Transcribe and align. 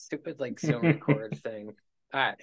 Stupid 0.00 0.40
like 0.40 0.58
Zoom 0.60 0.82
record 0.82 1.38
thing. 1.42 1.74
All 2.12 2.20
right, 2.20 2.40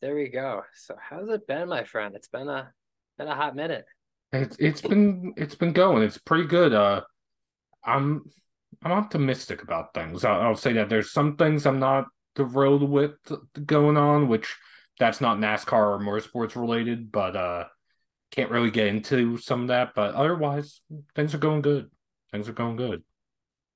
there 0.00 0.14
we 0.14 0.28
go. 0.28 0.62
So 0.74 0.96
how's 1.00 1.28
it 1.28 1.46
been, 1.46 1.68
my 1.68 1.84
friend? 1.84 2.14
It's 2.14 2.28
been 2.28 2.48
a 2.48 2.72
been 3.16 3.28
a 3.28 3.34
hot 3.34 3.56
minute. 3.56 3.86
It's 4.32 4.56
it's 4.58 4.80
been 4.80 5.34
it's 5.36 5.54
been 5.54 5.72
going. 5.72 6.02
It's 6.02 6.18
pretty 6.18 6.46
good. 6.46 6.72
Uh, 6.72 7.02
I'm 7.84 8.24
I'm 8.82 8.92
optimistic 8.92 9.62
about 9.62 9.94
things. 9.94 10.24
I'll, 10.24 10.40
I'll 10.40 10.56
say 10.56 10.74
that 10.74 10.88
there's 10.88 11.12
some 11.12 11.36
things 11.36 11.66
I'm 11.66 11.80
not 11.80 12.06
thrilled 12.36 12.88
with 12.88 13.12
going 13.64 13.96
on, 13.96 14.28
which 14.28 14.54
that's 14.98 15.20
not 15.20 15.38
NASCAR 15.38 15.72
or 15.72 15.98
motorsports 15.98 16.56
related, 16.56 17.10
but 17.10 17.36
uh, 17.36 17.64
can't 18.30 18.50
really 18.50 18.70
get 18.70 18.88
into 18.88 19.38
some 19.38 19.62
of 19.62 19.68
that. 19.68 19.94
But 19.94 20.14
otherwise, 20.14 20.82
things 21.14 21.34
are 21.34 21.38
going 21.38 21.62
good. 21.62 21.90
Things 22.30 22.48
are 22.48 22.52
going 22.52 22.76
good. 22.76 23.02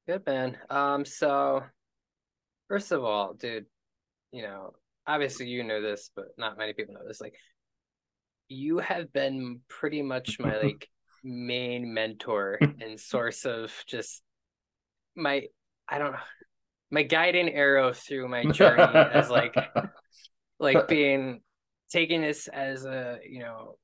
Good 0.07 0.27
man. 0.27 0.59
Um, 0.69 1.05
so 1.05 1.63
first 2.73 2.91
of 2.91 3.05
all, 3.05 3.35
dude, 3.35 3.67
you 4.33 4.41
know, 4.41 4.71
obviously 5.07 5.47
you 5.47 5.63
know 5.63 5.83
this, 5.83 6.11
but 6.17 6.29
not 6.39 6.57
many 6.57 6.73
people 6.73 6.95
know 6.95 7.07
this. 7.07 7.21
Like, 7.21 7.35
you 8.49 8.79
have 8.79 9.13
been 9.13 9.61
pretty 9.69 10.01
much 10.01 10.39
my 10.41 10.57
like 10.63 10.89
main 11.23 11.93
mentor 11.93 12.59
and 12.81 12.99
source 12.99 13.45
of 13.45 13.71
just 13.87 14.23
my 15.15 15.43
I 15.87 15.99
don't 15.99 16.13
know 16.13 16.19
my 16.91 17.03
guiding 17.03 17.51
arrow 17.51 17.93
through 17.93 18.29
my 18.29 18.45
journey 18.45 18.83
as 18.83 19.29
like 19.29 19.55
like 20.59 20.89
being 20.89 21.43
taking 21.91 22.23
this 22.23 22.49
as 22.49 22.87
a 22.87 23.19
you 23.29 23.41
know 23.41 23.77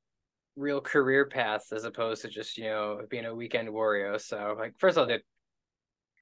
real 0.57 0.81
career 0.81 1.27
path 1.27 1.65
as 1.73 1.85
opposed 1.85 2.23
to 2.23 2.29
just 2.29 2.57
you 2.57 2.65
know 2.65 3.01
being 3.11 3.27
a 3.27 3.35
weekend 3.35 3.71
warrior 3.71 4.19
so 4.19 4.57
like 4.59 4.73
first 4.79 4.97
of 4.97 5.03
all 5.03 5.07
dude 5.07 5.23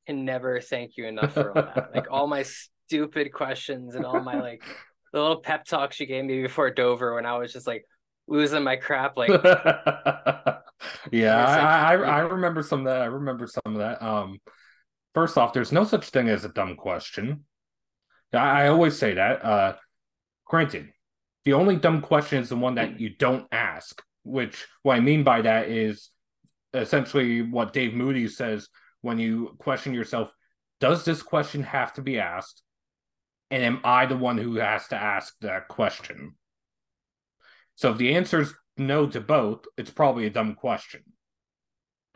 can 0.06 0.24
never 0.24 0.60
thank 0.60 0.96
you 0.96 1.06
enough 1.06 1.33
for 1.33 1.48
all 1.56 1.62
that. 1.74 1.91
Like 1.95 2.06
all 2.10 2.27
my 2.27 2.45
stupid 2.87 3.33
questions 3.33 3.95
and 3.95 4.05
all 4.05 4.20
my 4.20 4.41
like 4.41 4.62
the 5.12 5.20
little 5.20 5.41
pep 5.41 5.65
talks 5.65 5.98
you 5.98 6.07
gave 6.07 6.24
me 6.24 6.43
before 6.43 6.71
dover 6.71 7.15
when 7.15 7.26
i 7.26 7.37
was 7.37 7.52
just 7.52 7.66
like 7.66 7.85
losing 8.29 8.62
my 8.62 8.77
crap 8.77 9.16
like 9.16 9.30
yeah 11.10 11.37
I, 11.37 11.95
I 11.95 11.96
i 11.96 12.18
remember 12.21 12.62
some 12.62 12.80
of 12.80 12.87
that 12.87 13.02
i 13.02 13.07
remember 13.07 13.46
some 13.46 13.74
of 13.74 13.79
that. 13.79 14.02
Um 14.02 14.40
first 15.15 15.38
off 15.38 15.52
there's 15.52 15.73
no 15.73 15.84
such 15.84 16.10
thing 16.10 16.29
as 16.29 16.45
a 16.45 16.49
dumb 16.49 16.77
question. 16.77 17.45
I, 18.32 18.65
I 18.65 18.68
always 18.68 18.99
say 18.99 19.15
that 19.15 19.45
uh 19.45 19.77
granted 20.45 20.93
the 21.45 21.52
only 21.54 21.77
dumb 21.77 22.02
question 22.02 22.43
is 22.43 22.49
the 22.49 22.57
one 22.57 22.74
that 22.74 23.01
you 23.01 23.10
don't 23.10 23.46
ask 23.52 24.02
which 24.24 24.66
what 24.82 24.96
I 24.96 25.01
mean 25.01 25.23
by 25.23 25.43
that 25.43 25.68
is 25.68 26.10
essentially 26.74 27.43
what 27.43 27.73
Dave 27.73 27.95
Moody 27.95 28.29
says 28.29 28.68
when 29.02 29.19
you 29.19 29.55
question 29.59 29.95
yourself 29.95 30.30
does 30.80 31.05
this 31.05 31.23
question 31.23 31.63
have 31.63 31.95
to 31.95 32.02
be 32.02 32.19
asked? 32.19 32.63
And 33.51 33.63
am 33.63 33.80
I 33.85 34.07
the 34.07 34.16
one 34.16 34.39
who 34.39 34.57
has 34.57 34.89
to 34.89 34.97
ask 34.97 35.35
that 35.41 35.69
question? 35.69 36.35
So 37.77 37.93
if 37.93 37.99
the 37.99 38.15
answer 38.15 38.41
is 38.41 38.55
no 38.77 39.07
to 39.07 39.21
both, 39.21 39.65
it's 39.77 39.91
probably 39.91 40.27
a 40.27 40.30
dumb 40.30 40.55
question. 40.55 41.02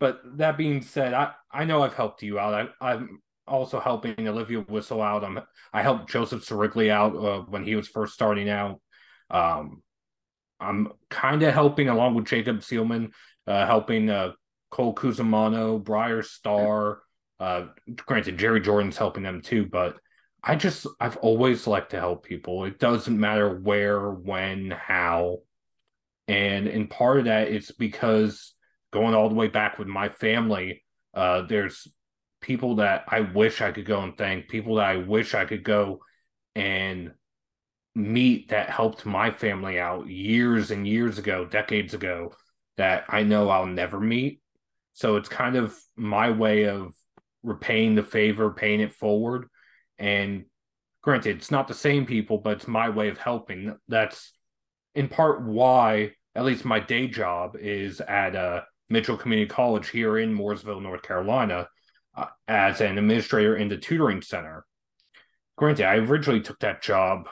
but 0.00 0.20
that 0.36 0.58
being 0.58 0.82
said, 0.82 1.14
I, 1.14 1.32
I 1.50 1.64
know 1.64 1.82
I've 1.82 1.94
helped 1.94 2.22
you 2.22 2.38
out. 2.38 2.68
I, 2.80 2.90
I'm 2.92 3.20
also 3.46 3.80
helping 3.80 4.26
Olivia 4.26 4.60
Whistle 4.60 5.02
out. 5.02 5.24
I'm, 5.24 5.40
I 5.72 5.82
helped 5.82 6.10
Joseph 6.10 6.44
Sirigli 6.44 6.90
out 6.90 7.16
uh, 7.16 7.40
when 7.42 7.64
he 7.64 7.76
was 7.76 7.88
first 7.88 8.14
starting 8.14 8.48
out. 8.48 8.80
Um, 9.30 9.82
I'm 10.58 10.92
kind 11.08 11.42
of 11.42 11.54
helping 11.54 11.88
along 11.88 12.14
with 12.14 12.26
Jacob 12.26 12.60
Seelman, 12.60 13.12
uh, 13.46 13.66
helping 13.66 14.10
uh, 14.10 14.32
Cole 14.70 14.94
Cusumano, 14.94 15.82
Briar 15.82 16.22
Star. 16.22 17.00
Uh, 17.38 17.66
granted, 18.06 18.38
Jerry 18.38 18.60
Jordan's 18.60 18.96
helping 18.96 19.22
them 19.22 19.40
too, 19.40 19.66
but 19.66 19.96
I 20.42 20.56
just 20.56 20.86
I've 20.98 21.16
always 21.18 21.66
liked 21.66 21.90
to 21.90 21.98
help 21.98 22.24
people. 22.24 22.64
It 22.64 22.78
doesn't 22.78 23.18
matter 23.18 23.58
where, 23.58 24.10
when, 24.10 24.70
how, 24.70 25.38
and 26.28 26.68
in 26.68 26.86
part 26.86 27.18
of 27.18 27.24
that 27.24 27.48
it's 27.48 27.72
because 27.72 28.54
going 28.92 29.14
all 29.14 29.28
the 29.28 29.34
way 29.34 29.48
back 29.48 29.78
with 29.78 29.88
my 29.88 30.08
family, 30.08 30.84
uh, 31.14 31.42
there's 31.42 31.88
people 32.40 32.76
that 32.76 33.04
I 33.08 33.20
wish 33.20 33.60
I 33.60 33.72
could 33.72 33.84
go 33.84 34.00
and 34.00 34.16
thank, 34.16 34.48
people 34.48 34.76
that 34.76 34.86
I 34.86 34.96
wish 34.96 35.34
I 35.34 35.44
could 35.44 35.64
go 35.64 36.00
and 36.54 37.12
meet 37.94 38.50
that 38.50 38.70
helped 38.70 39.04
my 39.04 39.30
family 39.30 39.78
out 39.78 40.08
years 40.08 40.70
and 40.70 40.86
years 40.86 41.18
ago, 41.18 41.44
decades 41.44 41.94
ago, 41.94 42.32
that 42.76 43.04
I 43.08 43.22
know 43.24 43.48
I'll 43.48 43.66
never 43.66 44.00
meet. 44.00 44.40
So 44.92 45.16
it's 45.16 45.28
kind 45.28 45.56
of 45.56 45.76
my 45.96 46.30
way 46.30 46.64
of 46.64 46.94
repaying 47.42 47.94
the 47.94 48.02
favor, 48.02 48.50
paying 48.50 48.80
it 48.80 48.92
forward. 48.92 49.46
And 49.98 50.44
granted, 51.02 51.36
it's 51.36 51.50
not 51.50 51.68
the 51.68 51.74
same 51.74 52.06
people, 52.06 52.38
but 52.38 52.54
it's 52.54 52.68
my 52.68 52.90
way 52.90 53.08
of 53.08 53.18
helping. 53.18 53.76
That's 53.88 54.32
in 54.94 55.08
part 55.08 55.42
why, 55.42 56.12
at 56.34 56.44
least 56.44 56.64
my 56.64 56.80
day 56.80 57.08
job 57.08 57.56
is 57.56 58.00
at 58.00 58.36
uh, 58.36 58.62
Mitchell 58.88 59.16
Community 59.16 59.48
College 59.48 59.88
here 59.88 60.18
in 60.18 60.36
Mooresville, 60.36 60.82
North 60.82 61.02
Carolina, 61.02 61.68
uh, 62.14 62.26
as 62.48 62.80
an 62.80 62.98
administrator 62.98 63.56
in 63.56 63.68
the 63.68 63.76
tutoring 63.76 64.22
center. 64.22 64.64
Granted, 65.56 65.86
I 65.86 65.96
originally 65.96 66.40
took 66.40 66.58
that 66.60 66.82
job 66.82 67.28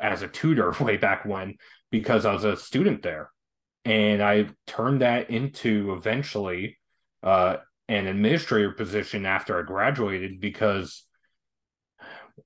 as 0.00 0.22
a 0.22 0.28
tutor 0.28 0.74
way 0.80 0.96
back 0.96 1.24
when 1.24 1.56
because 1.90 2.26
I 2.26 2.32
was 2.32 2.44
a 2.44 2.56
student 2.56 3.02
there. 3.02 3.30
And 3.84 4.22
I 4.22 4.48
turned 4.66 5.00
that 5.00 5.30
into 5.30 5.94
eventually 5.94 6.77
uh, 7.22 7.56
an 7.88 8.06
administrator 8.06 8.72
position 8.72 9.26
after 9.26 9.58
I 9.58 9.62
graduated 9.62 10.40
because 10.40 11.04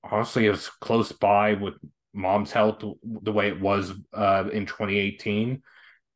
honestly, 0.03 0.45
it 0.45 0.51
was 0.51 0.69
close 0.69 1.11
by 1.11 1.53
with 1.53 1.75
mom's 2.13 2.51
health 2.51 2.83
the 3.03 3.31
way 3.31 3.47
it 3.47 3.59
was 3.59 3.91
uh, 4.13 4.45
in 4.51 4.65
2018. 4.65 5.61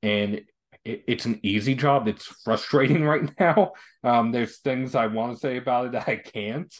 And 0.04 0.42
it, 0.86 1.04
it's 1.08 1.26
an 1.26 1.40
easy 1.44 1.76
job. 1.76 2.08
It's 2.08 2.26
frustrating 2.26 3.04
right 3.06 3.30
now. 3.40 3.74
Um, 4.04 4.32
there's 4.32 4.60
things 4.60 4.96
I 4.96 5.08
want 5.08 5.34
to 5.34 5.40
say 5.40 5.58
about 5.58 5.88
it 5.88 5.92
that 5.94 6.08
I 6.08 6.18
can't, 6.18 6.74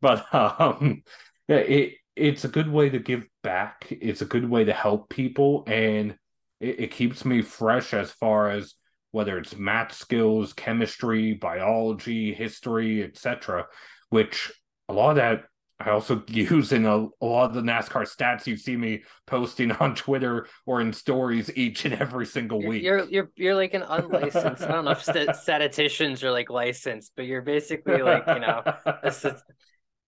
but 0.00 0.32
um, 0.34 1.02
it 1.48 1.94
it's 2.16 2.44
a 2.44 2.48
good 2.48 2.70
way 2.70 2.90
to 2.90 2.98
give 2.98 3.24
back. 3.42 3.86
It's 3.90 4.20
a 4.20 4.26
good 4.26 4.48
way 4.48 4.64
to 4.64 4.72
help 4.72 5.08
people, 5.08 5.64
and 5.66 6.16
it, 6.60 6.80
it 6.80 6.90
keeps 6.90 7.24
me 7.24 7.42
fresh 7.42 7.94
as 7.94 8.10
far 8.10 8.50
as 8.50 8.74
whether 9.12 9.38
it's 9.38 9.56
math 9.56 9.92
skills, 9.92 10.52
chemistry, 10.52 11.34
biology, 11.34 12.32
history, 12.32 13.02
etc. 13.02 13.66
Which 14.08 14.52
a 14.88 14.92
lot 14.92 15.10
of 15.10 15.16
that 15.16 15.44
I 15.80 15.90
also 15.90 16.22
use 16.28 16.72
in 16.72 16.84
a, 16.84 17.06
a, 17.20 17.26
lot 17.26 17.50
of 17.50 17.54
the 17.54 17.62
NASCAR 17.62 18.02
stats 18.02 18.46
you 18.46 18.56
see 18.56 18.76
me 18.76 19.02
posting 19.26 19.72
on 19.72 19.94
Twitter 19.94 20.46
or 20.66 20.80
in 20.80 20.92
stories 20.92 21.50
each 21.56 21.84
and 21.84 21.94
every 21.94 22.26
single 22.26 22.62
week. 22.62 22.82
You're 22.82 23.08
you're 23.08 23.30
you're 23.34 23.54
like 23.54 23.74
an 23.74 23.82
unlicensed. 23.82 24.62
I 24.62 24.68
don't 24.68 24.84
know 24.84 24.90
if 24.92 25.02
st- 25.02 25.34
statisticians 25.42 26.22
are 26.22 26.30
like 26.30 26.50
licensed, 26.50 27.12
but 27.16 27.24
you're 27.24 27.42
basically 27.42 28.02
like 28.02 28.24
you 28.28 28.40
know, 28.40 28.62
it's, 29.02 29.24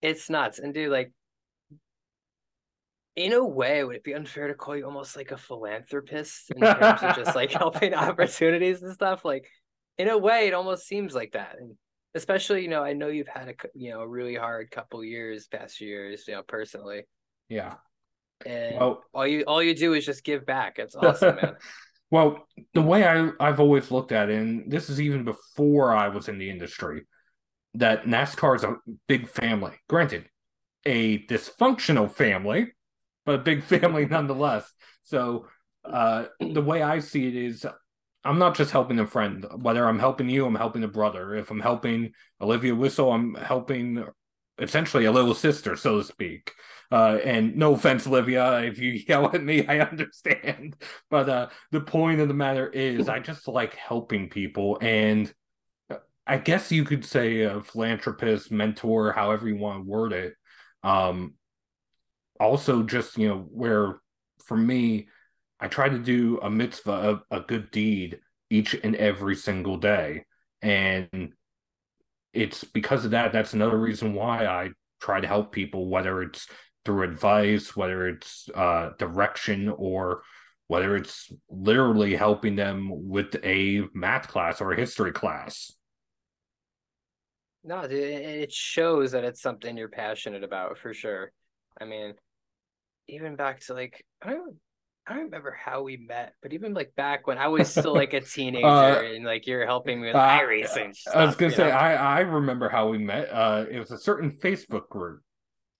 it's 0.02 0.30
nuts. 0.30 0.58
And 0.58 0.74
dude, 0.74 0.90
like 0.90 1.12
in 3.17 3.33
a 3.33 3.45
way, 3.45 3.84
would 3.84 3.97
it 3.97 4.05
be 4.05 4.15
unfair 4.15 4.49
to 4.49 4.55
call 4.55 4.77
you 4.77 4.87
almost 4.87 5.17
like 5.17 5.33
a 5.33 5.37
philanthropist 5.37 6.50
in 6.50 6.62
terms 6.62 7.03
of 7.03 7.17
just 7.17 7.37
like 7.37 7.53
helping 7.53 7.95
opportunities 7.95 8.83
and 8.83 8.93
stuff? 8.93 9.25
Like, 9.25 9.47
in 9.99 10.09
a 10.09 10.17
way, 10.17 10.49
it 10.49 10.55
almost 10.55 10.87
seems 10.87 11.15
like 11.15 11.33
that. 11.33 11.56
And 11.59 11.75
especially, 12.15 12.62
you 12.62 12.69
know, 12.69 12.83
I 12.83 12.95
know 12.95 13.09
you've 13.09 13.28
had 13.28 13.49
a 13.49 13.55
you 13.75 13.91
know 13.91 14.00
a 14.00 14.09
really 14.09 14.34
hard 14.34 14.71
couple 14.71 15.05
years, 15.05 15.47
past 15.47 15.81
years, 15.81 16.25
you 16.27 16.34
know, 16.34 16.43
personally. 16.43 17.03
Yeah. 17.49 17.75
And 18.47 18.78
well, 18.78 19.05
all 19.12 19.27
you 19.27 19.43
all 19.43 19.62
you 19.62 19.75
do 19.75 19.93
is 19.93 20.06
just 20.06 20.25
give 20.25 20.47
back. 20.47 20.79
It's 20.79 20.97
awesome, 20.97 21.37
man. 21.37 21.56
well, 22.11 22.47
the 22.73 22.83
way 22.83 23.06
I 23.06 23.31
I've 23.39 23.61
always 23.61 23.91
looked 23.91 24.12
at 24.12 24.31
it, 24.31 24.39
and 24.39 24.71
this 24.71 24.89
is 24.89 25.00
even 25.00 25.25
before 25.25 25.94
I 25.94 26.09
was 26.09 26.29
in 26.29 26.39
the 26.39 26.50
industry, 26.50 27.03
that 27.75 28.05
NASCAR 28.05 28.56
is 28.56 28.65
a 28.65 28.77
big 29.06 29.29
family. 29.29 29.73
Granted, 29.89 30.29
a 30.87 31.25
dysfunctional 31.26 32.11
family 32.11 32.73
but 33.24 33.34
a 33.34 33.38
big 33.38 33.62
family 33.64 34.06
nonetheless. 34.06 34.70
So 35.04 35.46
uh, 35.84 36.26
the 36.40 36.62
way 36.62 36.82
I 36.82 37.00
see 37.00 37.28
it 37.28 37.36
is 37.36 37.66
I'm 38.24 38.38
not 38.38 38.56
just 38.56 38.70
helping 38.70 38.98
a 39.00 39.06
friend. 39.06 39.44
Whether 39.56 39.86
I'm 39.86 39.98
helping 39.98 40.28
you, 40.28 40.46
I'm 40.46 40.54
helping 40.54 40.84
a 40.84 40.88
brother. 40.88 41.34
If 41.34 41.50
I'm 41.50 41.60
helping 41.60 42.12
Olivia 42.40 42.74
Whistle, 42.74 43.12
I'm 43.12 43.34
helping 43.34 44.04
essentially 44.58 45.06
a 45.06 45.12
little 45.12 45.34
sister, 45.34 45.76
so 45.76 45.98
to 45.98 46.04
speak. 46.04 46.52
Uh, 46.92 47.19
and 47.24 47.56
no 47.56 47.74
offense, 47.74 48.06
Olivia, 48.06 48.60
if 48.60 48.78
you 48.78 48.92
yell 49.08 49.26
at 49.34 49.42
me, 49.42 49.66
I 49.66 49.80
understand. 49.80 50.76
But 51.10 51.28
uh, 51.28 51.48
the 51.70 51.80
point 51.80 52.20
of 52.20 52.28
the 52.28 52.34
matter 52.34 52.69
is, 52.69 53.08
I 53.08 53.19
just 53.19 53.48
like 53.48 53.74
helping 53.74 54.28
people. 54.28 54.78
And 54.80 55.32
I 56.26 56.38
guess 56.38 56.70
you 56.70 56.84
could 56.84 57.04
say 57.04 57.40
a 57.42 57.62
philanthropist, 57.62 58.52
mentor, 58.52 59.12
however 59.12 59.48
you 59.48 59.56
want 59.56 59.84
to 59.84 59.90
word 59.90 60.12
it. 60.12 60.34
Um, 60.84 61.34
also 62.43 62.83
just 62.83 63.17
you 63.17 63.29
know 63.29 63.39
where 63.50 64.00
for 64.44 64.56
me 64.56 65.09
i 65.61 65.69
try 65.69 65.89
to 65.89 65.99
do 65.99 66.39
a 66.43 66.50
mitzvah 66.50 67.23
a, 67.31 67.37
a 67.39 67.41
good 67.41 67.71
deed 67.71 68.21
each 68.50 68.75
and 68.83 68.97
every 68.97 69.37
single 69.37 69.77
day 69.77 70.25
and 70.61 71.33
it's 72.33 72.65
because 72.65 73.05
of 73.05 73.12
that 73.12 73.33
that's 73.33 73.55
another 73.55 73.79
reason 73.79 74.15
why 74.15 74.47
i 74.47 74.71
try 75.03 75.21
to 75.21 75.27
help 75.27 75.53
people, 75.53 75.89
whether 75.89 76.23
it's 76.23 76.47
through 76.85 77.03
advice, 77.03 77.77
whether 77.77 78.09
it's 78.09 78.49
uh, 78.55 78.91
direction, 78.99 79.69
or 79.69 80.23
whether 80.69 80.97
it's 80.97 81.31
literally 81.50 82.15
helping 82.15 82.56
them 82.56 82.89
with 82.91 83.37
a 83.44 83.83
math 83.93 84.29
class 84.29 84.61
or 84.61 84.73
a 84.73 84.77
history 84.77 85.12
class. 85.12 85.73
No, 87.65 87.81
it 87.81 88.53
shows 88.53 89.12
that 89.12 89.25
it's 89.25 89.43
something 89.43 89.77
you're 89.77 89.89
passionate 89.89 90.43
about 90.43 90.79
for 90.79 90.94
sure. 90.94 91.31
I 91.81 91.85
mean, 91.85 92.15
even 93.08 93.37
back 93.37 93.60
to 93.60 93.75
like 93.75 94.04
I 94.20 94.31
don't 94.31 94.56
I 95.06 95.14
don't 95.14 95.25
remember 95.25 95.50
how 95.50 95.82
we 95.82 95.96
met, 95.96 96.34
but 96.43 96.52
even 96.52 96.75
like 96.75 96.94
back 96.94 97.26
when 97.26 97.37
I 97.37 97.49
was 97.49 97.69
still 97.69 97.94
like 97.94 98.12
a 98.12 98.20
teenager 98.20 98.66
uh, 98.66 99.02
and 99.02 99.25
like 99.25 99.46
you're 99.46 99.66
helping 99.66 100.00
me 100.00 100.08
with 100.08 100.16
uh, 100.16 100.38
iRacing. 100.40 100.94
Stuff, 100.94 101.16
I 101.16 101.25
was 101.25 101.34
gonna 101.34 101.52
say 101.52 101.69
know? 101.69 101.75
I 101.75 101.94
I 101.94 102.20
remember 102.20 102.69
how 102.69 102.88
we 102.88 102.99
met. 102.99 103.28
Uh, 103.32 103.64
it 103.69 103.78
was 103.78 103.90
a 103.90 103.99
certain 103.99 104.38
Facebook 104.43 104.88
group. 104.88 105.22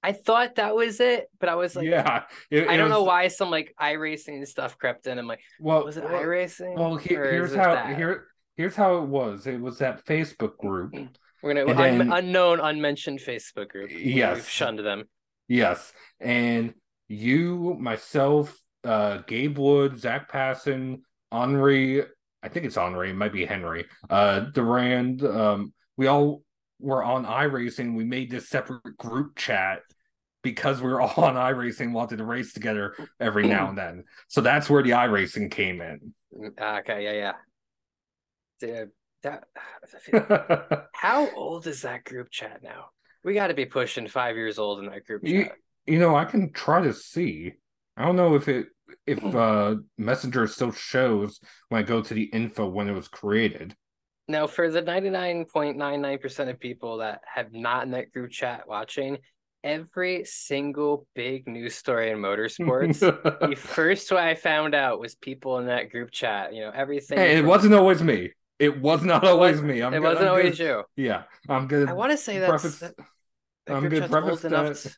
I 0.03 0.13
thought 0.13 0.57
that 0.57 0.75
was 0.75 0.99
it, 0.99 1.29
but 1.39 1.49
I 1.49 1.55
was 1.55 1.77
like, 1.77 1.87
yeah, 1.87 2.25
it, 2.51 2.67
I 2.67 2.77
don't 2.77 2.91
know 2.91 3.05
why 3.05 3.29
some 3.29 3.51
like 3.51 3.73
iRacing 3.81 4.45
stuff 4.49 4.77
crept 4.77 5.07
in. 5.07 5.17
I'm 5.17 5.29
like, 5.29 5.41
well, 5.61 5.85
was 5.85 5.97
it 5.97 6.03
well, 6.03 6.21
iRacing? 6.21 6.77
Well, 6.77 6.97
he, 6.97 7.11
here's 7.11 7.55
how 7.55 7.75
that? 7.75 7.97
here 7.97 8.27
here's 8.57 8.75
how 8.75 8.99
it 8.99 9.07
was. 9.07 9.47
It 9.47 9.61
was 9.61 9.79
that 9.79 10.05
Facebook 10.05 10.57
group. 10.59 10.95
We're 11.43 11.55
gonna 11.55 11.71
un- 11.71 11.99
then, 11.99 12.13
unknown, 12.13 12.59
unmentioned 12.59 13.21
Facebook 13.21 13.69
group. 13.69 13.91
Yes, 13.93 14.37
we've 14.37 14.49
shunned 14.49 14.81
them. 14.81 15.05
Yes, 15.47 15.93
and 16.19 16.75
you, 17.13 17.77
myself, 17.79 18.57
uh, 18.85 19.19
Gabe 19.27 19.59
Wood, 19.59 19.99
Zach 19.99 20.29
Passon, 20.29 21.03
Henri. 21.31 22.03
I 22.43 22.49
think 22.49 22.67
it's 22.67 22.77
Henri. 22.77 23.11
It 23.11 23.17
might 23.17 23.33
be 23.33 23.45
Henry. 23.45 23.87
Uh, 24.09 24.41
Durand. 24.41 25.25
Um, 25.25 25.73
we 25.97 26.07
all 26.07 26.43
were 26.81 27.05
on 27.05 27.25
iRacing. 27.25 27.95
We 27.95 28.05
made 28.05 28.31
this 28.31 28.49
separate 28.49 28.97
group 28.97 29.37
chat 29.37 29.81
because 30.43 30.81
we 30.81 30.91
were 30.91 31.01
all 31.01 31.25
on 31.25 31.35
iRacing, 31.35 31.93
wanted 31.93 32.19
to 32.19 32.25
race 32.25 32.53
together 32.53 32.95
every 33.21 33.47
now 33.47 33.69
and 33.69 33.79
then. 33.79 34.05
So 34.29 34.41
that's 34.41 34.69
where 34.69 34.83
the 34.83 34.91
iRacing 34.91 35.51
came 35.51 35.81
in. 35.81 36.15
Mm, 36.37 36.81
okay, 36.81 37.05
yeah, 37.05 37.13
yeah. 37.13 37.33
Dude, 38.61 38.91
that 39.23 39.45
how 40.95 41.31
old 41.35 41.67
is 41.67 41.83
that 41.83 42.05
group 42.05 42.31
chat 42.31 42.61
now? 42.63 42.87
We 43.23 43.35
got 43.35 43.49
to 43.49 43.55
be 43.55 43.67
pushing 43.67 44.09
five 44.09 44.37
years 44.37 44.59
old 44.59 44.81
in 44.81 44.87
that 44.87 45.07
group 45.07 45.23
chat. 45.23 45.33
You, 45.33 45.51
you 45.87 45.99
know, 45.99 46.17
I 46.17 46.25
can 46.25 46.53
try 46.53 46.83
to 46.83 46.93
see. 46.93 47.55
I 47.97 48.05
don't 48.05 48.17
know 48.17 48.35
if 48.35 48.49
it 48.49 48.67
if 49.07 49.19
hmm. 49.19 49.37
uh 49.37 49.75
Messenger 49.99 50.47
still 50.47 50.73
shows 50.73 51.41
when 51.69 51.81
I 51.81 51.83
go 51.83 52.03
to 52.03 52.15
the 52.15 52.25
info 52.25 52.69
when 52.69 52.89
it 52.89 52.93
was 52.93 53.09
created. 53.09 53.75
Now, 54.29 54.47
for 54.47 54.71
the 54.71 54.83
99.99% 54.83 56.49
of 56.49 56.61
people 56.61 56.99
that 56.99 57.23
have 57.27 57.53
not 57.53 57.85
in 57.85 57.91
that 57.91 58.13
group 58.13 58.31
chat 58.31 58.69
watching, 58.69 59.19
every 59.65 60.25
single 60.25 61.07
big 61.15 61.49
news 61.49 61.75
story 61.75 62.11
in 62.11 62.19
motorsports, 62.19 63.01
the 63.51 63.57
first 63.57 64.11
way 64.13 64.31
I 64.31 64.35
found 64.35 64.75
out 64.75 65.01
was 65.01 65.17
people 65.17 65.59
in 65.59 65.67
that 65.67 65.91
group 65.91 66.11
chat. 66.11 66.55
You 66.55 66.63
know, 66.63 66.71
everything. 66.75 67.19
Hey, 67.19 67.37
it 67.37 67.45
wasn't 67.45 67.75
always 67.75 68.03
me. 68.03 68.31
It 68.59 68.81
was 68.81 69.03
not 69.03 69.25
always 69.25 69.61
me. 69.61 69.83
I'm 69.83 69.93
it 69.93 70.01
wasn't 70.01 70.27
I'm 70.27 70.31
always 70.31 70.59
you. 70.59 70.85
Yeah, 70.97 71.25
I'm 71.49 71.67
good. 71.67 71.89
I 71.89 71.93
want 71.93 72.13
to 72.13 72.17
say 72.17 72.39
that's. 72.39 72.79
That, 72.79 72.95
that 73.67 73.77
I'm 73.77 73.89
good. 73.89 74.09
Preface 74.09 74.41
that. 74.43 74.97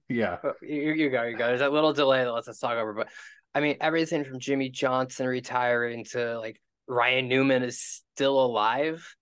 yeah. 0.08 0.38
You, 0.62 0.92
you 0.92 1.10
go, 1.10 1.22
you 1.24 1.36
go. 1.36 1.46
There's 1.46 1.60
that 1.60 1.72
little 1.72 1.92
delay 1.92 2.24
that 2.24 2.32
lets 2.32 2.48
us 2.48 2.58
talk 2.58 2.76
over, 2.76 2.92
but 2.92 3.08
I 3.54 3.60
mean, 3.60 3.76
everything 3.80 4.24
from 4.24 4.38
Jimmie 4.38 4.70
Johnson 4.70 5.26
retiring 5.26 6.04
to 6.12 6.38
like 6.38 6.60
Ryan 6.86 7.28
Newman 7.28 7.62
is 7.62 8.02
still 8.14 8.42
alive. 8.42 9.14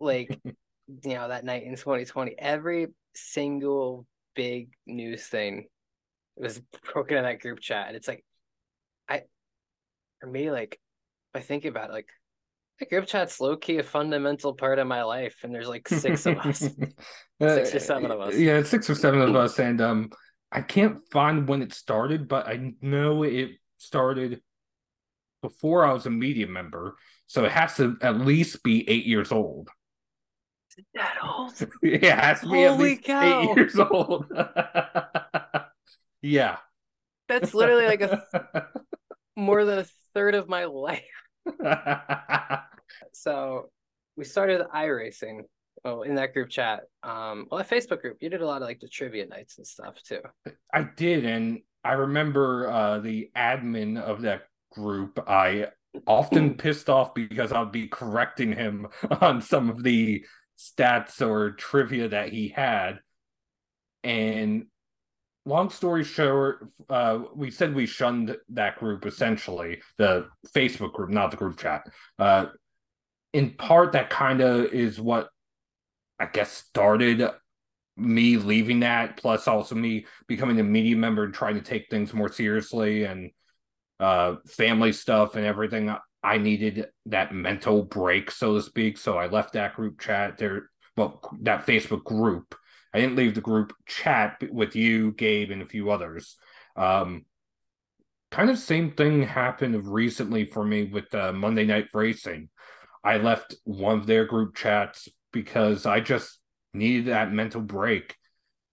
Like, 0.00 0.38
you 0.44 1.14
know, 1.14 1.28
that 1.28 1.44
night 1.44 1.64
in 1.64 1.76
2020, 1.76 2.34
every 2.38 2.88
single 3.14 4.06
big 4.34 4.70
news 4.86 5.24
thing 5.26 5.66
was 6.36 6.60
broken 6.92 7.18
in 7.18 7.24
that 7.24 7.40
group 7.40 7.60
chat. 7.60 7.88
And 7.88 7.96
it's 7.96 8.08
like, 8.08 8.24
I, 9.08 9.22
for 10.20 10.26
me, 10.26 10.50
like, 10.50 10.80
I 11.34 11.40
think 11.40 11.64
about 11.64 11.90
it, 11.90 11.92
like, 11.92 12.08
the 12.78 12.86
group 12.86 13.06
chat's 13.06 13.40
low 13.40 13.56
key 13.56 13.78
a 13.78 13.82
fundamental 13.82 14.54
part 14.54 14.78
of 14.78 14.86
my 14.86 15.02
life, 15.02 15.36
and 15.42 15.54
there's 15.54 15.68
like 15.68 15.88
six 15.88 16.26
of 16.26 16.38
us, 16.38 16.58
six 17.40 17.74
or 17.74 17.78
seven 17.78 18.10
of 18.10 18.20
us. 18.20 18.36
Yeah, 18.36 18.62
six 18.62 18.90
or 18.90 18.94
seven 18.94 19.20
of 19.20 19.34
us, 19.36 19.58
and 19.58 19.80
um, 19.80 20.10
I 20.50 20.60
can't 20.60 20.98
find 21.10 21.48
when 21.48 21.62
it 21.62 21.72
started, 21.72 22.28
but 22.28 22.46
I 22.46 22.72
know 22.80 23.22
it 23.22 23.50
started 23.78 24.40
before 25.42 25.84
I 25.84 25.92
was 25.92 26.06
a 26.06 26.10
media 26.10 26.46
member, 26.46 26.96
so 27.26 27.44
it 27.44 27.52
has 27.52 27.76
to 27.76 27.96
at 28.00 28.20
least 28.20 28.62
be 28.62 28.88
eight 28.88 29.06
years 29.06 29.30
old. 29.30 29.68
Is 30.76 30.84
that 30.94 31.16
old? 31.22 31.52
yeah, 31.82 31.96
it 31.96 32.24
has 32.24 32.40
to 32.40 32.46
be 32.46 32.64
Holy 32.64 32.66
at 32.66 32.78
least 32.78 33.04
cow. 33.04 33.42
eight 33.42 33.56
years 33.56 33.78
old. 33.78 34.26
yeah. 36.22 36.56
That's 37.28 37.54
literally 37.54 37.86
like 37.86 38.00
a 38.00 38.24
more 39.36 39.64
than 39.64 39.78
a 39.78 39.86
third 40.14 40.34
of 40.34 40.48
my 40.48 40.64
life. 40.64 41.02
so 43.12 43.70
we 44.16 44.24
started 44.24 44.66
iRacing. 44.74 45.42
Oh, 45.86 46.00
in 46.00 46.14
that 46.14 46.32
group 46.32 46.48
chat. 46.48 46.84
Um, 47.02 47.46
well, 47.50 47.60
a 47.60 47.64
Facebook 47.64 48.00
group. 48.00 48.16
You 48.20 48.30
did 48.30 48.40
a 48.40 48.46
lot 48.46 48.62
of 48.62 48.68
like 48.68 48.80
the 48.80 48.88
trivia 48.88 49.26
nights 49.26 49.58
and 49.58 49.66
stuff 49.66 49.96
too. 50.02 50.20
I 50.72 50.88
did, 50.96 51.26
and 51.26 51.60
I 51.84 51.92
remember 51.92 52.70
uh, 52.70 53.00
the 53.00 53.30
admin 53.36 54.00
of 54.00 54.22
that 54.22 54.44
group, 54.72 55.22
I 55.26 55.68
often 56.06 56.54
pissed 56.58 56.88
off 56.88 57.14
because 57.14 57.52
I'd 57.52 57.72
be 57.72 57.88
correcting 57.88 58.52
him 58.52 58.88
on 59.20 59.42
some 59.42 59.68
of 59.68 59.82
the 59.82 60.24
stats 60.58 61.26
or 61.26 61.52
trivia 61.52 62.08
that 62.08 62.30
he 62.30 62.48
had. 62.48 63.00
And 64.02 64.66
long 65.46 65.70
story 65.70 66.04
short, 66.04 66.68
uh, 66.88 67.20
we 67.34 67.50
said 67.50 67.74
we 67.74 67.86
shunned 67.86 68.36
that 68.50 68.78
group 68.78 69.06
essentially, 69.06 69.82
the 69.98 70.28
Facebook 70.54 70.92
group, 70.92 71.10
not 71.10 71.30
the 71.30 71.36
group 71.36 71.58
chat. 71.58 71.82
Uh, 72.18 72.46
in 73.32 73.50
part, 73.50 73.92
that 73.92 74.10
kind 74.10 74.40
of 74.40 74.66
is 74.66 75.00
what 75.00 75.28
I 76.18 76.26
guess 76.26 76.52
started 76.52 77.28
me 77.96 78.36
leaving 78.36 78.80
that, 78.80 79.16
plus 79.16 79.46
also 79.46 79.74
me 79.74 80.06
becoming 80.26 80.58
a 80.60 80.64
media 80.64 80.96
member 80.96 81.24
and 81.24 81.34
trying 81.34 81.54
to 81.54 81.60
take 81.60 81.88
things 81.90 82.12
more 82.12 82.30
seriously 82.30 83.04
and 83.04 83.30
uh, 84.00 84.36
family 84.46 84.92
stuff 84.92 85.36
and 85.36 85.44
everything. 85.44 85.94
I 86.22 86.38
needed 86.38 86.86
that 87.06 87.34
mental 87.34 87.82
break, 87.84 88.30
so 88.30 88.54
to 88.54 88.62
speak. 88.62 88.98
So 88.98 89.18
I 89.18 89.26
left 89.26 89.52
that 89.52 89.76
group 89.76 90.00
chat 90.00 90.38
there, 90.38 90.70
well, 90.96 91.20
that 91.42 91.66
Facebook 91.66 92.04
group. 92.04 92.54
I 92.94 93.00
didn't 93.00 93.16
leave 93.16 93.34
the 93.34 93.40
group 93.40 93.74
chat 93.86 94.40
with 94.52 94.76
you, 94.76 95.10
Gabe, 95.12 95.50
and 95.50 95.60
a 95.60 95.66
few 95.66 95.90
others. 95.90 96.36
Um, 96.76 97.24
kind 98.30 98.50
of 98.50 98.58
same 98.58 98.92
thing 98.92 99.22
happened 99.22 99.88
recently 99.88 100.44
for 100.44 100.64
me 100.64 100.84
with 100.84 101.12
uh, 101.12 101.32
Monday 101.32 101.66
Night 101.66 101.88
Racing. 101.92 102.50
I 103.02 103.18
left 103.18 103.56
one 103.64 103.98
of 103.98 104.06
their 104.06 104.24
group 104.26 104.54
chats 104.54 105.08
because 105.32 105.86
I 105.86 105.98
just 106.00 106.38
needed 106.72 107.06
that 107.06 107.32
mental 107.32 107.60
break. 107.60 108.14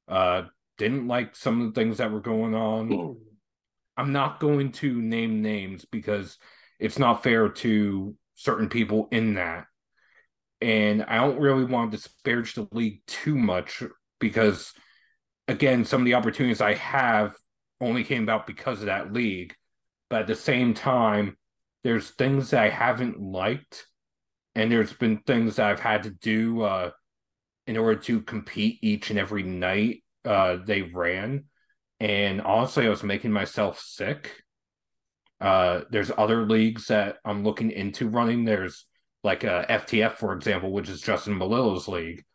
Uh, 0.07 0.43
didn't 0.77 1.07
like 1.07 1.35
some 1.35 1.59
of 1.59 1.73
the 1.73 1.79
things 1.79 1.97
that 1.97 2.11
were 2.11 2.21
going 2.21 2.53
on. 2.53 3.17
I'm 3.97 4.13
not 4.13 4.39
going 4.39 4.71
to 4.73 5.01
name 5.01 5.41
names 5.41 5.83
because 5.83 6.37
it's 6.79 6.99
not 6.99 7.23
fair 7.23 7.49
to 7.49 8.15
certain 8.35 8.69
people 8.69 9.07
in 9.11 9.33
that. 9.33 9.65
And 10.61 11.03
I 11.03 11.15
don't 11.15 11.39
really 11.39 11.65
want 11.65 11.91
to 11.91 11.97
disparage 11.97 12.53
the 12.53 12.67
league 12.71 13.01
too 13.07 13.35
much 13.35 13.83
because, 14.21 14.73
again, 15.49 15.83
some 15.83 16.01
of 16.01 16.05
the 16.05 16.13
opportunities 16.13 16.61
I 16.61 16.75
have 16.75 17.35
only 17.81 18.05
came 18.05 18.23
about 18.23 18.47
because 18.47 18.79
of 18.79 18.85
that 18.85 19.11
league. 19.11 19.53
But 20.09 20.21
at 20.21 20.27
the 20.27 20.35
same 20.35 20.73
time, 20.73 21.37
there's 21.83 22.11
things 22.11 22.51
that 22.51 22.63
I 22.63 22.69
haven't 22.69 23.19
liked, 23.19 23.87
and 24.55 24.71
there's 24.71 24.93
been 24.93 25.17
things 25.19 25.57
that 25.57 25.69
I've 25.69 25.79
had 25.79 26.03
to 26.03 26.11
do 26.11 26.61
uh, 26.61 26.91
in 27.67 27.75
order 27.75 27.99
to 28.01 28.21
compete 28.21 28.79
each 28.81 29.09
and 29.09 29.19
every 29.19 29.43
night 29.43 30.03
uh, 30.23 30.57
they 30.65 30.83
ran 30.83 31.45
and 32.01 32.41
honestly, 32.41 32.87
I 32.87 32.89
was 32.89 33.03
making 33.03 33.31
myself 33.31 33.79
sick. 33.79 34.41
Uh, 35.39 35.81
there's 35.91 36.11
other 36.17 36.47
leagues 36.47 36.87
that 36.87 37.17
I'm 37.23 37.43
looking 37.43 37.69
into 37.69 38.09
running. 38.09 38.43
There's 38.43 38.87
like 39.23 39.43
a 39.43 39.67
FTF, 39.69 40.13
for 40.13 40.33
example, 40.33 40.71
which 40.71 40.89
is 40.89 41.01
Justin 41.01 41.37
Melillo's 41.37 41.87
league, 41.87 42.25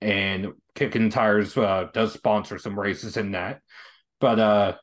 and 0.00 0.52
Kicking 0.74 1.10
Tires 1.10 1.56
uh, 1.56 1.88
does 1.92 2.12
sponsor 2.12 2.58
some 2.58 2.78
races 2.78 3.16
in 3.16 3.32
that. 3.32 3.60
But 4.20 4.38
uh, 4.38 4.76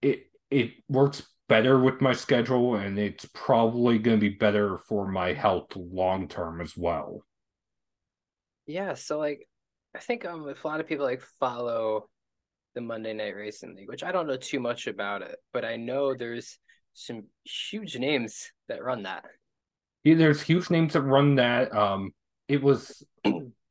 it 0.00 0.26
it 0.50 0.72
works 0.88 1.22
better 1.48 1.78
with 1.78 2.00
my 2.00 2.12
schedule, 2.12 2.76
and 2.76 2.98
it's 2.98 3.26
probably 3.34 3.98
going 3.98 4.18
to 4.18 4.20
be 4.20 4.34
better 4.34 4.78
for 4.78 5.06
my 5.06 5.32
health 5.32 5.76
long 5.76 6.28
term 6.28 6.60
as 6.60 6.76
well. 6.76 7.24
Yeah, 8.66 8.94
so 8.94 9.18
like 9.18 9.48
I 9.94 9.98
think 9.98 10.24
um, 10.24 10.48
if 10.48 10.64
a 10.64 10.68
lot 10.68 10.80
of 10.80 10.88
people 10.88 11.04
like 11.04 11.22
follow 11.40 12.08
the 12.74 12.80
Monday 12.80 13.12
Night 13.12 13.36
Racing 13.36 13.74
League, 13.76 13.88
which 13.88 14.02
I 14.02 14.12
don't 14.12 14.26
know 14.26 14.36
too 14.36 14.60
much 14.60 14.86
about 14.86 15.22
it, 15.22 15.36
but 15.52 15.64
I 15.64 15.76
know 15.76 16.14
there's 16.14 16.58
some 16.94 17.24
huge 17.44 17.98
names 17.98 18.50
that 18.68 18.82
run 18.82 19.02
that. 19.02 19.24
Yeah, 20.04 20.14
there's 20.14 20.42
huge 20.42 20.70
names 20.70 20.94
that 20.94 21.02
run 21.02 21.36
that. 21.36 21.74
Um, 21.74 22.12
it 22.48 22.62
was 22.62 23.04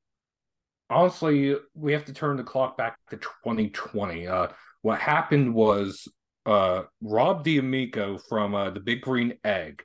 honestly, 0.92 1.56
we 1.74 1.94
have 1.94 2.06
to 2.06 2.14
turn 2.14 2.38
the 2.38 2.44
clock 2.44 2.78
back 2.78 2.98
to 3.10 3.18
2020. 3.18 4.28
Uh, 4.28 4.48
what 4.82 5.00
happened 5.00 5.54
was 5.54 6.08
uh, 6.46 6.84
Rob 7.02 7.44
D'Amico 7.44 8.18
from 8.18 8.56
uh, 8.56 8.72
the 8.72 8.80
Big 8.80 9.02
Green 9.02 9.38
Egg 9.44 9.84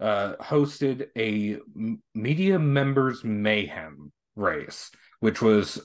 uh, 0.00 0.34
hosted 0.40 1.08
a 1.16 1.58
media 2.14 2.58
members 2.58 3.24
mayhem 3.24 4.12
race, 4.36 4.90
which 5.20 5.42
was 5.42 5.84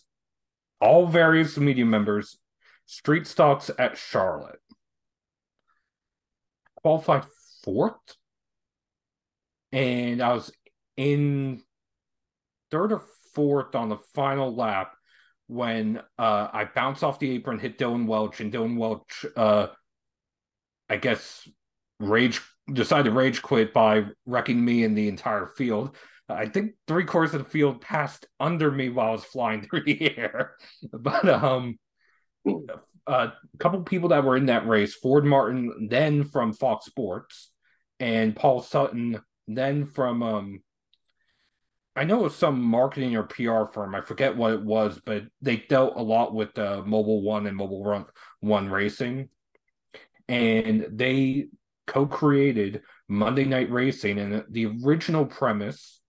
all 0.80 1.08
various 1.08 1.58
media 1.58 1.86
members 1.86 2.38
street 2.86 3.26
stocks 3.26 3.72
at 3.80 3.98
Charlotte. 3.98 4.60
Qualified 6.76 7.26
fourth, 7.64 7.96
and 9.72 10.22
I 10.22 10.34
was 10.34 10.52
in 10.98 11.62
third 12.70 12.92
or 12.92 13.02
fourth 13.34 13.76
on 13.76 13.90
the 13.90 13.98
final 14.14 14.56
lap 14.56 14.94
when 15.48 16.02
uh, 16.18 16.48
I 16.52 16.66
bounced 16.74 17.04
off 17.04 17.20
the 17.20 17.32
apron, 17.32 17.60
hit 17.60 17.78
Dylan 17.78 18.08
Welch, 18.08 18.40
and 18.42 18.52
Dylan 18.52 18.78
Welch, 18.78 19.26
uh, 19.36 19.68
I 20.90 20.98
guess, 20.98 21.48
rage 22.00 22.42
decided 22.72 23.10
to 23.10 23.12
rage 23.12 23.42
quit 23.42 23.74
by 23.74 24.06
wrecking 24.26 24.64
me 24.64 24.84
in 24.84 24.96
the 24.96 25.08
entire 25.08 25.48
field. 25.48 25.96
I 26.30 26.46
think 26.46 26.74
three 26.88 27.04
quarters 27.04 27.34
of 27.34 27.44
the 27.44 27.50
field 27.50 27.82
passed 27.82 28.26
under 28.40 28.72
me 28.72 28.90
while 28.90 29.10
I 29.10 29.12
was 29.12 29.26
flying 29.26 29.62
through 29.64 29.84
the 29.84 30.18
air. 30.18 30.56
But 30.92 31.28
um, 31.28 31.78
a 33.08 33.34
couple 33.60 33.84
people 33.84 34.10
that 34.10 34.24
were 34.24 34.38
in 34.38 34.48
that 34.48 34.68
race, 34.68 34.96
Ford 34.96 35.26
Martin, 35.26 35.88
then 35.90 36.24
from 36.24 36.54
Fox 36.54 36.86
Sports, 36.86 37.52
and 38.00 38.36
Paul 38.36 38.62
Sutton, 38.62 39.22
then 39.48 39.86
from 39.86 40.24
um, 40.24 40.64
I 41.96 42.06
know 42.06 42.22
it 42.22 42.24
was 42.24 42.36
some 42.36 42.62
marketing 42.62 43.16
or 43.16 43.24
PR 43.24 43.66
firm. 43.66 43.94
I 43.94 44.02
forget 44.02 44.36
what 44.36 44.54
it 44.54 44.64
was, 44.64 45.00
but 45.06 45.26
they 45.42 45.58
dealt 45.58 45.96
a 45.96 46.02
lot 46.02 46.34
with 46.34 46.58
uh, 46.58 46.82
Mobil 46.86 47.22
One 47.22 47.46
and 47.46 47.56
Mobile 47.56 47.84
Run 47.84 48.06
One 48.40 48.68
Racing, 48.70 49.30
and 50.28 50.88
they 50.92 51.48
co-created 51.86 52.82
Monday 53.08 53.46
Night 53.46 53.70
Racing. 53.72 54.18
And 54.18 54.44
the 54.50 54.74
original 54.84 55.26
premise 55.26 56.02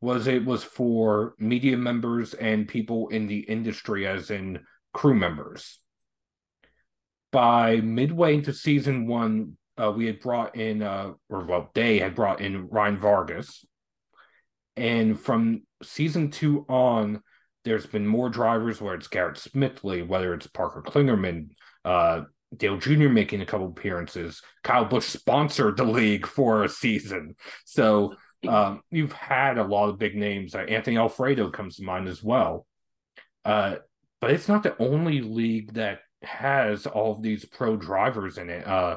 was 0.00 0.26
it 0.26 0.44
was 0.44 0.64
for 0.64 1.34
media 1.38 1.76
members 1.76 2.34
and 2.34 2.66
people 2.66 3.08
in 3.08 3.28
the 3.28 3.40
industry, 3.40 4.08
as 4.08 4.30
in 4.30 4.60
crew 4.92 5.14
members. 5.14 5.78
By 7.30 7.76
midway 7.76 8.34
into 8.34 8.52
season 8.52 9.06
one, 9.06 9.56
uh, 9.80 9.92
we 9.94 10.06
had 10.06 10.18
brought 10.18 10.56
in, 10.56 10.82
uh, 10.82 11.12
or 11.28 11.44
well, 11.44 11.70
they 11.74 12.00
had 12.00 12.16
brought 12.16 12.40
in 12.40 12.68
Ryan 12.68 12.98
Vargas 12.98 13.64
and 14.80 15.20
from 15.20 15.62
season 15.82 16.30
two 16.30 16.64
on, 16.68 17.22
there's 17.64 17.84
been 17.84 18.06
more 18.06 18.30
drivers, 18.30 18.80
whether 18.80 18.96
it's 18.96 19.08
Garrett 19.08 19.36
Smithley, 19.36 20.06
whether 20.06 20.32
it's 20.32 20.46
Parker 20.46 20.82
Kligerman, 20.82 21.50
uh, 21.84 22.22
Dale 22.56 22.78
Jr. 22.78 23.10
making 23.10 23.42
a 23.42 23.46
couple 23.46 23.66
appearances. 23.66 24.40
Kyle 24.64 24.86
Busch 24.86 25.04
sponsored 25.04 25.76
the 25.76 25.84
league 25.84 26.26
for 26.26 26.64
a 26.64 26.68
season. 26.68 27.36
So 27.66 28.14
um, 28.48 28.80
you've 28.90 29.12
had 29.12 29.58
a 29.58 29.64
lot 29.64 29.90
of 29.90 29.98
big 29.98 30.16
names. 30.16 30.54
Uh, 30.54 30.60
Anthony 30.60 30.96
Alfredo 30.96 31.50
comes 31.50 31.76
to 31.76 31.84
mind 31.84 32.08
as 32.08 32.22
well. 32.22 32.66
Uh, 33.44 33.76
but 34.22 34.30
it's 34.30 34.48
not 34.48 34.62
the 34.62 34.76
only 34.82 35.20
league 35.20 35.74
that 35.74 36.00
has 36.22 36.86
all 36.86 37.12
of 37.12 37.22
these 37.22 37.44
pro 37.44 37.76
drivers 37.76 38.38
in 38.38 38.48
it. 38.48 38.66
Uh, 38.66 38.96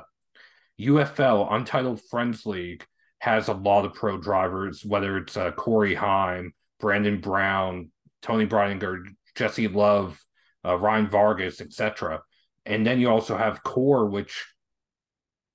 UFL, 0.80 1.54
Untitled 1.54 2.02
Friends 2.10 2.46
League, 2.46 2.86
has 3.24 3.48
a 3.48 3.54
lot 3.54 3.86
of 3.86 3.94
pro 3.94 4.18
drivers, 4.18 4.84
whether 4.84 5.16
it's 5.18 5.38
uh, 5.38 5.50
Corey 5.52 5.96
Heim, 5.96 6.54
Brandon 6.82 7.22
Brown, 7.22 7.90
Toni 8.22 8.46
Breidinger, 8.46 9.02
Jesse 9.34 9.70
Love, 9.70 10.20
uh, 10.66 10.78
Ryan 10.78 11.10
Vargas, 11.10 11.62
etc. 11.62 12.22
And 12.66 12.86
then 12.86 13.00
you 13.00 13.10
also 13.10 13.38
have 13.38 13.64
Core, 13.64 14.08
which 14.08 14.46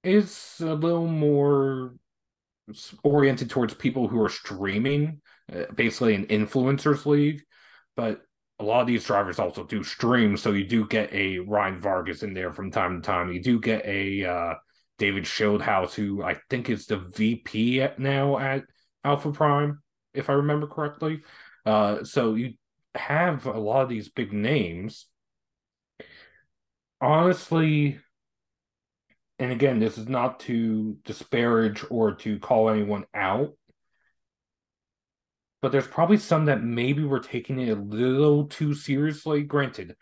is 0.03 0.55
a 0.61 0.73
little 0.73 1.07
more 1.07 1.95
oriented 3.03 3.51
towards 3.51 3.75
people 3.75 4.09
who 4.09 4.23
are 4.23 4.31
streaming, 4.31 5.21
uh, 5.55 5.65
basically 5.75 6.15
an 6.15 6.25
influencers 6.29 7.05
league. 7.05 7.43
But 7.97 8.23
a 8.59 8.65
lot 8.65 8.81
of 8.81 8.87
these 8.87 9.05
drivers 9.05 9.39
also 9.39 9.65
do 9.65 9.85
stream, 9.85 10.39
so 10.39 10.53
you 10.53 10.65
do 10.65 10.87
get 10.87 11.13
a 11.13 11.41
Ryan 11.41 11.83
Vargas 11.83 12.23
in 12.23 12.33
there 12.33 12.55
from 12.55 12.71
time 12.71 13.03
to 13.03 13.07
time. 13.07 13.31
You 13.31 13.43
do 13.43 13.61
get 13.61 13.85
a 13.85 14.25
uh, 14.25 14.55
David 14.99 15.25
Schildhouse, 15.25 15.95
who 15.95 16.23
I 16.23 16.37
think 16.51 16.69
is 16.69 16.87
the 16.87 16.99
VP 16.99 17.81
at, 17.83 17.99
now 17.99 18.39
at 18.39 18.65
Alpha 19.05 19.33
Prime, 19.33 19.81
if 20.13 20.29
I 20.29 20.35
remember 20.35 20.67
correctly. 20.67 21.23
Uh, 21.65 22.05
so 22.05 22.35
you 22.35 22.55
have 22.95 23.47
a 23.47 23.59
lot 23.59 23.83
of 23.83 23.89
these 23.89 24.09
big 24.09 24.33
names. 24.33 25.07
Honestly, 27.01 28.01
and 29.39 29.53
again, 29.53 29.79
this 29.79 29.99
is 29.99 30.09
not 30.09 30.41
to 30.41 30.97
disparage 31.05 31.85
or 31.91 32.15
to 32.17 32.39
call 32.41 32.69
anyone 32.69 33.05
out, 33.15 33.55
but 35.63 35.71
there's 35.71 35.87
probably 35.87 36.17
some 36.17 36.47
that 36.47 36.63
maybe 36.63 37.05
we're 37.05 37.21
taking 37.21 37.61
it 37.61 37.71
a 37.71 37.81
little 37.81 38.47
too 38.47 38.75
seriously. 38.75 39.43
Granted, 39.43 39.95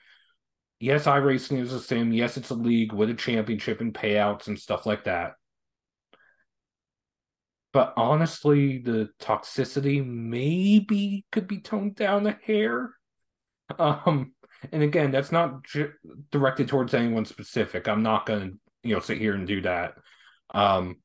yes, 0.80 1.04
iRacing 1.04 1.60
is 1.60 1.72
a 1.72 1.80
sim. 1.80 2.12
Yes, 2.12 2.36
it's 2.36 2.50
a 2.50 2.54
league 2.54 2.92
with 2.92 3.10
a 3.10 3.14
championship 3.14 3.80
and 3.80 3.94
payouts 3.94 4.46
and 4.48 4.58
stuff 4.58 4.86
like 4.86 5.04
that. 5.04 5.32
But 7.72 7.92
honestly, 7.96 8.78
the 8.78 9.10
toxicity 9.20 10.04
maybe 10.04 11.26
could 11.30 11.46
be 11.46 11.60
toned 11.60 11.96
down 11.96 12.26
a 12.26 12.38
hair. 12.42 12.94
Um, 13.78 14.32
and 14.72 14.82
again, 14.82 15.10
that's 15.10 15.32
not 15.32 15.64
j- 15.64 15.90
directed 16.30 16.68
towards 16.68 16.94
anyone 16.94 17.24
specific. 17.24 17.88
I'm 17.88 18.02
not 18.02 18.24
going 18.24 18.50
to, 18.50 18.58
you 18.82 18.94
know, 18.94 19.00
sit 19.00 19.18
here 19.18 19.34
and 19.34 19.46
do 19.46 19.60
that. 19.62 19.94
Um, 20.54 20.96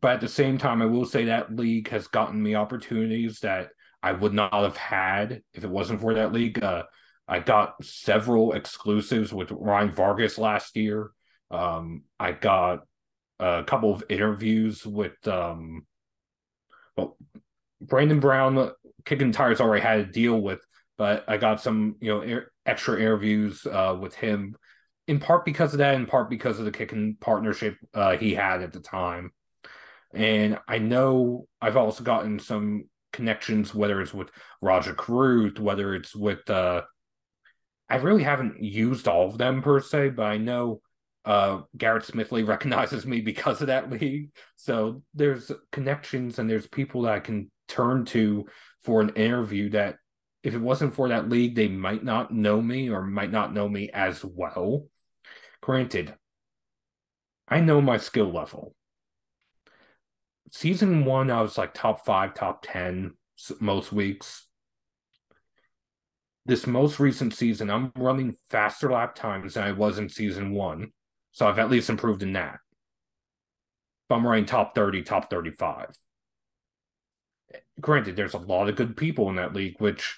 but 0.00 0.12
at 0.12 0.20
the 0.20 0.28
same 0.28 0.58
time, 0.58 0.80
I 0.80 0.86
will 0.86 1.04
say 1.04 1.26
that 1.26 1.54
league 1.54 1.88
has 1.88 2.06
gotten 2.06 2.42
me 2.42 2.54
opportunities 2.54 3.40
that 3.40 3.70
I 4.02 4.12
would 4.12 4.32
not 4.32 4.54
have 4.54 4.76
had 4.76 5.42
if 5.54 5.64
it 5.64 5.70
wasn't 5.70 6.00
for 6.00 6.14
that 6.14 6.32
league. 6.32 6.62
Uh, 6.62 6.84
I 7.28 7.40
got 7.40 7.84
several 7.84 8.54
exclusives 8.54 9.32
with 9.32 9.50
Ryan 9.50 9.94
Vargas 9.94 10.38
last 10.38 10.76
year. 10.76 11.10
Um, 11.50 12.04
I 12.18 12.32
got 12.32 12.80
a 13.38 13.64
couple 13.64 13.92
of 13.92 14.02
interviews 14.08 14.86
with 14.86 15.26
um, 15.28 15.86
well, 16.96 17.16
Brandon 17.80 18.20
Brown. 18.20 18.72
Kicking 19.04 19.32
Tires 19.32 19.60
already 19.60 19.82
had 19.82 20.00
a 20.00 20.06
deal 20.06 20.40
with, 20.40 20.60
but 20.96 21.24
I 21.28 21.36
got 21.36 21.60
some 21.60 21.96
you 22.00 22.08
know 22.08 22.40
extra 22.66 22.98
interviews 22.98 23.66
uh, 23.66 23.96
with 23.98 24.14
him, 24.14 24.56
in 25.06 25.20
part 25.20 25.44
because 25.44 25.72
of 25.72 25.78
that, 25.78 25.94
in 25.94 26.06
part 26.06 26.30
because 26.30 26.58
of 26.58 26.64
the 26.64 26.72
kicking 26.72 27.16
partnership 27.20 27.76
uh, 27.94 28.16
he 28.16 28.34
had 28.34 28.62
at 28.62 28.72
the 28.72 28.80
time. 28.80 29.32
And 30.14 30.58
I 30.66 30.78
know 30.78 31.46
I've 31.60 31.76
also 31.76 32.02
gotten 32.02 32.38
some 32.38 32.84
connections, 33.12 33.74
whether 33.74 34.00
it's 34.00 34.14
with 34.14 34.30
Rajah 34.62 34.94
Caruth, 34.94 35.58
whether 35.58 35.94
it's 35.94 36.14
with 36.14 36.48
uh, 36.50 36.82
I 37.88 37.96
really 37.96 38.22
haven't 38.22 38.62
used 38.62 39.08
all 39.08 39.28
of 39.28 39.38
them 39.38 39.62
per 39.62 39.80
se, 39.80 40.10
but 40.10 40.24
I 40.24 40.36
know 40.36 40.82
uh, 41.24 41.62
Garrett 41.76 42.04
Smithley 42.04 42.42
recognizes 42.46 43.06
me 43.06 43.20
because 43.20 43.60
of 43.60 43.68
that 43.68 43.90
league. 43.90 44.30
So 44.56 45.02
there's 45.14 45.50
connections 45.72 46.38
and 46.38 46.48
there's 46.48 46.66
people 46.66 47.02
that 47.02 47.14
I 47.14 47.20
can 47.20 47.50
turn 47.66 48.04
to 48.06 48.46
for 48.82 49.00
an 49.00 49.10
interview 49.10 49.70
that 49.70 49.96
if 50.42 50.54
it 50.54 50.60
wasn't 50.60 50.94
for 50.94 51.08
that 51.08 51.28
league, 51.28 51.54
they 51.54 51.68
might 51.68 52.04
not 52.04 52.32
know 52.32 52.60
me 52.60 52.90
or 52.90 53.02
might 53.02 53.32
not 53.32 53.52
know 53.52 53.68
me 53.68 53.90
as 53.92 54.24
well. 54.24 54.86
Granted, 55.60 56.14
I 57.48 57.60
know 57.60 57.80
my 57.80 57.96
skill 57.96 58.32
level. 58.32 58.74
Season 60.50 61.04
one, 61.04 61.30
I 61.30 61.42
was 61.42 61.58
like 61.58 61.74
top 61.74 62.04
five, 62.04 62.34
top 62.34 62.64
10 62.66 63.14
most 63.60 63.92
weeks 63.92 64.47
this 66.48 66.66
most 66.66 66.98
recent 66.98 67.34
season, 67.34 67.70
I'm 67.70 67.92
running 67.94 68.34
faster 68.48 68.90
lap 68.90 69.14
times 69.14 69.54
than 69.54 69.64
I 69.64 69.72
was 69.72 69.98
in 69.98 70.08
season 70.08 70.52
one. 70.52 70.92
So 71.30 71.46
I've 71.46 71.58
at 71.58 71.70
least 71.70 71.90
improved 71.90 72.22
in 72.22 72.32
that. 72.32 72.58
But 74.08 74.16
I'm 74.16 74.26
running 74.26 74.46
top 74.46 74.74
30, 74.74 75.02
top 75.02 75.28
35. 75.28 75.90
Granted, 77.82 78.16
there's 78.16 78.32
a 78.32 78.38
lot 78.38 78.70
of 78.70 78.76
good 78.76 78.96
people 78.96 79.28
in 79.28 79.36
that 79.36 79.54
league, 79.54 79.76
which, 79.78 80.16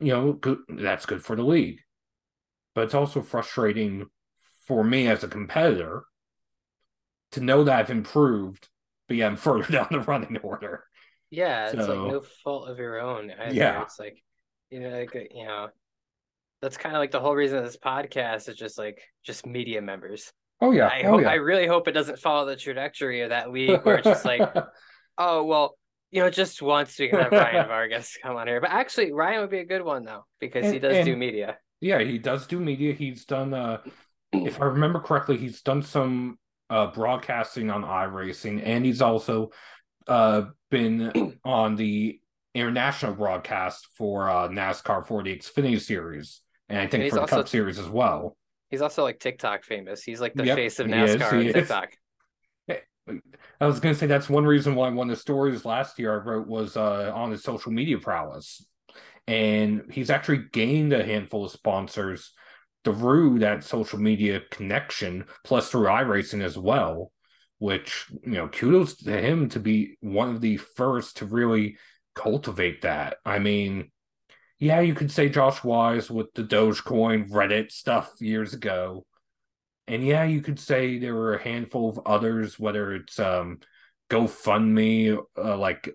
you 0.00 0.12
know, 0.12 0.32
good, 0.32 0.58
that's 0.68 1.06
good 1.06 1.24
for 1.24 1.36
the 1.36 1.44
league. 1.44 1.78
But 2.74 2.84
it's 2.84 2.94
also 2.94 3.22
frustrating 3.22 4.06
for 4.66 4.82
me 4.82 5.06
as 5.06 5.22
a 5.22 5.28
competitor 5.28 6.02
to 7.32 7.40
know 7.40 7.62
that 7.62 7.78
I've 7.78 7.90
improved, 7.90 8.68
but 9.06 9.16
yeah, 9.16 9.28
I'm 9.28 9.36
further 9.36 9.70
down 9.70 9.86
the 9.92 10.00
running 10.00 10.38
order. 10.38 10.82
Yeah, 11.30 11.68
it's 11.68 11.86
so, 11.86 12.02
like 12.02 12.12
no 12.12 12.20
fault 12.42 12.68
of 12.68 12.78
your 12.78 13.00
own. 13.00 13.30
Either. 13.30 13.54
Yeah. 13.54 13.82
It's 13.82 14.00
like 14.00 14.20
you 14.74 14.80
know, 14.80 14.90
like 14.90 15.14
you 15.32 15.44
know, 15.44 15.68
that's 16.60 16.76
kind 16.76 16.96
of 16.96 16.98
like 16.98 17.12
the 17.12 17.20
whole 17.20 17.36
reason 17.36 17.58
of 17.58 17.64
this 17.64 17.76
podcast 17.76 18.48
is 18.48 18.56
just 18.56 18.76
like 18.76 19.00
just 19.22 19.46
media 19.46 19.80
members. 19.80 20.32
Oh 20.60 20.72
yeah. 20.72 20.88
I 20.88 21.02
oh, 21.04 21.10
hope 21.12 21.20
yeah. 21.22 21.30
I 21.30 21.34
really 21.34 21.68
hope 21.68 21.86
it 21.86 21.92
doesn't 21.92 22.18
follow 22.18 22.46
the 22.46 22.56
trajectory 22.56 23.20
of 23.20 23.30
that 23.30 23.52
league 23.52 23.84
where 23.84 23.98
it's 23.98 24.04
just 24.04 24.24
like, 24.24 24.42
oh 25.18 25.44
well, 25.44 25.76
you 26.10 26.22
know, 26.22 26.28
just 26.28 26.60
once 26.60 26.98
we 26.98 27.08
can 27.08 27.20
have 27.20 27.30
Ryan 27.32 27.68
Vargas 27.68 28.18
come 28.20 28.34
on 28.34 28.48
here. 28.48 28.60
But 28.60 28.70
actually, 28.70 29.12
Ryan 29.12 29.42
would 29.42 29.50
be 29.50 29.60
a 29.60 29.64
good 29.64 29.82
one 29.82 30.04
though 30.04 30.24
because 30.40 30.64
and, 30.64 30.74
he 30.74 30.80
does 30.80 31.04
do 31.04 31.16
media. 31.16 31.56
Yeah, 31.80 32.00
he 32.00 32.18
does 32.18 32.48
do 32.48 32.58
media. 32.58 32.94
He's 32.94 33.26
done, 33.26 33.54
uh, 33.54 33.78
if 34.32 34.60
I 34.60 34.64
remember 34.64 34.98
correctly, 34.98 35.36
he's 35.36 35.62
done 35.62 35.82
some 35.82 36.36
uh, 36.68 36.88
broadcasting 36.88 37.70
on 37.70 37.84
iRacing, 37.84 38.60
and 38.64 38.84
he's 38.84 39.02
also 39.02 39.50
uh, 40.08 40.46
been 40.70 41.38
on 41.44 41.76
the 41.76 42.20
international 42.54 43.14
broadcast 43.14 43.88
for 43.96 44.28
uh, 44.30 44.48
NASCAR 44.48 45.06
for 45.06 45.22
the 45.22 45.36
Xfinity 45.36 45.80
Series, 45.80 46.40
and 46.68 46.78
I 46.78 46.86
think 46.86 47.02
and 47.02 47.10
for 47.10 47.16
the 47.16 47.20
also, 47.22 47.36
Cup 47.36 47.48
Series 47.48 47.78
as 47.78 47.88
well. 47.88 48.36
He's 48.70 48.82
also 48.82 49.02
like 49.02 49.20
TikTok 49.20 49.64
famous. 49.64 50.02
He's 50.02 50.20
like 50.20 50.34
the 50.34 50.46
yep, 50.46 50.56
face 50.56 50.78
of 50.78 50.86
NASCAR 50.86 51.46
on 51.46 51.52
TikTok. 51.52 51.90
I 53.60 53.66
was 53.66 53.80
going 53.80 53.94
to 53.94 53.98
say 53.98 54.06
that's 54.06 54.30
one 54.30 54.46
reason 54.46 54.74
why 54.74 54.88
one 54.88 55.10
of 55.10 55.16
the 55.16 55.20
stories 55.20 55.64
last 55.64 55.98
year 55.98 56.14
I 56.14 56.24
wrote 56.24 56.46
was 56.46 56.76
uh, 56.76 57.12
on 57.14 57.30
his 57.30 57.42
social 57.42 57.70
media 57.70 57.98
prowess, 57.98 58.66
and 59.26 59.82
he's 59.92 60.10
actually 60.10 60.44
gained 60.52 60.92
a 60.92 61.04
handful 61.04 61.44
of 61.44 61.50
sponsors 61.50 62.32
through 62.84 63.40
that 63.40 63.64
social 63.64 63.98
media 63.98 64.40
connection, 64.50 65.24
plus 65.44 65.70
through 65.70 65.86
iRacing 65.86 66.42
as 66.42 66.56
well. 66.56 67.10
Which 67.58 68.06
you 68.24 68.32
know, 68.32 68.48
kudos 68.48 68.96
to 68.96 69.20
him 69.20 69.48
to 69.50 69.60
be 69.60 69.96
one 70.00 70.30
of 70.30 70.40
the 70.40 70.56
first 70.56 71.18
to 71.18 71.26
really 71.26 71.76
cultivate 72.14 72.82
that. 72.82 73.16
I 73.24 73.38
mean, 73.38 73.90
yeah, 74.58 74.80
you 74.80 74.94
could 74.94 75.10
say 75.10 75.28
Josh 75.28 75.62
Wise 75.64 76.10
with 76.10 76.32
the 76.34 76.42
Dogecoin 76.42 77.30
Reddit 77.30 77.70
stuff 77.72 78.12
years 78.20 78.54
ago. 78.54 79.04
And 79.86 80.04
yeah, 80.04 80.24
you 80.24 80.40
could 80.40 80.58
say 80.58 80.98
there 80.98 81.14
were 81.14 81.34
a 81.34 81.42
handful 81.42 81.90
of 81.90 82.00
others, 82.06 82.58
whether 82.58 82.94
it's 82.94 83.18
um 83.18 83.58
GoFundMe, 84.10 85.18
uh, 85.36 85.56
like 85.56 85.94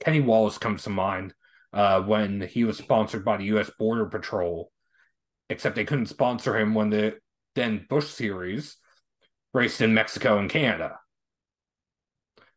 Kenny 0.00 0.20
Wallace 0.20 0.58
comes 0.58 0.82
to 0.84 0.90
mind 0.90 1.32
uh, 1.72 2.02
when 2.02 2.40
he 2.40 2.64
was 2.64 2.78
sponsored 2.78 3.24
by 3.24 3.36
the 3.36 3.44
U.S. 3.46 3.70
Border 3.78 4.06
Patrol, 4.06 4.70
except 5.48 5.76
they 5.76 5.84
couldn't 5.84 6.06
sponsor 6.06 6.58
him 6.58 6.74
when 6.74 6.90
the 6.90 7.14
then 7.54 7.86
Bush 7.88 8.08
Series 8.08 8.76
raced 9.54 9.80
in 9.80 9.94
Mexico 9.94 10.38
and 10.38 10.50
Canada. 10.50 10.98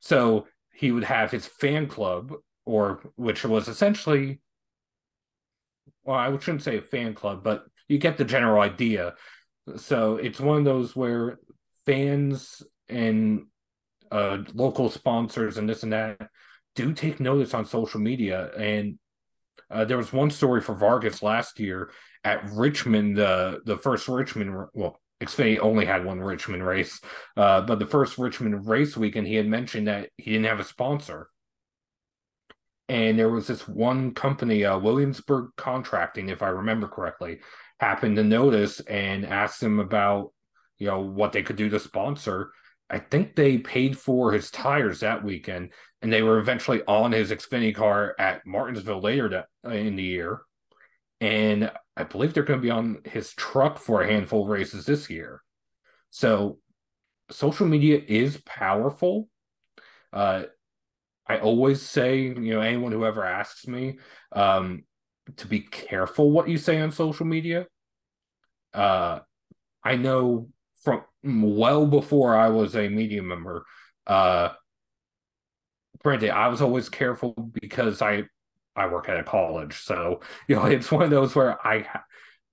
So 0.02 0.48
he 0.80 0.94
would 0.94 1.04
have 1.04 1.30
his 1.30 1.46
fan 1.46 1.88
club, 1.88 2.34
or 2.66 3.02
which 3.18 3.44
was 3.44 3.68
essentially, 3.68 4.40
well, 6.06 6.16
I 6.16 6.32
shouldn't 6.38 6.64
say 6.64 6.78
a 6.78 6.82
fan 6.82 7.14
club, 7.14 7.44
but 7.44 7.66
you 7.90 7.98
get 7.98 8.16
the 8.16 8.24
general 8.24 8.62
idea. 8.62 9.16
So 9.76 10.16
it's 10.16 10.40
one 10.40 10.60
of 10.60 10.64
those 10.64 10.96
where 10.96 11.38
fans 11.86 12.64
and 12.88 13.48
uh, 14.10 14.38
local 14.54 14.90
sponsors 14.90 15.58
and 15.58 15.68
this 15.68 15.84
and 15.84 15.92
that 15.92 16.30
do 16.76 16.94
take 16.94 17.20
notice 17.20 17.54
on 17.54 17.66
social 17.66 18.00
media. 18.00 18.50
And 18.58 19.00
uh, 19.70 19.84
there 19.84 19.98
was 19.98 20.14
one 20.14 20.32
story 20.32 20.62
for 20.62 20.76
Vargas 20.76 21.22
last 21.22 21.60
year 21.60 21.92
at 22.24 22.50
Richmond, 22.54 23.20
uh, 23.20 23.58
the 23.66 23.76
first 23.76 24.08
Richmond, 24.08 24.68
well, 24.74 24.98
Xfinity 25.22 25.60
only 25.60 25.86
had 25.86 26.06
one 26.06 26.20
Richmond 26.20 26.66
race, 26.66 27.02
uh, 27.36 27.62
but 27.62 27.80
the 27.80 27.86
first 27.86 28.18
Richmond 28.18 28.68
race 28.68 28.96
weekend, 28.96 29.28
he 29.28 29.36
had 29.36 29.48
mentioned 29.48 29.88
that 29.88 30.10
he 30.18 30.32
didn't 30.32 30.46
have 30.46 30.60
a 30.60 30.64
sponsor. 30.64 31.30
And 32.88 33.20
there 33.20 33.30
was 33.30 33.46
this 33.46 33.68
one 33.68 34.14
company, 34.14 34.66
uh, 34.66 34.80
Williamsburg 34.80 35.52
Contracting, 35.58 36.30
if 36.30 36.42
I 36.42 36.48
remember 36.48 36.88
correctly, 36.88 37.40
happened 37.80 38.16
to 38.16 38.24
notice 38.24 38.80
and 38.80 39.26
asked 39.26 39.62
him 39.62 39.80
about, 39.80 40.32
you 40.78 40.88
know, 40.88 41.02
what 41.02 41.34
they 41.34 41.44
could 41.44 41.56
do 41.56 41.70
to 41.70 41.80
sponsor. 41.80 42.52
I 42.90 42.98
think 42.98 43.36
they 43.36 43.60
paid 43.60 43.98
for 43.98 44.32
his 44.32 44.50
tires 44.50 45.02
that 45.02 45.24
weekend, 45.24 45.74
and 46.02 46.12
they 46.12 46.24
were 46.24 46.40
eventually 46.40 46.82
on 46.88 47.12
his 47.12 47.30
Xfinity 47.30 47.76
car 47.76 48.16
at 48.18 48.48
Martinsville 48.48 49.02
later 49.02 49.30
that, 49.30 49.72
in 49.72 49.96
the 49.96 50.04
year. 50.04 50.42
And 51.22 51.72
I 51.98 52.04
believe 52.04 52.34
they're 52.34 52.44
going 52.44 52.60
to 52.60 52.64
be 52.64 52.72
on 52.72 53.00
his 53.06 53.34
truck 53.34 53.78
for 53.78 54.02
a 54.02 54.08
handful 54.08 54.44
of 54.44 54.50
races 54.50 54.86
this 54.86 55.10
year. 55.10 55.42
So 56.10 56.60
social 57.30 57.68
media 57.68 58.02
is 58.08 58.38
powerful. 58.46 59.28
Uh, 60.14 60.44
I 61.28 61.40
always 61.40 61.82
say, 61.82 62.22
you 62.22 62.54
know, 62.54 62.62
anyone 62.62 62.92
who 62.92 63.06
ever 63.06 63.24
asks 63.24 63.68
me 63.68 64.00
um, 64.32 64.84
to 65.38 65.48
be 65.48 65.60
careful 65.60 66.32
what 66.32 66.50
you 66.50 66.58
say 66.58 66.82
on 66.82 66.92
social 66.92 67.26
media. 67.26 67.68
Uh, 68.74 69.20
I 69.84 69.96
know 69.96 70.50
from 70.84 71.04
well 71.24 71.86
before 71.86 72.36
I 72.36 72.50
was 72.50 72.76
a 72.76 72.90
media 72.90 73.22
member. 73.22 73.66
Uh, 74.08 74.50
I 76.06 76.48
was 76.48 76.62
always 76.62 76.90
careful 76.90 77.34
because 77.62 78.02
I 78.02 78.24
I 78.80 78.88
work 78.88 79.10
at 79.10 79.20
a 79.20 79.24
college, 79.24 79.80
so 79.82 80.22
you 80.48 80.56
know 80.56 80.66
it's 80.68 80.92
one 80.92 81.04
of 81.04 81.10
those 81.10 81.36
where 81.36 81.66
I 81.66 81.86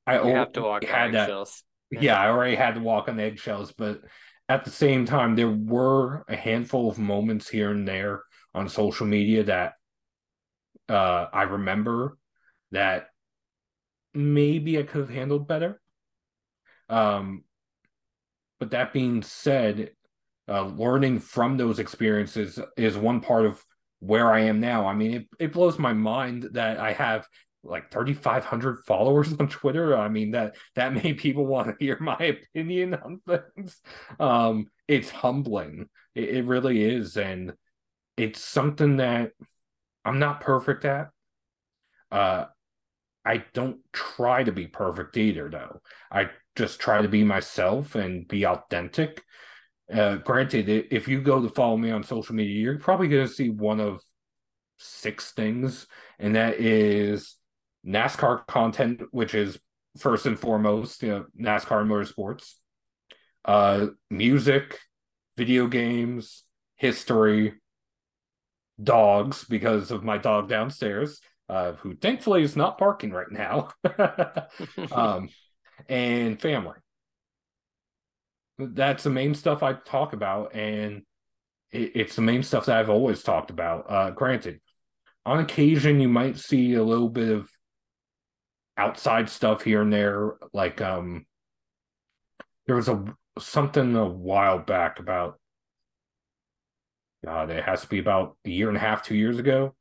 I 0.06 0.14
have 0.14 0.52
to 0.52 0.62
walk 0.62 0.84
had 0.84 1.12
that. 1.12 1.22
Eggshells. 1.22 1.62
Yeah, 1.90 2.18
I 2.18 2.28
already 2.28 2.56
had 2.56 2.74
to 2.74 2.80
walk 2.80 3.08
on 3.08 3.20
eggshells, 3.20 3.72
but 3.72 4.02
at 4.48 4.64
the 4.64 4.70
same 4.70 5.06
time, 5.06 5.36
there 5.36 5.50
were 5.50 6.24
a 6.28 6.36
handful 6.36 6.90
of 6.90 6.98
moments 6.98 7.48
here 7.48 7.70
and 7.70 7.86
there 7.86 8.22
on 8.54 8.68
social 8.68 9.06
media 9.06 9.44
that 9.44 9.74
uh, 10.88 11.26
I 11.32 11.42
remember 11.42 12.18
that 12.70 13.08
maybe 14.14 14.78
I 14.78 14.82
could 14.82 15.02
have 15.02 15.10
handled 15.10 15.46
better. 15.46 15.80
Um, 16.88 17.44
but 18.58 18.70
that 18.70 18.92
being 18.92 19.22
said, 19.22 19.90
uh, 20.48 20.66
learning 20.66 21.18
from 21.18 21.56
those 21.56 21.78
experiences 21.78 22.58
is 22.76 22.96
one 22.96 23.20
part 23.20 23.46
of 23.46 23.64
where 24.00 24.32
I 24.32 24.40
am 24.40 24.60
now. 24.60 24.86
I 24.86 24.94
mean, 24.94 25.14
it, 25.14 25.26
it 25.38 25.52
blows 25.52 25.78
my 25.78 25.92
mind 25.92 26.50
that 26.52 26.78
I 26.78 26.92
have 26.92 27.26
like 27.68 27.90
3500 27.90 28.84
followers 28.84 29.32
on 29.40 29.48
Twitter. 29.48 29.96
I 29.96 30.08
mean 30.08 30.32
that 30.32 30.56
that 30.74 30.94
many 30.94 31.14
people 31.14 31.46
want 31.46 31.68
to 31.68 31.74
hear 31.84 31.98
my 32.00 32.16
opinion 32.16 32.94
on 32.94 33.20
things. 33.26 33.80
Um 34.18 34.66
it's 34.88 35.10
humbling. 35.10 35.88
It, 36.14 36.28
it 36.28 36.44
really 36.44 36.82
is 36.82 37.16
and 37.16 37.54
it's 38.16 38.40
something 38.40 38.98
that 38.98 39.32
I'm 40.04 40.18
not 40.18 40.40
perfect 40.40 40.84
at. 40.84 41.08
Uh 42.10 42.46
I 43.24 43.44
don't 43.54 43.78
try 43.92 44.44
to 44.44 44.52
be 44.52 44.68
perfect 44.68 45.16
either 45.16 45.50
though. 45.50 45.80
I 46.12 46.30
just 46.54 46.78
try 46.78 47.02
to 47.02 47.08
be 47.08 47.24
myself 47.24 47.96
and 47.96 48.26
be 48.28 48.46
authentic 48.46 49.24
uh, 49.92 50.16
granted, 50.16 50.68
if 50.90 51.06
you 51.06 51.20
go 51.20 51.40
to 51.40 51.48
follow 51.48 51.76
me 51.76 51.90
on 51.90 52.02
social 52.02 52.34
media, 52.34 52.60
you're 52.60 52.78
probably 52.78 53.08
going 53.08 53.26
to 53.26 53.32
see 53.32 53.50
one 53.50 53.80
of 53.80 54.00
six 54.78 55.32
things, 55.32 55.86
and 56.18 56.34
that 56.34 56.60
is 56.60 57.36
NASCAR 57.86 58.46
content, 58.46 59.02
which 59.12 59.34
is 59.34 59.58
first 59.98 60.26
and 60.26 60.38
foremost, 60.38 61.02
you 61.02 61.08
know, 61.08 61.26
NASCAR 61.40 61.82
and 61.82 61.90
motorsports, 61.90 62.54
uh, 63.44 63.86
music, 64.10 64.80
video 65.36 65.68
games, 65.68 66.42
history, 66.74 67.54
dogs, 68.82 69.44
because 69.44 69.92
of 69.92 70.02
my 70.02 70.18
dog 70.18 70.48
downstairs, 70.48 71.20
uh, 71.48 71.72
who 71.74 71.94
thankfully 71.94 72.42
is 72.42 72.56
not 72.56 72.76
parking 72.76 73.12
right 73.12 73.30
now, 73.30 73.70
um, 74.92 75.28
and 75.88 76.40
family 76.40 76.74
that's 78.58 79.04
the 79.04 79.10
main 79.10 79.34
stuff 79.34 79.62
I 79.62 79.74
talk 79.74 80.12
about, 80.12 80.54
and 80.54 81.02
it, 81.72 81.92
it's 81.94 82.16
the 82.16 82.22
main 82.22 82.42
stuff 82.42 82.66
that 82.66 82.78
I've 82.78 82.90
always 82.90 83.22
talked 83.22 83.50
about. 83.50 83.90
Uh, 83.90 84.10
granted, 84.10 84.60
on 85.24 85.40
occasion 85.40 86.00
you 86.00 86.08
might 86.08 86.38
see 86.38 86.74
a 86.74 86.82
little 86.82 87.08
bit 87.08 87.30
of 87.30 87.50
outside 88.76 89.28
stuff 89.28 89.62
here 89.62 89.82
and 89.82 89.92
there, 89.92 90.34
like 90.52 90.80
um, 90.80 91.26
there 92.66 92.76
was 92.76 92.88
a 92.88 93.04
something 93.38 93.94
a 93.94 94.06
while 94.06 94.58
back 94.58 94.98
about 94.98 95.38
God, 97.24 97.50
it 97.50 97.64
has 97.64 97.82
to 97.82 97.88
be 97.88 97.98
about 97.98 98.36
a 98.44 98.50
year 98.50 98.68
and 98.68 98.76
a 98.76 98.80
half, 98.80 99.02
two 99.02 99.16
years 99.16 99.38
ago. 99.38 99.74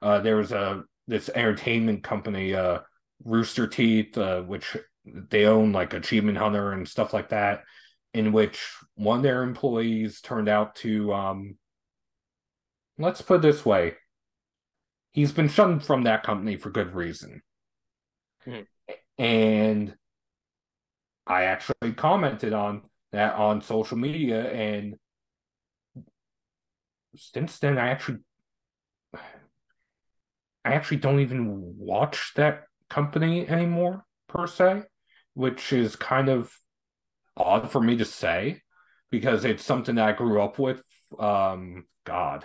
Uh, 0.00 0.20
there 0.20 0.36
was 0.36 0.50
a 0.50 0.82
this 1.06 1.28
entertainment 1.28 2.02
company, 2.02 2.54
uh, 2.54 2.80
Rooster 3.22 3.66
Teeth, 3.66 4.16
uh, 4.18 4.42
which 4.42 4.76
they 5.04 5.44
own 5.44 5.72
like 5.72 5.92
Achievement 5.92 6.38
Hunter 6.38 6.72
and 6.72 6.88
stuff 6.88 7.12
like 7.12 7.28
that 7.28 7.62
in 8.16 8.32
which 8.32 8.74
one 8.94 9.18
of 9.18 9.22
their 9.22 9.42
employees 9.42 10.20
turned 10.22 10.48
out 10.48 10.74
to 10.74 11.12
um 11.12 11.56
let's 12.98 13.20
put 13.20 13.36
it 13.36 13.42
this 13.42 13.64
way 13.64 13.94
he's 15.12 15.32
been 15.32 15.48
shunned 15.48 15.84
from 15.84 16.04
that 16.04 16.22
company 16.22 16.56
for 16.56 16.70
good 16.70 16.94
reason 16.94 17.42
hmm. 18.44 18.60
and 19.18 19.94
i 21.26 21.44
actually 21.44 21.92
commented 21.94 22.54
on 22.54 22.82
that 23.12 23.34
on 23.34 23.60
social 23.60 23.98
media 23.98 24.50
and 24.50 24.96
since 27.14 27.58
then 27.58 27.76
i 27.76 27.88
actually 27.88 28.18
i 30.64 30.72
actually 30.72 30.96
don't 30.96 31.20
even 31.20 31.74
watch 31.76 32.32
that 32.34 32.64
company 32.88 33.46
anymore 33.46 34.04
per 34.26 34.46
se 34.46 34.82
which 35.34 35.70
is 35.70 35.96
kind 35.96 36.30
of 36.30 36.50
odd 37.36 37.70
for 37.70 37.80
me 37.80 37.96
to 37.96 38.04
say 38.04 38.62
because 39.10 39.44
it's 39.44 39.64
something 39.64 39.96
that 39.96 40.08
I 40.08 40.12
grew 40.12 40.40
up 40.40 40.58
with. 40.58 40.82
Um, 41.18 41.86
God, 42.04 42.44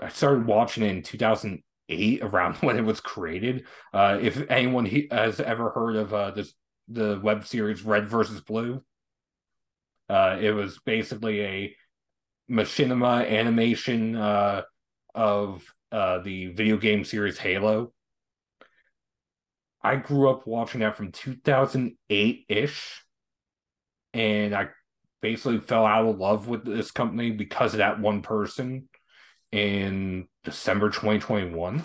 I 0.00 0.08
started 0.08 0.46
watching 0.46 0.84
it 0.84 0.90
in 0.90 1.02
2008, 1.02 2.22
around 2.22 2.56
when 2.60 2.78
it 2.78 2.84
was 2.84 3.00
created. 3.00 3.66
Uh, 3.92 4.18
if 4.20 4.48
anyone 4.50 4.84
he, 4.84 5.08
has 5.10 5.40
ever 5.40 5.70
heard 5.70 5.96
of 5.96 6.14
uh, 6.14 6.30
this 6.30 6.54
the 6.90 7.20
web 7.22 7.44
series 7.44 7.82
Red 7.82 8.08
versus 8.08 8.40
Blue, 8.40 8.82
uh, 10.08 10.38
it 10.40 10.52
was 10.52 10.78
basically 10.84 11.42
a 11.42 11.76
machinima 12.50 13.28
animation 13.28 14.16
uh, 14.16 14.62
of 15.14 15.74
uh, 15.92 16.20
the 16.20 16.48
video 16.48 16.76
game 16.76 17.04
series 17.04 17.38
Halo. 17.38 17.92
I 19.82 19.96
grew 19.96 20.28
up 20.28 20.46
watching 20.46 20.80
that 20.80 20.96
from 20.96 21.12
2008 21.12 22.44
ish, 22.48 23.04
and 24.12 24.54
I 24.54 24.68
basically 25.20 25.58
fell 25.60 25.86
out 25.86 26.06
of 26.06 26.18
love 26.18 26.48
with 26.48 26.64
this 26.64 26.90
company 26.90 27.30
because 27.30 27.74
of 27.74 27.78
that 27.78 28.00
one 28.00 28.22
person 28.22 28.88
in 29.52 30.26
December 30.44 30.88
2021. 30.88 31.84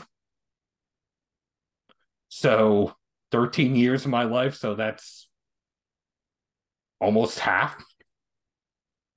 So 2.29 2.93
13 3.31 3.75
years 3.75 4.05
of 4.05 4.11
my 4.11 4.23
life, 4.23 4.55
so 4.55 4.75
that's 4.75 5.29
almost 6.99 7.39
half. 7.39 7.75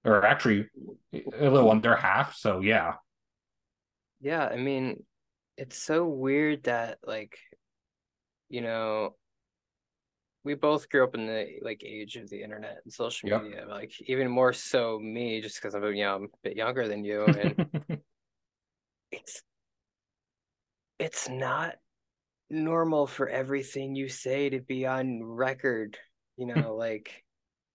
Or 0.04 0.24
actually 0.24 0.68
a 1.12 1.48
little 1.48 1.70
under 1.70 1.96
half, 1.96 2.36
so 2.36 2.60
yeah. 2.60 2.94
Yeah, 4.20 4.46
I 4.46 4.56
mean, 4.56 5.02
it's 5.56 5.78
so 5.82 6.06
weird 6.06 6.64
that 6.64 6.98
like 7.04 7.38
you 8.48 8.60
know 8.60 9.14
we 10.44 10.54
both 10.54 10.88
grew 10.88 11.02
up 11.02 11.14
in 11.14 11.26
the 11.26 11.46
like 11.62 11.82
age 11.84 12.16
of 12.16 12.30
the 12.30 12.42
internet 12.42 12.78
and 12.84 12.92
social 12.92 13.28
Yep. 13.28 13.42
media 13.42 13.66
like 13.68 13.92
even 14.06 14.30
more 14.30 14.52
so 14.52 14.98
me 14.98 15.40
just 15.40 15.56
because 15.60 15.74
i'm 15.74 15.84
a, 15.84 15.90
you 15.90 16.04
know 16.04 16.14
I'm 16.14 16.24
a 16.24 16.28
bit 16.44 16.56
younger 16.56 16.86
than 16.86 17.04
you 17.04 17.26
and 17.26 17.56
it's 19.12 19.42
it's 20.98 21.28
not 21.28 21.74
normal 22.48 23.06
for 23.06 23.28
everything 23.28 23.94
you 23.94 24.08
say 24.08 24.50
to 24.50 24.60
be 24.60 24.86
on 24.86 25.22
record 25.22 25.98
you 26.36 26.46
know 26.46 26.74
like 26.76 27.24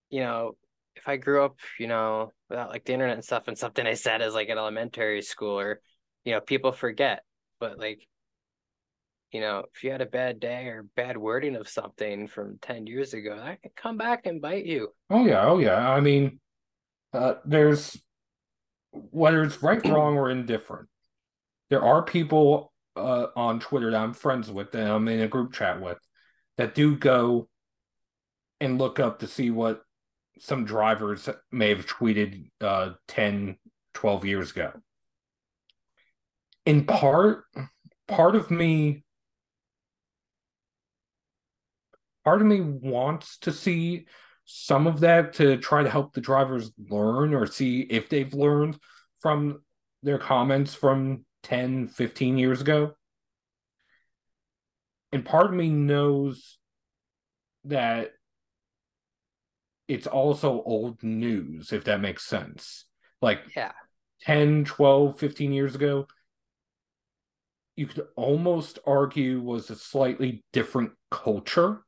you 0.09 0.21
know 0.21 0.55
if 0.95 1.07
i 1.07 1.17
grew 1.17 1.43
up 1.43 1.57
you 1.77 1.87
know 1.87 2.31
without 2.49 2.69
like 2.69 2.85
the 2.85 2.93
internet 2.93 3.15
and 3.15 3.23
stuff 3.23 3.47
and 3.47 3.57
something 3.57 3.85
i 3.85 3.93
said 3.93 4.21
is 4.21 4.33
like 4.33 4.49
an 4.49 4.57
elementary 4.57 5.21
school 5.21 5.59
or 5.59 5.81
you 6.23 6.31
know 6.33 6.39
people 6.39 6.71
forget 6.71 7.23
but 7.59 7.77
like 7.77 8.07
you 9.31 9.41
know 9.41 9.63
if 9.73 9.83
you 9.83 9.91
had 9.91 10.01
a 10.01 10.05
bad 10.05 10.39
day 10.39 10.67
or 10.67 10.85
bad 10.95 11.17
wording 11.17 11.55
of 11.55 11.67
something 11.67 12.27
from 12.27 12.57
10 12.61 12.87
years 12.87 13.13
ago 13.13 13.35
that 13.35 13.61
could 13.61 13.75
come 13.75 13.97
back 13.97 14.25
and 14.25 14.41
bite 14.41 14.65
you 14.65 14.89
oh 15.11 15.25
yeah, 15.25 15.45
oh 15.45 15.59
yeah. 15.59 15.89
I 15.89 15.99
mean, 15.99 16.39
uh, 17.13 17.35
there's 17.45 18.01
whether 18.91 19.43
it's 19.43 19.61
right, 19.61 19.85
wrong, 19.87 20.17
or 20.17 20.29
indifferent. 20.29 20.89
There 21.69 21.83
are 21.83 22.01
people 22.01 22.73
uh, 22.95 23.27
on 23.35 23.59
Twitter 23.59 23.91
that 23.91 24.01
I'm 24.01 24.13
friends 24.13 24.51
with, 24.51 24.71
that 24.71 24.89
I'm 24.89 25.07
in 25.07 25.21
a 25.21 25.27
group 25.27 25.53
chat 25.53 25.81
with, 25.81 25.97
that 26.57 26.75
do 26.75 26.97
go 26.97 27.47
and 28.59 28.77
look 28.77 28.99
up 28.99 29.19
to 29.19 29.27
see 29.27 29.49
what 29.49 29.81
some 30.39 30.65
drivers 30.65 31.29
may 31.51 31.69
have 31.69 31.85
tweeted 31.85 32.49
uh, 32.59 32.91
10, 33.07 33.57
12 33.93 34.25
years 34.25 34.51
ago. 34.51 34.71
In 36.65 36.85
part, 36.85 37.45
part 38.07 38.35
of 38.35 38.51
me 38.51 39.03
part 42.23 42.41
of 42.41 42.47
me 42.47 42.61
wants 42.61 43.37
to 43.39 43.51
see 43.51 44.05
some 44.45 44.87
of 44.87 44.99
that 45.01 45.33
to 45.33 45.57
try 45.57 45.83
to 45.83 45.89
help 45.89 46.13
the 46.13 46.21
drivers 46.21 46.71
learn 46.89 47.33
or 47.33 47.45
see 47.45 47.81
if 47.81 48.09
they've 48.09 48.33
learned 48.33 48.77
from 49.19 49.61
their 50.03 50.17
comments 50.17 50.73
from 50.73 51.25
10 51.43 51.87
15 51.87 52.37
years 52.37 52.61
ago. 52.61 52.93
And 55.11 55.25
part 55.25 55.47
of 55.47 55.53
me 55.53 55.69
knows 55.69 56.57
that 57.65 58.11
it's 59.87 60.07
also 60.07 60.63
old 60.65 61.03
news 61.03 61.73
if 61.73 61.83
that 61.85 62.01
makes 62.01 62.25
sense. 62.25 62.85
Like 63.21 63.41
yeah. 63.55 63.71
10 64.23 64.65
12 64.65 65.19
15 65.19 65.51
years 65.51 65.75
ago 65.75 66.07
you 67.75 67.87
could 67.87 68.05
almost 68.15 68.77
argue 68.85 69.41
was 69.41 69.69
a 69.69 69.75
slightly 69.75 70.43
different 70.53 70.91
culture 71.09 71.81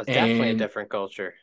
it's 0.00 0.06
definitely 0.06 0.50
a 0.50 0.54
different 0.54 0.90
culture. 0.90 1.34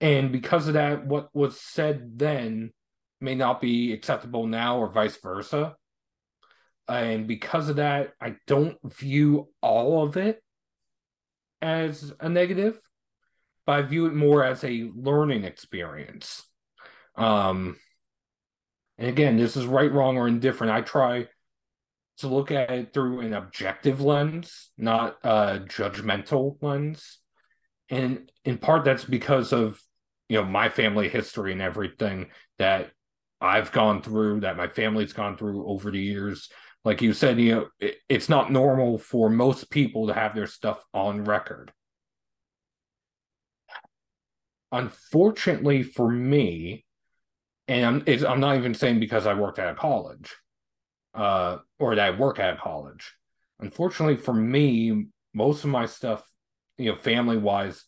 and 0.00 0.32
because 0.32 0.68
of 0.68 0.74
that 0.74 1.06
what 1.06 1.28
was 1.34 1.60
said 1.60 2.18
then 2.18 2.72
may 3.20 3.34
not 3.34 3.60
be 3.60 3.92
acceptable 3.92 4.46
now 4.46 4.78
or 4.78 4.88
vice 4.92 5.16
versa. 5.16 5.74
And 6.86 7.26
because 7.26 7.68
of 7.68 7.76
that 7.76 8.12
i 8.20 8.36
don't 8.46 8.78
view 8.84 9.48
all 9.60 10.02
of 10.04 10.16
it 10.16 10.42
as 11.60 12.14
a 12.20 12.28
negative 12.28 12.80
but 13.66 13.72
i 13.72 13.82
view 13.82 14.06
it 14.06 14.14
more 14.14 14.42
as 14.44 14.64
a 14.64 14.90
learning 14.94 15.44
experience. 15.44 16.44
Um 17.16 17.76
and 18.96 19.08
again 19.08 19.36
this 19.36 19.56
is 19.56 19.66
right 19.66 19.92
wrong 19.92 20.16
or 20.16 20.28
indifferent. 20.28 20.72
I 20.72 20.80
try 20.80 21.26
to 22.18 22.28
look 22.28 22.50
at 22.50 22.70
it 22.70 22.92
through 22.92 23.20
an 23.20 23.32
objective 23.32 24.00
lens 24.00 24.70
not 24.76 25.16
a 25.22 25.60
judgmental 25.66 26.56
lens. 26.62 27.18
And 27.90 28.30
in 28.44 28.58
part 28.58 28.84
that's 28.84 29.04
because 29.04 29.52
of 29.52 29.80
you 30.28 30.38
know 30.38 30.44
my 30.44 30.68
family 30.68 31.08
history 31.08 31.52
and 31.52 31.62
everything 31.62 32.28
that 32.58 32.90
I've 33.40 33.72
gone 33.72 34.02
through 34.02 34.40
that 34.40 34.56
my 34.56 34.68
family's 34.68 35.12
gone 35.12 35.36
through 35.36 35.66
over 35.68 35.90
the 35.90 36.00
years. 36.00 36.48
Like 36.84 37.02
you 37.02 37.12
said 37.12 37.40
you 37.40 37.54
know 37.54 37.66
it, 37.80 37.96
it's 38.08 38.28
not 38.28 38.52
normal 38.52 38.98
for 38.98 39.30
most 39.30 39.70
people 39.70 40.08
to 40.08 40.14
have 40.14 40.34
their 40.34 40.46
stuff 40.46 40.82
on 40.92 41.24
record. 41.24 41.72
Unfortunately 44.70 45.82
for 45.82 46.10
me 46.10 46.84
and 47.68 48.04
I'm, 48.08 48.24
I'm 48.26 48.40
not 48.40 48.56
even 48.56 48.74
saying 48.74 49.00
because 49.00 49.26
I 49.26 49.34
worked 49.34 49.58
at 49.58 49.70
a 49.70 49.74
college 49.74 50.34
uh 51.18 51.58
or 51.78 51.94
that 51.94 52.14
I 52.14 52.18
work 52.18 52.38
at 52.38 52.60
college 52.60 53.12
unfortunately 53.60 54.16
for 54.16 54.34
me 54.34 55.06
most 55.34 55.64
of 55.64 55.70
my 55.70 55.86
stuff 55.86 56.22
you 56.78 56.92
know 56.92 56.96
family 56.96 57.36
wise 57.36 57.84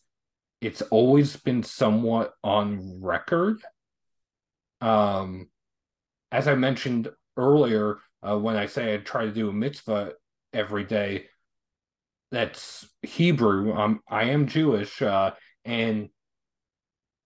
it's 0.61 0.83
always 0.83 1.35
been 1.37 1.63
somewhat 1.63 2.33
on 2.43 3.01
record. 3.01 3.61
Um, 4.79 5.49
as 6.31 6.47
I 6.47 6.55
mentioned 6.55 7.09
earlier, 7.35 7.97
uh, 8.21 8.37
when 8.37 8.55
I 8.55 8.67
say 8.67 8.93
I 8.93 8.97
try 8.97 9.25
to 9.25 9.31
do 9.31 9.49
a 9.49 9.53
mitzvah 9.53 10.13
every 10.53 10.83
day, 10.83 11.25
that's 12.31 12.87
Hebrew. 13.01 13.73
Um, 13.73 14.01
I 14.07 14.25
am 14.25 14.47
Jewish, 14.47 15.01
uh, 15.01 15.31
and 15.65 16.09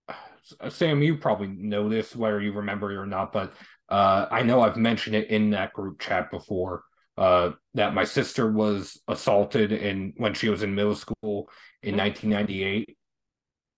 uh, 0.07 0.69
Sam, 0.69 1.03
you 1.03 1.17
probably 1.17 1.47
know 1.47 1.89
this, 1.89 2.15
whether 2.15 2.41
you 2.41 2.53
remember 2.53 2.91
it 2.91 2.95
or 2.95 3.05
not, 3.05 3.33
but 3.33 3.53
uh, 3.89 4.25
I 4.31 4.43
know 4.43 4.61
I've 4.61 4.77
mentioned 4.77 5.15
it 5.15 5.29
in 5.29 5.51
that 5.51 5.73
group 5.73 5.99
chat 5.99 6.31
before. 6.31 6.83
Uh, 7.17 7.51
that 7.75 7.93
my 7.93 8.03
sister 8.03 8.51
was 8.51 8.99
assaulted 9.07 9.71
in 9.71 10.13
when 10.17 10.33
she 10.33 10.49
was 10.49 10.63
in 10.63 10.75
middle 10.75 10.95
school 10.95 11.49
in 11.81 11.95
1998 11.95 12.97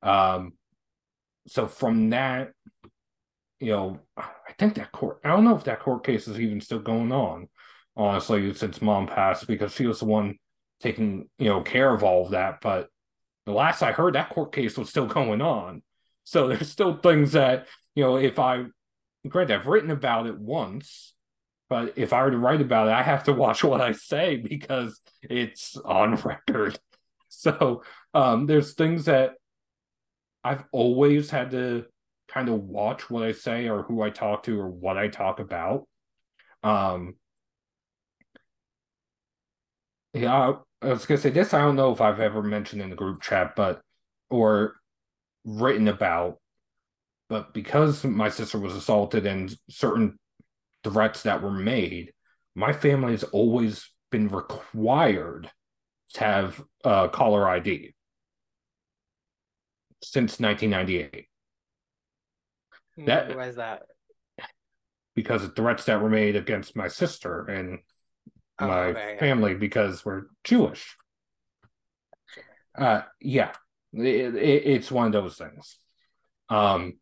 um, 0.02 0.54
so 1.48 1.68
from 1.68 2.12
that, 2.12 2.52
you 3.60 3.72
know, 3.72 4.00
I 4.16 4.54
think 4.60 4.76
that 4.76 4.92
court, 4.92 5.20
I 5.24 5.30
don't 5.30 5.44
know 5.44 5.56
if 5.56 5.64
that 5.64 5.80
court 5.80 6.06
case 6.06 6.28
is 6.28 6.40
even 6.40 6.62
still 6.62 6.80
going 6.80 7.12
on, 7.12 7.48
honestly, 7.96 8.54
since 8.54 8.82
mom 8.82 9.08
passed, 9.08 9.48
because 9.48 9.74
she 9.74 9.88
was 9.88 10.00
the 10.00 10.06
one 10.06 10.38
taking, 10.82 11.30
you 11.40 11.50
know, 11.50 11.62
care 11.62 11.94
of 11.94 12.04
all 12.04 12.26
of 12.26 12.32
that. 12.32 12.60
But 12.62 12.90
the 13.46 13.54
last 13.54 13.82
I 13.82 13.92
heard, 13.92 14.16
that 14.16 14.30
court 14.30 14.52
case 14.52 14.78
was 14.78 14.90
still 14.90 15.08
going 15.08 15.42
on. 15.42 15.82
So 16.24 16.48
there's 16.48 16.70
still 16.70 16.98
things 16.98 17.32
that, 17.32 17.68
you 17.96 18.04
know, 18.04 18.18
if 18.18 18.38
I, 18.38 18.66
granted, 19.28 19.56
I've 19.60 19.68
written 19.68 19.92
about 19.92 20.28
it 20.28 20.38
once, 20.38 21.14
but 21.70 21.94
if 21.98 22.14
I 22.14 22.24
were 22.24 22.32
to 22.32 22.38
write 22.38 22.62
about 22.62 22.88
it, 22.88 22.94
I 22.94 23.04
have 23.04 23.24
to 23.26 23.34
watch 23.34 23.64
what 23.64 23.82
I 23.82 23.92
say 23.92 24.38
because 24.38 25.00
it's 25.22 25.78
on 25.78 26.16
record. 26.24 26.80
So 27.30 27.84
um, 28.14 28.46
there's 28.46 28.74
things 28.74 29.06
that 29.06 29.34
I've 30.44 30.64
always 30.72 31.30
had 31.30 31.52
to 31.52 31.86
kind 32.28 32.50
of 32.50 32.62
watch 32.62 33.10
what 33.10 33.24
I 33.24 33.32
say 33.32 33.68
or 33.68 33.84
who 33.84 34.02
I 34.02 34.10
talk 34.10 34.44
to 34.44 34.60
or 34.60 34.70
what 34.70 34.98
I 34.98 35.08
talk 35.08 35.40
about. 35.40 35.88
Um, 36.64 37.16
yeah, 40.14 40.54
I 40.82 40.88
was 40.88 41.06
gonna 41.06 41.20
say 41.20 41.30
this. 41.30 41.54
I 41.54 41.60
don't 41.60 41.76
know 41.76 41.92
if 41.92 42.02
I've 42.02 42.20
ever 42.20 42.42
mentioned 42.42 42.82
in 42.82 42.90
the 42.90 42.96
group 42.96 43.22
chat, 43.22 43.56
but 43.56 43.82
or 44.30 44.76
written 45.46 45.88
about, 45.88 46.40
but 47.30 47.54
because 47.54 48.04
my 48.04 48.30
sister 48.30 48.58
was 48.58 48.76
assaulted 48.76 49.26
and 49.26 49.56
certain 49.70 50.18
threats 50.84 51.24
that 51.24 51.42
were 51.42 51.52
made, 51.52 52.14
my 52.56 52.74
family 52.74 53.12
has 53.12 53.24
always 53.24 53.90
been 54.12 54.30
required 54.30 55.50
to 56.14 56.24
have 56.24 56.64
uh, 56.84 57.08
caller 57.10 57.48
ID 57.48 57.94
since 60.02 60.40
1998. 60.40 61.28
That- 63.06 63.36
why 63.36 63.48
is 63.48 63.58
that 63.58 63.84
because 65.16 65.44
of 65.44 65.56
threats 65.56 65.86
that 65.86 66.00
were 66.00 66.12
made 66.12 66.36
against 66.36 66.76
my 66.76 66.88
sister 66.88 67.46
and 67.46 67.80
oh, 68.60 68.68
my 68.68 68.84
okay, 68.86 69.18
family 69.20 69.54
yeah. 69.54 69.58
because 69.58 70.06
we're 70.06 70.26
Jewish. 70.44 70.96
Uh, 72.78 73.02
yeah, 73.20 73.52
it, 73.94 74.36
it, 74.36 74.64
it's 74.68 74.92
one 74.92 75.08
of 75.08 75.14
those 75.14 75.36
things. 75.36 75.80
Um, 76.50 77.00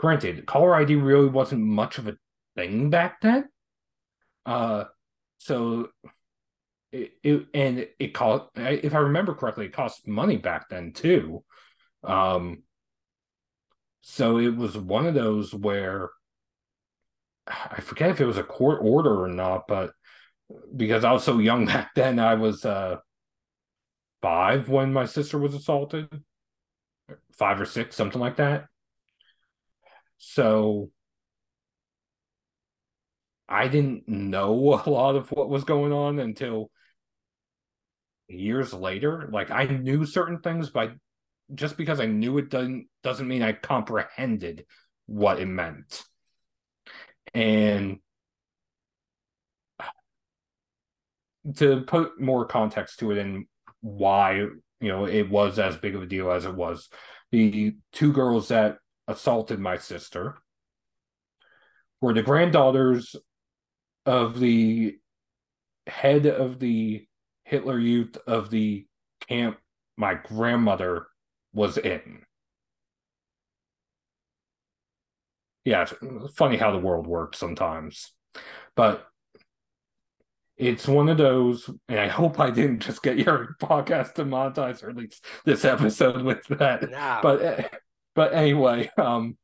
granted, 0.00 0.46
caller 0.46 0.74
ID 0.74 0.94
really 0.94 1.28
wasn't 1.28 1.60
much 1.60 1.98
of 1.98 2.08
a 2.08 2.16
thing 2.56 2.88
back 2.88 3.20
then. 3.20 3.44
Uh, 4.46 4.84
so 5.36 5.90
it, 6.90 7.12
it 7.22 7.46
and 7.52 7.86
it 7.98 8.14
cost 8.14 8.46
if 8.56 8.94
I 8.94 8.98
remember 8.98 9.34
correctly, 9.34 9.66
it 9.66 9.74
cost 9.74 10.08
money 10.08 10.38
back 10.38 10.70
then 10.70 10.92
too. 10.92 11.44
Um, 12.02 12.62
so 14.00 14.38
it 14.38 14.56
was 14.56 14.74
one 14.74 15.06
of 15.06 15.12
those 15.12 15.52
where 15.52 16.08
I 17.46 17.82
forget 17.82 18.08
if 18.08 18.22
it 18.22 18.26
was 18.26 18.38
a 18.38 18.42
court 18.42 18.78
order 18.80 19.22
or 19.22 19.28
not, 19.28 19.68
but 19.68 19.92
because 20.74 21.04
I 21.04 21.12
was 21.12 21.24
so 21.24 21.38
young 21.40 21.66
back 21.66 21.90
then, 21.94 22.18
I 22.18 22.36
was 22.36 22.64
uh 22.64 22.96
five 24.22 24.70
when 24.70 24.94
my 24.94 25.04
sister 25.04 25.36
was 25.36 25.54
assaulted, 25.54 26.08
five 27.32 27.60
or 27.60 27.66
six, 27.66 27.96
something 27.96 28.20
like 28.20 28.36
that. 28.36 28.69
So 30.22 30.90
I 33.48 33.68
didn't 33.68 34.06
know 34.06 34.52
a 34.84 34.88
lot 34.88 35.16
of 35.16 35.30
what 35.32 35.48
was 35.48 35.64
going 35.64 35.92
on 35.92 36.18
until 36.18 36.70
years 38.28 38.74
later. 38.74 39.28
Like 39.32 39.50
I 39.50 39.64
knew 39.64 40.04
certain 40.04 40.40
things, 40.40 40.68
but 40.68 40.92
just 41.54 41.78
because 41.78 42.00
I 42.00 42.06
knew 42.06 42.36
it 42.36 42.50
doesn't 42.50 42.86
doesn't 43.02 43.26
mean 43.26 43.42
I 43.42 43.54
comprehended 43.54 44.66
what 45.06 45.40
it 45.40 45.46
meant. 45.46 46.04
And 47.32 47.98
to 51.56 51.80
put 51.80 52.20
more 52.20 52.44
context 52.44 52.98
to 52.98 53.10
it 53.10 53.18
and 53.18 53.46
why 53.80 54.34
you 54.34 54.60
know 54.82 55.06
it 55.06 55.30
was 55.30 55.58
as 55.58 55.76
big 55.78 55.94
of 55.94 56.02
a 56.02 56.06
deal 56.06 56.30
as 56.30 56.44
it 56.44 56.54
was, 56.54 56.90
the 57.32 57.74
two 57.92 58.12
girls 58.12 58.48
that 58.48 58.76
assaulted 59.10 59.58
my 59.58 59.76
sister 59.76 60.36
were 62.00 62.14
the 62.14 62.22
granddaughters 62.22 63.16
of 64.06 64.40
the 64.40 64.96
head 65.86 66.26
of 66.26 66.58
the 66.58 67.06
Hitler 67.44 67.78
Youth 67.78 68.16
of 68.26 68.50
the 68.50 68.86
camp 69.28 69.58
my 69.96 70.14
grandmother 70.14 71.06
was 71.52 71.76
in. 71.76 72.22
Yeah, 75.64 75.82
it's 75.82 76.34
funny 76.34 76.56
how 76.56 76.70
the 76.72 76.78
world 76.78 77.06
works 77.06 77.38
sometimes. 77.38 78.12
But 78.76 79.06
it's 80.56 80.86
one 80.86 81.08
of 81.08 81.18
those, 81.18 81.68
and 81.88 81.98
I 81.98 82.08
hope 82.08 82.40
I 82.40 82.50
didn't 82.50 82.80
just 82.80 83.02
get 83.02 83.18
your 83.18 83.56
podcast 83.62 84.14
demonetized, 84.14 84.82
or 84.82 84.90
at 84.90 84.96
least 84.96 85.24
this 85.44 85.64
episode 85.64 86.22
with 86.22 86.46
that. 86.48 86.90
No. 86.90 87.20
But 87.22 87.42
eh, 87.42 87.68
but 88.14 88.34
anyway, 88.34 88.90
um, 88.98 89.36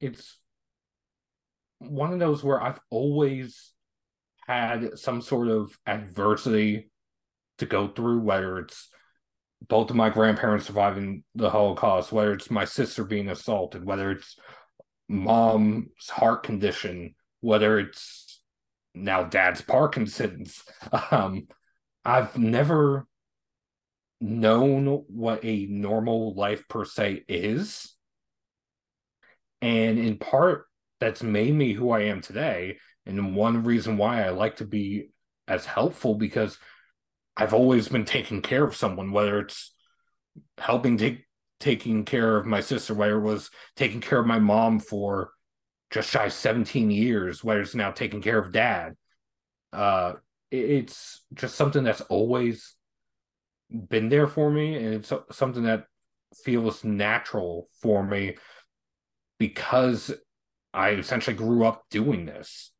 it's 0.00 0.38
one 1.78 2.12
of 2.12 2.18
those 2.18 2.42
where 2.42 2.62
I've 2.62 2.80
always 2.90 3.72
had 4.46 4.98
some 4.98 5.20
sort 5.20 5.48
of 5.48 5.76
adversity 5.86 6.90
to 7.58 7.66
go 7.66 7.88
through, 7.88 8.20
whether 8.20 8.58
it's 8.58 8.88
both 9.68 9.90
of 9.90 9.96
my 9.96 10.10
grandparents 10.10 10.66
surviving 10.66 11.24
the 11.34 11.50
Holocaust, 11.50 12.12
whether 12.12 12.32
it's 12.32 12.50
my 12.50 12.64
sister 12.64 13.04
being 13.04 13.28
assaulted, 13.28 13.84
whether 13.84 14.10
it's 14.10 14.36
mom's 15.08 16.08
heart 16.08 16.42
condition, 16.42 17.14
whether 17.40 17.78
it's 17.78 18.40
now 18.94 19.24
dad's 19.24 19.60
Parkinson's. 19.62 20.62
Um, 21.10 21.48
I've 22.04 22.38
never 22.38 23.06
known 24.26 25.04
what 25.08 25.44
a 25.44 25.66
normal 25.66 26.34
life 26.34 26.66
per 26.68 26.84
se 26.84 27.24
is. 27.28 27.94
And 29.62 29.98
in 29.98 30.18
part, 30.18 30.66
that's 31.00 31.22
made 31.22 31.54
me 31.54 31.72
who 31.72 31.90
I 31.90 32.02
am 32.02 32.20
today. 32.20 32.78
And 33.04 33.36
one 33.36 33.62
reason 33.62 33.96
why 33.96 34.24
I 34.24 34.30
like 34.30 34.56
to 34.56 34.64
be 34.64 35.10
as 35.46 35.64
helpful 35.64 36.14
because 36.14 36.58
I've 37.36 37.54
always 37.54 37.88
been 37.88 38.04
taking 38.04 38.42
care 38.42 38.64
of 38.64 38.76
someone, 38.76 39.12
whether 39.12 39.38
it's 39.40 39.74
helping 40.58 40.98
take 40.98 41.26
taking 41.58 42.04
care 42.04 42.36
of 42.36 42.44
my 42.44 42.60
sister, 42.60 42.94
whether 42.94 43.16
it 43.16 43.22
was 43.22 43.50
taking 43.76 44.00
care 44.00 44.18
of 44.18 44.26
my 44.26 44.38
mom 44.38 44.78
for 44.78 45.30
just 45.90 46.10
shy 46.10 46.28
17 46.28 46.90
years, 46.90 47.42
whether 47.42 47.60
it's 47.60 47.74
now 47.74 47.90
taking 47.90 48.20
care 48.20 48.38
of 48.38 48.52
dad. 48.52 48.94
Uh, 49.72 50.14
it's 50.50 51.24
just 51.34 51.54
something 51.54 51.84
that's 51.84 52.02
always 52.02 52.74
been 53.70 54.08
there 54.08 54.26
for 54.26 54.50
me, 54.50 54.76
and 54.76 54.94
it's 54.94 55.12
something 55.32 55.64
that 55.64 55.84
feels 56.44 56.84
natural 56.84 57.68
for 57.80 58.04
me 58.04 58.36
because 59.38 60.12
I 60.72 60.90
essentially 60.90 61.36
grew 61.36 61.64
up 61.64 61.84
doing 61.90 62.26
this. 62.26 62.72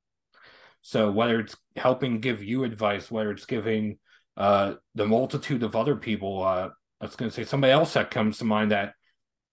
So 0.82 1.10
whether 1.10 1.40
it's 1.40 1.56
helping 1.74 2.20
give 2.20 2.44
you 2.44 2.64
advice, 2.64 3.10
whether 3.10 3.30
it's 3.30 3.46
giving 3.46 3.98
uh, 4.36 4.74
the 4.94 5.06
multitude 5.06 5.62
of 5.62 5.74
other 5.74 5.96
people, 5.96 6.42
uh, 6.42 6.68
I 7.00 7.04
was 7.04 7.16
going 7.16 7.30
to 7.30 7.34
say 7.34 7.44
somebody 7.44 7.72
else 7.72 7.94
that 7.94 8.10
comes 8.10 8.38
to 8.38 8.44
mind 8.44 8.70
that 8.70 8.94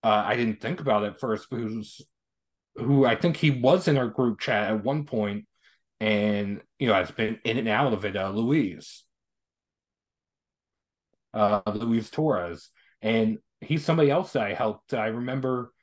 uh, 0.03 0.23
I 0.25 0.35
didn't 0.35 0.61
think 0.61 0.79
about 0.79 1.05
at 1.05 1.19
first, 1.19 1.47
who's 1.49 2.01
who 2.75 3.05
I 3.05 3.15
think 3.15 3.37
he 3.37 3.51
was 3.51 3.87
in 3.87 3.97
our 3.97 4.07
group 4.07 4.39
chat 4.39 4.69
at 4.69 4.83
one 4.83 5.05
point, 5.05 5.45
and 5.99 6.61
you 6.79 6.87
know 6.87 6.93
has 6.93 7.11
been 7.11 7.39
in 7.43 7.57
and 7.57 7.67
out 7.67 7.93
of 7.93 8.03
it. 8.05 8.15
Uh, 8.15 8.29
Luis, 8.29 9.05
uh, 11.33 11.61
Luis 11.73 12.09
Torres, 12.09 12.69
and 13.01 13.39
he's 13.61 13.85
somebody 13.85 14.11
else 14.11 14.33
that 14.33 14.43
I 14.43 14.53
helped. 14.53 14.93
I 14.93 15.07
remember, 15.07 15.73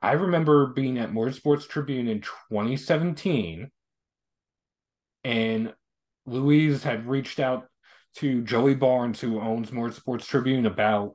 I 0.00 0.12
remember 0.12 0.66
being 0.66 0.98
at 0.98 1.12
Motorsports 1.12 1.68
Tribune 1.68 2.08
in 2.08 2.20
2017 2.20 3.70
and 5.24 5.72
Luis 6.26 6.82
had 6.82 7.08
reached 7.08 7.40
out 7.40 7.66
to 8.16 8.42
Joey 8.42 8.74
Barnes, 8.74 9.20
who 9.20 9.40
owns 9.40 9.70
Motorsports 9.70 10.26
Tribune, 10.26 10.66
about 10.66 11.14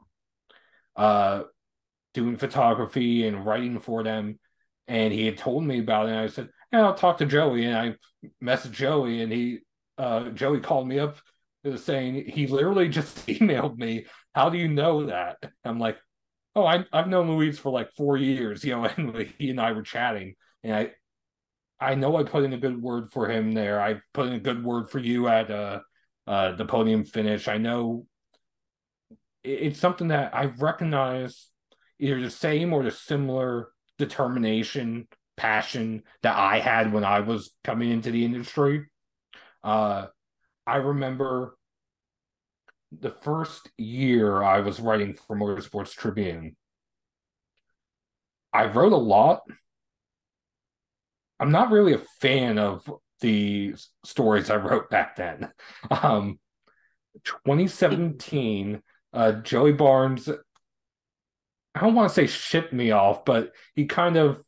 uh, 0.95 1.43
doing 2.13 2.35
photography 2.35 3.25
and 3.25 3.45
writing 3.45 3.79
for 3.79 4.03
them. 4.03 4.39
And 4.87 5.13
he 5.13 5.25
had 5.25 5.37
told 5.37 5.63
me 5.63 5.79
about 5.79 6.07
it. 6.07 6.11
And 6.11 6.19
I 6.19 6.27
said, 6.27 6.49
yeah, 6.73 6.85
I'll 6.85 6.95
talk 6.95 7.19
to 7.19 7.25
Joey. 7.25 7.65
And 7.65 7.77
I 7.77 7.95
messaged 8.43 8.71
Joey, 8.71 9.21
and 9.21 9.31
he, 9.31 9.59
uh, 9.97 10.29
Joey 10.29 10.59
called 10.59 10.87
me 10.87 10.99
up 10.99 11.17
saying 11.75 12.25
he 12.27 12.47
literally 12.47 12.89
just 12.89 13.15
emailed 13.27 13.77
me, 13.77 14.05
How 14.33 14.49
do 14.49 14.57
you 14.57 14.67
know 14.67 15.05
that? 15.07 15.37
I'm 15.63 15.79
like, 15.79 15.97
Oh, 16.55 16.65
I, 16.65 16.85
I've 16.91 17.07
known 17.07 17.29
Luis 17.29 17.59
for 17.59 17.71
like 17.71 17.91
four 17.95 18.17
years, 18.17 18.63
you 18.63 18.71
know, 18.71 18.85
and 18.97 19.15
he 19.37 19.49
and 19.51 19.61
I 19.61 19.71
were 19.71 19.83
chatting. 19.83 20.35
And 20.63 20.75
I, 20.75 20.91
I 21.79 21.95
know 21.95 22.17
I 22.17 22.23
put 22.23 22.43
in 22.43 22.53
a 22.53 22.57
good 22.57 22.81
word 22.81 23.11
for 23.11 23.29
him 23.29 23.53
there. 23.53 23.79
I 23.81 24.01
put 24.13 24.27
in 24.27 24.33
a 24.33 24.39
good 24.39 24.63
word 24.63 24.89
for 24.89 24.99
you 24.99 25.27
at 25.27 25.49
uh, 25.49 25.79
uh, 26.27 26.53
the 26.55 26.65
podium 26.65 27.05
finish. 27.05 27.47
I 27.47 27.57
know 27.57 28.05
it's 29.43 29.79
something 29.79 30.09
that 30.09 30.35
I've 30.35 30.61
recognized 30.61 31.49
either 31.99 32.19
the 32.21 32.29
same 32.29 32.73
or 32.73 32.83
the 32.83 32.91
similar 32.91 33.69
determination, 33.97 35.07
passion 35.37 36.03
that 36.23 36.35
I 36.35 36.59
had 36.59 36.91
when 36.91 37.03
I 37.03 37.21
was 37.21 37.51
coming 37.63 37.91
into 37.91 38.11
the 38.11 38.25
industry. 38.25 38.87
Uh, 39.63 40.07
I 40.69 40.77
remember 40.77 41.57
the 42.91 43.11
first 43.11 43.69
year 43.77 44.41
I 44.41 44.59
was 44.59 44.79
writing 44.79 45.15
for 45.15 45.35
Motorsports 45.35 45.95
Tribune. 45.95 46.55
I 48.53 48.65
wrote 48.65 48.93
a 48.93 48.97
lot 48.97 49.41
I'm 51.39 51.51
not 51.51 51.71
really 51.71 51.93
a 51.93 52.01
fan 52.19 52.57
of 52.57 52.91
the 53.21 53.75
stories 54.03 54.49
I 54.49 54.57
wrote 54.57 54.89
back 54.89 55.15
then. 55.15 55.51
Um, 55.91 56.39
2017, 57.23 58.81
uh, 59.13 59.31
Joey 59.33 59.73
Barnes, 59.73 60.29
I 60.29 61.79
don't 61.79 61.95
want 61.95 62.09
to 62.09 62.13
say 62.13 62.27
shipped 62.27 62.71
me 62.71 62.91
off, 62.91 63.25
but 63.25 63.53
he 63.75 63.85
kind 63.85 64.15
of 64.17 64.43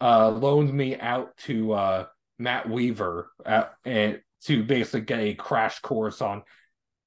uh, 0.00 0.28
loaned 0.28 0.72
me 0.72 0.96
out 0.96 1.36
to 1.38 1.72
uh, 1.72 2.06
Matt 2.38 2.68
Weaver 2.68 3.30
at, 3.46 3.72
and 3.84 4.20
to 4.44 4.62
basically 4.62 5.02
get 5.02 5.20
a 5.20 5.34
crash 5.34 5.80
course 5.80 6.20
on 6.20 6.42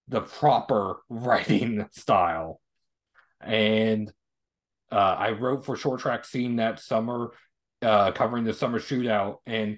the 0.07 0.21
proper 0.21 0.97
writing 1.09 1.87
style. 1.91 2.61
And 3.41 4.11
uh, 4.91 4.95
I 4.95 5.31
wrote 5.31 5.65
for 5.65 5.75
Short 5.75 5.99
Track 5.99 6.25
Scene 6.25 6.57
that 6.57 6.79
summer 6.79 7.31
uh, 7.81 8.11
covering 8.11 8.45
the 8.45 8.53
summer 8.53 8.79
shootout, 8.79 9.37
and 9.45 9.77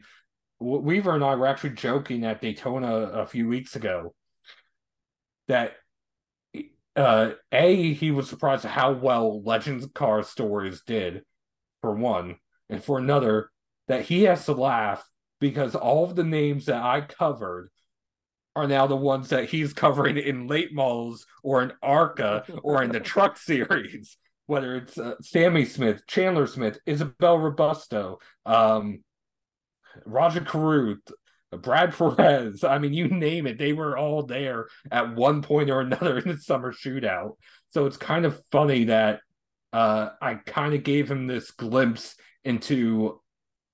Weaver 0.60 1.14
and 1.14 1.24
I 1.24 1.36
were 1.36 1.48
actually 1.48 1.72
joking 1.72 2.24
at 2.24 2.42
Daytona 2.42 2.94
a 2.94 3.28
few 3.28 3.48
weeks 3.48 3.76
ago 3.76 4.14
that 5.48 5.74
uh, 6.96 7.32
a 7.52 7.94
he 7.94 8.12
was 8.12 8.28
surprised 8.28 8.66
at 8.66 8.72
how 8.72 8.94
well 8.94 9.42
Legends 9.44 9.88
car 9.94 10.24
stories 10.24 10.82
did, 10.86 11.24
for 11.82 11.94
one, 11.94 12.38
and 12.70 12.84
for 12.84 12.98
another 12.98 13.52
that 13.88 14.04
he 14.04 14.24
has 14.24 14.46
to 14.46 14.54
laugh 14.54 15.08
because 15.40 15.76
all 15.76 16.04
of 16.04 16.16
the 16.16 16.24
names 16.24 16.66
that 16.66 16.82
I 16.82 17.02
covered 17.02 17.70
are 18.56 18.68
now 18.68 18.88
the 18.88 18.96
ones 18.96 19.30
that 19.30 19.50
he's 19.50 19.74
covering 19.74 20.18
in 20.18 20.48
late 20.48 20.74
models 20.74 21.28
or 21.44 21.62
in 21.62 21.72
ARCA 21.84 22.44
or 22.64 22.82
in 22.84 22.92
the 22.92 23.00
truck 23.00 23.38
series, 23.38 24.18
whether 24.48 24.76
it's 24.76 24.98
uh, 24.98 25.16
Sammy 25.22 25.66
Smith, 25.66 26.02
Chandler 26.08 26.48
Smith, 26.48 26.80
Isabel 26.86 27.38
Robusto, 27.38 28.18
um, 28.46 29.04
Rajah 30.06 30.42
Caruth, 30.42 31.12
Brad 31.52 31.94
Perez. 31.94 32.64
I 32.64 32.80
mean, 32.80 32.94
you 32.94 33.08
name 33.08 33.48
it, 33.48 33.58
they 33.58 33.74
were 33.74 33.98
all 33.98 34.24
there 34.24 34.68
at 34.92 35.16
one 35.16 35.42
point 35.42 35.70
or 35.70 35.82
another 35.82 36.18
in 36.18 36.28
the 36.28 36.38
summer 36.38 36.74
shootout. 36.74 37.34
So 37.70 37.86
it's 37.86 37.98
kind 37.98 38.26
of 38.26 38.42
funny 38.52 38.86
that 38.86 39.20
uh, 39.72 40.10
I 40.22 40.36
kind 40.36 40.74
of 40.74 40.84
gave 40.84 41.12
him 41.12 41.28
this 41.28 41.52
glimpse 41.52 42.16
into 42.44 43.22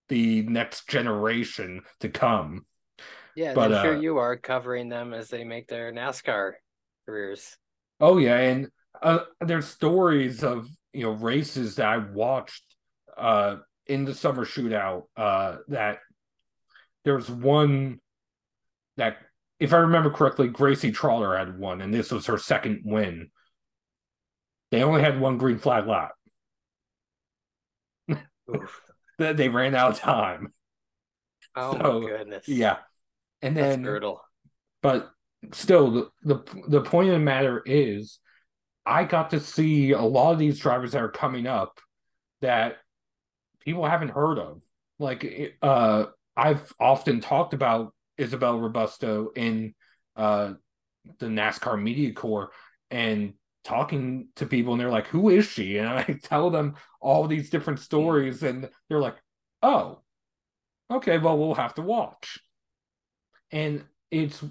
the 0.10 0.44
next 0.44 0.88
generation 0.88 1.82
to 2.02 2.10
come. 2.10 2.66
Yeah, 3.36 3.54
but, 3.54 3.74
I'm 3.74 3.84
sure 3.84 3.96
uh, 3.96 4.00
you 4.00 4.18
are 4.18 4.38
covering 4.38 4.90
them 4.90 5.14
as 5.14 5.30
they 5.30 5.44
make 5.44 5.68
their 5.68 5.92
NASCAR 5.92 6.54
careers. 7.06 7.58
Oh 8.00 8.18
yeah, 8.18 8.38
and 8.38 8.68
uh, 9.02 9.20
there's 9.42 9.68
stories 9.68 10.44
of 10.44 10.68
you 10.94 11.04
know 11.04 11.12
races 11.12 11.76
that 11.76 11.88
I 11.88 11.98
watched 11.98 12.64
uh, 13.18 13.58
in 13.88 14.06
the 14.06 14.14
summer 14.14 14.46
shootout 14.46 15.04
uh, 15.18 15.58
that 15.70 16.00
there's 17.06 17.30
one 17.30 18.00
that 18.98 19.18
if 19.60 19.74
I 19.74 19.78
remember 19.78 20.10
correctly, 20.10 20.48
Gracie 20.48 20.92
Trotter 20.92 21.38
had 21.38 21.58
one, 21.58 21.82
and 21.82 21.94
this 21.94 22.12
was 22.12 22.26
her 22.28 22.38
second 22.38 22.82
win. 22.84 23.30
They 24.72 24.84
only 24.84 25.02
had 25.02 25.20
won 25.20 25.38
green 25.38 25.60
flag 25.60 25.88
lap. 25.88 26.12
They 29.18 29.50
ran 29.50 29.76
out 29.76 29.92
of 29.92 30.00
time. 30.00 30.54
Oh 31.56 31.74
so, 31.74 32.02
my 32.02 32.10
goodness! 32.10 32.48
Yeah, 32.48 32.78
and 33.44 33.56
then 33.56 33.70
That's 33.70 33.82
brutal. 33.84 34.22
But 34.82 35.12
still, 35.52 35.92
the, 35.92 36.10
the 36.24 36.64
the 36.68 36.82
point 36.82 37.10
of 37.10 37.14
the 37.14 37.20
matter 37.20 37.62
is, 37.64 38.18
I 38.88 39.04
got 39.04 39.30
to 39.32 39.40
see 39.40 39.92
a 39.92 40.02
lot 40.02 40.32
of 40.32 40.40
these 40.40 40.58
drivers 40.58 40.94
that 40.94 41.04
are 41.04 41.12
coming 41.12 41.46
up 41.46 41.80
that 42.42 42.78
people 43.60 43.86
haven't 43.86 44.10
heard 44.10 44.40
of. 44.40 44.62
Like, 44.98 45.56
uh, 45.62 46.06
I've 46.36 46.74
often 46.80 47.22
talked 47.22 47.54
about 47.54 47.94
Isabel 48.18 48.60
Robusto 48.60 49.32
in 49.36 49.76
uh, 50.16 50.54
the 51.20 51.28
NASCAR 51.28 51.82
Media 51.82 52.14
Corps 52.14 52.52
and 52.90 53.34
talking 53.64 54.28
to 54.38 54.46
people, 54.46 54.74
and 54.74 54.82
they're 54.82 54.90
like, 54.92 55.08
"Who 55.08 55.30
is 55.30 55.46
she?" 55.46 55.78
And 55.78 55.88
I 55.90 56.04
tell 56.24 56.50
them 56.50 56.76
all 57.02 57.28
these 57.28 57.50
different 57.50 57.80
stories, 57.80 58.44
and 58.44 58.70
they're 58.90 59.00
like, 59.00 59.18
"Oh, 59.62 60.02
okay, 60.92 61.18
well, 61.18 61.38
we'll 61.38 61.56
have 61.56 61.76
to 61.76 61.82
watch." 61.82 62.40
and 63.54 63.84
it's 64.12 64.44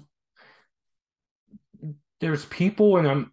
there's 2.21 2.45
people 2.45 2.97
and 2.97 3.07
i'm 3.07 3.31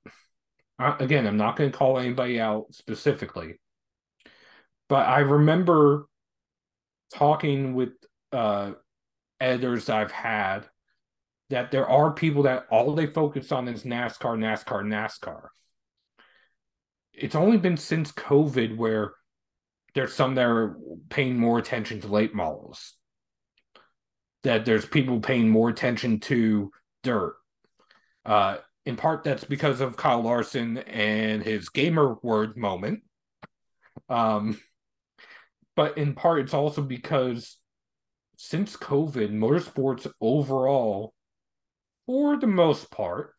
again 0.98 1.26
i'm 1.26 1.36
not 1.36 1.56
going 1.56 1.70
to 1.70 1.78
call 1.78 1.98
anybody 1.98 2.40
out 2.40 2.66
specifically 2.72 3.58
but 4.88 5.06
i 5.06 5.20
remember 5.20 6.06
talking 7.14 7.74
with 7.74 7.90
uh 8.32 8.72
editors 9.40 9.88
i've 9.88 10.10
had 10.12 10.68
that 11.50 11.70
there 11.70 11.88
are 11.88 12.12
people 12.12 12.42
that 12.42 12.66
all 12.70 12.94
they 12.94 13.06
focus 13.06 13.52
on 13.52 13.68
is 13.68 13.84
nascar 13.84 14.36
nascar 14.36 14.84
nascar 14.84 15.48
it's 17.12 17.34
only 17.34 17.56
been 17.56 17.76
since 17.76 18.12
covid 18.12 18.76
where 18.76 19.12
there's 19.94 20.12
some 20.12 20.34
that 20.36 20.46
are 20.46 20.76
paying 21.08 21.36
more 21.38 21.58
attention 21.58 22.00
to 22.00 22.08
late 22.08 22.34
models 22.34 22.94
that 24.42 24.64
there's 24.64 24.86
people 24.86 25.20
paying 25.20 25.48
more 25.48 25.68
attention 25.68 26.20
to 26.20 26.70
dirt. 27.02 27.36
Uh, 28.24 28.58
in 28.86 28.96
part, 28.96 29.24
that's 29.24 29.44
because 29.44 29.80
of 29.80 29.96
Kyle 29.96 30.22
Larson 30.22 30.78
and 30.78 31.42
his 31.42 31.68
gamer 31.68 32.16
word 32.22 32.56
moment. 32.56 33.02
Um, 34.08 34.58
but 35.76 35.98
in 35.98 36.14
part, 36.14 36.40
it's 36.40 36.54
also 36.54 36.82
because 36.82 37.56
since 38.34 38.76
COVID, 38.76 39.30
motorsports 39.32 40.10
overall, 40.20 41.14
for 42.06 42.38
the 42.38 42.46
most 42.46 42.90
part, 42.90 43.34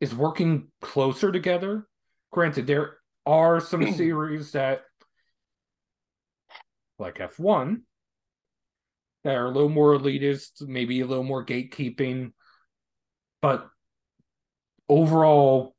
is 0.00 0.14
working 0.14 0.68
closer 0.80 1.32
together. 1.32 1.86
Granted, 2.30 2.66
there 2.66 2.96
are 3.26 3.60
some 3.60 3.92
series 3.94 4.52
that, 4.52 4.82
like 6.98 7.18
F1, 7.18 7.82
that 9.24 9.34
are 9.34 9.46
a 9.46 9.50
little 9.50 9.68
more 9.68 9.96
elitist, 9.98 10.66
maybe 10.66 11.00
a 11.00 11.06
little 11.06 11.24
more 11.24 11.44
gatekeeping. 11.44 12.32
But 13.42 13.68
overall, 14.88 15.74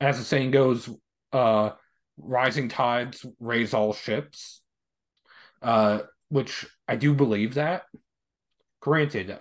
as 0.00 0.18
the 0.18 0.24
saying 0.24 0.50
goes, 0.50 0.88
uh, 1.32 1.70
rising 2.18 2.68
tides 2.68 3.24
raise 3.40 3.74
all 3.74 3.92
ships, 3.92 4.60
uh, 5.62 6.00
which 6.28 6.66
I 6.86 6.96
do 6.96 7.14
believe 7.14 7.54
that. 7.54 7.84
Granted, 8.80 9.38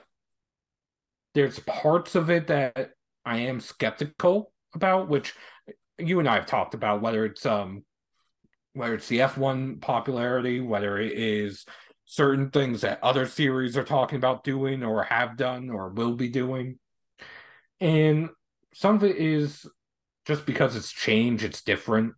there's 1.34 1.60
parts 1.60 2.16
of 2.16 2.30
it 2.30 2.48
that 2.48 2.92
I 3.26 3.40
am 3.40 3.60
skeptical 3.60 4.52
about, 4.74 5.10
which 5.10 5.34
you 5.98 6.20
and 6.20 6.28
I 6.28 6.36
have 6.36 6.46
talked 6.46 6.74
about, 6.74 7.02
whether 7.02 7.26
it's 7.26 7.46
um 7.46 7.84
whether 8.74 8.94
it's 8.94 9.08
the 9.08 9.20
F1 9.20 9.82
popularity, 9.82 10.62
whether 10.62 10.98
it 10.98 11.12
is 11.14 11.66
certain 12.06 12.50
things 12.50 12.82
that 12.82 13.04
other 13.04 13.26
series 13.26 13.78
are 13.78 13.84
talking 13.84 14.18
about 14.18 14.44
doing 14.44 14.84
or 14.84 15.04
have 15.04 15.38
done 15.38 15.70
or 15.70 15.90
will 15.90 16.16
be 16.16 16.30
doing. 16.30 16.80
And 17.80 18.30
some 18.74 18.96
of 18.96 19.04
it 19.04 19.18
is 19.18 19.66
just 20.26 20.46
because 20.46 20.76
it's 20.76 20.92
change, 20.92 21.44
it's 21.44 21.62
different. 21.62 22.14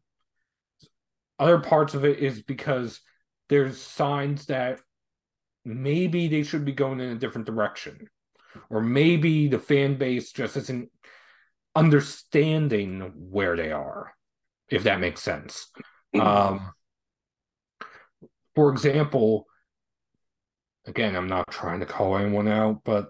Other 1.40 1.60
parts 1.60 1.94
of 1.94 2.06
it 2.06 2.20
is 2.20 2.42
because 2.42 3.02
there's 3.50 3.82
signs 3.82 4.46
that 4.48 4.80
maybe 5.66 6.28
they 6.28 6.44
should 6.44 6.66
be 6.66 6.72
going 6.72 7.00
in 7.00 7.10
a 7.10 7.16
different 7.20 7.48
direction. 7.48 8.10
Or 8.70 8.82
maybe 8.82 9.48
the 9.48 9.60
fan 9.60 9.96
base 9.96 10.32
just 10.32 10.58
isn't 10.58 10.90
understanding 11.76 13.12
where 13.30 13.56
they 13.56 13.72
are, 13.72 14.14
if 14.70 14.84
that 14.84 15.00
makes 15.00 15.22
sense. 15.22 15.72
Um, 16.20 16.74
for 18.56 18.72
example, 18.72 19.48
again, 20.86 21.16
I'm 21.16 21.28
not 21.28 21.50
trying 21.50 21.80
to 21.80 21.86
call 21.86 22.18
anyone 22.18 22.48
out, 22.48 22.82
but 22.84 23.10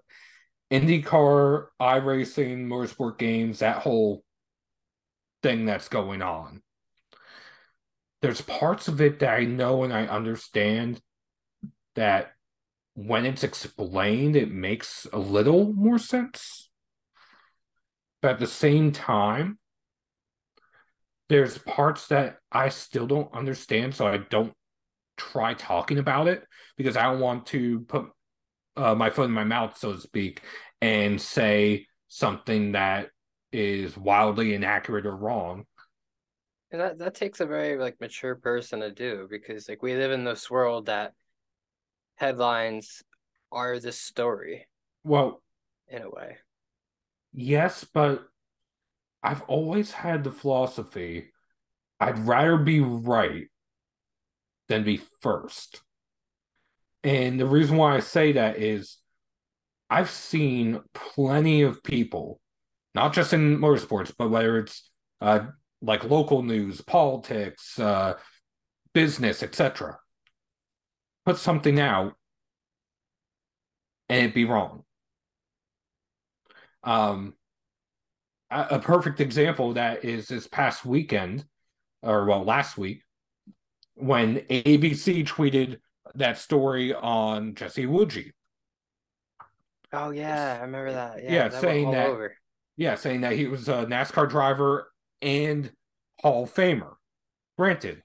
IndyCar, 0.71 1.67
iRacing, 1.81 2.67
motorsport 2.67 3.17
games, 3.17 3.59
that 3.59 3.77
whole 3.77 4.23
thing 5.41 5.65
that's 5.65 5.89
going 5.89 6.21
on. 6.21 6.61
There's 8.21 8.41
parts 8.41 8.87
of 8.87 9.01
it 9.01 9.19
that 9.19 9.33
I 9.33 9.43
know 9.43 9.83
and 9.83 9.93
I 9.93 10.05
understand 10.05 11.01
that 11.95 12.32
when 12.95 13.25
it's 13.25 13.43
explained, 13.43 14.35
it 14.35 14.51
makes 14.51 15.07
a 15.11 15.19
little 15.19 15.73
more 15.73 15.97
sense. 15.97 16.69
But 18.21 18.31
at 18.31 18.39
the 18.39 18.47
same 18.47 18.91
time, 18.91 19.57
there's 21.29 21.57
parts 21.57 22.07
that 22.07 22.37
I 22.51 22.69
still 22.69 23.07
don't 23.07 23.33
understand, 23.33 23.95
so 23.95 24.07
I 24.07 24.17
don't 24.17 24.53
try 25.17 25.53
talking 25.53 25.97
about 25.97 26.27
it 26.27 26.43
because 26.77 26.95
I 26.95 27.03
don't 27.03 27.19
want 27.19 27.47
to 27.47 27.81
put 27.81 28.05
uh, 28.75 28.95
my 28.95 29.09
foot 29.09 29.25
in 29.25 29.31
my 29.31 29.43
mouth, 29.43 29.77
so 29.77 29.93
to 29.93 29.99
speak, 29.99 30.41
and 30.81 31.19
say 31.19 31.87
something 32.07 32.73
that 32.73 33.09
is 33.51 33.97
wildly 33.97 34.53
inaccurate 34.53 35.05
or 35.05 35.15
wrong. 35.15 35.65
That 36.71 36.97
that 36.99 37.13
takes 37.13 37.39
a 37.39 37.45
very 37.45 37.77
like 37.77 38.01
mature 38.01 38.35
person 38.35 38.79
to 38.79 38.91
do 38.91 39.27
because 39.29 39.69
like 39.69 39.83
we 39.83 39.95
live 39.95 40.11
in 40.11 40.23
this 40.23 40.49
world 40.49 40.87
that 40.87 41.13
headlines 42.15 43.03
are 43.51 43.79
the 43.79 43.91
story. 43.91 44.67
Well, 45.03 45.41
in 45.87 46.01
a 46.01 46.09
way. 46.09 46.37
Yes, 47.33 47.83
but 47.83 48.23
I've 49.21 49.41
always 49.43 49.91
had 49.91 50.23
the 50.23 50.31
philosophy 50.31 51.31
I'd 51.99 52.19
rather 52.19 52.57
be 52.57 52.81
right 52.81 53.47
than 54.67 54.83
be 54.83 54.99
first. 55.21 55.81
And 57.03 57.39
the 57.39 57.45
reason 57.45 57.77
why 57.77 57.95
I 57.95 57.99
say 58.01 58.33
that 58.33 58.57
is 58.57 58.97
I've 59.89 60.09
seen 60.09 60.81
plenty 60.93 61.61
of 61.61 61.83
people, 61.83 62.41
not 62.93 63.13
just 63.13 63.31
in 63.31 63.57
motorsports, 63.57 64.13
but 64.17 64.29
whether 64.29 64.57
it's 64.57 64.89
uh, 65.21 65.47
like 65.81 66.03
local 66.03 66.43
news, 66.43 66.81
politics, 66.81 67.79
uh, 67.79 68.15
business, 68.93 69.43
etc., 69.43 69.97
put 71.25 71.37
something 71.37 71.79
out 71.79 72.13
and 74.09 74.19
it'd 74.19 74.33
be 74.33 74.45
wrong. 74.45 74.83
Um, 76.83 77.33
a, 78.51 78.67
a 78.71 78.79
perfect 78.79 79.19
example 79.19 79.69
of 79.69 79.75
that 79.75 80.03
is 80.03 80.27
this 80.27 80.47
past 80.47 80.85
weekend, 80.85 81.45
or 82.01 82.25
well, 82.25 82.43
last 82.43 82.77
week, 82.77 83.03
when 83.95 84.37
ABC 84.49 85.25
tweeted 85.25 85.77
that 86.15 86.37
story 86.37 86.93
on 86.93 87.55
Jesse 87.55 87.85
Iwuji. 87.85 88.31
Oh 89.93 90.09
yeah, 90.09 90.57
I 90.59 90.63
remember 90.65 90.91
that. 90.93 91.23
Yeah, 91.23 91.31
Yeah, 91.31 91.47
that 91.47 91.61
saying 91.61 91.91
that- 91.91 92.09
over. 92.09 92.35
Yeah, 92.75 92.95
saying 92.95 93.21
that 93.21 93.33
he 93.33 93.45
was 93.45 93.69
a 93.69 93.85
NASCAR 93.85 94.27
driver 94.27 94.91
and 95.21 95.71
Hall 96.21 96.43
of 96.45 96.53
Famer. 96.53 96.95
Granted, 97.55 98.01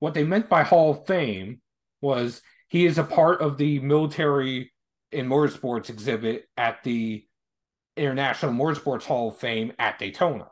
what 0.00 0.12
they 0.12 0.24
meant 0.24 0.48
by 0.48 0.64
Hall 0.64 0.90
of 0.90 1.06
Fame 1.06 1.60
was 2.00 2.42
he 2.68 2.86
is 2.86 2.98
a 2.98 3.04
part 3.04 3.40
of 3.40 3.58
the 3.58 3.80
military 3.80 4.72
and 5.12 5.28
motorsports 5.28 5.90
exhibit 5.90 6.44
at 6.56 6.82
the 6.84 7.24
International 7.96 8.52
Motorsports 8.52 9.04
Hall 9.04 9.28
of 9.28 9.38
Fame 9.38 9.72
at 9.78 9.98
Daytona. 9.98 10.46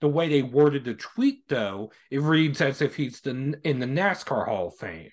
The 0.00 0.08
way 0.08 0.28
they 0.28 0.42
worded 0.42 0.84
the 0.84 0.94
tweet, 0.94 1.48
though, 1.48 1.90
it 2.10 2.20
reads 2.20 2.60
as 2.60 2.82
if 2.82 2.94
he's 2.94 3.20
the, 3.20 3.58
in 3.64 3.78
the 3.78 3.86
NASCAR 3.86 4.46
Hall 4.46 4.68
of 4.68 4.76
Fame. 4.76 5.10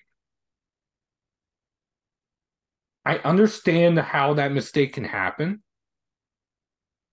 I 3.04 3.18
understand 3.18 3.98
how 3.98 4.34
that 4.34 4.52
mistake 4.52 4.94
can 4.94 5.04
happen. 5.04 5.62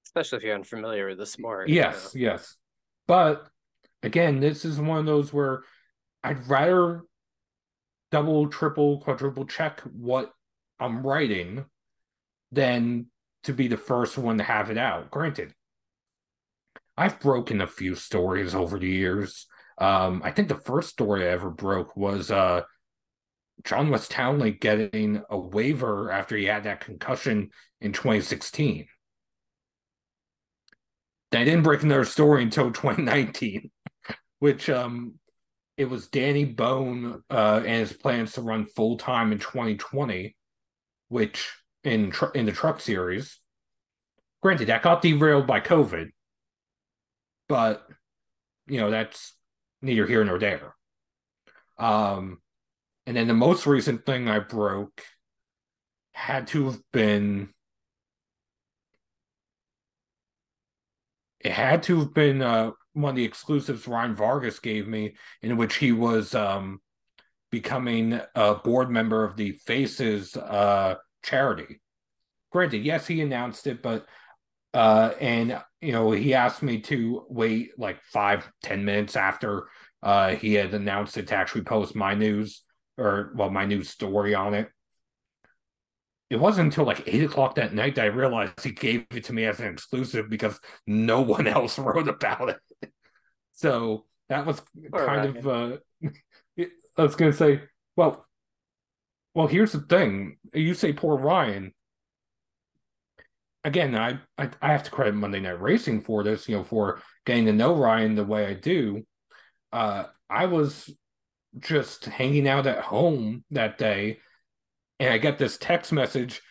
Especially 0.05 0.38
if 0.38 0.43
you're 0.43 0.55
unfamiliar 0.55 1.07
with 1.07 1.18
the 1.18 1.26
sport. 1.26 1.70
you 1.70 1.76
Yes, 1.76 2.14
yes. 2.16 2.55
But 3.07 3.47
again, 4.03 4.39
this 4.39 4.66
is 4.66 4.80
one 4.80 4.99
of 4.99 5.05
those 5.05 5.34
where 5.34 5.64
I'd 6.24 6.47
rather 6.47 7.01
double, 8.12 8.47
triple, 8.47 8.99
quadruple 8.99 9.45
check 9.45 9.82
what 9.82 10.32
I'm 10.80 11.05
writing 11.05 11.66
than 12.51 13.07
to 13.43 13.53
be 13.53 13.68
the 13.68 13.78
first 13.78 14.18
one 14.18 14.38
to 14.38 14.43
have 14.43 14.70
it 14.72 14.78
out. 14.78 15.12
Granted, 15.12 15.53
I've 16.97 17.20
broken 17.20 17.62
a 17.62 17.68
few 17.68 17.95
stories 17.95 18.55
over 18.55 18.78
the 18.78 18.88
years. 18.88 19.47
Um, 19.78 20.22
I 20.24 20.32
think 20.32 20.49
the 20.49 20.55
first 20.55 20.89
story 20.89 21.26
I 21.26 21.32
ever 21.32 21.49
broke 21.49 21.95
was 21.95 22.32
uh 22.32 22.64
John 23.64 23.89
Wes 23.89 24.07
Townley 24.07 24.51
getting 24.51 25.22
a 25.30 25.38
waiver 25.38 26.12
after 26.12 26.36
he 26.36 26.45
had 26.45 26.64
that 26.64 26.80
concussion 26.80 27.49
in 27.82 27.93
2016. 27.93 28.88
I 31.32 31.43
didn't 31.43 31.64
break 31.64 31.84
another 31.84 32.05
story 32.05 32.41
until 32.41 32.72
2019, 32.72 33.70
which 34.39 34.70
um 34.70 35.19
it 35.80 35.90
was 35.90 36.08
Danny 36.10 36.44
Bohn 36.44 37.24
uh 37.32 37.62
and 37.66 37.80
his 37.80 37.94
plans 37.94 38.34
to 38.34 38.42
run 38.42 38.66
full 38.66 38.98
time 38.98 39.32
in 39.32 39.40
2020, 39.40 40.36
which 41.08 41.54
in 41.86 42.12
tr- 42.12 42.36
in 42.36 42.46
the 42.46 42.52
truck 42.52 42.82
series. 42.82 43.40
Granted, 44.44 44.68
that 44.68 44.84
got 44.84 45.02
derailed 45.02 45.48
by 45.48 45.62
COVID, 45.62 46.10
but 47.48 47.88
you 48.68 48.82
know 48.82 48.92
that's 48.92 49.34
neither 49.82 50.06
here 50.06 50.26
nor 50.26 50.38
there. 50.38 50.76
Um, 51.78 52.42
and 53.06 53.16
then 53.16 53.30
the 53.30 53.34
most 53.34 53.66
recent 53.66 54.06
thing 54.06 54.28
I 54.28 54.40
broke 54.40 55.02
had 56.12 56.48
to 56.48 56.66
have 56.66 56.82
been 56.92 57.54
it 61.40 61.54
had 61.54 61.84
to 61.84 62.00
have 62.00 62.14
been 62.14 62.42
uh, 62.42 62.72
one 63.02 63.12
of 63.12 63.16
the 63.16 63.26
exclusives 63.26 63.88
Ryan 63.88 64.16
Vargas 64.16 64.60
gave 64.60 64.88
me, 64.88 65.16
in 65.41 65.58
which 65.58 65.76
he 65.76 65.91
was 65.91 66.36
um, 66.36 66.80
becoming 67.52 68.20
a 68.36 68.56
board 68.56 68.89
member 68.89 69.24
of 69.24 69.36
the 69.36 69.52
Faces 69.52 70.36
uh, 70.36 70.95
charity. 71.24 71.82
Granted, 72.52 72.84
yes, 72.84 73.08
he 73.08 73.22
announced 73.22 73.68
it, 73.68 73.82
but 73.82 74.06
uh, 74.74 75.14
and 75.20 75.60
you 75.82 75.91
know 75.91 76.12
he 76.12 76.34
asked 76.34 76.62
me 76.62 76.80
to 76.82 77.26
wait 77.30 77.78
like 77.78 78.02
five 78.04 78.50
ten 78.62 78.86
minutes 78.86 79.16
after 79.16 79.68
uh, 80.04 80.36
he 80.36 80.54
had 80.54 80.74
announced 80.74 81.18
it 81.18 81.28
to 81.28 81.36
actually 81.36 81.64
post 81.64 81.95
my 81.95 82.14
news 82.14 82.64
or 82.97 83.32
well 83.36 83.50
my 83.50 83.66
news 83.66 83.89
story 83.89 84.36
on 84.36 84.54
it. 84.54 84.70
It 86.30 86.39
wasn't 86.39 86.68
until 86.68 86.86
like 86.86 87.04
eight 87.08 87.24
o'clock 87.24 87.56
that 87.56 87.74
night 87.74 87.95
that 87.95 88.06
I 88.06 88.08
realized 88.08 88.64
he 88.64 88.72
gave 88.72 89.06
it 89.12 89.24
to 89.26 89.34
me 89.34 89.45
as 89.45 89.60
an 89.60 89.68
exclusive 89.68 90.30
because 90.30 90.60
no 90.86 91.22
one 91.36 91.47
else 91.47 91.80
wrote 91.80 92.08
about 92.08 92.50
it. 92.50 92.60
So 93.60 94.05
that 94.30 94.45
was 94.45 94.62
Poor 94.89 95.05
kind 95.05 95.38
of 95.38 95.45
uh 95.47 95.78
I 96.97 97.03
was 97.03 97.18
gonna 97.18 97.34
say, 97.34 97.62
well 97.97 98.26
well 99.34 99.47
here's 99.47 99.74
the 99.74 99.82
thing. 99.82 100.38
You 100.53 100.74
say 100.74 100.93
poor 100.93 101.18
Ryan. 101.18 101.74
Again, 103.66 103.95
I, 103.95 104.20
I 104.38 104.49
I 104.62 104.72
have 104.72 104.84
to 104.84 104.91
credit 104.91 105.14
Monday 105.14 105.41
Night 105.41 105.62
Racing 105.62 105.99
for 106.03 106.24
this, 106.24 106.47
you 106.47 106.55
know, 106.55 106.64
for 106.64 107.01
getting 107.26 107.47
to 107.47 107.51
know 107.51 107.76
Ryan 107.76 108.16
the 108.16 108.24
way 108.24 108.45
I 108.45 108.53
do. 108.53 109.03
Uh 109.74 110.05
I 110.30 110.45
was 110.45 110.89
just 111.57 112.05
hanging 112.05 112.47
out 112.47 112.66
at 112.66 112.80
home 112.80 113.43
that 113.51 113.78
day 113.78 114.20
and 115.01 115.12
I 115.14 115.18
get 115.18 115.38
this 115.38 115.57
text 115.57 115.91
message, 115.91 116.41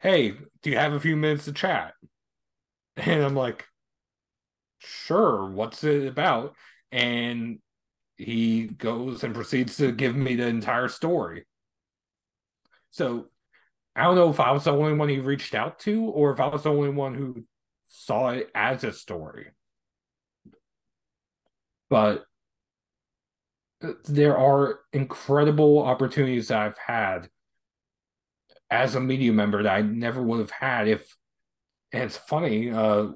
"Hey, 0.00 0.32
do 0.62 0.70
you 0.70 0.78
have 0.78 0.94
a 0.94 1.00
few 1.00 1.16
minutes 1.16 1.44
to 1.44 1.52
chat?" 1.52 1.92
And 2.96 3.22
I'm 3.22 3.34
like, 3.34 3.66
"Sure, 4.84 5.50
what's 5.50 5.84
it 5.84 6.06
about?" 6.06 6.54
And 6.92 7.60
he 8.16 8.66
goes 8.66 9.24
and 9.24 9.34
proceeds 9.34 9.76
to 9.78 9.92
give 9.92 10.14
me 10.16 10.36
the 10.36 10.46
entire 10.46 10.88
story. 10.88 11.46
So 12.90 13.28
I 13.96 14.04
don't 14.04 14.16
know 14.16 14.30
if 14.30 14.40
I 14.40 14.52
was 14.52 14.64
the 14.64 14.72
only 14.72 14.94
one 14.94 15.08
he 15.08 15.20
reached 15.20 15.54
out 15.54 15.78
to 15.80 16.04
or 16.04 16.32
if 16.32 16.40
I 16.40 16.48
was 16.48 16.64
the 16.64 16.70
only 16.70 16.90
one 16.90 17.14
who 17.14 17.44
saw 17.84 18.30
it 18.30 18.50
as 18.54 18.84
a 18.84 18.92
story. 18.92 19.50
But 21.88 22.26
there 24.04 24.36
are 24.36 24.80
incredible 24.92 25.82
opportunities 25.82 26.48
that 26.48 26.58
I've 26.60 26.78
had 26.78 27.28
as 28.70 28.94
a 28.94 29.00
media 29.00 29.32
member 29.32 29.62
that 29.62 29.74
I 29.74 29.82
never 29.82 30.22
would 30.22 30.40
have 30.40 30.50
had 30.50 30.88
if 30.88 31.14
and 31.92 32.04
it's 32.04 32.16
funny 32.16 32.70
uh 32.70 33.08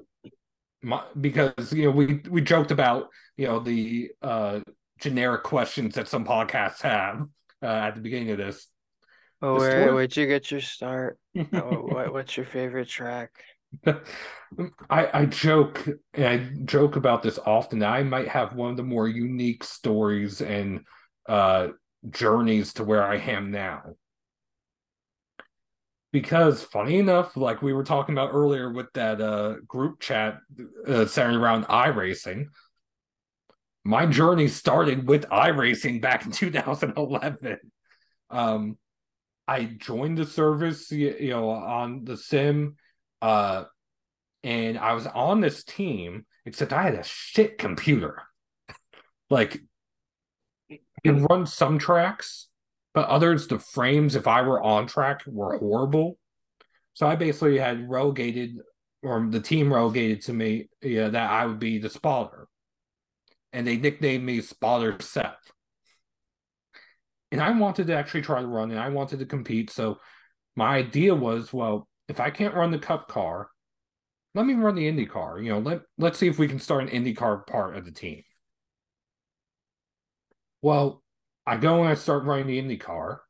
my, 0.81 1.03
because 1.19 1.73
you 1.73 1.85
know 1.85 1.91
we 1.91 2.21
we 2.29 2.41
joked 2.41 2.71
about 2.71 3.09
you 3.37 3.47
know 3.47 3.59
the 3.59 4.11
uh 4.21 4.59
generic 4.99 5.43
questions 5.43 5.95
that 5.95 6.07
some 6.07 6.25
podcasts 6.25 6.81
have 6.81 7.21
uh, 7.63 7.65
at 7.65 7.95
the 7.95 8.01
beginning 8.01 8.31
of 8.31 8.37
this 8.37 8.67
Oh, 9.41 9.55
The 9.55 9.59
where 9.59 9.93
where'd 9.93 10.15
you 10.15 10.27
get 10.27 10.51
your 10.51 10.61
start? 10.61 11.17
Oh, 11.53 11.81
what, 11.87 12.11
what's 12.13 12.35
your 12.37 12.45
favorite 12.45 12.87
track? 12.89 13.31
I 14.89 15.09
I 15.21 15.25
joke 15.25 15.87
and 16.13 16.25
I 16.25 16.37
joke 16.65 16.95
about 16.95 17.23
this 17.23 17.39
often 17.45 17.83
I 17.83 18.03
might 18.03 18.27
have 18.27 18.55
one 18.55 18.71
of 18.71 18.77
the 18.77 18.83
more 18.83 19.07
unique 19.07 19.63
stories 19.63 20.41
and 20.41 20.81
uh 21.27 21.69
journeys 22.09 22.73
to 22.73 22.83
where 22.83 23.03
I 23.03 23.17
am 23.17 23.51
now. 23.51 23.95
Because 26.11 26.63
funny 26.63 26.97
enough, 26.97 27.37
like 27.37 27.61
we 27.61 27.73
were 27.73 27.83
talking 27.83 28.15
about 28.15 28.31
earlier 28.33 28.71
with 28.71 28.91
that 28.93 29.21
uh 29.21 29.55
group 29.67 29.99
chat 29.99 30.39
uh, 30.87 31.05
centered 31.05 31.39
around 31.39 31.65
iRacing, 31.65 32.45
my 33.83 34.05
journey 34.05 34.47
started 34.47 35.07
with 35.07 35.29
iRacing 35.29 36.01
back 36.01 36.25
in 36.25 36.31
2011. 36.33 37.59
Um 38.29 38.77
I 39.47 39.65
joined 39.65 40.17
the 40.17 40.25
service, 40.25 40.91
you, 40.91 41.15
you 41.19 41.29
know, 41.29 41.49
on 41.49 42.05
the 42.05 42.17
sim 42.17 42.75
uh 43.21 43.65
and 44.43 44.77
I 44.77 44.93
was 44.93 45.07
on 45.07 45.41
this 45.41 45.63
team, 45.63 46.25
except 46.45 46.73
I 46.73 46.83
had 46.83 46.95
a 46.95 47.03
shit 47.03 47.57
computer. 47.57 48.23
like, 49.29 49.59
it 50.69 51.11
runs 51.29 51.53
some 51.53 51.79
tracks, 51.79 52.48
but 52.93 53.07
others, 53.07 53.47
the 53.47 53.59
frames, 53.59 54.15
if 54.15 54.27
I 54.27 54.41
were 54.41 54.61
on 54.61 54.87
track, 54.87 55.23
were 55.25 55.57
horrible. 55.57 56.17
So 56.93 57.07
I 57.07 57.15
basically 57.15 57.57
had 57.57 57.89
relegated, 57.89 58.57
or 59.03 59.27
the 59.29 59.39
team 59.39 59.73
relegated 59.73 60.21
to 60.23 60.33
me, 60.33 60.69
yeah, 60.81 61.09
that 61.09 61.29
I 61.29 61.45
would 61.45 61.59
be 61.59 61.77
the 61.79 61.89
spotter. 61.89 62.47
And 63.53 63.65
they 63.65 63.77
nicknamed 63.77 64.23
me 64.23 64.41
Spotter 64.41 64.97
Seth. 64.99 65.51
And 67.31 67.41
I 67.41 67.51
wanted 67.51 67.87
to 67.87 67.95
actually 67.95 68.23
try 68.23 68.41
to 68.41 68.47
run, 68.47 68.71
and 68.71 68.79
I 68.79 68.89
wanted 68.89 69.19
to 69.19 69.25
compete. 69.25 69.69
So 69.69 69.99
my 70.55 70.77
idea 70.77 71.15
was, 71.15 71.53
well, 71.53 71.87
if 72.07 72.19
I 72.19 72.31
can't 72.31 72.55
run 72.55 72.71
the 72.71 72.79
cup 72.79 73.07
car, 73.07 73.49
let 74.35 74.45
me 74.45 74.53
run 74.55 74.75
the 74.75 74.87
Indy 74.87 75.05
car. 75.05 75.39
You 75.39 75.53
know, 75.53 75.59
let 75.59 75.81
let's 75.97 76.19
see 76.19 76.27
if 76.27 76.39
we 76.39 76.47
can 76.47 76.59
start 76.59 76.83
an 76.83 76.89
Indy 76.89 77.13
car 77.13 77.39
part 77.39 77.77
of 77.77 77.85
the 77.85 77.91
team. 77.91 78.23
Well, 80.61 81.03
I 81.49 81.57
go 81.57 81.81
and 81.81 81.89
I 81.89 81.95
start 81.95 82.25
running 82.25 82.45
the 82.45 82.59
Indy 82.59 82.77
car, 82.77 83.23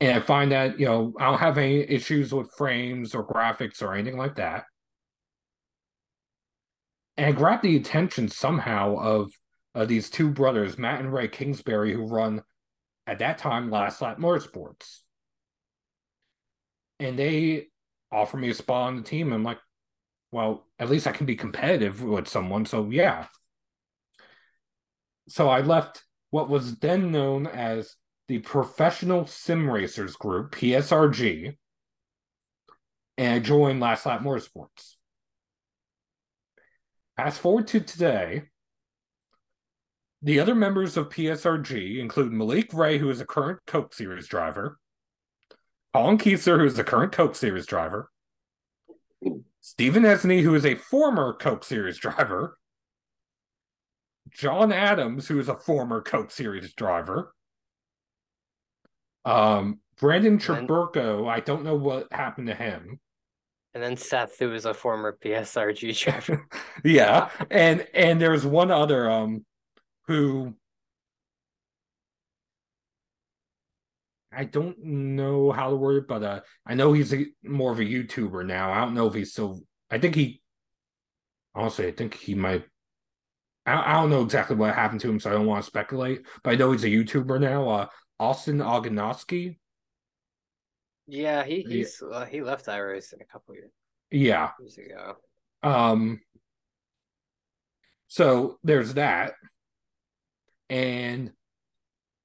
and 0.00 0.12
I 0.12 0.20
find 0.20 0.52
that 0.52 0.78
you 0.78 0.84
know 0.84 1.14
I 1.18 1.24
don't 1.30 1.38
have 1.38 1.56
any 1.56 1.78
issues 1.80 2.34
with 2.34 2.52
frames 2.58 3.14
or 3.14 3.26
graphics 3.26 3.80
or 3.80 3.94
anything 3.94 4.18
like 4.18 4.36
that. 4.36 4.64
And 7.16 7.24
I 7.24 7.32
grab 7.32 7.62
the 7.62 7.76
attention 7.76 8.28
somehow 8.28 8.96
of 8.98 9.32
uh, 9.74 9.86
these 9.86 10.10
two 10.10 10.28
brothers, 10.28 10.76
Matt 10.76 11.00
and 11.00 11.10
Ray 11.10 11.28
Kingsbury, 11.28 11.94
who 11.94 12.04
run 12.06 12.42
at 13.06 13.20
that 13.20 13.38
time 13.38 13.70
Last 13.70 14.02
Lap 14.02 14.18
Motorsports, 14.18 14.98
and 17.00 17.18
they 17.18 17.68
offer 18.10 18.36
me 18.36 18.50
a 18.50 18.54
spot 18.54 18.88
on 18.88 18.96
the 18.96 19.02
team. 19.02 19.32
I'm 19.32 19.42
like, 19.42 19.58
well, 20.32 20.66
at 20.78 20.90
least 20.90 21.06
I 21.06 21.12
can 21.12 21.24
be 21.24 21.36
competitive 21.36 22.02
with 22.02 22.28
someone. 22.28 22.66
So 22.66 22.90
yeah. 22.90 23.28
so 25.28 25.48
I 25.48 25.62
left 25.62 26.04
what 26.32 26.48
was 26.48 26.76
then 26.76 27.12
known 27.12 27.46
as 27.46 27.94
the 28.26 28.38
Professional 28.38 29.26
Sim 29.26 29.70
Racers 29.70 30.16
Group, 30.16 30.52
PSRG, 30.52 31.54
and 33.18 33.34
I 33.34 33.38
joined 33.38 33.80
Last 33.80 34.06
Lap 34.06 34.22
Motorsports. 34.22 34.96
Fast 37.18 37.38
forward 37.38 37.66
to 37.68 37.80
today, 37.80 38.44
the 40.22 40.40
other 40.40 40.54
members 40.54 40.96
of 40.96 41.10
PSRG 41.10 41.98
include 41.98 42.32
Malik 42.32 42.72
Ray, 42.72 42.96
who 42.96 43.10
is 43.10 43.20
a 43.20 43.26
current 43.26 43.60
Coke 43.66 43.92
Series 43.92 44.26
driver, 44.26 44.78
Colin 45.92 46.16
Kieser, 46.16 46.58
who 46.58 46.64
is 46.64 46.78
a 46.78 46.84
current 46.84 47.12
Coke 47.12 47.36
Series 47.36 47.66
driver, 47.66 48.10
Stephen 49.60 50.04
Esney, 50.04 50.40
who 50.40 50.54
is 50.54 50.64
a 50.64 50.76
former 50.76 51.34
Coke 51.34 51.62
Series 51.62 51.98
driver, 51.98 52.56
John 54.34 54.72
Adams, 54.72 55.28
who 55.28 55.38
is 55.38 55.48
a 55.48 55.56
former 55.56 56.02
Coke 56.02 56.30
Series 56.30 56.72
driver, 56.74 57.34
um, 59.24 59.80
Brandon 59.98 60.38
Cherburko, 60.38 61.28
I 61.28 61.40
don't 61.40 61.64
know 61.64 61.76
what 61.76 62.12
happened 62.12 62.48
to 62.48 62.54
him. 62.54 62.98
And 63.74 63.82
then 63.82 63.96
Seth, 63.96 64.38
who 64.38 64.52
is 64.52 64.64
a 64.64 64.74
former 64.74 65.16
PSRG 65.22 65.98
driver. 66.04 66.46
yeah, 66.84 67.30
and 67.50 67.86
and 67.94 68.20
there's 68.20 68.44
one 68.44 68.70
other 68.70 69.10
um 69.10 69.46
who 70.08 70.54
I 74.34 74.44
don't 74.44 74.82
know 74.82 75.52
how 75.52 75.70
to 75.70 75.76
word 75.76 75.98
it, 75.98 76.08
but 76.08 76.22
uh, 76.22 76.40
I 76.66 76.74
know 76.74 76.92
he's 76.92 77.12
a, 77.12 77.26
more 77.44 77.70
of 77.70 77.80
a 77.80 77.84
YouTuber 77.84 78.46
now. 78.46 78.72
I 78.72 78.80
don't 78.80 78.94
know 78.94 79.06
if 79.06 79.14
he's 79.14 79.32
still. 79.32 79.60
I 79.90 79.98
think 79.98 80.14
he. 80.14 80.40
Honestly, 81.54 81.86
I 81.86 81.92
think 81.92 82.14
he 82.14 82.34
might. 82.34 82.64
I, 83.66 83.92
I 83.92 83.92
don't 83.94 84.10
know 84.10 84.22
exactly 84.22 84.56
what 84.56 84.74
happened 84.74 85.00
to 85.02 85.10
him, 85.10 85.20
so 85.20 85.30
I 85.30 85.34
don't 85.34 85.46
want 85.46 85.62
to 85.64 85.66
speculate. 85.66 86.26
But 86.42 86.52
I 86.52 86.56
know 86.56 86.72
he's 86.72 86.84
a 86.84 86.88
YouTuber 86.88 87.40
now. 87.40 87.68
Uh, 87.68 87.86
Austin 88.18 88.58
Oganowski. 88.58 89.58
Yeah, 91.06 91.44
he 91.44 91.62
he's 91.68 92.00
yeah. 92.02 92.16
Uh, 92.16 92.24
he 92.24 92.42
left 92.42 92.66
iRacing 92.66 93.20
a 93.20 93.24
couple 93.24 93.54
years. 93.54 93.72
Yeah. 94.10 94.50
Years 94.60 94.78
ago. 94.78 95.16
Um. 95.62 96.20
So 98.08 98.58
there's 98.62 98.94
that, 98.94 99.32
and 100.68 101.32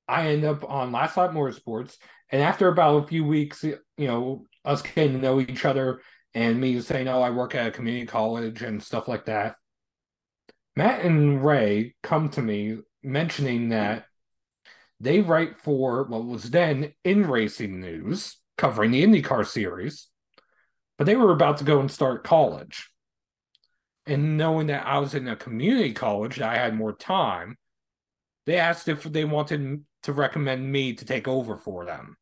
I 0.07 0.27
end 0.27 0.43
up 0.43 0.69
on 0.69 0.91
Last 0.91 1.15
Lap 1.15 1.31
Motorsports, 1.31 1.97
and 2.29 2.41
after 2.41 2.67
about 2.67 3.03
a 3.03 3.07
few 3.07 3.23
weeks, 3.25 3.63
you 3.63 3.77
know, 3.97 4.43
us 4.65 4.81
getting 4.81 5.13
to 5.13 5.19
know 5.19 5.39
each 5.39 5.65
other, 5.65 6.01
and 6.33 6.59
me 6.59 6.79
saying, 6.81 7.07
"Oh, 7.07 7.21
I 7.21 7.29
work 7.29 7.55
at 7.55 7.67
a 7.67 7.71
community 7.71 8.05
college" 8.05 8.61
and 8.63 8.83
stuff 8.83 9.07
like 9.07 9.25
that. 9.25 9.55
Matt 10.77 11.03
and 11.03 11.43
Ray 11.43 11.95
come 12.03 12.29
to 12.29 12.41
me 12.43 12.77
mentioning 13.01 13.69
that 13.69 14.05
they 14.99 15.21
write 15.21 15.59
for 15.63 16.03
what 16.03 16.23
was 16.23 16.51
then 16.51 16.93
in 17.03 17.27
racing 17.27 17.81
news, 17.81 18.37
covering 18.59 18.91
the 18.91 19.03
IndyCar 19.03 19.43
series, 19.47 20.07
but 20.99 21.05
they 21.05 21.15
were 21.15 21.31
about 21.31 21.57
to 21.57 21.63
go 21.63 21.79
and 21.79 21.89
start 21.89 22.23
college. 22.23 22.91
And 24.05 24.37
knowing 24.37 24.67
that 24.67 24.85
I 24.85 24.99
was 24.99 25.15
in 25.15 25.27
a 25.27 25.35
community 25.35 25.93
college, 25.93 26.39
I 26.39 26.57
had 26.57 26.75
more 26.75 26.93
time, 26.93 27.57
they 28.45 28.57
asked 28.57 28.87
if 28.87 29.01
they 29.01 29.25
wanted 29.25 29.83
to 30.03 30.13
recommend 30.13 30.71
me 30.71 30.93
to 30.93 31.05
take 31.05 31.27
over 31.27 31.57
for 31.57 31.85
them. 31.85 32.17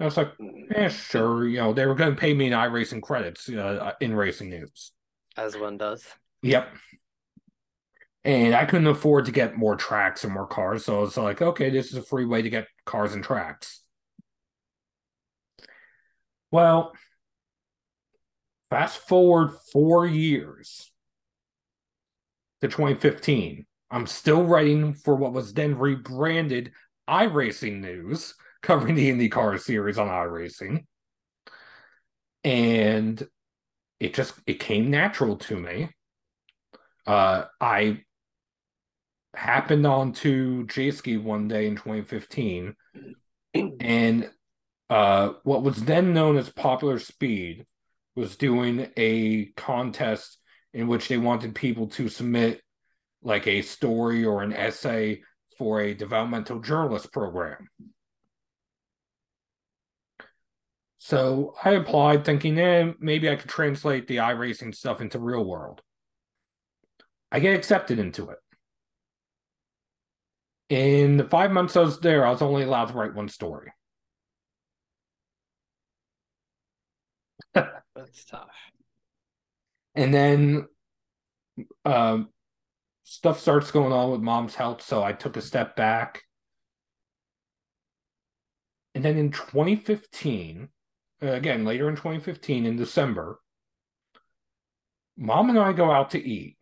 I 0.00 0.06
was 0.06 0.16
like, 0.16 0.32
yeah, 0.72 0.88
sure. 0.88 1.46
You 1.46 1.58
know, 1.58 1.72
they 1.72 1.86
were 1.86 1.94
going 1.94 2.16
to 2.16 2.20
pay 2.20 2.34
me 2.34 2.48
in 2.48 2.52
iRacing 2.52 3.00
credits 3.00 3.48
uh, 3.48 3.92
in 4.00 4.16
racing 4.16 4.50
news. 4.50 4.90
As 5.36 5.56
one 5.56 5.76
does. 5.76 6.04
Yep. 6.42 6.68
And 8.24 8.54
I 8.54 8.64
couldn't 8.64 8.86
afford 8.86 9.26
to 9.26 9.32
get 9.32 9.56
more 9.56 9.76
tracks 9.76 10.24
and 10.24 10.32
more 10.32 10.46
cars. 10.46 10.84
So 10.84 11.02
it's 11.02 11.16
like, 11.16 11.42
okay, 11.42 11.70
this 11.70 11.90
is 11.90 11.98
a 11.98 12.02
free 12.02 12.24
way 12.24 12.42
to 12.42 12.50
get 12.50 12.68
cars 12.86 13.12
and 13.12 13.22
tracks. 13.22 13.82
Well, 16.50 16.92
fast 18.70 18.98
forward 18.98 19.52
four 19.72 20.06
years 20.06 20.90
to 22.60 22.68
2015. 22.68 23.66
I'm 23.90 24.06
still 24.06 24.44
writing 24.44 24.94
for 24.94 25.14
what 25.14 25.32
was 25.32 25.52
then 25.52 25.78
rebranded 25.78 26.72
iRacing 27.08 27.80
News, 27.80 28.34
covering 28.62 28.94
the 28.94 29.10
IndyCar 29.10 29.60
series 29.60 29.98
on 29.98 30.08
iRacing. 30.08 30.84
And 32.42 33.26
it 34.00 34.14
just 34.14 34.34
it 34.46 34.60
came 34.60 34.90
natural 34.90 35.36
to 35.36 35.58
me. 35.58 35.90
Uh, 37.06 37.44
I 37.60 38.02
happened 39.34 39.86
on 39.86 40.12
to 40.12 40.64
Jayski 40.66 41.22
one 41.22 41.48
day 41.48 41.66
in 41.66 41.76
2015, 41.76 42.74
and 43.80 44.30
uh, 44.90 45.30
what 45.42 45.62
was 45.62 45.84
then 45.84 46.12
known 46.12 46.36
as 46.36 46.48
Popular 46.50 46.98
Speed 46.98 47.66
was 48.16 48.36
doing 48.36 48.88
a 48.96 49.46
contest 49.56 50.38
in 50.72 50.88
which 50.88 51.08
they 51.08 51.18
wanted 51.18 51.54
people 51.54 51.88
to 51.88 52.08
submit 52.08 52.60
like 53.22 53.46
a 53.46 53.62
story 53.62 54.24
or 54.24 54.42
an 54.42 54.52
essay 54.52 55.22
for 55.56 55.80
a 55.80 55.94
developmental 55.94 56.60
journalist 56.60 57.12
program. 57.12 57.68
So 61.04 61.54
I 61.62 61.72
applied 61.72 62.24
thinking, 62.24 62.58
eh, 62.58 62.94
maybe 62.98 63.28
I 63.28 63.36
could 63.36 63.50
translate 63.50 64.06
the 64.08 64.16
iRacing 64.16 64.74
stuff 64.74 65.02
into 65.02 65.18
real 65.18 65.44
world. 65.44 65.82
I 67.30 67.40
get 67.40 67.54
accepted 67.54 67.98
into 67.98 68.30
it. 68.30 68.38
In 70.70 71.18
the 71.18 71.24
five 71.28 71.50
months 71.50 71.76
I 71.76 71.82
was 71.82 72.00
there, 72.00 72.24
I 72.24 72.30
was 72.30 72.40
only 72.40 72.62
allowed 72.62 72.86
to 72.86 72.94
write 72.94 73.14
one 73.14 73.28
story. 73.28 73.70
That's 77.52 78.24
tough. 78.24 78.48
And 79.94 80.14
then 80.14 80.68
um, 81.84 82.30
stuff 83.02 83.40
starts 83.40 83.70
going 83.70 83.92
on 83.92 84.10
with 84.10 84.22
mom's 84.22 84.54
health, 84.54 84.80
so 84.80 85.02
I 85.02 85.12
took 85.12 85.36
a 85.36 85.42
step 85.42 85.76
back. 85.76 86.22
And 88.94 89.04
then 89.04 89.18
in 89.18 89.32
2015, 89.32 90.62
uh, 90.62 90.73
again, 91.32 91.64
later 91.64 91.88
in 91.88 91.96
2015, 91.96 92.66
in 92.66 92.76
December, 92.76 93.38
mom 95.16 95.50
and 95.50 95.58
I 95.58 95.72
go 95.72 95.90
out 95.90 96.10
to 96.10 96.22
eat. 96.22 96.56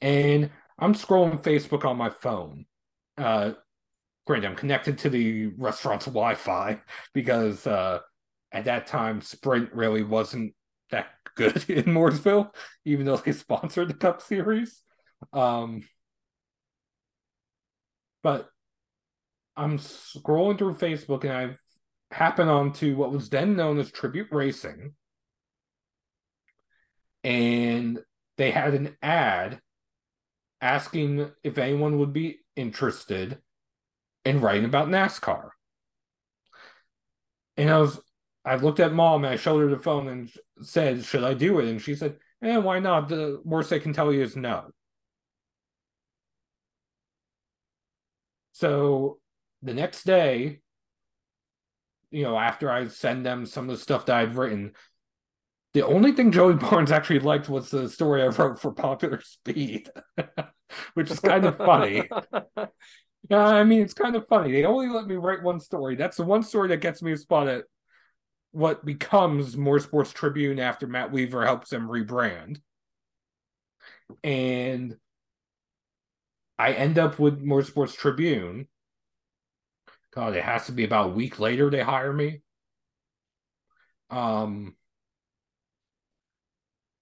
And 0.00 0.50
I'm 0.78 0.94
scrolling 0.94 1.42
Facebook 1.42 1.84
on 1.84 1.96
my 1.96 2.10
phone. 2.10 2.66
Uh, 3.16 3.52
granted, 4.26 4.48
I'm 4.48 4.56
connected 4.56 4.98
to 4.98 5.10
the 5.10 5.46
restaurant's 5.58 6.06
Wi 6.06 6.34
Fi 6.34 6.80
because 7.14 7.66
uh, 7.66 8.00
at 8.50 8.64
that 8.64 8.86
time, 8.86 9.20
Sprint 9.20 9.72
really 9.72 10.02
wasn't 10.02 10.54
that 10.90 11.06
good 11.36 11.68
in 11.68 11.84
Mooresville, 11.84 12.50
even 12.84 13.06
though 13.06 13.16
they 13.16 13.32
sponsored 13.32 13.88
the 13.88 13.94
Cup 13.94 14.22
Series. 14.22 14.82
Um, 15.32 15.82
but 18.22 18.48
I'm 19.56 19.78
scrolling 19.78 20.58
through 20.58 20.74
Facebook 20.74 21.24
and 21.24 21.32
I've 21.32 21.61
happened 22.12 22.50
onto 22.50 22.96
what 22.96 23.12
was 23.12 23.28
then 23.28 23.56
known 23.56 23.78
as 23.78 23.90
Tribute 23.90 24.28
Racing. 24.30 24.94
And 27.24 28.00
they 28.36 28.50
had 28.50 28.74
an 28.74 28.96
ad 29.02 29.60
asking 30.60 31.30
if 31.42 31.58
anyone 31.58 31.98
would 31.98 32.12
be 32.12 32.40
interested 32.56 33.38
in 34.24 34.40
writing 34.40 34.64
about 34.64 34.88
NASCAR. 34.88 35.50
And 37.56 37.70
I 37.70 37.78
was 37.78 38.00
I 38.44 38.56
looked 38.56 38.80
at 38.80 38.92
mom 38.92 39.24
and 39.24 39.32
I 39.32 39.36
showed 39.36 39.60
her 39.60 39.68
the 39.68 39.78
phone 39.82 40.08
and 40.08 40.30
said, 40.62 41.04
Should 41.04 41.24
I 41.24 41.34
do 41.34 41.60
it? 41.60 41.68
And 41.68 41.80
she 41.80 41.94
said, 41.94 42.16
Eh, 42.42 42.56
why 42.56 42.80
not? 42.80 43.08
The 43.08 43.40
worst 43.44 43.70
they 43.70 43.78
can 43.80 43.92
tell 43.92 44.12
you 44.12 44.22
is 44.22 44.36
no. 44.36 44.70
So 48.52 49.18
the 49.62 49.74
next 49.74 50.04
day, 50.04 50.60
you 52.12 52.22
know, 52.22 52.38
after 52.38 52.70
I 52.70 52.86
send 52.88 53.26
them 53.26 53.46
some 53.46 53.68
of 53.68 53.76
the 53.76 53.82
stuff 53.82 54.06
that 54.06 54.16
I've 54.16 54.36
written, 54.36 54.72
the 55.72 55.84
only 55.84 56.12
thing 56.12 56.30
Joey 56.30 56.54
Barnes 56.70 56.92
actually 56.92 57.20
liked 57.20 57.48
was 57.48 57.70
the 57.70 57.88
story 57.88 58.22
I 58.22 58.26
wrote 58.26 58.60
for 58.60 58.72
Popular 58.72 59.20
Speed, 59.22 59.90
which 60.94 61.10
is 61.10 61.18
kind 61.18 61.46
of 61.46 61.56
funny. 61.56 62.08
yeah, 63.30 63.44
I 63.44 63.64
mean, 63.64 63.80
it's 63.80 63.94
kind 63.94 64.14
of 64.14 64.28
funny. 64.28 64.52
They 64.52 64.64
only 64.64 64.88
let 64.88 65.06
me 65.06 65.16
write 65.16 65.42
one 65.42 65.58
story. 65.58 65.96
That's 65.96 66.18
the 66.18 66.24
one 66.24 66.42
story 66.42 66.68
that 66.68 66.82
gets 66.82 67.02
me 67.02 67.12
a 67.12 67.16
spot 67.16 67.48
at 67.48 67.64
what 68.52 68.84
becomes 68.84 69.56
Motorsports 69.56 70.12
Tribune 70.12 70.58
after 70.58 70.86
Matt 70.86 71.10
Weaver 71.10 71.44
helps 71.46 71.70
them 71.70 71.88
rebrand. 71.88 72.60
And 74.22 74.96
I 76.58 76.72
end 76.74 76.98
up 76.98 77.18
with 77.18 77.42
Motorsports 77.42 77.96
Tribune. 77.96 78.68
God, 80.14 80.36
it 80.36 80.44
has 80.44 80.66
to 80.66 80.72
be 80.72 80.84
about 80.84 81.10
a 81.10 81.12
week 81.12 81.38
later 81.38 81.70
they 81.70 81.82
hire 81.82 82.12
me. 82.12 82.42
Um, 84.10 84.76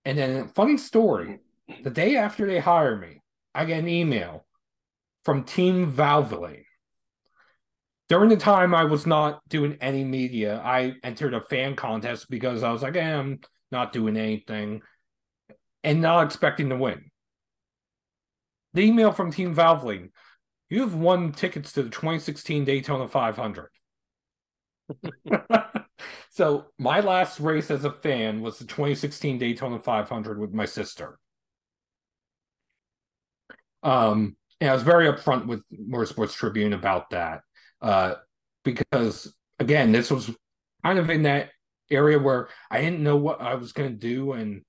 and 0.04 0.16
then 0.16 0.48
funny 0.48 0.76
story. 0.76 1.40
The 1.82 1.90
day 1.90 2.16
after 2.16 2.46
they 2.46 2.60
hire 2.60 2.96
me, 2.96 3.20
I 3.54 3.64
get 3.64 3.80
an 3.80 3.88
email 3.88 4.46
from 5.24 5.44
Team 5.44 5.92
Valvoline. 5.92 6.64
During 8.08 8.28
the 8.28 8.36
time 8.36 8.74
I 8.74 8.84
was 8.84 9.06
not 9.06 9.40
doing 9.48 9.76
any 9.80 10.04
media, 10.04 10.60
I 10.64 10.94
entered 11.04 11.34
a 11.34 11.40
fan 11.40 11.76
contest 11.76 12.28
because 12.28 12.62
I 12.62 12.72
was 12.72 12.82
like, 12.82 12.96
eh, 12.96 13.14
I'm 13.16 13.40
not 13.70 13.92
doing 13.92 14.16
anything 14.16 14.82
and 15.84 16.00
not 16.00 16.26
expecting 16.26 16.70
to 16.70 16.76
win. 16.76 17.10
The 18.74 18.82
email 18.82 19.12
from 19.12 19.32
Team 19.32 19.54
Valvoline 19.54 20.10
you 20.70 20.80
have 20.80 20.94
won 20.94 21.32
tickets 21.32 21.72
to 21.72 21.82
the 21.82 21.90
2016 21.90 22.64
Daytona 22.64 23.08
500. 23.08 23.68
so 26.30 26.66
my 26.78 27.00
last 27.00 27.40
race 27.40 27.70
as 27.70 27.84
a 27.84 27.90
fan 27.90 28.40
was 28.40 28.58
the 28.58 28.64
2016 28.64 29.38
Daytona 29.38 29.80
500 29.80 30.38
with 30.38 30.54
my 30.54 30.64
sister. 30.64 31.18
Um, 33.82 34.36
and 34.60 34.70
I 34.70 34.72
was 34.72 34.82
very 34.82 35.06
upfront 35.06 35.46
with 35.46 35.62
Motorsports 35.72 36.34
Tribune 36.34 36.72
about 36.72 37.10
that, 37.10 37.42
uh, 37.82 38.14
because 38.62 39.34
again, 39.58 39.90
this 39.90 40.10
was 40.10 40.30
kind 40.84 40.98
of 40.98 41.10
in 41.10 41.22
that 41.24 41.50
area 41.90 42.18
where 42.18 42.48
I 42.70 42.80
didn't 42.80 43.02
know 43.02 43.16
what 43.16 43.40
I 43.40 43.54
was 43.54 43.72
going 43.72 43.90
to 43.90 43.96
do, 43.96 44.32
and 44.32 44.62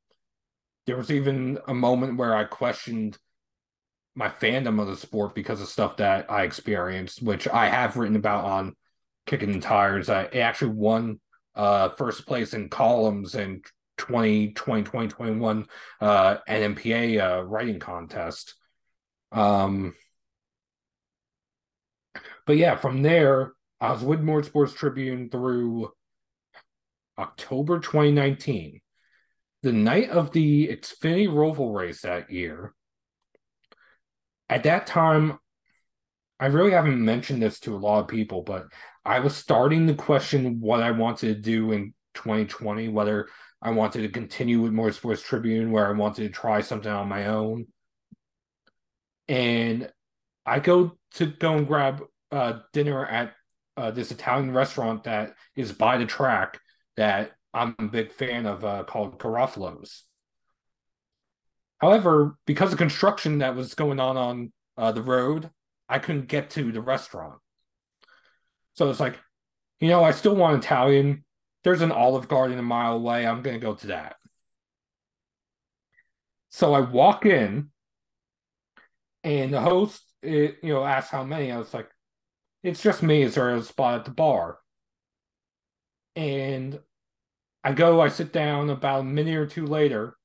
there 0.87 0.97
was 0.97 1.11
even 1.11 1.59
a 1.67 1.73
moment 1.73 2.17
where 2.17 2.35
I 2.35 2.45
questioned 2.45 3.17
my 4.15 4.29
fandom 4.29 4.81
of 4.81 4.87
the 4.87 4.97
sport 4.97 5.33
because 5.35 5.61
of 5.61 5.67
stuff 5.67 5.97
that 5.97 6.29
I 6.29 6.43
experienced, 6.43 7.21
which 7.21 7.47
I 7.47 7.67
have 7.67 7.97
written 7.97 8.15
about 8.15 8.45
on 8.45 8.75
Kicking 9.25 9.53
the 9.53 9.59
Tires. 9.59 10.09
I 10.09 10.25
actually 10.25 10.73
won 10.73 11.19
uh, 11.55 11.89
first 11.89 12.25
place 12.25 12.53
in 12.53 12.69
columns 12.69 13.35
in 13.35 13.61
2020, 13.97 14.83
2021 14.83 15.65
uh, 16.01 16.37
NMPA 16.47 17.39
uh, 17.39 17.43
writing 17.43 17.79
contest. 17.79 18.55
Um, 19.31 19.93
but 22.45 22.57
yeah, 22.57 22.75
from 22.75 23.01
there, 23.01 23.53
I 23.79 23.91
was 23.91 24.03
with 24.03 24.21
Motorsports 24.21 24.75
Tribune 24.75 25.29
through 25.29 25.91
October 27.17 27.79
2019. 27.79 28.81
The 29.63 29.71
night 29.71 30.09
of 30.09 30.31
the 30.31 30.67
Xfinity 30.67 31.27
Roval 31.27 31.73
race 31.73 32.01
that 32.01 32.31
year, 32.31 32.73
at 34.51 34.63
that 34.63 34.85
time, 34.85 35.39
I 36.39 36.47
really 36.47 36.71
haven't 36.71 37.03
mentioned 37.03 37.41
this 37.41 37.59
to 37.61 37.73
a 37.73 37.77
lot 37.77 38.01
of 38.01 38.09
people, 38.09 38.43
but 38.43 38.65
I 39.05 39.19
was 39.19 39.33
starting 39.33 39.87
to 39.87 39.93
question 39.93 40.59
what 40.59 40.83
I 40.83 40.91
wanted 40.91 41.35
to 41.35 41.41
do 41.41 41.71
in 41.71 41.93
2020, 42.15 42.89
whether 42.89 43.29
I 43.61 43.69
wanted 43.71 44.01
to 44.01 44.09
continue 44.09 44.61
with 44.61 44.73
Motorsports 44.73 45.23
Tribune, 45.23 45.71
where 45.71 45.87
I 45.87 45.91
wanted 45.91 46.23
to 46.23 46.29
try 46.29 46.59
something 46.59 46.91
on 46.91 47.07
my 47.07 47.27
own. 47.27 47.67
And 49.29 49.89
I 50.45 50.59
go 50.59 50.97
to 51.13 51.27
go 51.27 51.53
and 51.53 51.65
grab 51.65 52.03
uh, 52.31 52.59
dinner 52.73 53.05
at 53.05 53.33
uh, 53.77 53.91
this 53.91 54.11
Italian 54.11 54.51
restaurant 54.51 55.05
that 55.05 55.35
is 55.55 55.71
by 55.71 55.97
the 55.97 56.05
track 56.05 56.59
that 56.97 57.31
I'm 57.53 57.73
a 57.79 57.85
big 57.85 58.11
fan 58.11 58.45
of 58.45 58.65
uh, 58.65 58.83
called 58.83 59.17
Garofalo's. 59.17 60.03
However, 61.81 62.37
because 62.45 62.71
of 62.71 62.77
construction 62.77 63.39
that 63.39 63.55
was 63.55 63.73
going 63.73 63.99
on 63.99 64.15
on 64.15 64.53
uh, 64.77 64.91
the 64.91 65.01
road, 65.01 65.49
I 65.89 65.97
couldn't 65.97 66.27
get 66.27 66.51
to 66.51 66.71
the 66.71 66.79
restaurant. 66.79 67.39
So 68.73 68.89
it's 68.89 68.99
like, 68.99 69.19
you 69.79 69.89
know, 69.89 70.03
I 70.03 70.11
still 70.11 70.35
want 70.35 70.63
Italian. 70.63 71.25
There's 71.63 71.81
an 71.81 71.91
Olive 71.91 72.27
Garden 72.27 72.59
a 72.59 72.61
mile 72.61 72.95
away. 72.95 73.25
I'm 73.25 73.41
going 73.41 73.59
to 73.59 73.65
go 73.65 73.73
to 73.73 73.87
that. 73.87 74.15
So 76.49 76.73
I 76.73 76.81
walk 76.81 77.25
in, 77.25 77.71
and 79.23 79.53
the 79.53 79.61
host, 79.61 80.03
it, 80.21 80.57
you 80.61 80.73
know, 80.73 80.85
asks 80.85 81.09
how 81.09 81.23
many. 81.23 81.51
I 81.51 81.57
was 81.57 81.73
like, 81.73 81.89
it's 82.61 82.81
just 82.83 83.01
me. 83.01 83.23
Is 83.23 83.35
there 83.35 83.55
a 83.55 83.63
spot 83.63 83.95
at 83.95 84.05
the 84.05 84.11
bar? 84.11 84.59
And 86.15 86.79
I 87.63 87.73
go, 87.73 88.01
I 88.01 88.09
sit 88.09 88.31
down 88.31 88.69
about 88.69 89.01
a 89.01 89.03
minute 89.03 89.35
or 89.35 89.47
two 89.47 89.65
later, 89.65 90.15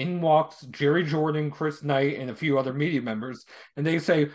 in 0.00 0.20
walks 0.20 0.62
Jerry 0.70 1.04
Jordan, 1.04 1.50
Chris 1.50 1.82
Knight, 1.82 2.18
and 2.18 2.30
a 2.30 2.34
few 2.34 2.58
other 2.58 2.72
media 2.72 3.02
members, 3.02 3.44
and 3.76 3.86
they 3.86 3.98
say, 3.98 4.30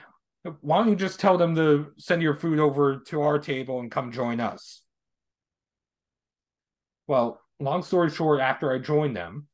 "Why 0.62 0.78
don't 0.78 0.90
you 0.90 0.96
just 0.96 1.20
tell 1.20 1.38
them 1.38 1.56
to 1.56 1.92
send 1.98 2.22
your 2.22 2.36
food 2.36 2.60
over 2.60 3.00
to 3.08 3.22
our 3.22 3.40
table 3.40 3.80
and 3.80 3.92
come 3.92 4.12
join 4.12 4.40
us?" 4.40 4.84
Well, 7.08 7.42
long 7.60 7.84
story 7.84 8.10
short, 8.10 8.42
after 8.42 8.72
I 8.72 8.80
joined 8.80 9.16
them, 9.16 9.48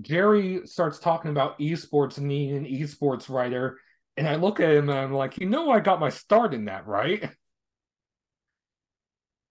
Jerry 0.00 0.66
starts 0.66 0.98
talking 0.98 1.30
about 1.30 1.58
esports 1.58 2.18
and 2.18 2.28
needing 2.28 2.58
an 2.58 2.64
esports 2.66 3.28
writer, 3.28 3.78
and 4.16 4.28
I 4.28 4.36
look 4.36 4.60
at 4.60 4.70
him 4.74 4.90
and 4.90 4.98
I'm 4.98 5.12
like, 5.14 5.38
"You 5.38 5.48
know, 5.48 5.70
I 5.70 5.80
got 5.80 6.00
my 6.00 6.10
start 6.10 6.54
in 6.54 6.66
that, 6.66 6.86
right?" 6.86 7.30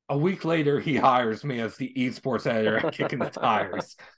A 0.09 0.18
week 0.18 0.45
later, 0.45 0.80
he 0.80 0.95
hires 0.95 1.43
me 1.43 1.59
as 1.59 1.76
the 1.76 1.91
esports 1.97 2.47
editor 2.47 2.78
at 2.86 2.93
Kicking 2.93 3.20
the 3.20 3.30
Tires. 3.30 3.97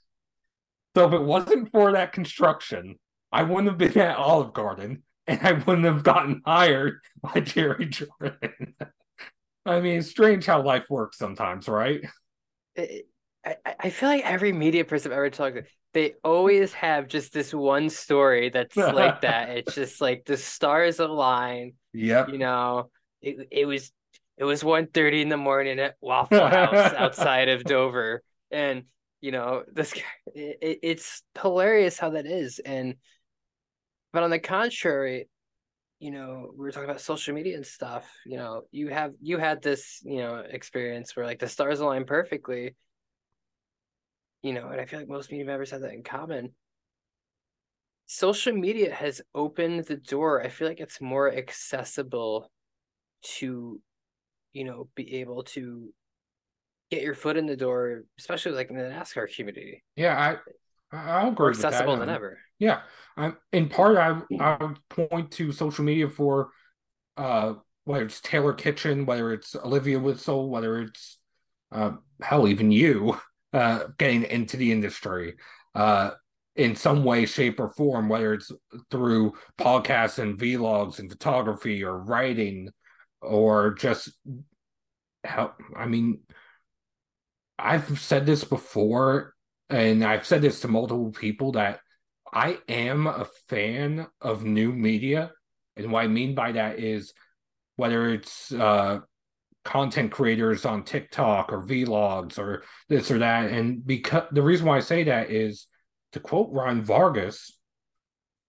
So 0.94 1.06
if 1.06 1.12
it 1.12 1.22
wasn't 1.22 1.70
for 1.70 1.92
that 1.92 2.12
construction, 2.12 2.98
I 3.32 3.42
wouldn't 3.44 3.68
have 3.68 3.78
been 3.78 3.98
at 4.02 4.16
Olive 4.16 4.52
Garden 4.52 5.02
and 5.26 5.40
I 5.42 5.52
wouldn't 5.52 5.84
have 5.84 6.02
gotten 6.02 6.42
hired 6.44 7.00
by 7.22 7.40
Jerry 7.40 7.86
Jordan. 7.86 8.74
I 9.66 9.80
mean, 9.80 10.02
strange 10.02 10.46
how 10.46 10.62
life 10.62 10.86
works 10.88 11.18
sometimes, 11.18 11.68
right? 11.68 12.00
It, 12.74 13.06
I, 13.44 13.56
I 13.78 13.90
feel 13.90 14.08
like 14.08 14.24
every 14.24 14.52
media 14.52 14.84
person 14.84 15.12
I've 15.12 15.18
ever 15.18 15.30
talked 15.30 15.56
to, 15.56 15.64
they 15.92 16.14
always 16.24 16.72
have 16.72 17.08
just 17.08 17.32
this 17.32 17.54
one 17.54 17.90
story 17.90 18.50
that's 18.50 18.76
like 18.76 19.20
that. 19.22 19.50
It's 19.50 19.74
just 19.74 20.00
like 20.00 20.24
the 20.24 20.36
stars 20.36 20.98
align. 20.98 21.74
Yep. 21.92 22.30
You 22.30 22.38
know, 22.38 22.90
it, 23.22 23.48
it 23.50 23.64
was 23.66 23.92
it 24.36 24.44
was 24.44 24.62
1.30 24.62 25.22
in 25.22 25.28
the 25.28 25.36
morning 25.36 25.78
at 25.78 25.96
Waffle 26.00 26.46
House 26.48 26.94
outside 26.94 27.48
of 27.48 27.62
Dover. 27.62 28.22
And 28.50 28.84
you 29.20 29.32
know 29.32 29.62
this 29.72 29.92
it, 30.34 30.78
it's 30.82 31.22
hilarious 31.40 31.98
how 31.98 32.10
that 32.10 32.26
is 32.26 32.58
and 32.58 32.94
but 34.12 34.22
on 34.22 34.30
the 34.30 34.38
contrary 34.38 35.28
you 35.98 36.10
know 36.10 36.50
we 36.52 36.58
were 36.58 36.72
talking 36.72 36.88
about 36.88 37.00
social 37.00 37.34
media 37.34 37.54
and 37.56 37.66
stuff 37.66 38.10
you 38.24 38.36
know 38.36 38.62
you 38.72 38.88
have 38.88 39.12
you 39.20 39.38
had 39.38 39.62
this 39.62 40.00
you 40.02 40.18
know 40.18 40.42
experience 40.50 41.14
where 41.14 41.26
like 41.26 41.38
the 41.38 41.48
stars 41.48 41.80
align 41.80 42.04
perfectly. 42.04 42.74
You 44.42 44.54
know 44.54 44.68
and 44.68 44.80
i 44.80 44.86
feel 44.86 45.00
like 45.00 45.08
most 45.08 45.30
media 45.30 45.44
members 45.46 45.70
have 45.70 45.82
that 45.82 45.92
in 45.92 46.02
common. 46.02 46.54
Social 48.06 48.52
media 48.52 48.92
has 48.92 49.20
opened 49.36 49.84
the 49.84 49.96
door. 49.96 50.42
I 50.42 50.48
feel 50.48 50.66
like 50.66 50.80
it's 50.80 51.00
more 51.00 51.32
accessible 51.32 52.50
to 53.38 53.80
you 54.54 54.64
know 54.64 54.88
be 54.94 55.20
able 55.20 55.44
to 55.44 55.92
get 56.90 57.02
your 57.02 57.14
foot 57.14 57.36
in 57.36 57.46
the 57.46 57.56
door, 57.56 58.04
especially 58.18 58.52
like 58.52 58.70
in 58.70 58.76
the 58.76 58.82
NASCAR 58.84 59.34
community. 59.34 59.82
Yeah, 59.96 60.36
I 60.92 60.96
I 60.96 61.28
agree. 61.28 61.44
More 61.44 61.50
accessible 61.50 61.96
than 61.96 62.08
ever. 62.08 62.38
Yeah, 62.58 62.80
I'm 63.16 63.36
in 63.52 63.68
part. 63.68 63.96
I 63.96 64.20
I 64.38 64.56
would 64.64 64.78
point 64.88 65.30
to 65.32 65.52
social 65.52 65.84
media 65.84 66.08
for 66.08 66.50
uh 67.16 67.54
whether 67.84 68.04
it's 68.04 68.20
Taylor 68.20 68.52
Kitchen, 68.52 69.06
whether 69.06 69.32
it's 69.32 69.56
Olivia 69.56 69.98
Whistle, 69.98 70.48
whether 70.48 70.80
it's 70.80 71.18
uh, 71.72 71.92
hell, 72.20 72.48
even 72.48 72.70
you 72.70 73.18
uh, 73.52 73.84
getting 73.98 74.24
into 74.24 74.56
the 74.56 74.70
industry 74.70 75.34
uh, 75.74 76.10
in 76.56 76.76
some 76.76 77.04
way, 77.04 77.26
shape, 77.26 77.58
or 77.58 77.70
form, 77.70 78.08
whether 78.08 78.34
it's 78.34 78.52
through 78.90 79.32
podcasts 79.58 80.18
and 80.18 80.38
vlogs 80.38 80.98
and 80.98 81.10
photography 81.10 81.82
or 81.82 81.98
writing 81.98 82.68
or 83.22 83.74
just 83.74 84.12
how 85.24 85.52
I 85.76 85.86
mean 85.86 86.20
I've 87.62 88.00
said 88.00 88.26
this 88.26 88.44
before, 88.44 89.34
and 89.68 90.04
I've 90.04 90.26
said 90.26 90.42
this 90.42 90.60
to 90.60 90.68
multiple 90.68 91.10
people 91.10 91.52
that 91.52 91.80
I 92.32 92.58
am 92.68 93.06
a 93.06 93.26
fan 93.48 94.06
of 94.20 94.44
new 94.44 94.72
media. 94.72 95.32
And 95.76 95.92
what 95.92 96.04
I 96.04 96.08
mean 96.08 96.34
by 96.34 96.52
that 96.52 96.78
is 96.78 97.12
whether 97.76 98.10
it's 98.10 98.52
uh, 98.52 99.00
content 99.64 100.12
creators 100.12 100.64
on 100.64 100.84
TikTok 100.84 101.52
or 101.52 101.62
vlogs 101.62 102.38
or 102.38 102.62
this 102.88 103.10
or 103.10 103.18
that. 103.18 103.50
And 103.50 103.84
because 103.84 104.24
the 104.32 104.42
reason 104.42 104.66
why 104.66 104.76
I 104.76 104.80
say 104.80 105.04
that 105.04 105.30
is 105.30 105.66
to 106.12 106.20
quote 106.20 106.50
Ryan 106.52 106.84
Vargas, 106.84 107.56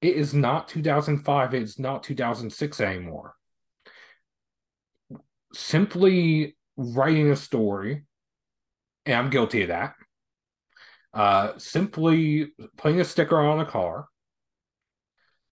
it 0.02 0.16
is 0.16 0.34
not 0.34 0.68
2005, 0.68 1.54
it's 1.54 1.80
not 1.80 2.04
2006 2.04 2.82
anymore. 2.82 3.36
Simply 5.54 6.56
writing 6.78 7.30
a 7.32 7.36
story 7.36 8.06
and 9.06 9.16
I'm 9.16 9.30
guilty 9.30 9.64
of 9.64 9.70
that. 9.70 9.96
Uh, 11.14 11.58
simply 11.58 12.54
putting 12.78 13.02
a 13.02 13.06
sticker 13.06 13.40
on 13.40 13.60
a 13.60 13.66
car, 13.66 14.08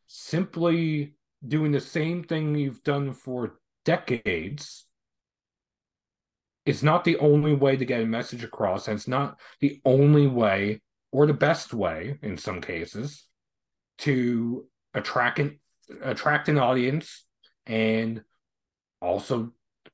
simply 0.07 1.15
doing 1.45 1.71
the 1.71 1.81
same 1.81 2.23
thing 2.23 2.55
you've 2.55 2.83
done 2.83 3.13
for 3.13 3.59
decades 3.85 4.85
is 6.65 6.83
not 6.83 7.03
the 7.03 7.17
only 7.17 7.53
way 7.53 7.75
to 7.75 7.85
get 7.85 8.01
a 8.01 8.05
message 8.05 8.43
across, 8.43 8.87
and 8.87 8.95
it's 8.95 9.07
not 9.07 9.39
the 9.59 9.81
only 9.85 10.27
way 10.27 10.81
or 11.11 11.25
the 11.25 11.33
best 11.33 11.73
way 11.73 12.17
in 12.21 12.37
some 12.37 12.61
cases 12.61 13.25
to 13.99 14.65
attract 14.93 15.39
an 15.39 15.59
attract 16.03 16.47
an 16.49 16.57
audience 16.57 17.25
and 17.65 18.23
also 19.01 19.51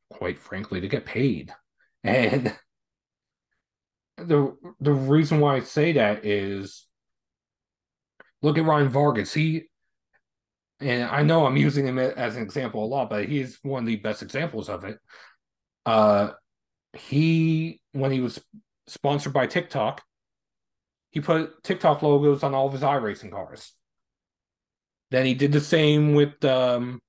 quite 0.10 0.38
frankly 0.38 0.82
to 0.82 0.88
get 0.88 1.06
paid 1.06 1.54
and 2.04 2.56
the 4.18 4.56
the 4.80 4.94
reason 4.94 5.40
why 5.40 5.56
I 5.56 5.60
say 5.62 5.94
that 5.94 6.26
is 6.26 6.88
look 8.42 8.58
at 8.58 8.66
Ryan 8.66 8.90
Vargas. 8.90 9.34
He 9.34 9.64
and 10.80 11.04
I 11.04 11.24
know 11.24 11.46
I'm 11.46 11.58
using 11.58 11.88
him 11.88 12.00
as 12.00 12.36
an 12.36 12.44
example 12.44 12.84
a 12.84 12.88
lot 12.88 13.10
but 13.10 13.26
he's 13.28 13.60
one 13.62 13.84
of 13.84 13.88
the 13.88 13.96
best 13.98 14.22
examples 14.22 14.70
of 14.70 14.84
it. 14.84 15.00
Uh 15.86 16.32
he 16.94 17.82
when 17.92 18.12
he 18.12 18.22
was 18.22 18.42
sponsored 18.88 19.34
by 19.34 19.48
TikTok 19.48 20.02
he 21.16 21.22
put 21.22 21.64
TikTok 21.64 22.02
logos 22.02 22.44
on 22.44 22.54
all 22.54 22.68
of 22.68 22.74
his 22.74 22.82
iRacing 22.82 23.32
cars. 23.32 23.72
Then 25.12 25.26
he 25.26 25.34
did 25.34 25.54
the 25.54 25.62
same 25.62 26.14
with 26.14 26.44
um, 26.44 27.00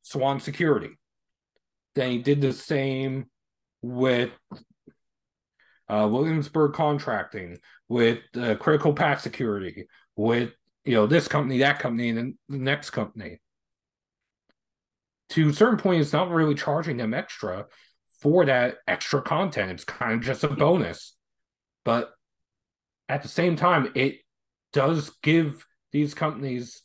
Swan 0.00 0.40
Security. 0.40 0.96
Then 1.94 2.12
he 2.12 2.18
did 2.18 2.40
the 2.40 2.54
same 2.54 3.26
with 3.82 4.30
uh, 5.88 6.08
Williamsburg 6.10 6.72
Contracting, 6.72 7.58
with 7.88 8.18
uh, 8.36 8.56
Critical 8.56 8.92
Path 8.92 9.20
Security, 9.20 9.86
with 10.16 10.52
you 10.84 10.94
know 10.94 11.06
this 11.06 11.28
company, 11.28 11.58
that 11.58 11.78
company, 11.78 12.08
and 12.08 12.18
then 12.18 12.38
the 12.48 12.58
next 12.58 12.90
company. 12.90 13.40
To 15.30 15.48
a 15.48 15.52
certain 15.52 15.78
point, 15.78 16.00
it's 16.00 16.12
not 16.12 16.30
really 16.30 16.54
charging 16.54 16.96
them 16.96 17.14
extra 17.14 17.66
for 18.20 18.44
that 18.46 18.76
extra 18.86 19.22
content. 19.22 19.72
It's 19.72 19.84
kind 19.84 20.14
of 20.14 20.20
just 20.20 20.44
a 20.44 20.48
bonus, 20.48 21.16
but 21.84 22.12
at 23.08 23.22
the 23.22 23.28
same 23.28 23.56
time, 23.56 23.92
it 23.94 24.18
does 24.72 25.10
give 25.22 25.64
these 25.92 26.14
companies 26.14 26.82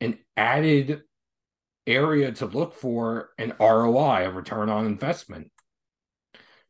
an 0.00 0.18
added 0.36 1.02
area 1.86 2.30
to 2.32 2.46
look 2.46 2.74
for 2.74 3.30
an 3.38 3.54
ROI, 3.58 4.26
a 4.26 4.30
return 4.30 4.68
on 4.68 4.86
investment. 4.86 5.50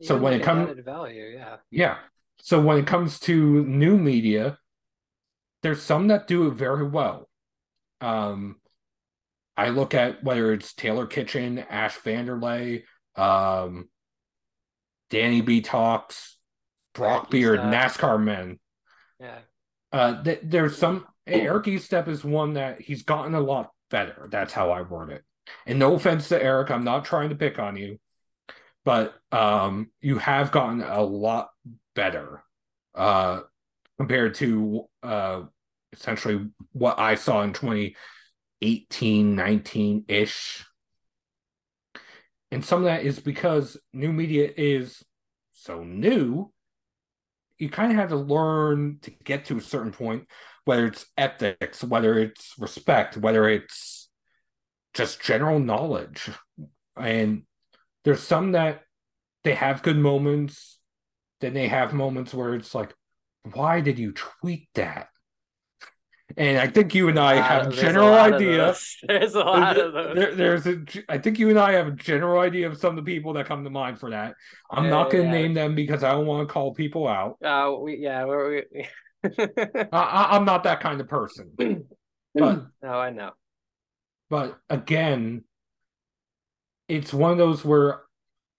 So 0.02 0.16
when 0.16 0.32
it 0.32 0.42
comes 0.42 0.74
to 0.74 0.82
value, 0.82 1.34
yeah. 1.34 1.56
Yeah. 1.70 1.96
So 2.40 2.60
when 2.60 2.78
it 2.78 2.86
comes 2.86 3.18
to 3.20 3.64
new 3.64 3.98
media, 3.98 4.58
there's 5.62 5.82
some 5.82 6.08
that 6.08 6.28
do 6.28 6.46
it 6.46 6.54
very 6.54 6.86
well. 6.86 7.28
Um 8.00 8.56
I 9.58 9.70
look 9.70 9.92
at 9.92 10.22
whether 10.22 10.52
it's 10.52 10.72
Taylor 10.72 11.04
Kitchen, 11.04 11.58
Ash 11.58 11.98
Vanderlei, 11.98 12.84
um, 13.16 13.88
Danny 15.10 15.40
B 15.40 15.60
Talks, 15.62 16.36
Brock 16.94 17.28
Beard, 17.28 17.58
NASCAR 17.58 18.22
Man. 18.22 18.60
Yeah. 19.18 19.38
Uh, 19.90 20.22
th- 20.22 20.40
there's 20.44 20.78
some 20.78 21.06
Eric 21.26 21.64
Estep 21.64 22.06
is 22.06 22.22
one 22.22 22.54
that 22.54 22.80
he's 22.80 23.02
gotten 23.02 23.34
a 23.34 23.40
lot 23.40 23.70
better. 23.90 24.28
That's 24.30 24.52
how 24.52 24.70
I 24.70 24.82
word 24.82 25.10
it. 25.10 25.24
And 25.66 25.80
no 25.80 25.94
offense 25.94 26.28
to 26.28 26.40
Eric, 26.40 26.70
I'm 26.70 26.84
not 26.84 27.04
trying 27.04 27.30
to 27.30 27.34
pick 27.34 27.58
on 27.58 27.76
you, 27.76 27.98
but 28.88 29.20
um, 29.32 29.90
you 30.00 30.16
have 30.16 30.50
gotten 30.50 30.80
a 30.80 31.02
lot 31.02 31.50
better 31.94 32.42
uh, 32.94 33.40
compared 33.98 34.34
to 34.36 34.86
uh, 35.02 35.42
essentially 35.92 36.48
what 36.72 36.98
I 36.98 37.16
saw 37.16 37.42
in 37.42 37.52
2018, 37.52 39.34
19 39.34 40.04
ish. 40.08 40.64
And 42.50 42.64
some 42.64 42.78
of 42.78 42.84
that 42.86 43.04
is 43.04 43.20
because 43.20 43.76
new 43.92 44.10
media 44.10 44.50
is 44.56 45.04
so 45.52 45.84
new. 45.84 46.50
You 47.58 47.68
kind 47.68 47.92
of 47.92 47.98
have 47.98 48.08
to 48.08 48.16
learn 48.16 49.00
to 49.02 49.10
get 49.10 49.44
to 49.46 49.58
a 49.58 49.60
certain 49.60 49.92
point 49.92 50.26
whether 50.64 50.86
it's 50.86 51.04
ethics, 51.18 51.84
whether 51.84 52.18
it's 52.18 52.54
respect, 52.58 53.18
whether 53.18 53.50
it's 53.50 54.08
just 54.94 55.20
general 55.20 55.58
knowledge. 55.58 56.30
And 56.96 57.42
there's 58.04 58.22
some 58.22 58.52
that 58.52 58.82
they 59.44 59.54
have 59.54 59.82
good 59.82 59.98
moments, 59.98 60.78
then 61.40 61.54
they 61.54 61.68
have 61.68 61.92
moments 61.92 62.34
where 62.34 62.54
it's 62.54 62.74
like, 62.74 62.94
why 63.52 63.80
did 63.80 63.98
you 63.98 64.12
tweet 64.12 64.68
that? 64.74 65.08
And 66.36 66.58
I 66.58 66.66
think 66.66 66.94
you 66.94 67.08
and 67.08 67.18
I 67.18 67.36
have 67.36 67.68
a 67.68 67.70
general 67.72 68.12
idea. 68.12 68.74
There's 69.08 69.34
a 69.34 69.40
lot 69.40 69.78
of 69.78 69.92
those. 69.94 70.14
There, 70.14 70.34
there's 70.34 70.66
a. 70.66 70.84
I 71.08 71.16
think 71.16 71.38
you 71.38 71.48
and 71.48 71.58
I 71.58 71.72
have 71.72 71.86
a 71.86 71.92
general 71.92 72.40
idea 72.40 72.68
of 72.68 72.76
some 72.76 72.98
of 72.98 73.04
the 73.04 73.10
people 73.10 73.32
that 73.32 73.46
come 73.46 73.64
to 73.64 73.70
mind 73.70 73.98
for 73.98 74.10
that. 74.10 74.34
I'm 74.70 74.84
yeah, 74.84 74.90
not 74.90 75.10
going 75.10 75.24
to 75.24 75.30
yeah. 75.30 75.42
name 75.42 75.54
them 75.54 75.74
because 75.74 76.04
I 76.04 76.10
don't 76.10 76.26
want 76.26 76.46
to 76.46 76.52
call 76.52 76.74
people 76.74 77.08
out. 77.08 77.38
Uh, 77.42 77.74
we 77.80 77.96
yeah, 77.96 78.26
we 78.26 78.62
I, 79.92 80.36
am 80.36 80.44
not 80.44 80.64
that 80.64 80.80
kind 80.80 81.00
of 81.00 81.08
person. 81.08 81.52
But 82.34 82.66
no, 82.82 82.90
I 82.90 83.10
know. 83.10 83.32
But 84.30 84.58
again, 84.68 85.44
it's 86.88 87.12
one 87.12 87.32
of 87.32 87.38
those 87.38 87.64
where, 87.64 88.02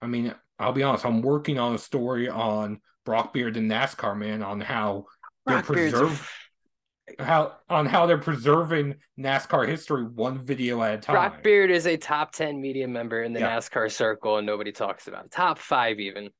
I 0.00 0.06
mean, 0.06 0.34
I'll 0.58 0.72
be 0.72 0.82
honest. 0.82 1.04
I'm 1.04 1.22
working 1.22 1.58
on 1.58 1.74
a 1.74 1.78
story 1.78 2.28
on 2.28 2.80
Brock 3.04 3.32
Beard 3.32 3.56
and 3.56 3.70
NASCAR 3.70 4.16
man 4.16 4.42
on 4.42 4.60
how 4.60 5.06
they're 5.46 5.62
preserving 5.62 6.18
how 7.18 7.56
on 7.68 7.86
how 7.86 8.06
they're 8.06 8.18
preserving 8.18 8.94
NASCAR 9.18 9.66
history 9.66 10.04
one 10.04 10.44
video 10.44 10.82
at 10.82 10.94
a 10.94 10.98
time. 10.98 11.14
Brock 11.14 11.42
Beard 11.42 11.70
is 11.70 11.86
a 11.86 11.96
top 11.96 12.32
ten 12.32 12.60
media 12.60 12.86
member 12.86 13.22
in 13.22 13.32
the 13.32 13.40
yeah. 13.40 13.56
NASCAR 13.56 13.90
circle, 13.90 14.36
and 14.38 14.46
nobody 14.46 14.70
talks 14.70 15.08
about 15.08 15.24
it. 15.24 15.30
top 15.30 15.58
five 15.58 15.98
even 15.98 16.30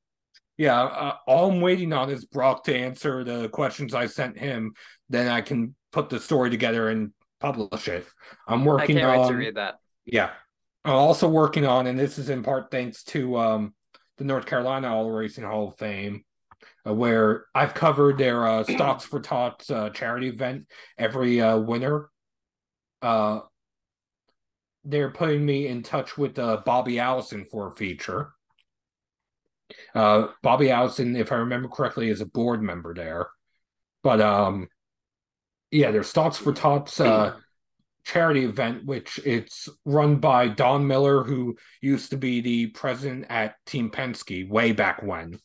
yeah, 0.61 0.79
uh, 0.79 1.15
all 1.25 1.49
I'm 1.49 1.59
waiting 1.59 1.91
on 1.91 2.11
is 2.11 2.25
Brock 2.25 2.65
to 2.65 2.75
answer 2.75 3.23
the 3.23 3.49
questions 3.49 3.95
I 3.95 4.05
sent 4.05 4.37
him. 4.37 4.73
Then 5.09 5.27
I 5.27 5.41
can 5.41 5.75
put 5.91 6.09
the 6.09 6.19
story 6.19 6.51
together 6.51 6.89
and 6.89 7.13
publish 7.39 7.87
it. 7.87 8.05
I'm 8.47 8.63
working 8.63 8.97
I 8.97 9.01
can't 9.01 9.11
on. 9.11 9.21
Wait 9.21 9.27
to 9.29 9.35
read 9.37 9.55
that. 9.55 9.79
Yeah, 10.05 10.29
I'm 10.83 10.93
also 10.93 11.27
working 11.27 11.65
on, 11.65 11.87
and 11.87 11.97
this 11.97 12.17
is 12.17 12.29
in 12.29 12.43
part 12.43 12.71
thanks 12.71 13.03
to 13.05 13.37
um, 13.37 13.73
the 14.17 14.23
North 14.23 14.45
Carolina 14.45 14.95
Auto 14.95 15.09
Racing 15.09 15.43
Hall 15.43 15.69
of 15.69 15.77
Fame, 15.77 16.23
uh, 16.87 16.93
where 16.93 17.45
I've 17.53 17.73
covered 17.73 18.17
their 18.17 18.47
uh, 18.47 18.63
Stocks 18.69 19.05
for 19.05 19.19
Tots 19.19 19.69
uh, 19.69 19.89
charity 19.89 20.29
event 20.29 20.67
every 20.97 21.39
uh, 21.39 21.57
winter. 21.57 22.09
Uh, 23.01 23.41
they're 24.83 25.11
putting 25.11 25.45
me 25.45 25.67
in 25.67 25.83
touch 25.83 26.17
with 26.17 26.39
uh, 26.39 26.61
Bobby 26.65 26.99
Allison 26.99 27.45
for 27.51 27.67
a 27.67 27.75
feature. 27.75 28.31
Uh, 29.93 30.27
Bobby 30.41 30.71
Allison, 30.71 31.15
if 31.15 31.31
I 31.31 31.35
remember 31.35 31.69
correctly, 31.69 32.09
is 32.09 32.21
a 32.21 32.25
board 32.25 32.61
member 32.61 32.93
there. 32.93 33.27
But 34.03 34.19
um, 34.19 34.67
yeah, 35.69 35.91
there's 35.91 36.09
Stocks 36.09 36.37
for 36.37 36.51
Tots 36.51 36.99
uh, 36.99 37.35
charity 38.03 38.45
event, 38.45 38.85
which 38.85 39.19
it's 39.25 39.69
run 39.85 40.17
by 40.17 40.47
Don 40.47 40.87
Miller, 40.87 41.23
who 41.23 41.57
used 41.81 42.11
to 42.11 42.17
be 42.17 42.41
the 42.41 42.67
president 42.67 43.25
at 43.29 43.55
Team 43.65 43.89
Penske 43.89 44.49
way 44.49 44.71
back 44.71 45.03
when. 45.03 45.39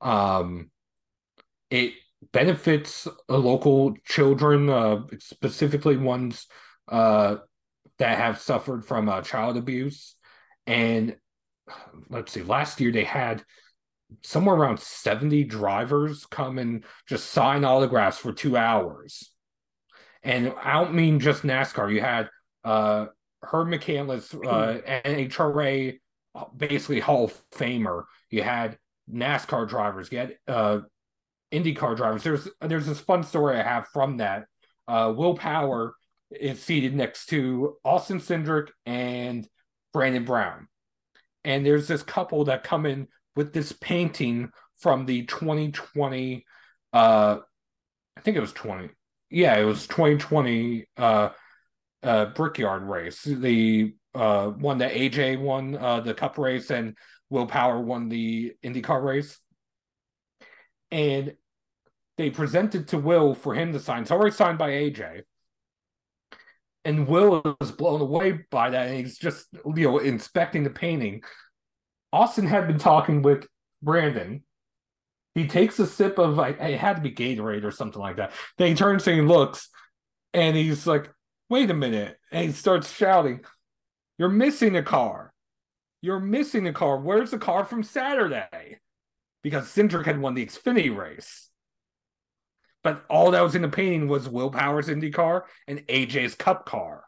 Um, 0.00 0.70
it 1.70 1.94
benefits 2.32 3.06
local 3.28 3.94
children, 4.04 4.68
uh, 4.68 5.02
specifically 5.18 5.96
ones 5.96 6.46
uh, 6.88 7.36
that 7.98 8.18
have 8.18 8.40
suffered 8.40 8.84
from 8.84 9.08
uh, 9.08 9.22
child 9.22 9.56
abuse. 9.56 10.14
And 10.66 11.16
let's 12.08 12.32
see, 12.32 12.42
last 12.42 12.80
year 12.80 12.92
they 12.92 13.04
had 13.04 13.44
somewhere 14.22 14.56
around 14.56 14.80
70 14.80 15.44
drivers 15.44 16.26
come 16.26 16.58
and 16.58 16.84
just 17.06 17.30
sign 17.30 17.64
autographs 17.64 18.18
for 18.18 18.32
two 18.32 18.56
hours. 18.56 19.30
And 20.28 20.52
I 20.62 20.74
don't 20.74 20.94
mean 20.94 21.20
just 21.20 21.42
NASCAR. 21.42 21.92
You 21.92 22.00
had 22.00 22.28
uh 22.64 23.06
Herb 23.42 23.68
McCandless, 23.68 24.34
uh 24.34 24.80
NHRA 25.04 25.98
basically 26.56 27.00
Hall 27.00 27.24
of 27.24 27.42
Famer. 27.50 28.04
You 28.30 28.42
had 28.42 28.78
NASCAR 29.12 29.68
drivers, 29.68 30.12
you 30.12 30.18
had 30.18 30.36
uh 30.46 30.80
IndyCar 31.52 31.96
drivers. 31.96 32.22
There's 32.22 32.48
there's 32.60 32.86
this 32.86 33.00
fun 33.00 33.24
story 33.24 33.58
I 33.58 33.62
have 33.62 33.88
from 33.88 34.18
that. 34.18 34.44
Uh 34.86 35.12
Will 35.16 35.34
Power 35.34 35.94
is 36.30 36.62
seated 36.62 36.94
next 36.94 37.26
to 37.30 37.76
Austin 37.84 38.20
Cindric 38.20 38.68
and 38.84 39.48
Brandon 39.92 40.24
Brown 40.24 40.68
and 41.44 41.64
there's 41.64 41.88
this 41.88 42.02
couple 42.02 42.44
that 42.44 42.62
come 42.62 42.86
in 42.86 43.08
with 43.34 43.52
this 43.52 43.72
painting 43.72 44.50
from 44.78 45.06
the 45.06 45.24
2020 45.26 46.44
uh 46.92 47.38
i 48.16 48.20
think 48.20 48.36
it 48.36 48.40
was 48.40 48.52
20 48.52 48.90
yeah 49.30 49.56
it 49.56 49.64
was 49.64 49.86
2020 49.86 50.86
uh 50.96 51.30
uh 52.02 52.26
brickyard 52.26 52.82
race. 52.82 53.22
The 53.22 53.94
uh 54.14 54.48
one 54.48 54.78
that 54.78 54.92
aj 54.92 55.40
won 55.40 55.76
uh 55.76 56.00
the 56.00 56.14
cup 56.14 56.38
race 56.38 56.70
and 56.70 56.96
will 57.30 57.46
power 57.46 57.80
won 57.80 58.08
the 58.08 58.54
indycar 58.64 59.02
race. 59.02 59.38
And 60.90 61.34
they 62.16 62.30
presented 62.30 62.88
to 62.88 62.98
will 62.98 63.34
for 63.34 63.54
him 63.54 63.72
to 63.72 63.80
sign. 63.80 64.02
It's 64.02 64.10
already 64.10 64.34
signed 64.34 64.58
by 64.58 64.70
aj 64.70 65.22
and 66.88 67.06
Will 67.06 67.56
is 67.60 67.70
blown 67.70 68.00
away 68.00 68.40
by 68.50 68.70
that, 68.70 68.88
and 68.88 68.96
he's 68.96 69.18
just 69.18 69.46
you 69.76 69.84
know 69.84 69.98
inspecting 69.98 70.64
the 70.64 70.70
painting. 70.70 71.22
Austin 72.14 72.46
had 72.46 72.66
been 72.66 72.78
talking 72.78 73.20
with 73.20 73.46
Brandon 73.82 74.42
he 75.38 75.46
takes 75.46 75.78
a 75.78 75.86
sip 75.86 76.18
of 76.18 76.38
it 76.38 76.78
had 76.78 76.96
to 76.96 77.02
be 77.02 77.12
Gatorade 77.12 77.64
or 77.64 77.70
something 77.70 78.00
like 78.00 78.16
that. 78.16 78.32
Then 78.56 78.68
he 78.68 78.74
turns 78.74 79.06
and 79.06 79.16
he 79.16 79.22
looks, 79.22 79.68
and 80.34 80.56
he's 80.56 80.86
like, 80.86 81.10
"Wait 81.48 81.70
a 81.70 81.74
minute!" 81.74 82.18
And 82.30 82.46
he 82.46 82.52
starts 82.52 82.92
shouting, 82.92 83.44
"You're 84.18 84.28
missing 84.28 84.76
a 84.76 84.82
car! 84.82 85.32
You're 86.00 86.20
missing 86.20 86.66
a 86.66 86.72
car! 86.72 86.98
Where's 86.98 87.30
the 87.30 87.38
car 87.38 87.64
from 87.64 87.82
Saturday?" 87.82 88.80
Because 89.42 89.66
Cindric 89.66 90.04
had 90.04 90.20
won 90.20 90.34
the 90.34 90.44
Xfinity 90.44 90.94
race. 90.94 91.48
But 92.82 93.04
all 93.08 93.32
that 93.32 93.42
was 93.42 93.54
in 93.54 93.62
the 93.62 93.68
painting 93.68 94.08
was 94.08 94.28
Will 94.28 94.50
Power's 94.50 94.88
Indy 94.88 95.10
car 95.10 95.46
and 95.66 95.86
AJ's 95.88 96.34
Cup 96.34 96.66
car. 96.66 97.07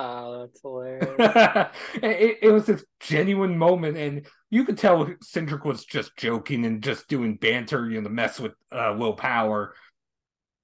Oh, 0.00 0.46
that's 0.46 0.60
hilarious. 0.62 1.70
it, 1.94 2.38
it 2.42 2.52
was 2.52 2.66
this 2.66 2.84
genuine 3.00 3.58
moment, 3.58 3.96
and 3.96 4.26
you 4.48 4.64
could 4.64 4.78
tell 4.78 5.06
Cindric 5.24 5.64
was 5.64 5.84
just 5.84 6.16
joking 6.16 6.64
and 6.64 6.82
just 6.82 7.08
doing 7.08 7.34
banter, 7.34 7.90
you 7.90 8.00
know, 8.00 8.04
to 8.04 8.14
mess 8.14 8.38
with 8.38 8.52
uh, 8.70 8.94
Will 8.96 9.14
Power. 9.14 9.74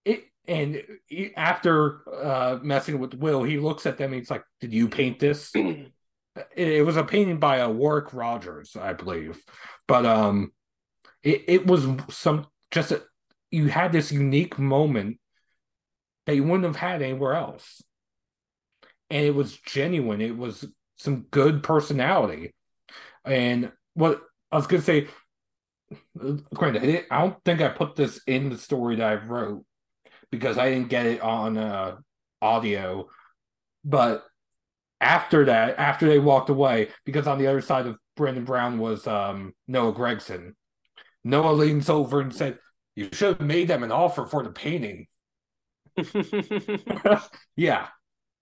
It 0.04 0.24
and 0.46 0.80
he, 1.06 1.34
after 1.36 2.02
uh, 2.08 2.58
messing 2.62 3.00
with 3.00 3.14
Will, 3.14 3.42
he 3.42 3.58
looks 3.58 3.86
at 3.86 3.98
them 3.98 4.12
and 4.12 4.20
he's 4.20 4.30
like, 4.30 4.44
"Did 4.60 4.72
you 4.72 4.88
paint 4.88 5.18
this?" 5.18 5.50
it, 5.54 5.90
it, 6.56 6.86
was 6.86 6.96
a 6.96 7.02
painting 7.02 7.40
by 7.40 7.56
a 7.56 7.68
uh, 7.68 7.72
Warwick 7.72 8.14
Rogers, 8.14 8.76
I 8.76 8.92
believe, 8.92 9.42
but 9.88 10.06
um, 10.06 10.52
it 11.24 11.44
it 11.48 11.66
was 11.66 11.88
some 12.10 12.46
just 12.70 12.92
a, 12.92 13.02
you 13.50 13.66
had 13.66 13.90
this 13.90 14.12
unique 14.12 14.60
moment 14.60 15.18
that 16.26 16.36
you 16.36 16.44
wouldn't 16.44 16.64
have 16.64 16.76
had 16.76 17.02
anywhere 17.02 17.34
else 17.34 17.82
and 19.10 19.24
it 19.24 19.34
was 19.34 19.56
genuine. 19.56 20.20
It 20.20 20.36
was 20.36 20.64
some 20.96 21.22
good 21.30 21.62
personality. 21.62 22.54
And 23.24 23.72
what 23.94 24.22
I 24.50 24.56
was 24.56 24.66
gonna 24.66 24.82
say, 24.82 25.08
granted, 26.54 27.06
I 27.10 27.20
don't 27.20 27.42
think 27.44 27.60
I 27.60 27.68
put 27.68 27.96
this 27.96 28.20
in 28.26 28.50
the 28.50 28.58
story 28.58 28.96
that 28.96 29.06
I 29.06 29.14
wrote 29.14 29.64
because 30.30 30.58
I 30.58 30.70
didn't 30.70 30.88
get 30.88 31.06
it 31.06 31.20
on 31.20 31.56
uh, 31.56 31.96
audio. 32.42 33.08
But 33.84 34.24
after 35.00 35.46
that, 35.46 35.78
after 35.78 36.08
they 36.08 36.18
walked 36.18 36.50
away, 36.50 36.88
because 37.04 37.26
on 37.26 37.38
the 37.38 37.46
other 37.46 37.60
side 37.60 37.86
of 37.86 37.96
Brandon 38.16 38.44
Brown 38.44 38.78
was 38.78 39.06
um, 39.06 39.52
Noah 39.68 39.92
Gragson. 39.92 40.52
Noah 41.24 41.52
leans 41.52 41.88
over 41.88 42.20
and 42.20 42.34
said, 42.34 42.58
"You 42.94 43.08
should 43.12 43.38
have 43.38 43.46
made 43.46 43.68
them 43.68 43.82
an 43.82 43.92
offer 43.92 44.26
for 44.26 44.42
the 44.42 44.50
painting." 44.50 45.06
yeah, 47.56 47.86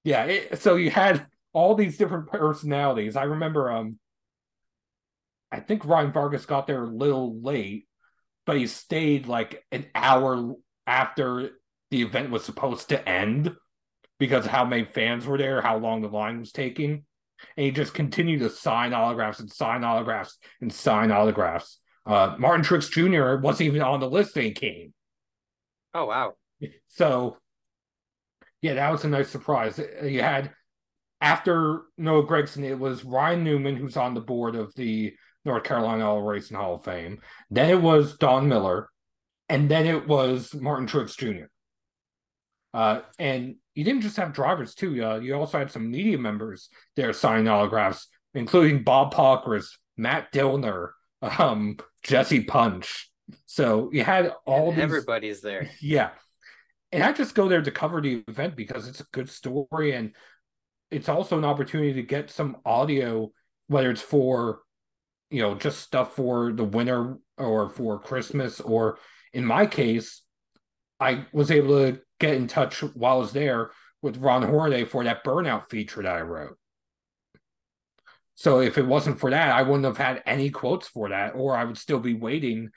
yeah. 0.04 0.24
It, 0.24 0.58
so 0.60 0.76
you 0.76 0.90
had 0.90 1.26
all 1.52 1.74
these 1.74 1.98
different 1.98 2.28
personalities. 2.28 3.16
I 3.16 3.24
remember, 3.24 3.70
um, 3.70 3.98
I 5.50 5.60
think 5.60 5.84
Ryan 5.84 6.12
Vargas 6.12 6.46
got 6.46 6.66
there 6.66 6.82
a 6.82 6.88
little 6.88 7.40
late, 7.40 7.86
but 8.46 8.56
he 8.56 8.66
stayed 8.66 9.26
like 9.26 9.64
an 9.70 9.86
hour 9.94 10.54
after 10.86 11.50
the 11.90 12.02
event 12.02 12.30
was 12.30 12.44
supposed 12.44 12.88
to 12.88 13.08
end 13.08 13.54
because 14.18 14.46
how 14.46 14.64
many 14.64 14.84
fans 14.84 15.26
were 15.26 15.36
there, 15.36 15.60
how 15.60 15.76
long 15.76 16.00
the 16.00 16.08
line 16.08 16.38
was 16.38 16.52
taking. 16.52 17.04
And 17.56 17.66
he 17.66 17.70
just 17.70 17.92
continued 17.92 18.40
to 18.40 18.50
sign 18.50 18.92
autographs 18.92 19.40
and 19.40 19.50
sign 19.50 19.84
autographs 19.84 20.38
and 20.60 20.72
sign 20.72 21.10
autographs. 21.10 21.80
Uh, 22.06 22.36
Martin 22.38 22.64
Truex 22.64 22.90
Jr. 22.90 23.40
wasn't 23.42 23.66
even 23.66 23.82
on 23.82 24.00
the 24.00 24.08
list 24.08 24.34
when 24.34 24.46
he 24.46 24.52
came. 24.52 24.94
Oh 25.94 26.06
wow! 26.06 26.34
So 26.88 27.38
yeah, 28.62 28.74
that 28.74 28.90
was 28.90 29.04
a 29.04 29.08
nice 29.08 29.28
surprise. 29.28 29.78
You 30.02 30.22
had 30.22 30.52
after 31.20 31.82
Noah 31.98 32.26
Gragson, 32.26 32.64
it 32.64 32.78
was 32.78 33.04
Ryan 33.04 33.44
Newman 33.44 33.76
who's 33.76 33.96
on 33.96 34.14
the 34.14 34.20
board 34.20 34.56
of 34.56 34.74
the 34.74 35.14
North 35.44 35.64
Carolina 35.64 36.08
Auto 36.08 36.26
Racing 36.26 36.56
Hall 36.56 36.76
of 36.76 36.84
Fame. 36.84 37.20
Then 37.50 37.70
it 37.70 37.82
was 37.82 38.16
Don 38.16 38.48
Miller, 38.48 38.88
and 39.48 39.70
then 39.70 39.86
it 39.86 40.06
was 40.06 40.54
Martin 40.54 40.86
Truex 40.86 41.16
Jr. 41.16 41.46
Uh, 42.72 43.00
and 43.18 43.56
you 43.74 43.84
didn't 43.84 44.02
just 44.02 44.16
have 44.16 44.32
drivers 44.32 44.74
too. 44.74 45.04
Uh, 45.04 45.18
you 45.18 45.34
also 45.34 45.58
had 45.58 45.70
some 45.70 45.90
media 45.90 46.18
members 46.18 46.68
there 46.96 47.12
signing 47.12 47.48
autographs, 47.48 48.08
including 48.34 48.84
Bob 48.84 49.12
Pockrass, 49.12 49.76
Matt 49.96 50.32
Dillner, 50.32 50.90
um, 51.38 51.76
Jesse 52.02 52.44
Punch. 52.44 53.10
So 53.46 53.90
you 53.92 54.04
had 54.04 54.32
all 54.46 54.70
these... 54.70 54.80
everybody's 54.80 55.40
there. 55.40 55.70
Yeah, 55.80 56.10
and 56.92 57.02
I 57.02 57.12
just 57.12 57.34
go 57.34 57.48
there 57.48 57.62
to 57.62 57.70
cover 57.70 58.00
the 58.00 58.22
event 58.28 58.54
because 58.54 58.86
it's 58.86 59.00
a 59.00 59.06
good 59.12 59.30
story 59.30 59.92
and 59.92 60.14
it's 60.90 61.08
also 61.08 61.38
an 61.38 61.44
opportunity 61.44 61.94
to 61.94 62.02
get 62.02 62.30
some 62.30 62.58
audio, 62.66 63.32
whether 63.68 63.90
it's 63.90 64.02
for 64.02 64.60
you 65.30 65.40
know 65.40 65.54
just 65.54 65.80
stuff 65.80 66.14
for 66.14 66.52
the 66.52 66.64
winter 66.64 67.16
or 67.38 67.70
for 67.70 67.98
Christmas 67.98 68.60
or 68.60 68.98
in 69.32 69.44
my 69.44 69.66
case, 69.66 70.22
I 71.00 71.26
was 71.32 71.50
able 71.50 71.78
to 71.78 72.00
get 72.20 72.34
in 72.34 72.46
touch 72.46 72.82
while 72.82 73.16
I 73.16 73.20
was 73.20 73.32
there 73.32 73.70
with 74.02 74.18
Ron 74.18 74.42
Hornaday 74.42 74.84
for 74.84 75.02
that 75.04 75.24
burnout 75.24 75.70
feature 75.70 76.02
that 76.02 76.14
I 76.14 76.20
wrote. 76.20 76.58
So 78.34 78.60
if 78.60 78.76
it 78.76 78.86
wasn't 78.86 79.20
for 79.20 79.30
that, 79.30 79.54
I 79.54 79.62
wouldn't 79.62 79.84
have 79.84 79.96
had 79.96 80.22
any 80.26 80.50
quotes 80.50 80.88
for 80.88 81.08
that, 81.08 81.34
or 81.34 81.56
I 81.56 81.64
would 81.64 81.78
still 81.78 82.00
be 82.00 82.14
waiting 82.14 82.70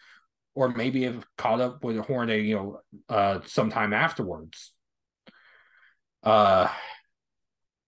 or 0.56 0.70
maybe 0.70 1.04
have 1.04 1.26
caught 1.38 1.62
up 1.62 1.84
with 1.84 1.98
a 1.98 2.02
Hornaday, 2.02 2.42
you 2.42 2.56
know, 2.56 2.80
uh, 3.10 3.40
sometime 3.46 3.94
afterwards. 3.94 4.72
Uh, 6.24 6.70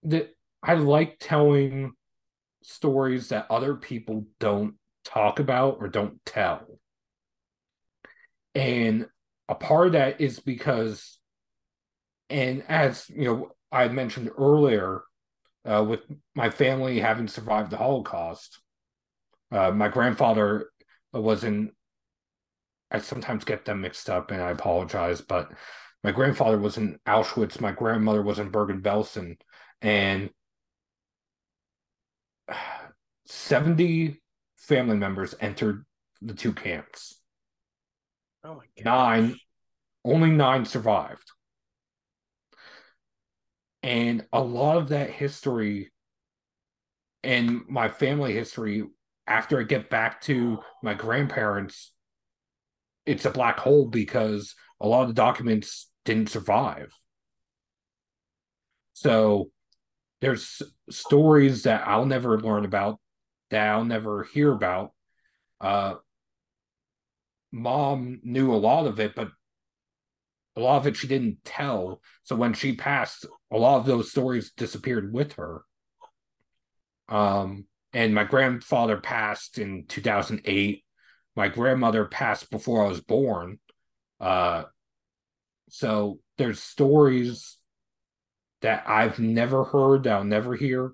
that 0.03 0.36
I 0.61 0.76
like 0.76 1.18
telling 1.20 1.93
stories 2.61 3.30
that 3.30 3.47
other 3.49 3.76
people 3.76 4.26
don't 4.39 4.76
talk 5.05 5.39
about 5.39 5.78
or 5.80 5.88
don't 5.88 6.24
tell. 6.26 6.80
And 8.53 9.07
a 9.47 9.55
part 9.55 9.88
of 9.88 9.93
that 9.93 10.20
is 10.20 10.39
because, 10.39 11.18
and 12.30 12.63
as 12.68 13.09
you 13.09 13.26
know, 13.26 13.51
I 13.72 13.88
mentioned 13.88 14.30
earlier, 14.38 15.01
uh, 15.65 15.86
with 15.88 16.01
my 16.36 16.49
family 16.49 16.99
having 16.99 17.28
survived 17.28 17.72
the 17.72 17.78
Holocaust, 17.78 18.59
uh, 19.51 19.72
my 19.72 19.88
grandfather 19.88 20.70
was 21.13 21.43
in 21.43 21.72
I 22.91 22.99
sometimes 22.99 23.43
get 23.43 23.65
them 23.65 23.81
mixed 23.81 24.09
up 24.09 24.31
and 24.31 24.41
I 24.41 24.51
apologize, 24.51 25.21
but 25.21 25.51
my 26.03 26.11
grandfather 26.11 26.57
was 26.57 26.77
in 26.77 26.99
Auschwitz, 27.05 27.59
my 27.59 27.71
grandmother 27.71 28.21
was 28.21 28.39
in 28.39 28.49
Bergen 28.49 28.81
Belsen, 28.81 29.38
and 29.81 30.29
70 33.25 34.21
family 34.55 34.95
members 34.95 35.35
entered 35.39 35.85
the 36.21 36.33
two 36.33 36.53
camps. 36.53 37.19
Oh 38.43 38.55
my 38.55 38.65
god. 38.81 38.85
Nine, 38.85 39.35
only 40.05 40.29
nine 40.29 40.65
survived. 40.65 41.31
And 43.83 44.25
a 44.31 44.41
lot 44.41 44.77
of 44.77 44.89
that 44.89 45.09
history 45.09 45.91
and 47.23 47.61
my 47.67 47.89
family 47.89 48.33
history, 48.33 48.85
after 49.27 49.59
I 49.59 49.63
get 49.63 49.89
back 49.89 50.21
to 50.21 50.59
my 50.81 50.93
grandparents, 50.93 51.91
it's 53.07 53.25
a 53.25 53.31
black 53.31 53.57
hole 53.57 53.87
because 53.87 54.53
a 54.79 54.87
lot 54.87 55.03
of 55.03 55.07
the 55.07 55.13
documents 55.13 55.89
didn't 56.05 56.29
survive. 56.29 56.91
So 58.93 59.49
there's 60.21 60.61
stories 60.89 61.63
that 61.63 61.87
I'll 61.87 62.05
never 62.05 62.39
learn 62.39 62.65
about, 62.65 62.99
that 63.49 63.69
I'll 63.69 63.85
never 63.85 64.23
hear 64.23 64.51
about. 64.51 64.91
Uh, 65.61 65.95
mom 67.51 68.19
knew 68.23 68.53
a 68.53 68.57
lot 68.57 68.85
of 68.85 68.99
it, 68.99 69.15
but 69.15 69.29
a 70.57 70.59
lot 70.59 70.77
of 70.77 70.87
it 70.87 70.97
she 70.97 71.07
didn't 71.07 71.43
tell. 71.45 72.01
So 72.23 72.35
when 72.35 72.53
she 72.53 72.75
passed, 72.75 73.25
a 73.51 73.57
lot 73.57 73.77
of 73.77 73.85
those 73.85 74.11
stories 74.11 74.51
disappeared 74.51 75.13
with 75.13 75.33
her. 75.33 75.61
Um, 77.07 77.67
and 77.93 78.13
my 78.13 78.25
grandfather 78.25 78.97
passed 78.97 79.59
in 79.59 79.85
2008 79.87 80.83
my 81.38 81.47
grandmother 81.47 82.05
passed 82.05 82.49
before 82.49 82.83
I 82.83 82.89
was 82.89 82.99
born. 82.99 83.59
Uh, 84.19 84.63
so 85.69 86.19
there's 86.38 86.59
stories 86.59 87.57
that 88.61 88.83
I've 88.88 89.19
never 89.19 89.63
heard, 89.63 90.03
that 90.03 90.13
I'll 90.13 90.23
never 90.23 90.55
hear. 90.55 90.93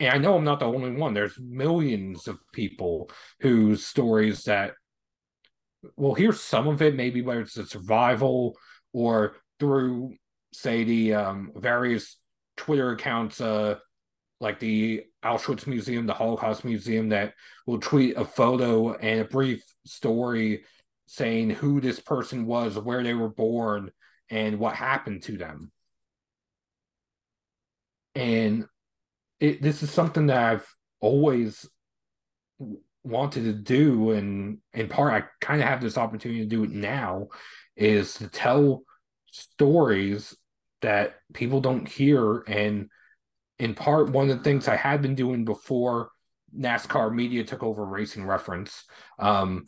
And 0.00 0.10
I 0.12 0.18
know 0.18 0.36
I'm 0.36 0.44
not 0.44 0.58
the 0.58 0.66
only 0.66 0.90
one. 0.90 1.14
There's 1.14 1.38
millions 1.38 2.26
of 2.26 2.38
people 2.52 3.10
whose 3.40 3.86
stories 3.86 4.44
that 4.44 4.72
well, 5.96 6.14
here's 6.14 6.40
some 6.40 6.68
of 6.68 6.82
it, 6.82 6.94
maybe 6.94 7.22
whether 7.22 7.40
it's 7.40 7.56
a 7.56 7.66
survival 7.66 8.56
or 8.92 9.36
through, 9.58 10.14
say, 10.52 10.84
the 10.84 11.14
um, 11.14 11.52
various 11.56 12.18
Twitter 12.56 12.92
accounts 12.92 13.40
uh, 13.40 13.76
like 14.42 14.58
the 14.58 15.04
Auschwitz 15.24 15.68
Museum, 15.68 16.04
the 16.04 16.12
Holocaust 16.12 16.64
Museum, 16.64 17.10
that 17.10 17.34
will 17.64 17.78
tweet 17.78 18.16
a 18.16 18.24
photo 18.24 18.92
and 18.92 19.20
a 19.20 19.24
brief 19.24 19.62
story 19.86 20.64
saying 21.06 21.50
who 21.50 21.80
this 21.80 22.00
person 22.00 22.44
was, 22.44 22.76
where 22.76 23.04
they 23.04 23.14
were 23.14 23.28
born, 23.28 23.92
and 24.28 24.58
what 24.58 24.74
happened 24.74 25.22
to 25.22 25.36
them. 25.36 25.70
And 28.16 28.66
it, 29.38 29.62
this 29.62 29.82
is 29.82 29.92
something 29.92 30.26
that 30.26 30.38
I've 30.38 30.74
always 31.00 31.64
wanted 33.04 33.44
to 33.44 33.52
do, 33.52 34.10
and 34.10 34.58
in 34.74 34.88
part, 34.88 35.12
I 35.12 35.26
kind 35.44 35.62
of 35.62 35.68
have 35.68 35.80
this 35.80 35.96
opportunity 35.96 36.40
to 36.40 36.46
do 36.46 36.64
it 36.64 36.70
now, 36.70 37.28
is 37.76 38.14
to 38.14 38.26
tell 38.28 38.82
stories 39.30 40.36
that 40.80 41.14
people 41.32 41.60
don't 41.60 41.86
hear. 41.86 42.40
And 42.48 42.88
in 43.58 43.74
part, 43.74 44.10
one 44.10 44.30
of 44.30 44.38
the 44.38 44.44
things 44.44 44.68
I 44.68 44.76
had 44.76 45.02
been 45.02 45.14
doing 45.14 45.44
before 45.44 46.10
NASCAR 46.56 47.14
media 47.14 47.44
took 47.44 47.62
over 47.62 47.84
Racing 47.84 48.26
Reference, 48.26 48.84
um, 49.18 49.66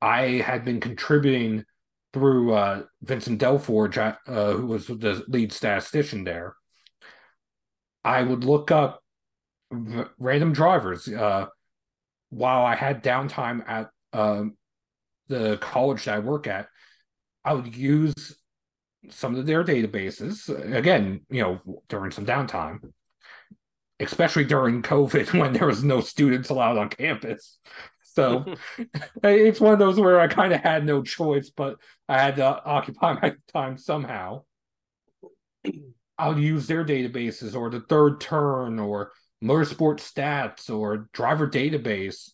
I 0.00 0.42
had 0.44 0.64
been 0.64 0.80
contributing 0.80 1.64
through 2.12 2.52
uh, 2.52 2.82
Vincent 3.02 3.40
Delforge, 3.40 4.16
uh, 4.26 4.52
who 4.52 4.66
was 4.66 4.86
the 4.86 5.24
lead 5.28 5.52
statistician 5.52 6.24
there. 6.24 6.56
I 8.04 8.22
would 8.22 8.44
look 8.44 8.70
up 8.70 9.00
v- 9.72 10.04
random 10.18 10.52
drivers 10.52 11.08
uh, 11.08 11.46
while 12.30 12.64
I 12.64 12.74
had 12.74 13.02
downtime 13.02 13.62
at 13.66 13.90
um, 14.12 14.56
the 15.28 15.56
college 15.58 16.04
that 16.04 16.16
I 16.16 16.18
work 16.18 16.46
at. 16.46 16.68
I 17.44 17.54
would 17.54 17.74
use 17.74 18.36
some 19.10 19.34
of 19.34 19.46
their 19.46 19.64
databases 19.64 20.48
again, 20.74 21.22
you 21.28 21.42
know, 21.42 21.60
during 21.88 22.10
some 22.10 22.26
downtime, 22.26 22.92
especially 24.00 24.44
during 24.44 24.82
COVID 24.82 25.32
when 25.38 25.52
there 25.52 25.66
was 25.66 25.82
no 25.82 26.00
students 26.00 26.50
allowed 26.50 26.78
on 26.78 26.88
campus. 26.88 27.58
So 28.02 28.44
it's 29.24 29.60
one 29.60 29.72
of 29.72 29.78
those 29.78 29.98
where 29.98 30.20
I 30.20 30.28
kind 30.28 30.52
of 30.52 30.60
had 30.60 30.84
no 30.84 31.02
choice, 31.02 31.50
but 31.50 31.76
I 32.08 32.20
had 32.20 32.36
to 32.36 32.44
occupy 32.64 33.14
my 33.14 33.34
time 33.52 33.78
somehow. 33.78 34.42
I'll 36.18 36.38
use 36.38 36.66
their 36.66 36.84
databases 36.84 37.56
or 37.56 37.70
the 37.70 37.80
third 37.80 38.20
turn 38.20 38.78
or 38.78 39.12
motorsport 39.42 39.98
stats 39.98 40.72
or 40.72 41.08
driver 41.12 41.48
database, 41.48 42.30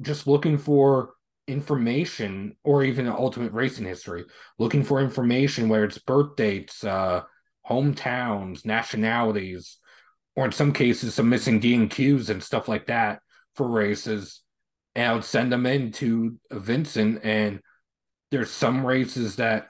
just 0.00 0.26
looking 0.26 0.58
for 0.58 1.13
information 1.46 2.56
or 2.64 2.84
even 2.84 3.06
ultimate 3.06 3.52
racing 3.52 3.86
history, 3.86 4.24
looking 4.58 4.82
for 4.82 5.00
information 5.00 5.68
where 5.68 5.84
it's 5.84 5.98
birth 5.98 6.36
dates, 6.36 6.84
uh, 6.84 7.22
hometowns, 7.68 8.64
nationalities, 8.64 9.78
or 10.36 10.46
in 10.46 10.52
some 10.52 10.72
cases 10.72 11.14
some 11.14 11.28
missing 11.28 11.60
DNQs 11.60 12.30
and 12.30 12.42
stuff 12.42 12.68
like 12.68 12.86
that 12.86 13.20
for 13.54 13.68
races. 13.68 14.40
And 14.94 15.06
I 15.06 15.14
would 15.14 15.24
send 15.24 15.52
them 15.52 15.66
in 15.66 15.92
to 15.92 16.38
Vincent 16.50 17.20
and 17.24 17.60
there's 18.30 18.50
some 18.50 18.84
races 18.84 19.36
that 19.36 19.68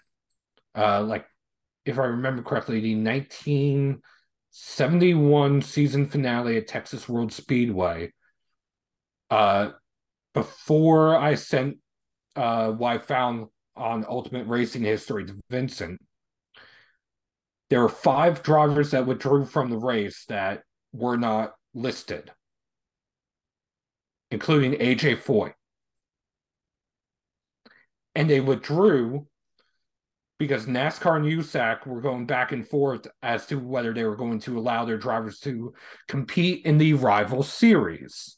uh 0.75 1.03
like 1.03 1.27
if 1.85 1.99
I 1.99 2.05
remember 2.05 2.43
correctly, 2.43 2.81
the 2.81 2.95
1971 2.95 5.63
season 5.63 6.07
finale 6.07 6.57
at 6.57 6.67
Texas 6.67 7.09
World 7.09 7.33
Speedway. 7.33 8.13
Uh, 9.31 9.71
before 10.35 11.17
I 11.17 11.37
sent 11.37 11.79
uh, 12.37 12.73
what 12.73 12.93
I 12.93 12.99
found 12.99 13.47
on 13.77 14.05
Ultimate 14.09 14.47
Racing 14.47 14.83
History 14.83 15.25
to 15.25 15.41
Vincent, 15.49 16.01
there 17.71 17.81
were 17.81 17.89
five 17.89 18.43
drivers 18.43 18.91
that 18.91 19.07
withdrew 19.07 19.47
from 19.47 19.71
the 19.71 19.79
race 19.79 20.25
that 20.29 20.63
were 20.93 21.17
not 21.17 21.55
listed, 21.73 22.31
including 24.31 24.73
AJ 24.73 25.23
Foyt. 25.23 25.55
And 28.15 28.29
they 28.29 28.41
withdrew 28.41 29.27
because 30.39 30.67
NASCAR 30.67 31.17
and 31.17 31.25
USAC 31.25 31.87
were 31.87 32.01
going 32.01 32.27
back 32.27 32.53
and 32.53 32.67
forth 32.67 33.07
as 33.23 33.47
to 33.47 33.57
whether 33.57 33.93
they 33.93 34.05
were 34.05 34.17
going 34.17 34.41
to 34.41 34.59
allow 34.59 34.85
their 34.85 34.99
drivers 34.99 35.39
to 35.41 35.73
compete 36.09 36.67
in 36.67 36.79
the 36.79 36.95
rival 36.95 37.43
series. 37.43 38.37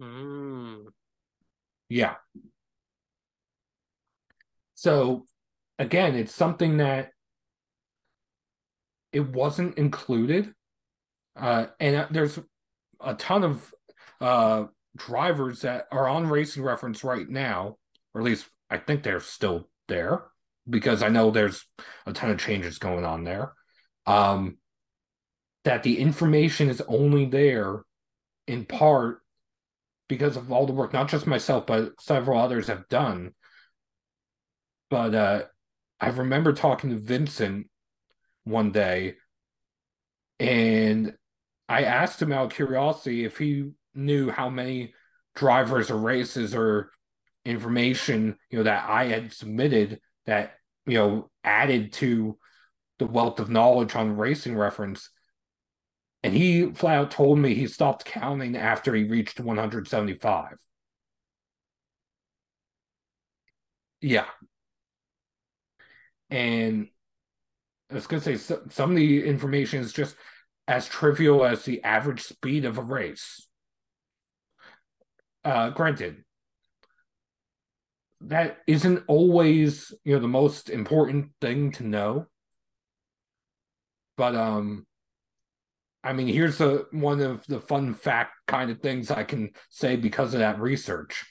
Mm. 0.00 0.86
Yeah. 1.88 2.14
So 4.74 5.26
again, 5.78 6.14
it's 6.14 6.34
something 6.34 6.78
that 6.78 7.10
it 9.12 9.26
wasn't 9.28 9.78
included. 9.78 10.52
Uh, 11.36 11.66
and 11.80 11.96
uh, 11.96 12.06
there's 12.10 12.38
a 13.00 13.14
ton 13.14 13.44
of 13.44 13.74
uh, 14.20 14.64
drivers 14.96 15.62
that 15.62 15.86
are 15.90 16.08
on 16.08 16.28
Racing 16.28 16.62
Reference 16.62 17.04
right 17.04 17.28
now, 17.28 17.76
or 18.14 18.20
at 18.20 18.24
least 18.24 18.48
I 18.70 18.78
think 18.78 19.02
they're 19.02 19.20
still 19.20 19.68
there 19.88 20.24
because 20.68 21.02
I 21.02 21.08
know 21.08 21.30
there's 21.30 21.64
a 22.06 22.12
ton 22.12 22.30
of 22.30 22.38
changes 22.38 22.78
going 22.78 23.04
on 23.04 23.24
there. 23.24 23.52
Um, 24.06 24.58
that 25.64 25.82
the 25.82 25.98
information 25.98 26.70
is 26.70 26.80
only 26.88 27.26
there 27.26 27.82
in 28.46 28.64
part 28.64 29.20
because 30.08 30.36
of 30.36 30.50
all 30.50 30.66
the 30.66 30.72
work, 30.72 30.92
not 30.92 31.08
just 31.08 31.26
myself, 31.26 31.66
but 31.66 32.00
several 32.00 32.40
others 32.40 32.68
have 32.68 32.88
done. 32.88 33.34
But 34.90 35.14
uh, 35.14 35.42
I 36.00 36.08
remember 36.08 36.52
talking 36.52 36.90
to 36.90 36.96
Vincent 36.96 37.68
one 38.44 38.72
day, 38.72 39.16
and 40.40 41.14
I 41.68 41.82
asked 41.82 42.22
him 42.22 42.32
out 42.32 42.46
of 42.46 42.54
curiosity 42.54 43.24
if 43.24 43.36
he 43.38 43.70
knew 43.94 44.30
how 44.30 44.48
many 44.48 44.94
drivers 45.34 45.90
or 45.90 45.98
races 45.98 46.54
or 46.54 46.90
information 47.44 48.36
you 48.50 48.58
know 48.58 48.64
that 48.64 48.88
I 48.88 49.06
had 49.06 49.32
submitted 49.32 50.00
that 50.26 50.54
you 50.86 50.94
know 50.94 51.30
added 51.44 51.92
to 51.94 52.36
the 52.98 53.06
wealth 53.06 53.40
of 53.40 53.48
knowledge 53.48 53.94
on 53.94 54.16
racing 54.16 54.56
reference 54.56 55.10
and 56.22 56.34
he 56.34 56.72
flat 56.72 56.98
out 56.98 57.10
told 57.10 57.38
me 57.38 57.54
he 57.54 57.66
stopped 57.66 58.04
counting 58.04 58.56
after 58.56 58.94
he 58.94 59.04
reached 59.04 59.40
175 59.40 60.56
yeah. 64.00 64.26
And 66.30 66.88
i 67.90 67.94
was 67.94 68.06
going 68.06 68.22
to 68.22 68.38
say 68.38 68.56
some 68.70 68.90
of 68.90 68.96
the 68.96 69.24
information 69.26 69.80
is 69.80 69.92
just 69.92 70.14
as 70.66 70.86
trivial 70.86 71.44
as 71.44 71.64
the 71.64 71.82
average 71.82 72.22
speed 72.22 72.64
of 72.64 72.78
a 72.78 72.82
race. 72.82 73.48
Uh 75.44 75.70
granted 75.70 76.24
that 78.20 78.58
isn't 78.66 79.04
always 79.06 79.94
you 80.04 80.14
know 80.14 80.20
the 80.20 80.28
most 80.28 80.68
important 80.68 81.30
thing 81.40 81.72
to 81.72 81.84
know. 81.84 82.26
But 84.16 84.34
um 84.34 84.87
i 86.04 86.12
mean 86.12 86.28
here's 86.28 86.60
a 86.60 86.84
one 86.90 87.20
of 87.20 87.44
the 87.46 87.60
fun 87.60 87.94
fact 87.94 88.32
kind 88.46 88.70
of 88.70 88.80
things 88.80 89.10
i 89.10 89.24
can 89.24 89.50
say 89.70 89.96
because 89.96 90.34
of 90.34 90.40
that 90.40 90.60
research 90.60 91.26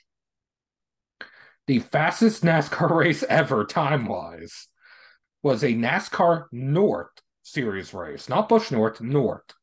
the 1.68 1.80
fastest 1.80 2.44
nascar 2.44 2.90
race 2.96 3.24
ever 3.24 3.66
time 3.66 4.06
wise 4.06 4.68
was 5.44 5.64
a 5.64 5.74
nascar 5.74 6.46
north 6.52 7.12
series 7.44 7.94
race 7.94 8.28
not 8.28 8.50
Busch 8.50 8.72
north 8.72 9.00
north 9.02 9.54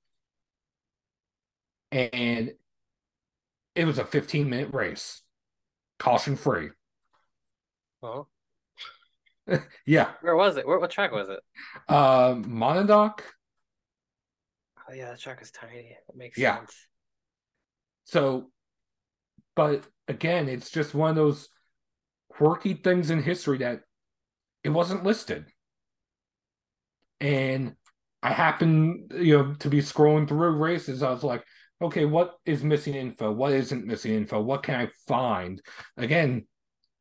and 1.92 2.52
it 3.74 3.84
was 3.84 3.98
a 3.98 4.05
15 4.05 4.48
minute 4.48 4.72
race 4.72 5.22
caution 5.98 6.36
free 6.36 6.70
Oh. 8.05 8.26
yeah. 9.86 10.11
Where 10.20 10.36
was 10.36 10.57
it? 10.57 10.66
Where, 10.66 10.78
what 10.78 10.90
track 10.90 11.12
was 11.12 11.28
it? 11.28 11.40
Uh. 11.88 12.34
Oh 14.89 14.93
yeah, 14.93 15.12
the 15.12 15.18
track 15.18 15.41
is 15.43 15.51
tiny. 15.51 15.97
That 16.07 16.16
makes 16.16 16.39
yeah. 16.39 16.59
sense. 16.59 16.87
So, 18.05 18.51
but 19.57 19.85
again, 20.09 20.49
it's 20.49 20.70
just 20.70 20.95
one 20.95 21.11
of 21.11 21.16
those 21.16 21.49
quirky 22.28 22.74
things 22.74 23.11
in 23.11 23.22
history 23.22 23.59
that 23.59 23.80
it 24.62 24.70
wasn't 24.70 25.05
listed. 25.05 25.47
And 27.20 27.74
I 28.22 28.32
happened, 28.32 29.12
you 29.14 29.39
know, 29.39 29.55
to 29.61 29.68
be 29.68 29.78
scrolling 29.78 30.28
through 30.28 30.57
races. 30.57 31.03
I 31.03 31.11
was 31.11 31.22
like, 31.22 31.45
okay, 31.80 32.05
what 32.05 32.35
is 32.45 32.62
missing 32.62 32.95
info? 32.95 33.32
What 33.32 33.53
isn't 33.53 33.87
missing 33.87 34.14
info? 34.14 34.41
What 34.41 34.62
can 34.62 34.74
I 34.74 34.89
find? 35.07 35.61
Again, 35.97 36.47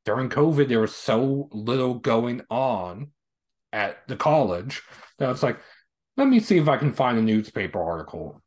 during 0.06 0.30
COVID, 0.30 0.68
there 0.68 0.82
was 0.82 0.96
so 0.96 1.50
little 1.52 1.96
going 1.96 2.42
on 2.50 3.12
at 3.72 4.08
the 4.08 4.16
college 4.16 4.82
that 5.18 5.30
it's 5.30 5.44
like, 5.44 5.60
let 6.18 6.28
me 6.28 6.40
see 6.40 6.58
if 6.58 6.68
I 6.68 6.78
can 6.78 6.94
find 6.94 7.18
a 7.18 7.22
newspaper 7.22 7.82
article. 7.82 8.42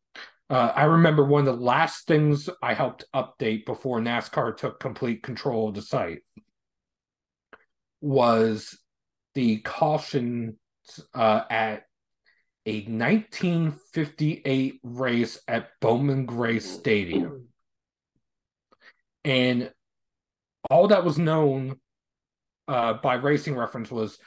Uh, 0.49 0.73
I 0.75 0.85
remember 0.85 1.25
one 1.25 1.41
of 1.41 1.47
the 1.47 1.65
last 1.65 2.07
things 2.07 2.49
I 2.63 2.75
helped 2.75 3.05
update 3.15 3.67
before 3.67 3.99
NASCAR 4.01 4.57
took 4.57 4.79
complete 4.79 5.23
control 5.23 5.69
of 5.69 5.75
the 5.75 5.83
site 5.83 6.21
was 8.01 8.79
the 9.35 9.59
caution 9.59 10.57
uh, 11.15 11.43
at 11.51 11.83
a 12.65 12.83
1958 12.83 14.81
race 14.85 15.41
at 15.49 15.71
Bowman 15.81 16.27
Gray 16.27 16.61
Stadium. 16.61 17.49
And 19.25 19.73
all 20.71 20.89
that 20.89 21.05
was 21.05 21.19
known 21.19 21.81
uh, 22.69 22.95
by 22.95 23.15
racing 23.15 23.57
reference 23.57 23.91
was 23.91 24.19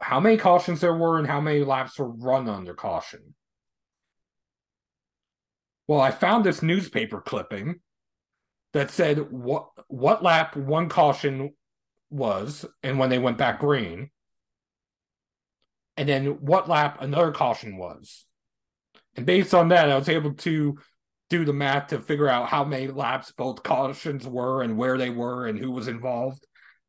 how 0.00 0.20
many 0.20 0.36
cautions 0.36 0.80
there 0.80 0.96
were 0.96 1.18
and 1.18 1.26
how 1.26 1.40
many 1.40 1.64
laps 1.64 1.98
were 1.98 2.08
run 2.08 2.48
under 2.48 2.74
caution. 2.74 3.34
Well, 5.88 6.00
I 6.00 6.10
found 6.10 6.44
this 6.44 6.62
newspaper 6.62 7.20
clipping 7.20 7.80
that 8.72 8.90
said 8.90 9.30
what 9.30 9.68
what 9.88 10.22
lap 10.22 10.56
one 10.56 10.88
caution 10.88 11.54
was 12.10 12.64
and 12.82 12.98
when 12.98 13.10
they 13.10 13.18
went 13.18 13.38
back 13.38 13.60
green, 13.60 14.10
and 15.96 16.08
then 16.08 16.26
what 16.40 16.68
lap 16.68 16.98
another 17.00 17.32
caution 17.32 17.76
was. 17.76 18.26
And 19.16 19.24
based 19.24 19.54
on 19.54 19.68
that, 19.68 19.90
I 19.90 19.96
was 19.96 20.08
able 20.08 20.34
to 20.34 20.78
do 21.30 21.44
the 21.44 21.52
math 21.52 21.88
to 21.88 22.00
figure 22.00 22.28
out 22.28 22.48
how 22.48 22.64
many 22.64 22.88
laps 22.88 23.32
both 23.32 23.62
cautions 23.62 24.26
were 24.26 24.62
and 24.62 24.76
where 24.76 24.98
they 24.98 25.10
were 25.10 25.46
and 25.46 25.58
who 25.58 25.70
was 25.70 25.88
involved. 25.88 26.46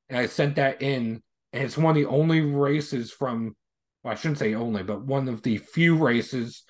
And 0.10 0.18
I 0.18 0.26
sent 0.26 0.56
that 0.56 0.82
in, 0.82 1.24
and 1.58 1.66
it's 1.66 1.76
one 1.76 1.98
of 1.98 2.04
the 2.04 2.08
only 2.08 2.40
races 2.42 3.12
from, 3.12 3.56
well, 4.04 4.14
I 4.14 4.16
shouldn't 4.16 4.38
say 4.38 4.54
only, 4.54 4.84
but 4.84 5.04
one 5.04 5.28
of 5.28 5.42
the 5.42 5.58
few 5.58 5.98
races 5.98 6.62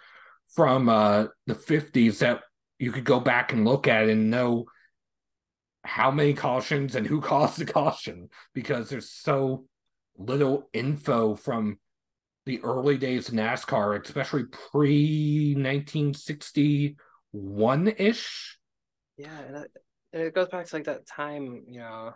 from 0.55 0.88
uh, 0.88 1.25
the 1.45 1.55
50s 1.55 2.19
that 2.19 2.43
you 2.79 2.93
could 2.93 3.03
go 3.03 3.19
back 3.19 3.51
and 3.51 3.65
look 3.65 3.85
at 3.85 4.07
and 4.07 4.31
know 4.31 4.63
how 5.83 6.09
many 6.09 6.33
cautions 6.33 6.95
and 6.95 7.05
who 7.05 7.19
caused 7.33 7.59
the 7.59 7.65
caution 7.65 8.29
because 8.53 8.89
there's 8.89 9.11
so 9.11 9.65
little 10.17 10.69
info 10.71 11.35
from 11.35 11.79
the 12.45 12.63
early 12.63 12.97
days 12.97 13.27
of 13.27 13.33
NASCAR, 13.33 14.01
especially 14.01 14.45
pre 14.71 15.53
1961 15.55 17.88
ish. 17.97 18.57
Yeah, 19.17 19.38
and 19.47 19.57
it, 19.57 19.71
and 20.13 20.23
it 20.23 20.33
goes 20.33 20.47
back 20.47 20.65
to 20.67 20.75
like 20.77 20.85
that 20.85 21.05
time, 21.05 21.65
you 21.67 21.79
know, 21.79 22.13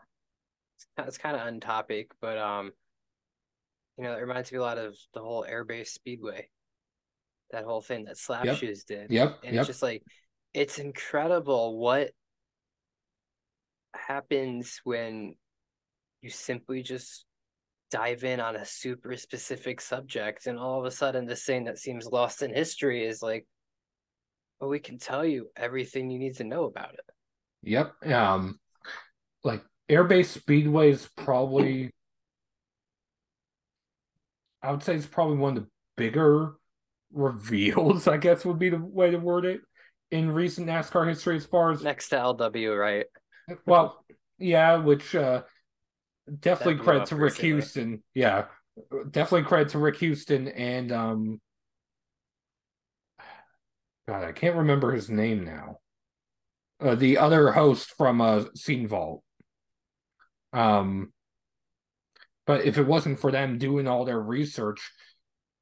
it's, 0.97 1.17
kind 1.17 1.35
of 1.35 1.41
on 1.41 1.59
topic, 1.59 2.11
but 2.21 2.37
um, 2.37 2.71
you 3.97 4.03
know, 4.03 4.13
it 4.13 4.21
reminds 4.21 4.51
me 4.51 4.57
a 4.57 4.61
lot 4.61 4.77
of 4.77 4.95
the 5.13 5.21
whole 5.21 5.45
airbase 5.49 5.87
speedway, 5.87 6.49
that 7.51 7.65
whole 7.65 7.81
thing 7.81 8.05
that 8.05 8.17
Slap 8.17 8.45
Yep. 8.45 8.57
Shoes 8.57 8.83
did. 8.83 9.11
Yep. 9.11 9.39
and 9.43 9.53
yep. 9.53 9.61
it's 9.61 9.67
just 9.67 9.83
like 9.83 10.03
it's 10.53 10.79
incredible 10.79 11.77
what 11.79 12.11
happens 13.95 14.79
when 14.83 15.35
you 16.21 16.29
simply 16.29 16.81
just 16.81 17.25
dive 17.89 18.23
in 18.23 18.39
on 18.39 18.55
a 18.55 18.65
super 18.65 19.17
specific 19.17 19.81
subject 19.81 20.47
and 20.47 20.57
all 20.57 20.79
of 20.79 20.85
a 20.85 20.91
sudden 20.91 21.25
this 21.25 21.43
thing 21.43 21.65
that 21.65 21.77
seems 21.77 22.05
lost 22.05 22.41
in 22.41 22.53
history 22.53 23.05
is 23.05 23.21
like 23.21 23.45
well 24.59 24.69
we 24.69 24.79
can 24.79 24.97
tell 24.97 25.25
you 25.25 25.49
everything 25.57 26.09
you 26.09 26.17
need 26.17 26.37
to 26.37 26.45
know 26.45 26.63
about 26.63 26.93
it 26.93 27.11
Yep. 27.63 27.93
Um, 28.07 28.59
like 29.43 29.63
airbase 29.91 30.27
speedway 30.27 30.91
is 30.91 31.09
probably, 31.17 31.91
I 34.63 34.71
would 34.71 34.83
say 34.83 34.95
it's 34.95 35.05
probably 35.05 35.37
one 35.37 35.57
of 35.57 35.63
the 35.63 35.69
bigger 35.97 36.53
reveals. 37.13 38.07
I 38.07 38.17
guess 38.17 38.45
would 38.45 38.59
be 38.59 38.69
the 38.69 38.77
way 38.77 39.11
to 39.11 39.17
word 39.17 39.45
it 39.45 39.61
in 40.09 40.31
recent 40.31 40.67
NASCAR 40.67 41.07
history. 41.07 41.35
As 41.35 41.45
far 41.45 41.71
as 41.71 41.83
next 41.83 42.09
to 42.09 42.15
LW 42.15 42.79
Wright 42.79 43.05
well, 43.65 44.03
yeah, 44.37 44.77
which 44.77 45.15
uh, 45.15 45.43
definitely 46.39 46.75
blew 46.75 46.83
credit 46.83 47.05
to 47.07 47.15
Rick. 47.15 47.35
Houston. 47.35 48.03
Yeah, 48.13 48.45
definitely 49.09 49.47
credit 49.47 49.69
to 49.69 49.79
Rick 49.79 49.97
Houston 49.97 50.47
and 50.47 50.91
um, 50.91 51.41
God, 54.07 54.23
I 54.23 54.31
can't 54.31 54.57
remember 54.57 54.91
his 54.91 55.09
name 55.09 55.45
now. 55.45 55.77
Uh, 56.79 56.95
the 56.95 57.17
other 57.17 57.51
host 57.51 57.93
from 57.97 58.21
uh, 58.21 58.45
Scene 58.55 58.87
Vault. 58.87 59.23
Um, 60.53 61.13
but 62.45 62.65
if 62.65 62.77
it 62.77 62.87
wasn't 62.87 63.19
for 63.19 63.31
them 63.31 63.57
doing 63.57 63.87
all 63.87 64.05
their 64.05 64.19
research, 64.19 64.91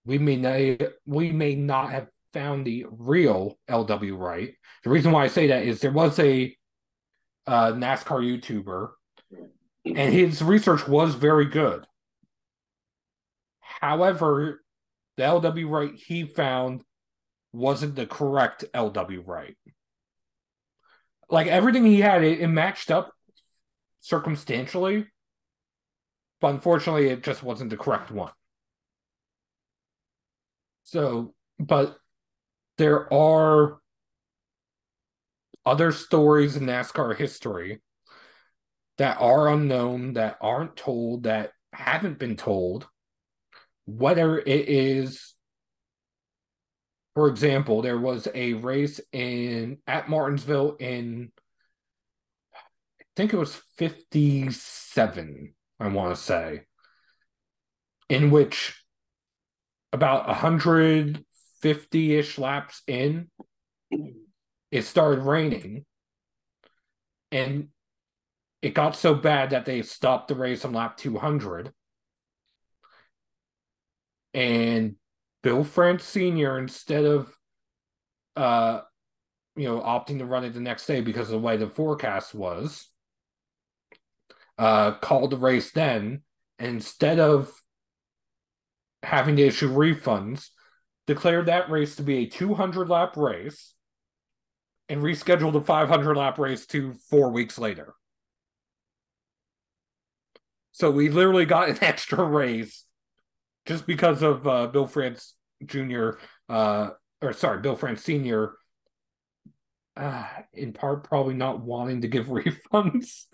we 0.05 0.17
may 0.17 0.35
not, 0.37 0.89
we 1.05 1.31
may 1.31 1.55
not 1.55 1.91
have 1.91 2.07
found 2.33 2.65
the 2.65 2.85
real 2.89 3.57
LW 3.69 4.17
Wright. 4.17 4.53
The 4.83 4.89
reason 4.89 5.11
why 5.11 5.23
I 5.23 5.27
say 5.27 5.47
that 5.47 5.63
is 5.63 5.81
there 5.81 5.91
was 5.91 6.17
a 6.19 6.55
uh, 7.45 7.71
NASCAR 7.73 8.21
YouTuber, 8.21 8.89
and 9.85 10.13
his 10.13 10.41
research 10.41 10.87
was 10.87 11.15
very 11.15 11.45
good. 11.45 11.85
However, 13.59 14.61
the 15.17 15.23
LW 15.23 15.69
Wright 15.69 15.95
he 15.95 16.23
found 16.23 16.83
wasn't 17.51 17.95
the 17.95 18.05
correct 18.05 18.65
LW 18.73 19.25
Wright. 19.25 19.57
Like 21.29 21.47
everything 21.47 21.85
he 21.85 22.01
had, 22.01 22.23
it, 22.23 22.39
it 22.39 22.47
matched 22.47 22.91
up 22.91 23.11
circumstantially, 23.99 25.07
but 26.41 26.49
unfortunately, 26.49 27.09
it 27.09 27.23
just 27.23 27.43
wasn't 27.43 27.69
the 27.69 27.77
correct 27.77 28.11
one. 28.11 28.31
So, 30.83 31.33
but 31.59 31.97
there 32.77 33.11
are 33.13 33.79
other 35.65 35.91
stories 35.91 36.55
in 36.55 36.65
NASCAR 36.65 37.15
history 37.15 37.81
that 38.97 39.17
are 39.19 39.49
unknown, 39.49 40.13
that 40.13 40.37
aren't 40.41 40.75
told, 40.75 41.23
that 41.23 41.51
haven't 41.73 42.19
been 42.19 42.35
told. 42.35 42.87
Whether 43.85 44.39
it 44.39 44.69
is, 44.69 45.35
for 47.15 47.27
example, 47.27 47.81
there 47.81 47.97
was 47.97 48.27
a 48.33 48.53
race 48.53 48.99
in 49.11 49.79
at 49.87 50.09
Martinsville 50.09 50.75
in, 50.79 51.31
think 53.19 53.33
it 53.33 53.37
was 53.37 53.61
57, 53.75 55.53
I 55.77 55.87
want 55.89 56.15
to 56.15 56.21
say, 56.21 56.61
in 58.07 58.31
which 58.31 58.81
about 59.91 60.25
150 60.27 62.15
ish 62.15 62.37
laps 62.37 62.81
in, 62.87 63.29
it 64.71 64.83
started 64.83 65.19
raining. 65.19 65.85
And 67.33 67.67
it 68.61 68.73
got 68.73 68.95
so 68.95 69.15
bad 69.15 69.49
that 69.49 69.65
they 69.65 69.81
stopped 69.81 70.29
the 70.29 70.35
race 70.35 70.63
on 70.63 70.71
lap 70.71 70.95
200 70.95 71.73
and 74.33 74.95
bill 75.41 75.63
france 75.63 76.03
senior 76.03 76.59
instead 76.59 77.03
of 77.03 77.35
uh 78.35 78.81
you 79.55 79.63
know 79.63 79.81
opting 79.81 80.19
to 80.19 80.25
run 80.25 80.43
it 80.43 80.53
the 80.53 80.59
next 80.59 80.85
day 80.85 81.01
because 81.01 81.27
of 81.27 81.31
the 81.31 81.39
way 81.39 81.57
the 81.57 81.67
forecast 81.67 82.35
was 82.35 82.89
uh 84.59 84.91
called 84.91 85.31
the 85.31 85.37
race 85.37 85.71
then 85.71 86.21
instead 86.59 87.19
of 87.19 87.51
having 89.01 89.37
to 89.37 89.41
issue 89.47 89.69
refunds 89.69 90.49
declared 91.07 91.47
that 91.47 91.71
race 91.71 91.95
to 91.95 92.03
be 92.03 92.17
a 92.17 92.25
200 92.27 92.87
lap 92.87 93.17
race 93.17 93.73
and 94.89 95.01
rescheduled 95.01 95.53
the 95.53 95.61
500 95.61 96.15
lap 96.15 96.37
race 96.37 96.65
to 96.67 96.93
four 97.09 97.31
weeks 97.31 97.57
later. 97.57 97.95
So 100.71 100.91
we 100.91 101.09
literally 101.09 101.45
got 101.45 101.69
an 101.69 101.77
extra 101.81 102.23
race 102.23 102.85
just 103.65 103.87
because 103.87 104.21
of 104.21 104.47
uh, 104.47 104.67
Bill 104.67 104.87
France 104.87 105.35
Jr. 105.65 106.11
Uh, 106.47 106.91
or 107.21 107.33
sorry, 107.33 107.59
Bill 107.59 107.75
France 107.75 108.03
Sr. 108.03 108.53
Uh, 109.99 110.25
in 110.53 110.73
part, 110.73 111.03
probably 111.03 111.33
not 111.33 111.59
wanting 111.61 112.01
to 112.01 112.07
give 112.07 112.25
refunds. 112.27 113.25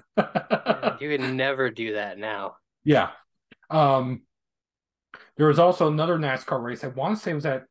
you 1.00 1.10
would 1.10 1.22
never 1.34 1.70
do 1.70 1.94
that 1.94 2.18
now 2.18 2.56
yeah. 2.86 3.10
Um, 3.70 4.22
there 5.36 5.48
was 5.48 5.60
also 5.60 5.88
another 5.88 6.18
NASCAR 6.18 6.64
race. 6.64 6.86
I 6.86 6.88
want 6.88 7.18
to 7.18 7.22
say 7.22 7.32
it 7.32 7.36
was 7.36 7.46
at 7.46 7.66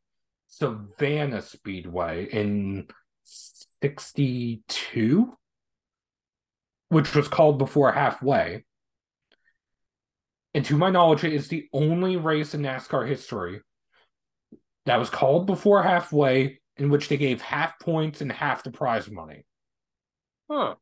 Savannah 0.49 1.41
Speedway 1.41 2.27
in 2.31 2.89
62, 3.81 5.33
which 6.89 7.15
was 7.15 7.29
called 7.29 7.59
before 7.59 7.93
halfway. 7.93 8.65
And 10.53 10.65
to 10.67 10.77
my 10.77 10.91
knowledge, 10.91 11.25
it 11.25 11.33
is 11.33 11.49
the 11.49 11.69
only 11.73 12.17
race 12.17 12.55
in 12.55 12.63
NASCAR 12.63 13.09
history 13.09 13.61
that 14.87 14.99
was 14.99 15.11
called 15.11 15.47
before 15.47 15.83
halfway 15.83 16.61
in 16.77 16.91
which 16.91 17.09
they 17.09 17.17
gave 17.17 17.41
half 17.41 17.79
points 17.79 18.21
and 18.21 18.33
half 18.33 18.63
the 18.63 18.71
prize 18.71 19.11
money. 19.11 19.45
huh 20.51 20.75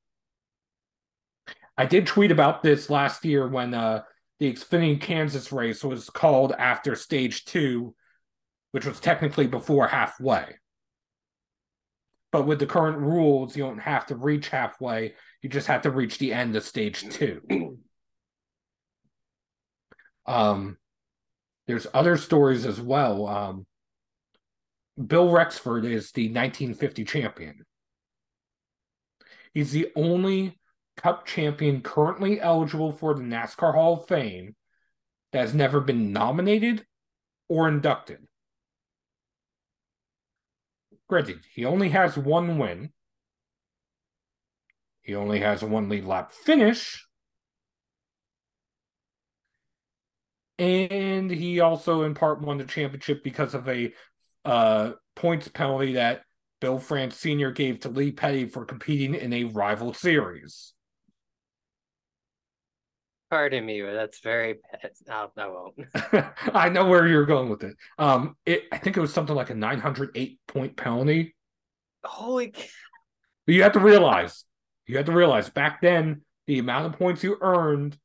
I 1.76 1.86
did 1.86 2.06
tweet 2.06 2.30
about 2.30 2.62
this 2.62 2.90
last 2.90 3.24
year 3.24 3.48
when 3.48 3.72
uh, 3.72 4.02
the 4.38 4.52
Xfinity 4.52 5.00
Kansas 5.00 5.52
race 5.52 5.82
was 5.82 6.10
called 6.10 6.52
after 6.52 6.94
stage 6.94 7.44
two, 7.44 7.94
which 8.72 8.84
was 8.84 9.00
technically 9.00 9.46
before 9.46 9.88
halfway. 9.88 10.56
But 12.30 12.46
with 12.46 12.58
the 12.58 12.66
current 12.66 12.98
rules, 12.98 13.56
you 13.56 13.62
don't 13.62 13.78
have 13.78 14.06
to 14.06 14.16
reach 14.16 14.48
halfway. 14.48 15.14
You 15.42 15.48
just 15.48 15.66
have 15.66 15.82
to 15.82 15.90
reach 15.90 16.18
the 16.18 16.32
end 16.32 16.56
of 16.56 16.64
stage 16.64 17.08
two. 17.10 17.78
Um, 20.24 20.78
there's 21.66 21.88
other 21.92 22.16
stories 22.16 22.64
as 22.64 22.80
well. 22.80 23.26
Um, 23.26 23.66
Bill 25.06 25.30
Rexford 25.30 25.84
is 25.84 26.12
the 26.12 26.28
1950 26.28 27.04
champion. 27.04 27.64
He's 29.54 29.72
the 29.72 29.90
only 29.96 30.58
Cup 30.96 31.26
champion 31.26 31.80
currently 31.80 32.40
eligible 32.40 32.92
for 32.92 33.14
the 33.14 33.22
NASCAR 33.22 33.72
Hall 33.74 34.00
of 34.00 34.08
Fame 34.08 34.54
that 35.32 35.40
has 35.40 35.54
never 35.54 35.80
been 35.80 36.12
nominated 36.12 36.86
or 37.48 37.68
inducted. 37.68 38.18
granted, 41.08 41.40
he 41.54 41.64
only 41.64 41.90
has 41.90 42.16
one 42.16 42.56
win. 42.56 42.90
He 45.02 45.14
only 45.14 45.40
has 45.40 45.62
a 45.62 45.66
one 45.66 45.88
lead 45.88 46.04
lap 46.04 46.32
finish. 46.32 47.06
And 50.58 51.30
he 51.30 51.60
also, 51.60 52.02
in 52.02 52.14
part, 52.14 52.40
won 52.40 52.58
the 52.58 52.64
championship 52.64 53.24
because 53.24 53.52
of 53.52 53.68
a 53.68 53.92
uh, 54.44 54.92
points 55.16 55.48
penalty 55.48 55.94
that 55.94 56.22
Bill 56.60 56.78
France 56.78 57.16
Sr. 57.16 57.50
gave 57.50 57.80
to 57.80 57.88
Lee 57.88 58.12
Petty 58.12 58.46
for 58.46 58.64
competing 58.64 59.14
in 59.14 59.32
a 59.32 59.44
rival 59.44 59.92
series. 59.92 60.72
Pardon 63.30 63.64
me, 63.64 63.80
but 63.80 63.94
that's 63.94 64.20
very 64.20 64.58
bad. 64.70 64.90
No, 65.08 65.30
I 65.36 65.46
won't. 65.48 65.74
I 66.54 66.68
know 66.68 66.86
where 66.86 67.08
you're 67.08 67.24
going 67.24 67.48
with 67.48 67.64
it. 67.64 67.76
Um, 67.98 68.36
it 68.44 68.64
I 68.70 68.78
think 68.78 68.96
it 68.96 69.00
was 69.00 69.12
something 69.12 69.34
like 69.34 69.50
a 69.50 69.54
908 69.54 70.38
point 70.46 70.76
penalty. 70.76 71.34
Holy! 72.04 72.52
But 73.46 73.54
you 73.54 73.62
have 73.62 73.72
to 73.72 73.80
realize, 73.80 74.44
you 74.86 74.98
have 74.98 75.06
to 75.06 75.12
realize 75.12 75.48
back 75.48 75.80
then 75.80 76.22
the 76.46 76.58
amount 76.58 76.86
of 76.86 76.98
points 76.98 77.24
you 77.24 77.38
earned 77.40 77.96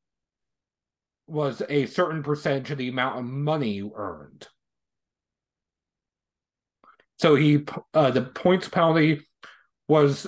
was 1.27 1.61
a 1.68 1.88
certain 1.88 2.23
percentage 2.23 2.72
of 2.72 2.77
the 2.77 2.88
amount 2.88 3.19
of 3.19 3.26
money 3.26 3.72
you 3.72 3.91
earned. 3.95 4.47
So 7.18 7.35
he, 7.35 7.65
uh, 7.94 8.11
the 8.11 8.22
points 8.22 8.69
penalty 8.69 9.27
was 9.88 10.27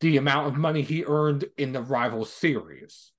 the 0.00 0.16
amount 0.16 0.48
of 0.48 0.56
money 0.56 0.82
he 0.82 1.04
earned 1.04 1.46
in 1.56 1.72
the 1.72 1.82
rival 1.82 2.24
series. 2.24 3.12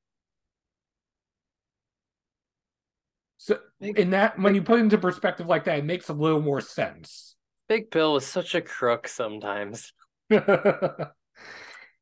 So 3.37 3.59
in 3.81 4.11
that, 4.11 4.37
when 4.37 4.53
you 4.53 4.61
put 4.61 4.79
it 4.79 4.83
into 4.83 4.97
perspective 4.97 5.47
like 5.47 5.63
that, 5.63 5.79
it 5.79 5.85
makes 5.85 6.09
a 6.09 6.13
little 6.13 6.41
more 6.41 6.61
sense. 6.61 7.35
Big 7.67 7.89
Bill 7.89 8.13
was 8.13 8.25
such 8.25 8.53
a 8.53 8.61
crook 8.61 9.07
sometimes. 9.07 9.93
yeah, 10.29 11.11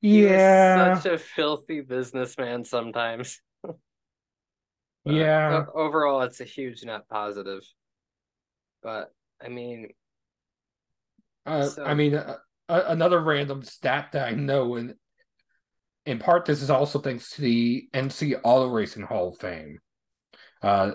such 0.01 1.05
a 1.05 1.17
filthy 1.17 1.81
businessman 1.81 2.65
sometimes. 2.65 3.39
yeah. 5.05 5.65
Overall, 5.73 6.21
it's 6.23 6.41
a 6.41 6.45
huge 6.45 6.83
net 6.83 7.07
positive. 7.09 7.61
But 8.81 9.13
I 9.41 9.49
mean, 9.49 9.89
uh, 11.47 11.69
so... 11.69 11.83
I 11.83 11.93
mean, 11.93 12.15
uh, 12.15 12.37
another 12.67 13.19
random 13.19 13.63
stat 13.63 14.09
that 14.13 14.27
I 14.27 14.31
know, 14.31 14.75
and 14.75 14.95
in 16.05 16.19
part, 16.19 16.45
this 16.45 16.61
is 16.61 16.69
also 16.69 16.99
thanks 16.99 17.31
to 17.31 17.41
the 17.41 17.87
NC 17.93 18.39
Auto 18.43 18.67
Racing 18.67 19.03
Hall 19.03 19.29
of 19.29 19.39
Fame. 19.39 19.79
Uh, 20.61 20.91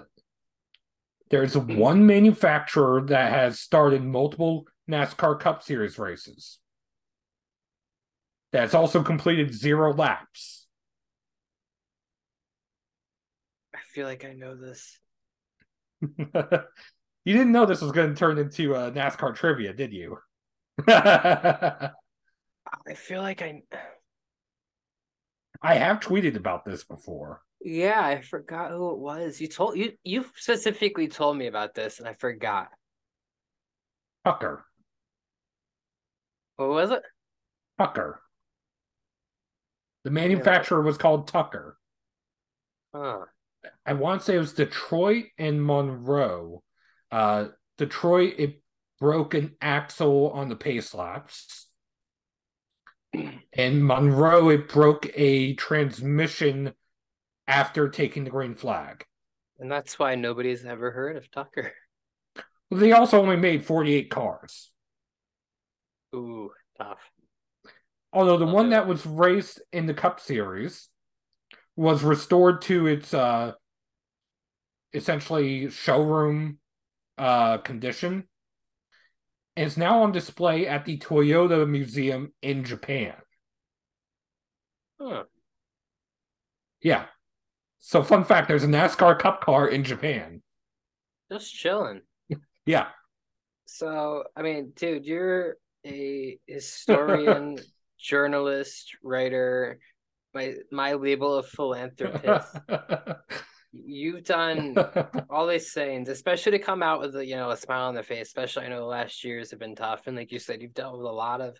there's 1.30 1.56
one 1.56 2.06
manufacturer 2.06 3.02
that 3.06 3.32
has 3.32 3.58
started 3.58 4.02
multiple 4.02 4.66
NASCAR 4.90 5.40
Cup 5.40 5.62
Series 5.62 5.98
races. 5.98 6.58
That's 8.52 8.74
also 8.74 9.02
completed 9.02 9.54
zero 9.54 9.94
laps. 9.94 10.66
I 13.74 13.78
feel 13.94 14.06
like 14.06 14.26
I 14.26 14.34
know 14.34 14.54
this. 14.54 14.98
you 16.02 16.18
didn't 17.24 17.52
know 17.52 17.64
this 17.64 17.80
was 17.80 17.92
going 17.92 18.10
to 18.10 18.18
turn 18.18 18.36
into 18.36 18.74
a 18.74 18.92
NASCAR 18.92 19.34
trivia, 19.34 19.72
did 19.72 19.92
you? 19.92 20.18
I 22.86 22.94
feel 22.94 23.22
like 23.22 23.42
I 23.42 23.62
I 25.62 25.74
have 25.76 26.00
tweeted 26.00 26.36
about 26.36 26.64
this 26.64 26.84
before. 26.84 27.42
Yeah, 27.60 28.04
I 28.04 28.20
forgot 28.20 28.72
who 28.72 28.90
it 28.90 28.98
was. 28.98 29.40
You 29.40 29.48
told 29.48 29.76
you 29.76 29.92
you 30.02 30.24
specifically 30.36 31.08
told 31.08 31.36
me 31.36 31.46
about 31.46 31.74
this 31.74 31.98
and 31.98 32.08
I 32.08 32.14
forgot. 32.14 32.68
Tucker. 34.24 34.64
What 36.56 36.68
was 36.68 36.90
it? 36.90 37.02
Tucker. 37.78 38.20
The 40.04 40.10
manufacturer 40.10 40.82
was 40.82 40.98
called 40.98 41.28
Tucker. 41.28 41.76
Huh. 42.94 43.20
I 43.86 43.92
want 43.94 44.20
to 44.20 44.24
say 44.24 44.36
it 44.36 44.40
was 44.40 44.54
Detroit 44.54 45.26
and 45.38 45.64
Monroe. 45.64 46.62
Uh, 47.10 47.46
Detroit, 47.78 48.34
it 48.38 48.61
broke 49.02 49.34
an 49.34 49.52
axle 49.60 50.30
on 50.30 50.48
the 50.48 50.54
pace 50.54 50.94
laps. 50.94 51.66
And 53.52 53.84
Monroe, 53.84 54.48
it 54.48 54.68
broke 54.68 55.10
a 55.14 55.52
transmission 55.54 56.72
after 57.46 57.90
taking 57.90 58.24
the 58.24 58.30
green 58.30 58.54
flag. 58.54 59.04
And 59.58 59.70
that's 59.70 59.98
why 59.98 60.14
nobody's 60.14 60.64
ever 60.64 60.90
heard 60.90 61.16
of 61.16 61.30
Tucker. 61.30 61.72
They 62.70 62.92
also 62.92 63.20
only 63.20 63.36
made 63.36 63.66
48 63.66 64.08
cars. 64.08 64.70
Ooh, 66.14 66.52
tough. 66.78 67.00
Although 68.14 68.38
the 68.38 68.46
one 68.46 68.70
that 68.70 68.86
was 68.86 69.04
raced 69.04 69.60
in 69.72 69.84
the 69.84 69.92
Cup 69.92 70.20
Series 70.20 70.88
was 71.76 72.02
restored 72.02 72.62
to 72.62 72.86
its 72.86 73.12
uh 73.12 73.52
essentially 74.94 75.68
showroom 75.68 76.58
uh 77.18 77.58
condition 77.58 78.26
is 79.56 79.76
now 79.76 80.02
on 80.02 80.12
display 80.12 80.66
at 80.66 80.84
the 80.84 80.98
Toyota 80.98 81.68
Museum 81.68 82.32
in 82.42 82.64
Japan. 82.64 83.14
Huh. 85.00 85.24
Yeah. 86.82 87.06
So, 87.80 88.02
fun 88.02 88.24
fact 88.24 88.48
there's 88.48 88.64
a 88.64 88.68
NASCAR 88.68 89.18
Cup 89.18 89.40
car 89.42 89.68
in 89.68 89.84
Japan. 89.84 90.42
Just 91.30 91.52
chilling. 91.52 92.02
yeah. 92.66 92.88
So, 93.66 94.24
I 94.36 94.42
mean, 94.42 94.72
dude, 94.76 95.04
you're 95.04 95.56
a 95.84 96.38
historian, 96.46 97.58
journalist, 97.98 98.96
writer, 99.02 99.78
my 100.34 100.54
my 100.70 100.94
label 100.94 101.34
of 101.34 101.46
philanthropist. 101.46 102.56
You've 103.72 104.24
done 104.24 104.76
all 105.30 105.46
these 105.46 105.72
things, 105.72 106.08
especially 106.08 106.52
to 106.52 106.58
come 106.58 106.82
out 106.82 107.00
with 107.00 107.16
a 107.16 107.24
you 107.24 107.36
know 107.36 107.50
a 107.50 107.56
smile 107.56 107.88
on 107.88 107.94
the 107.94 108.02
face. 108.02 108.28
Especially, 108.28 108.66
I 108.66 108.68
know 108.68 108.80
the 108.80 108.84
last 108.84 109.24
years 109.24 109.50
have 109.50 109.60
been 109.60 109.74
tough, 109.74 110.06
and 110.06 110.16
like 110.16 110.30
you 110.30 110.38
said, 110.38 110.60
you've 110.60 110.74
dealt 110.74 110.98
with 110.98 111.06
a 111.06 111.12
lot 111.12 111.40
of 111.40 111.58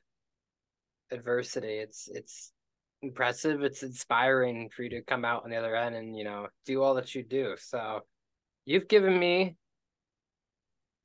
adversity. 1.10 1.78
It's 1.78 2.09
it's 2.12 2.52
impressive. 3.01 3.62
It's 3.62 3.82
inspiring 3.82 4.68
for 4.68 4.82
you 4.82 4.90
to 4.90 5.02
come 5.02 5.24
out 5.24 5.44
on 5.44 5.51
the 5.51 5.56
other 5.56 5.74
end 5.74 5.94
and 5.94 6.16
you 6.16 6.24
know 6.24 6.48
do 6.66 6.82
all 6.82 6.94
that 6.94 7.14
you 7.14 7.22
do. 7.22 7.55
So, 7.59 8.01
you've 8.66 8.89
given 8.89 9.18
me 9.18 9.56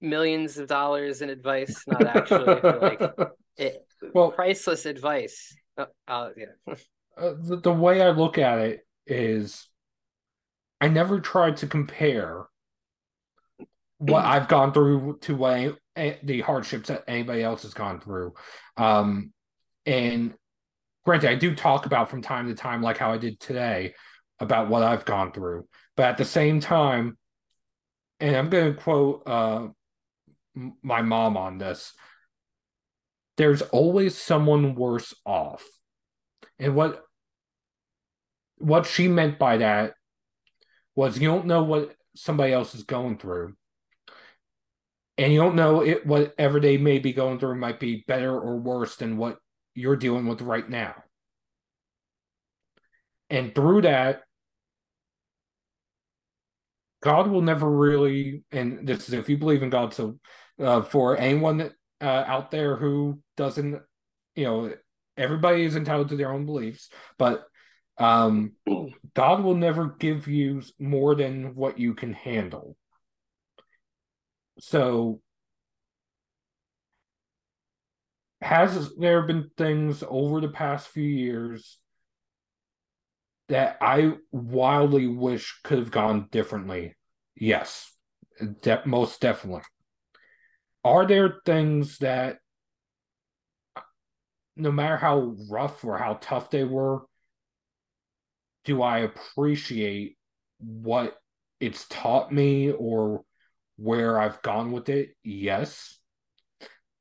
millions 0.01 0.57
of 0.57 0.67
dollars 0.67 1.21
in 1.21 1.29
advice. 1.29 1.83
Not 1.87 2.05
actually, 2.05 2.61
like 2.61 3.01
it, 3.57 3.85
well, 4.13 4.31
priceless 4.31 4.85
advice. 4.85 5.55
Uh, 5.77 5.85
uh 6.07 6.29
yeah. 6.37 6.73
uh, 7.17 7.33
the, 7.39 7.59
the 7.63 7.71
way 7.71 8.01
I 8.01 8.09
look 8.09 8.37
at 8.37 8.59
it 8.59 8.87
is 9.05 9.67
I 10.79 10.87
never 10.89 11.19
tried 11.19 11.57
to 11.57 11.67
compare 11.67 12.45
what 13.97 14.25
I've 14.25 14.47
gone 14.47 14.73
through 14.73 15.19
to 15.21 15.35
what 15.35 15.77
the 15.95 16.41
hardships 16.41 16.89
that 16.89 17.03
anybody 17.07 17.41
else 17.41 17.63
has 17.63 17.73
gone 17.73 17.99
through. 17.99 18.33
Um, 18.77 19.33
and 19.85 20.35
granted, 21.03 21.29
I 21.31 21.35
do 21.35 21.55
talk 21.55 21.85
about 21.85 22.09
from 22.09 22.21
time 22.21 22.47
to 22.47 22.53
time, 22.53 22.81
like 22.81 22.97
how 22.97 23.11
I 23.11 23.17
did 23.17 23.39
today, 23.39 23.95
about 24.39 24.69
what 24.69 24.83
I've 24.83 25.05
gone 25.05 25.31
through. 25.31 25.67
But 25.95 26.05
at 26.07 26.17
the 26.17 26.25
same 26.25 26.59
time, 26.59 27.17
and 28.19 28.35
I'm 28.35 28.49
going 28.49 28.75
to 28.75 28.79
quote 28.79 29.23
uh, 29.25 29.67
my 30.83 31.01
mom 31.01 31.37
on 31.37 31.57
this 31.57 31.93
there's 33.37 33.61
always 33.61 34.17
someone 34.17 34.75
worse 34.75 35.13
off. 35.25 35.63
And 36.59 36.75
what 36.75 37.03
what 38.57 38.87
she 38.87 39.07
meant 39.07 39.37
by 39.37 39.57
that 39.57 39.93
was 40.97 41.19
you 41.19 41.29
don't 41.29 41.45
know 41.45 41.63
what 41.63 41.95
somebody 42.15 42.51
else 42.51 42.75
is 42.75 42.83
going 42.83 43.19
through. 43.19 43.53
And 45.19 45.31
you 45.31 45.39
don't 45.39 45.55
know 45.55 45.81
it 45.81 46.05
whatever 46.05 46.59
they 46.59 46.77
may 46.77 46.99
be 46.99 47.13
going 47.13 47.39
through 47.39 47.55
might 47.55 47.79
be 47.79 48.03
better 48.07 48.37
or 48.37 48.57
worse 48.57 48.97
than 48.97 49.17
what 49.17 49.37
you're 49.75 49.95
dealing 49.95 50.27
with 50.27 50.41
right 50.41 50.67
now. 50.67 50.95
And 53.29 53.53
through 53.53 53.83
that, 53.83 54.21
God 57.01 57.27
will 57.27 57.41
never 57.41 57.69
really, 57.69 58.43
and 58.51 58.87
this 58.87 59.07
is 59.07 59.13
if 59.13 59.29
you 59.29 59.37
believe 59.37 59.61
in 59.61 59.69
God. 59.69 59.93
So, 59.93 60.17
uh, 60.59 60.81
for 60.81 61.15
anyone 61.15 61.71
uh, 62.01 62.05
out 62.05 62.49
there 62.49 62.75
who 62.75 63.19
doesn't, 63.35 63.81
you 64.35 64.43
know, 64.43 64.73
everybody 65.15 65.63
is 65.63 65.75
entitled 65.75 66.09
to 66.09 66.15
their 66.15 66.31
own 66.31 66.45
beliefs, 66.45 66.89
but 67.19 67.45
um, 67.97 68.53
God 69.13 69.43
will 69.43 69.55
never 69.55 69.95
give 69.99 70.27
you 70.27 70.61
more 70.79 71.15
than 71.15 71.55
what 71.55 71.79
you 71.79 71.93
can 71.93 72.13
handle. 72.13 72.75
So, 74.59 75.21
has 78.41 78.95
there 78.97 79.23
been 79.23 79.49
things 79.57 80.03
over 80.07 80.41
the 80.41 80.49
past 80.49 80.87
few 80.87 81.03
years 81.03 81.79
that 83.49 83.77
I 83.81 84.13
wildly 84.31 85.07
wish 85.07 85.59
could 85.63 85.79
have 85.79 85.91
gone 85.91 86.27
differently? 86.31 86.95
Yes, 87.35 87.91
de- 88.61 88.81
most 88.85 89.21
definitely. 89.21 89.63
Are 90.83 91.05
there 91.05 91.39
things 91.45 91.97
that 91.99 92.37
no 94.55 94.71
matter 94.71 94.97
how 94.97 95.35
rough 95.49 95.83
or 95.83 95.97
how 95.97 96.17
tough 96.19 96.49
they 96.49 96.63
were, 96.63 97.01
do 98.67 98.81
I 98.83 98.99
appreciate 98.99 100.17
what 100.59 101.15
it's 101.61 101.87
taught 101.87 102.33
me 102.33 102.69
or 102.69 103.23
where 103.77 104.19
I've 104.19 104.41
gone 104.41 104.73
with 104.73 104.89
it? 104.89 105.15
Yes. 105.23 105.97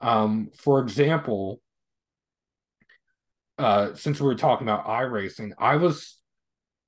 Um, 0.00 0.50
for 0.56 0.80
example, 0.80 1.60
uh, 3.58 3.94
since 3.94 4.20
we 4.20 4.26
were 4.26 4.36
talking 4.36 4.68
about 4.68 4.86
iRacing, 4.86 5.52
I 5.58 5.76
was 5.76 6.16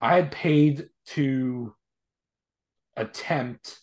I 0.01 0.15
had 0.15 0.31
paid 0.31 0.89
to 1.07 1.75
attempt 2.97 3.81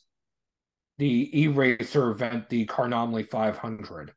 the 0.98 1.42
e-racer 1.42 2.10
event, 2.10 2.48
the 2.48 2.66
Carnomaly 2.68 3.24
500. 3.24 4.14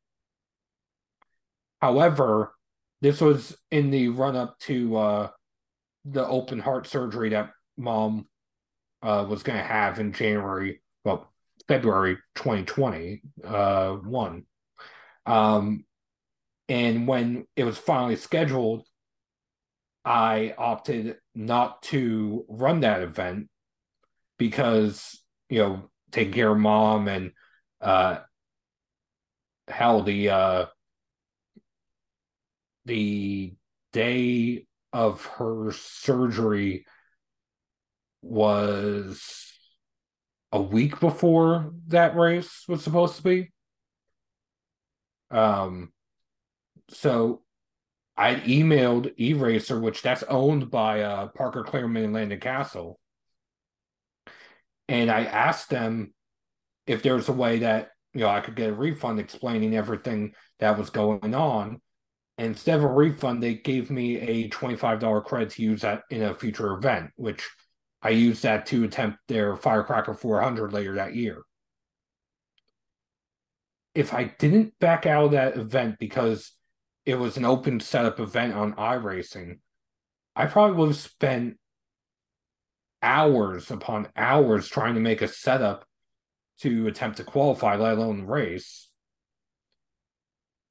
However, 1.81 2.55
this 3.01 3.21
was 3.21 3.57
in 3.73 3.91
the 3.91 4.09
run 4.11 4.37
up 4.37 4.61
to 4.61 4.97
uh, 4.97 5.29
the 6.05 6.27
open 6.27 6.59
heart 6.59 6.87
surgery 6.87 7.31
that 7.31 7.51
mom 7.77 8.27
uh, 9.03 9.27
was 9.29 9.43
going 9.43 9.59
to 9.59 9.65
have 9.65 9.99
in 9.99 10.13
January, 10.13 10.81
well, 11.05 11.33
February 11.67 12.19
2021. 12.35 13.21
uh. 14.05 14.45
Um, 15.27 15.85
and 16.69 17.07
when 17.07 17.47
it 17.57 17.65
was 17.65 17.79
finally 17.79 18.17
scheduled, 18.17 18.87
I 20.05 20.55
opted 20.57 21.17
not 21.35 21.83
to 21.85 22.45
run 22.49 22.81
that 22.81 23.03
event 23.03 23.49
because, 24.39 25.21
you 25.51 25.59
know, 25.59 25.91
taking 26.11 26.33
care 26.33 26.51
of 26.51 26.59
mom 26.59 27.09
and 27.09 27.33
uh 27.81 28.21
hell 29.69 30.03
the 30.03 30.31
uh 30.31 30.67
the 32.87 33.55
day 33.93 34.67
of 34.93 35.25
her 35.27 35.73
surgery 35.73 36.87
was 38.23 39.53
a 40.53 40.61
week 40.61 40.99
before 41.01 41.73
that 41.89 42.17
race 42.17 42.65
was 42.69 42.83
supposed 42.83 43.17
to 43.17 43.23
be. 43.23 43.53
Um, 45.31 45.93
so 46.91 47.43
I 48.17 48.37
emailed 48.37 49.17
eRacer, 49.19 49.81
which 49.81 50.03
that's 50.03 50.23
owned 50.25 50.71
by 50.71 51.03
uh, 51.03 51.29
Parker 51.29 51.65
Kligerman 51.65 52.05
and 52.05 52.13
Landon 52.15 52.41
Cassill. 52.41 52.95
and 54.89 55.11
I 55.11 55.25
asked 55.25 55.71
them 55.71 56.15
if 56.87 57.03
there's 57.03 57.29
a 57.29 57.33
way 57.33 57.61
that 57.61 57.91
you 58.15 58.21
know 58.21 58.29
I 58.29 58.41
could 58.41 58.57
get 58.57 58.71
a 58.71 58.75
refund 58.75 59.21
explaining 59.21 59.77
everything 59.77 60.33
that 60.61 60.79
was 60.79 60.91
going 60.91 61.35
on. 61.35 61.81
Instead 62.39 62.79
of 62.79 62.85
a 62.85 62.89
refund, 62.89 63.43
they 63.43 63.55
gave 63.55 63.91
me 63.91 64.17
a 64.21 64.49
$25 64.49 65.25
credit 65.25 65.51
to 65.51 65.63
use 65.63 65.83
that 65.83 66.05
in 66.09 66.23
a 66.23 66.35
future 66.35 66.73
event, 66.73 67.11
which 67.17 67.49
I 68.01 68.11
used 68.11 68.45
that 68.45 68.67
to 68.67 68.85
attempt 68.85 69.19
their 69.27 69.57
Firecracker 69.57 70.15
400 70.15 70.73
later 70.73 70.95
that 70.95 71.17
year. 71.17 71.43
If 73.93 74.15
I 74.15 74.33
didn't 74.39 74.79
back 74.79 75.05
out 75.05 75.25
of 75.25 75.31
that 75.33 75.57
event 75.57 75.99
because 75.99 76.53
it 77.05 77.17
was 77.17 77.37
an 77.37 77.45
open 77.45 77.81
setup 77.81 78.21
event 78.21 78.55
on 78.55 78.75
iRacing, 78.75 79.59
I 80.37 80.47
probably 80.47 80.77
would 80.77 80.89
have 80.91 80.97
spent 80.97 81.57
hours 83.03 83.73
upon 83.73 84.09
hours 84.15 84.69
trying 84.69 84.95
to 84.95 85.01
make 85.01 85.23
a 85.23 85.29
setup 85.29 85.85
to 86.61 86.87
attempt 86.87 87.17
to 87.17 87.25
qualify, 87.25 87.75
let 87.75 87.99
alone 87.99 88.23
race. 88.23 88.88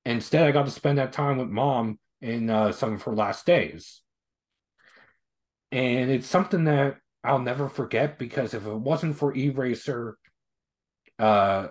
Instead, 0.07 0.47
I 0.47 0.51
got 0.51 0.65
to 0.65 0.71
spend 0.71 0.99
that 0.99 1.11
time 1.11 1.37
with 1.37 1.49
mom 1.49 1.99
in 2.21 2.49
uh, 2.49 2.71
some 2.71 2.93
of 2.93 3.01
her 3.03 3.13
last 3.13 3.45
days. 3.45 4.01
And 5.69 6.09
it's 6.09 6.27
something 6.27 6.63
that 6.63 6.99
I'll 7.25 7.39
never 7.39 7.67
forget 7.67 8.17
because 8.17 8.53
if 8.53 8.65
it 8.65 8.73
wasn't 8.73 9.17
for 9.17 9.35
E-Racer 9.35 10.17
uh, 11.19 11.67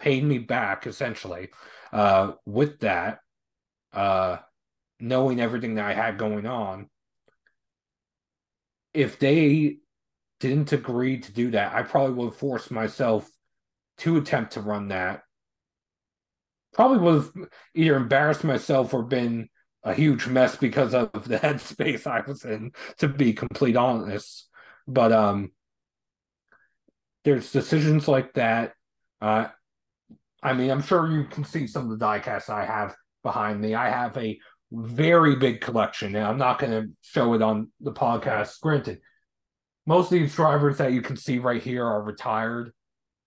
paid 0.00 0.24
me 0.24 0.38
back 0.38 0.88
essentially 0.88 1.50
uh, 1.92 2.32
with 2.46 2.80
that, 2.80 3.20
uh, 3.92 4.38
knowing 4.98 5.40
everything 5.40 5.76
that 5.76 5.84
I 5.84 5.94
had 5.94 6.18
going 6.18 6.46
on, 6.46 6.90
if 8.92 9.20
they 9.20 9.76
didn't 10.40 10.72
agree 10.72 11.18
to 11.20 11.32
do 11.32 11.52
that, 11.52 11.74
I 11.74 11.82
probably 11.82 12.14
would 12.14 12.30
have 12.30 12.36
forced 12.36 12.72
myself 12.72 13.30
to 13.98 14.16
attempt 14.16 14.54
to 14.54 14.60
run 14.60 14.88
that. 14.88 15.23
Probably 16.74 17.12
have 17.12 17.30
either 17.74 17.96
embarrassed 17.96 18.44
myself 18.44 18.92
or 18.92 19.02
been 19.02 19.48
a 19.82 19.94
huge 19.94 20.26
mess 20.26 20.56
because 20.56 20.94
of 20.94 21.10
the 21.28 21.38
headspace 21.38 22.06
I 22.06 22.20
was 22.26 22.44
in, 22.44 22.72
to 22.98 23.08
be 23.08 23.32
complete 23.32 23.76
honest. 23.76 24.48
But 24.86 25.12
um 25.12 25.52
there's 27.24 27.52
decisions 27.52 28.06
like 28.08 28.34
that. 28.34 28.74
Uh 29.20 29.48
I 30.42 30.52
mean, 30.52 30.70
I'm 30.70 30.82
sure 30.82 31.10
you 31.10 31.24
can 31.24 31.44
see 31.44 31.66
some 31.66 31.90
of 31.90 31.98
the 31.98 32.04
diecasts 32.04 32.50
I 32.50 32.66
have 32.66 32.94
behind 33.22 33.60
me. 33.60 33.74
I 33.74 33.88
have 33.88 34.16
a 34.18 34.38
very 34.70 35.36
big 35.36 35.60
collection. 35.60 36.14
And 36.14 36.26
I'm 36.26 36.36
not 36.36 36.58
going 36.58 36.72
to 36.72 36.90
show 37.00 37.32
it 37.32 37.40
on 37.40 37.70
the 37.80 37.92
podcast. 37.92 38.60
Granted, 38.60 39.00
most 39.86 40.06
of 40.06 40.18
these 40.18 40.34
drivers 40.34 40.78
that 40.78 40.92
you 40.92 41.00
can 41.00 41.16
see 41.16 41.38
right 41.38 41.62
here 41.62 41.86
are 41.86 42.02
retired. 42.02 42.72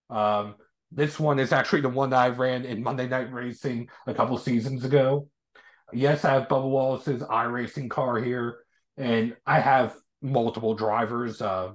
Um, 0.10 0.56
this 0.92 1.20
one 1.20 1.40
is 1.40 1.52
actually 1.52 1.82
the 1.82 1.90
one 1.90 2.12
that 2.12 2.20
I 2.20 2.30
ran 2.30 2.66
in 2.66 2.84
Monday 2.84 3.08
Night 3.08 3.32
Racing 3.34 3.90
a 4.06 4.14
couple 4.14 4.38
seasons 4.38 4.86
ago. 4.86 5.28
Yes, 5.94 6.26
I 6.26 6.34
have 6.34 6.48
Bubba 6.48 6.70
Wallace's 6.70 7.22
iRacing 7.22 7.90
car 7.90 8.20
here, 8.20 8.60
and 8.98 9.36
I 9.46 9.60
have 9.60 9.96
multiple 10.22 10.76
drivers. 10.76 11.42
Uh, 11.42 11.72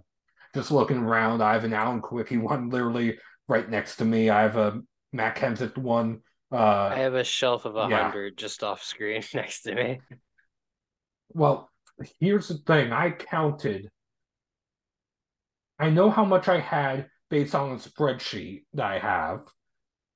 just 0.55 0.71
looking 0.71 0.99
around, 0.99 1.43
I 1.43 1.55
have 1.55 1.65
an 1.65 1.73
Alan 1.73 2.03
Kulwicki 2.03 2.41
one 2.41 2.69
literally 2.69 3.19
right 3.49 3.69
next 3.69 3.97
to 3.97 4.05
me. 4.05 4.29
I 4.29 4.43
have 4.43 4.57
a 4.57 4.81
Matt 5.13 5.37
Kenseth 5.37 5.77
one 5.79 6.21
uh, 6.53 6.91
I 6.93 6.99
have 6.99 7.15
a 7.15 7.25
shelf 7.25 7.65
of 7.65 7.77
a 7.77 7.89
hundred 7.89 8.35
yeah. 8.37 8.45
just 8.45 8.63
off 8.63 8.83
screen 8.83 9.23
next 9.35 9.63
to 9.63 9.75
me. 9.75 10.01
Well, 11.31 11.71
here's 12.21 12.49
the 12.49 12.59
thing: 12.59 12.93
I 12.93 13.11
counted. 13.11 13.89
I 15.79 15.89
know 15.89 16.11
how 16.11 16.25
much 16.25 16.49
I 16.49 16.61
had 16.61 17.07
based 17.33 17.55
on 17.55 17.71
the 17.71 17.77
spreadsheet 17.83 18.65
that 18.75 18.85
I 18.85 18.99
have. 18.99 19.41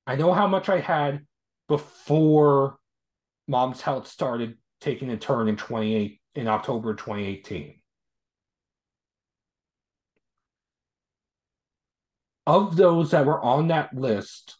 I 0.05 0.15
know 0.17 0.33
how 0.33 0.45
much 0.45 0.69
I 0.69 0.79
had 0.79 1.25
before 1.67 2.77
mom's 3.47 3.81
health 3.81 4.07
started 4.07 4.59
taking 4.81 5.09
a 5.09 5.17
turn 5.17 5.47
in 5.47 5.57
28 5.57 6.21
in 6.35 6.47
October 6.47 6.93
2018. 6.93 7.81
Of 12.45 12.75
those 12.75 13.09
that 13.09 13.25
were 13.25 13.43
on 13.43 13.69
that 13.69 13.95
list, 13.95 14.55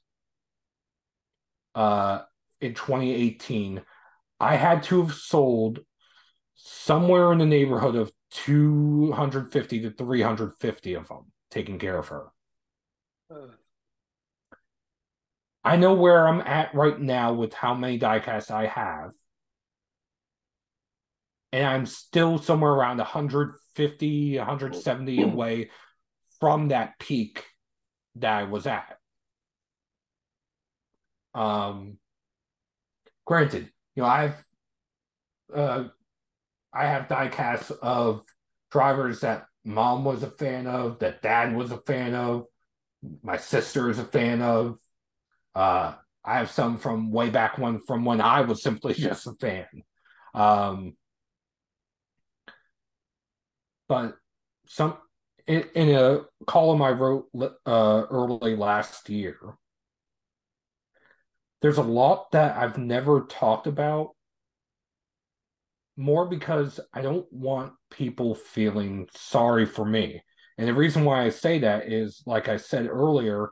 uh, 1.76 2.22
in 2.60 2.74
2018, 2.74 3.84
I 4.40 4.56
had 4.56 4.82
to 4.86 5.04
have 5.04 5.14
sold 5.14 5.82
somewhere 6.56 7.32
in 7.32 7.38
the 7.38 7.46
neighborhood 7.46 7.96
of 7.96 8.12
250 8.32 9.82
to 9.82 9.92
350 9.92 10.94
of 10.96 11.08
them, 11.08 11.32
taking 11.52 11.78
care 11.78 12.00
of 12.00 12.08
her. 12.08 12.32
I 15.64 15.76
know 15.76 15.94
where 15.96 16.28
I'm 16.28 16.42
at 16.42 16.74
right 16.74 17.00
now 17.00 17.34
with 17.34 17.54
how 17.54 17.74
many 17.74 18.00
diecasts 18.00 18.52
I 18.52 18.68
have. 18.68 19.12
And 21.52 21.66
I'm 21.66 21.86
still 21.86 22.38
somewhere 22.38 22.72
around 22.72 22.98
150, 22.98 24.38
170 24.38 25.22
away 25.22 25.70
from 26.40 26.70
that 26.70 27.00
peak 27.00 27.46
that 28.16 28.34
I 28.34 28.44
was 28.44 28.66
at. 28.68 28.98
Um, 31.34 31.98
granted, 33.26 33.72
you 33.96 34.04
know, 34.04 34.10
I've 34.10 34.46
uh, 35.54 35.86
I 36.74 36.86
have 36.86 37.08
diecasts 37.08 37.72
of 37.82 38.24
drivers 38.72 39.22
that 39.22 39.46
mom 39.64 40.04
was 40.06 40.24
a 40.24 40.32
fan 40.32 40.68
of, 40.68 41.00
that 41.00 41.22
dad 41.22 41.56
was 41.56 41.72
a 41.72 41.78
fan 41.78 42.14
of, 42.14 42.46
my 43.24 43.38
sister 43.38 43.90
is 43.90 44.00
a 44.00 44.06
fan 44.06 44.42
of. 44.42 44.78
Uh, 45.56 45.96
I 46.24 46.40
have 46.40 46.52
some 46.52 46.78
from 46.78 47.12
way 47.12 47.30
back 47.30 47.58
when, 47.58 47.80
from 47.80 48.04
when 48.04 48.20
I 48.22 48.42
was 48.42 48.62
simply 48.62 48.94
just 48.96 49.28
a 49.28 49.34
fan. 49.40 49.66
Um, 50.34 50.96
but 53.88 54.18
some 54.68 54.98
in, 55.48 55.64
in 55.76 55.96
a 55.96 56.22
column 56.46 56.82
I 56.82 56.92
wrote 56.92 57.28
uh, 57.66 58.04
early 58.10 58.56
last 58.56 59.10
year, 59.10 59.38
there's 61.62 61.78
a 61.78 61.84
lot 61.84 62.32
that 62.32 62.58
I've 62.58 62.78
never 62.78 63.22
talked 63.22 63.68
about 63.68 64.12
more 65.96 66.28
because 66.28 66.80
I 66.94 67.02
don't 67.02 67.32
want 67.32 67.74
people 67.90 68.36
feeling 68.36 69.08
sorry 69.16 69.66
for 69.66 69.86
me. 69.86 70.22
And 70.58 70.68
the 70.68 70.74
reason 70.74 71.06
why 71.06 71.24
I 71.24 71.30
say 71.30 71.60
that 71.60 71.92
is, 71.92 72.24
like 72.26 72.50
I 72.50 72.58
said 72.58 72.88
earlier, 72.88 73.52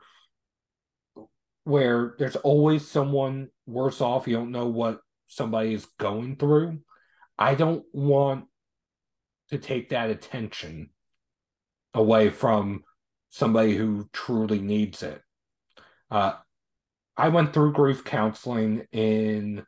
where 1.64 2.14
there's 2.18 2.36
always 2.36 2.86
someone 2.86 3.48
worse 3.66 4.00
off. 4.00 4.26
You 4.26 4.36
don't 4.36 4.52
know 4.52 4.66
what 4.66 5.00
somebody 5.26 5.74
is 5.74 5.86
going 5.98 6.36
through, 6.36 6.80
I 7.38 7.54
don't 7.54 7.84
want 7.92 8.46
to 9.50 9.58
take 9.58 9.90
that 9.90 10.10
attention 10.10 10.90
away 11.94 12.30
from 12.30 12.82
somebody 13.28 13.76
who 13.76 14.08
truly 14.12 14.60
needs 14.60 15.02
it. 15.02 15.20
Uh, 16.10 16.34
I 17.16 17.28
went 17.28 17.52
through 17.52 17.72
grief 17.72 18.04
counseling 18.04 18.86
in 18.92 19.64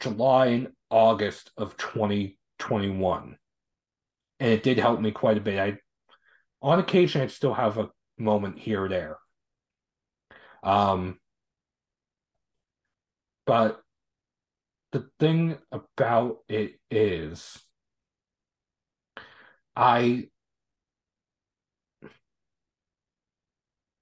July 0.00 0.46
and 0.46 0.68
August 0.90 1.50
of 1.56 1.76
2021. 1.76 3.36
And 4.40 4.50
it 4.52 4.62
did 4.62 4.78
help 4.78 5.00
me 5.00 5.10
quite 5.10 5.38
a 5.38 5.40
bit. 5.40 5.58
I 5.58 5.78
on 6.64 6.78
occasion 6.80 7.20
I 7.20 7.26
still 7.28 7.54
have 7.54 7.78
a 7.78 7.90
moment 8.18 8.58
here 8.58 8.84
or 8.84 8.88
there. 8.88 9.18
Um 10.62 11.18
but 13.46 13.82
the 14.92 15.08
thing 15.20 15.58
about 15.70 16.38
it 16.48 16.80
is 16.90 17.58
I 19.76 20.28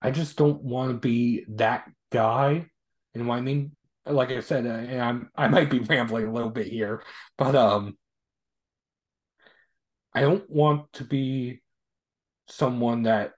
I 0.01 0.11
just 0.11 0.37
don't 0.37 0.63
want 0.63 0.91
to 0.91 0.99
be 0.99 1.45
that 1.57 1.91
guy. 2.11 2.67
And 3.15 3.27
what 3.27 3.39
I 3.39 3.41
mean, 3.41 3.75
like 4.07 4.31
I 4.31 4.41
said, 4.41 4.67
uh, 4.67 4.71
and 4.71 5.01
I'm 5.01 5.31
I 5.37 5.49
might 5.49 5.71
be 5.71 5.79
rambling 5.89 6.27
a 6.27 6.33
little 6.33 6.51
bit 6.51 6.67
here, 6.67 7.03
but 7.39 7.55
um, 7.57 7.97
I 10.15 10.21
don't 10.21 10.49
want 10.51 10.93
to 10.95 11.05
be 11.05 11.62
someone 12.49 13.05
that 13.05 13.33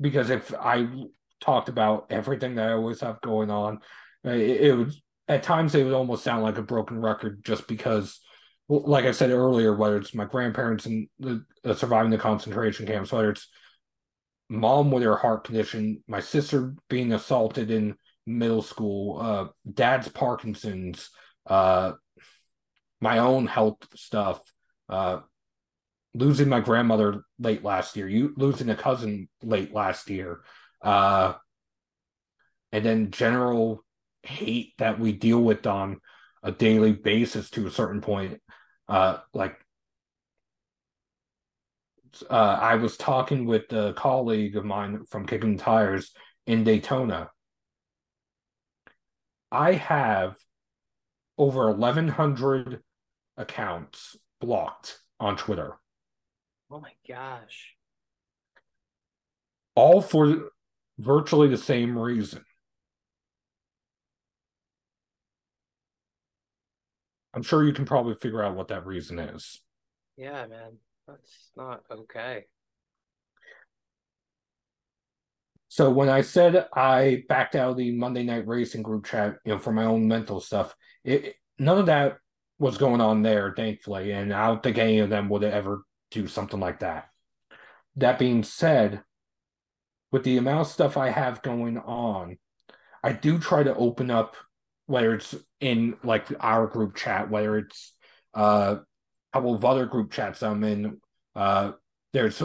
because 0.00 0.30
if 0.30 0.52
I 0.54 0.88
talked 1.40 1.68
about 1.68 2.06
everything 2.10 2.54
that 2.56 2.68
I 2.68 2.72
always 2.72 3.00
have 3.00 3.20
going 3.20 3.50
on, 3.50 3.80
uh, 4.24 4.30
it, 4.30 4.60
it 4.62 4.76
would 4.76 4.92
at 5.28 5.42
times 5.42 5.74
it 5.74 5.84
would 5.84 5.92
almost 5.92 6.24
sound 6.24 6.42
like 6.42 6.58
a 6.58 6.62
broken 6.62 7.00
record 7.00 7.44
just 7.44 7.66
because 7.66 8.20
like 8.68 9.04
I 9.04 9.12
said 9.12 9.30
earlier, 9.30 9.74
whether 9.74 9.96
it's 9.96 10.14
my 10.14 10.24
grandparents 10.24 10.86
and 10.86 11.08
the, 11.18 11.44
surviving 11.74 12.10
the 12.10 12.18
concentration 12.18 12.86
camps, 12.86 13.12
whether 13.12 13.30
it's 13.30 13.48
mom 14.48 14.90
with 14.90 15.02
her 15.02 15.16
heart 15.16 15.44
condition, 15.44 16.02
my 16.06 16.20
sister 16.20 16.74
being 16.88 17.12
assaulted 17.12 17.70
in 17.70 17.96
middle 18.26 18.62
school, 18.62 19.20
uh, 19.20 19.46
dad's 19.72 20.08
Parkinson's, 20.08 21.10
uh, 21.46 21.92
my 23.00 23.18
own 23.18 23.46
health 23.46 23.78
stuff, 23.94 24.40
uh, 24.88 25.20
losing 26.14 26.48
my 26.48 26.60
grandmother 26.60 27.22
late 27.38 27.64
last 27.64 27.96
year, 27.96 28.08
you 28.08 28.34
losing 28.36 28.70
a 28.70 28.76
cousin 28.76 29.28
late 29.42 29.72
last 29.72 30.10
year, 30.10 30.40
uh, 30.82 31.34
and 32.70 32.84
then 32.84 33.10
general 33.10 33.84
hate 34.22 34.72
that 34.78 34.98
we 34.98 35.12
deal 35.12 35.40
with 35.40 35.66
on 35.66 36.00
a 36.42 36.52
daily 36.52 36.92
basis 36.92 37.50
to 37.50 37.66
a 37.66 37.70
certain 37.70 38.00
point. 38.00 38.40
Uh, 38.88 39.18
like 39.32 39.56
uh, 42.28 42.58
I 42.60 42.74
was 42.76 42.96
talking 42.96 43.46
with 43.46 43.72
a 43.72 43.94
colleague 43.96 44.56
of 44.56 44.64
mine 44.64 45.04
from 45.08 45.26
Kicking 45.26 45.56
Tires 45.56 46.12
in 46.46 46.64
Daytona. 46.64 47.30
I 49.50 49.72
have 49.72 50.36
over 51.38 51.70
1,100 51.70 52.82
accounts 53.36 54.16
blocked 54.40 54.98
on 55.20 55.36
Twitter. 55.36 55.76
Oh 56.72 56.80
my 56.80 56.92
gosh. 57.06 57.74
All 59.74 60.00
for 60.00 60.52
virtually 60.98 61.48
the 61.48 61.58
same 61.58 61.98
reason. 61.98 62.42
I'm 67.34 67.42
sure 67.42 67.64
you 67.64 67.74
can 67.74 67.84
probably 67.84 68.14
figure 68.14 68.42
out 68.42 68.56
what 68.56 68.68
that 68.68 68.86
reason 68.86 69.18
is. 69.18 69.60
Yeah, 70.16 70.46
man. 70.46 70.78
That's 71.06 71.50
not 71.56 71.82
okay. 71.90 72.44
So 75.68 75.90
when 75.90 76.08
I 76.08 76.22
said 76.22 76.68
I 76.74 77.24
backed 77.28 77.54
out 77.54 77.72
of 77.72 77.76
the 77.76 77.92
Monday 77.92 78.22
Night 78.22 78.46
Racing 78.46 78.82
group 78.82 79.04
chat, 79.04 79.36
you 79.44 79.52
know, 79.52 79.58
for 79.58 79.72
my 79.72 79.84
own 79.84 80.08
mental 80.08 80.40
stuff, 80.40 80.74
it 81.04 81.34
none 81.58 81.78
of 81.78 81.86
that 81.86 82.16
was 82.58 82.78
going 82.78 83.00
on 83.02 83.22
there, 83.22 83.52
thankfully, 83.54 84.12
and 84.12 84.32
I 84.32 84.46
don't 84.46 84.62
think 84.62 84.78
any 84.78 85.00
of 85.00 85.10
them 85.10 85.28
would 85.28 85.42
have 85.42 85.52
ever 85.52 85.82
do 86.12 86.26
something 86.26 86.60
like 86.60 86.80
that. 86.80 87.08
That 87.96 88.18
being 88.18 88.42
said, 88.42 89.02
with 90.10 90.24
the 90.24 90.36
amount 90.36 90.60
of 90.62 90.66
stuff 90.66 90.96
I 90.96 91.10
have 91.10 91.42
going 91.42 91.78
on, 91.78 92.38
I 93.02 93.12
do 93.12 93.38
try 93.38 93.62
to 93.62 93.74
open 93.74 94.10
up, 94.10 94.36
whether 94.86 95.14
it's 95.14 95.34
in 95.60 95.96
like 96.04 96.26
our 96.40 96.66
group 96.66 96.94
chat, 96.94 97.30
whether 97.30 97.58
it's 97.58 97.94
uh, 98.34 98.76
a 98.78 99.36
couple 99.36 99.54
of 99.54 99.64
other 99.64 99.86
group 99.86 100.12
chats 100.12 100.42
I'm 100.42 100.62
in. 100.64 101.00
Uh, 101.34 101.72
there's 102.12 102.42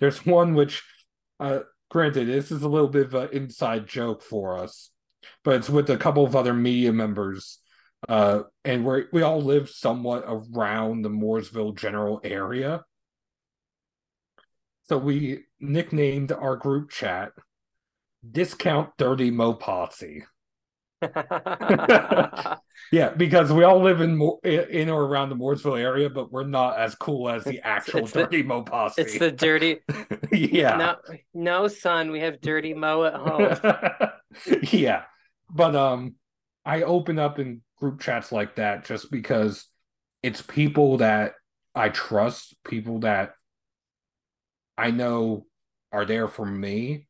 there's 0.00 0.24
one 0.24 0.54
which, 0.54 0.82
uh, 1.40 1.60
granted, 1.90 2.28
this 2.28 2.50
is 2.50 2.62
a 2.62 2.68
little 2.68 2.88
bit 2.88 3.06
of 3.06 3.14
an 3.14 3.30
inside 3.32 3.86
joke 3.86 4.22
for 4.22 4.58
us, 4.58 4.90
but 5.44 5.56
it's 5.56 5.70
with 5.70 5.90
a 5.90 5.96
couple 5.96 6.24
of 6.24 6.36
other 6.36 6.54
media 6.54 6.92
members 6.92 7.58
uh, 8.06 8.42
and 8.64 8.84
we 8.84 9.04
we 9.12 9.22
all 9.22 9.42
live 9.42 9.68
somewhat 9.68 10.24
around 10.26 11.02
the 11.02 11.08
Mooresville 11.08 11.76
general 11.76 12.20
area. 12.22 12.84
So 14.88 14.96
we 14.96 15.44
nicknamed 15.60 16.32
our 16.32 16.56
group 16.56 16.90
chat 16.90 17.32
Discount 18.28 18.90
Dirty 18.96 19.30
Mo 19.30 19.52
Posse. 19.52 20.24
yeah, 22.90 23.10
because 23.16 23.52
we 23.52 23.64
all 23.64 23.82
live 23.82 24.00
in 24.00 24.18
in 24.44 24.88
or 24.88 25.04
around 25.04 25.28
the 25.28 25.36
Mooresville 25.36 25.78
area, 25.78 26.08
but 26.08 26.32
we're 26.32 26.46
not 26.46 26.78
as 26.78 26.94
cool 26.94 27.28
as 27.28 27.44
the 27.44 27.60
actual 27.62 28.04
it's 28.04 28.12
Dirty 28.12 28.40
the, 28.40 28.48
Mo 28.48 28.62
Posse. 28.62 29.02
It's 29.02 29.18
the 29.18 29.30
dirty. 29.30 29.80
yeah. 30.32 30.76
No, 30.76 30.96
no, 31.34 31.68
son, 31.68 32.10
we 32.10 32.20
have 32.20 32.40
Dirty 32.40 32.72
Mo 32.72 33.04
at 33.04 33.14
home. 33.14 34.10
yeah, 34.72 35.02
but 35.50 35.76
um, 35.76 36.14
I 36.64 36.82
open 36.82 37.18
up 37.18 37.38
in 37.38 37.60
group 37.76 38.00
chats 38.00 38.32
like 38.32 38.56
that 38.56 38.86
just 38.86 39.10
because 39.10 39.66
it's 40.22 40.40
people 40.40 40.96
that 40.96 41.34
I 41.74 41.90
trust, 41.90 42.56
people 42.64 43.00
that 43.00 43.34
I 44.78 44.92
know 44.92 45.46
are 45.92 46.04
there 46.04 46.28
for 46.28 46.46
me, 46.46 47.08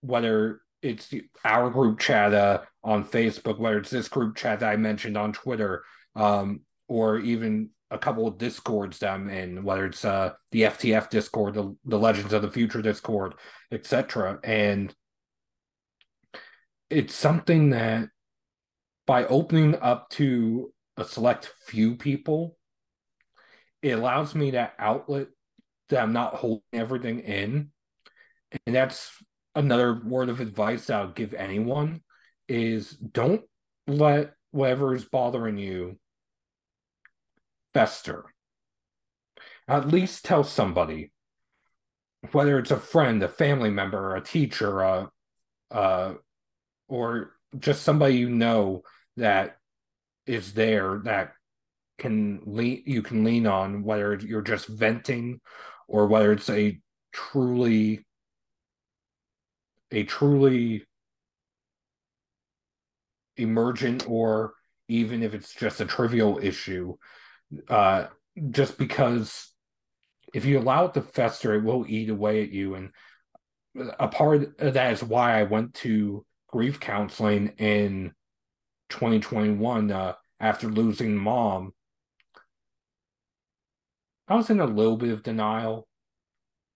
whether 0.00 0.60
it's 0.82 1.14
our 1.44 1.70
group 1.70 2.00
chat 2.00 2.34
uh, 2.34 2.62
on 2.82 3.04
Facebook, 3.04 3.58
whether 3.58 3.78
it's 3.78 3.90
this 3.90 4.08
group 4.08 4.36
chat 4.36 4.60
that 4.60 4.70
I 4.70 4.76
mentioned 4.76 5.16
on 5.16 5.32
Twitter, 5.32 5.84
um, 6.16 6.62
or 6.88 7.18
even 7.18 7.70
a 7.92 7.98
couple 7.98 8.26
of 8.26 8.38
discords 8.38 8.98
that 8.98 9.12
I'm 9.12 9.30
in, 9.30 9.62
whether 9.62 9.86
it's 9.86 10.04
uh, 10.04 10.32
the 10.50 10.62
FTF 10.62 11.08
Discord, 11.08 11.54
the, 11.54 11.76
the 11.84 11.98
Legends 11.98 12.32
of 12.32 12.42
the 12.42 12.50
Future 12.50 12.82
Discord, 12.82 13.34
etc. 13.70 14.40
And 14.42 14.92
it's 16.90 17.14
something 17.14 17.70
that 17.70 18.08
by 19.06 19.26
opening 19.26 19.76
up 19.80 20.08
to 20.10 20.72
a 20.96 21.04
select 21.04 21.52
few 21.66 21.96
people, 21.96 22.56
it 23.82 23.90
allows 23.90 24.34
me 24.34 24.52
that 24.52 24.74
outlet 24.78 25.28
that 25.88 26.02
I'm 26.02 26.12
not 26.12 26.34
holding 26.34 26.62
everything 26.72 27.20
in. 27.20 27.70
And 28.66 28.74
that's 28.74 29.10
another 29.54 30.00
word 30.04 30.28
of 30.28 30.40
advice 30.40 30.90
I'll 30.90 31.12
give 31.12 31.34
anyone 31.34 32.02
is 32.48 32.90
don't 32.90 33.42
let 33.86 34.34
whatever 34.50 34.94
is 34.94 35.04
bothering 35.04 35.58
you 35.58 35.98
fester. 37.74 38.24
At 39.68 39.88
least 39.88 40.24
tell 40.24 40.44
somebody, 40.44 41.12
whether 42.32 42.58
it's 42.58 42.70
a 42.70 42.76
friend, 42.76 43.22
a 43.22 43.28
family 43.28 43.70
member, 43.70 44.14
a 44.14 44.20
teacher, 44.20 44.82
uh, 44.82 45.06
uh, 45.70 46.14
or 46.88 47.32
just 47.58 47.82
somebody 47.82 48.16
you 48.16 48.28
know 48.28 48.82
that 49.16 49.56
is 50.26 50.52
there 50.54 51.00
that 51.04 51.32
can 51.98 52.40
lean 52.46 52.82
you 52.86 53.02
can 53.02 53.24
lean 53.24 53.46
on 53.46 53.82
whether 53.82 54.14
you're 54.14 54.42
just 54.42 54.66
venting 54.66 55.40
or 55.92 56.06
whether 56.06 56.32
it's 56.32 56.50
a 56.50 56.80
truly 57.12 58.04
a 59.92 60.02
truly 60.04 60.82
emergent 63.36 64.08
or 64.08 64.54
even 64.88 65.22
if 65.22 65.34
it's 65.34 65.54
just 65.54 65.80
a 65.80 65.84
trivial 65.84 66.38
issue 66.42 66.94
uh 67.68 68.06
just 68.50 68.78
because 68.78 69.52
if 70.32 70.46
you 70.46 70.58
allow 70.58 70.86
it 70.86 70.94
to 70.94 71.02
fester 71.02 71.54
it 71.54 71.62
will 71.62 71.84
eat 71.86 72.08
away 72.08 72.42
at 72.42 72.50
you. 72.50 72.74
And 72.74 72.90
a 74.00 74.08
part 74.08 74.58
of 74.58 74.74
that 74.74 74.92
is 74.92 75.04
why 75.04 75.38
i 75.38 75.42
went 75.44 75.74
to 75.74 76.24
grief 76.48 76.80
counseling 76.80 77.48
in 77.58 78.12
2021 78.88 79.90
uh, 79.90 80.14
after 80.40 80.68
losing 80.68 81.16
mom 81.16 81.72
i 84.28 84.34
was 84.34 84.50
in 84.50 84.60
a 84.60 84.66
little 84.66 84.96
bit 84.96 85.10
of 85.10 85.22
denial 85.22 85.86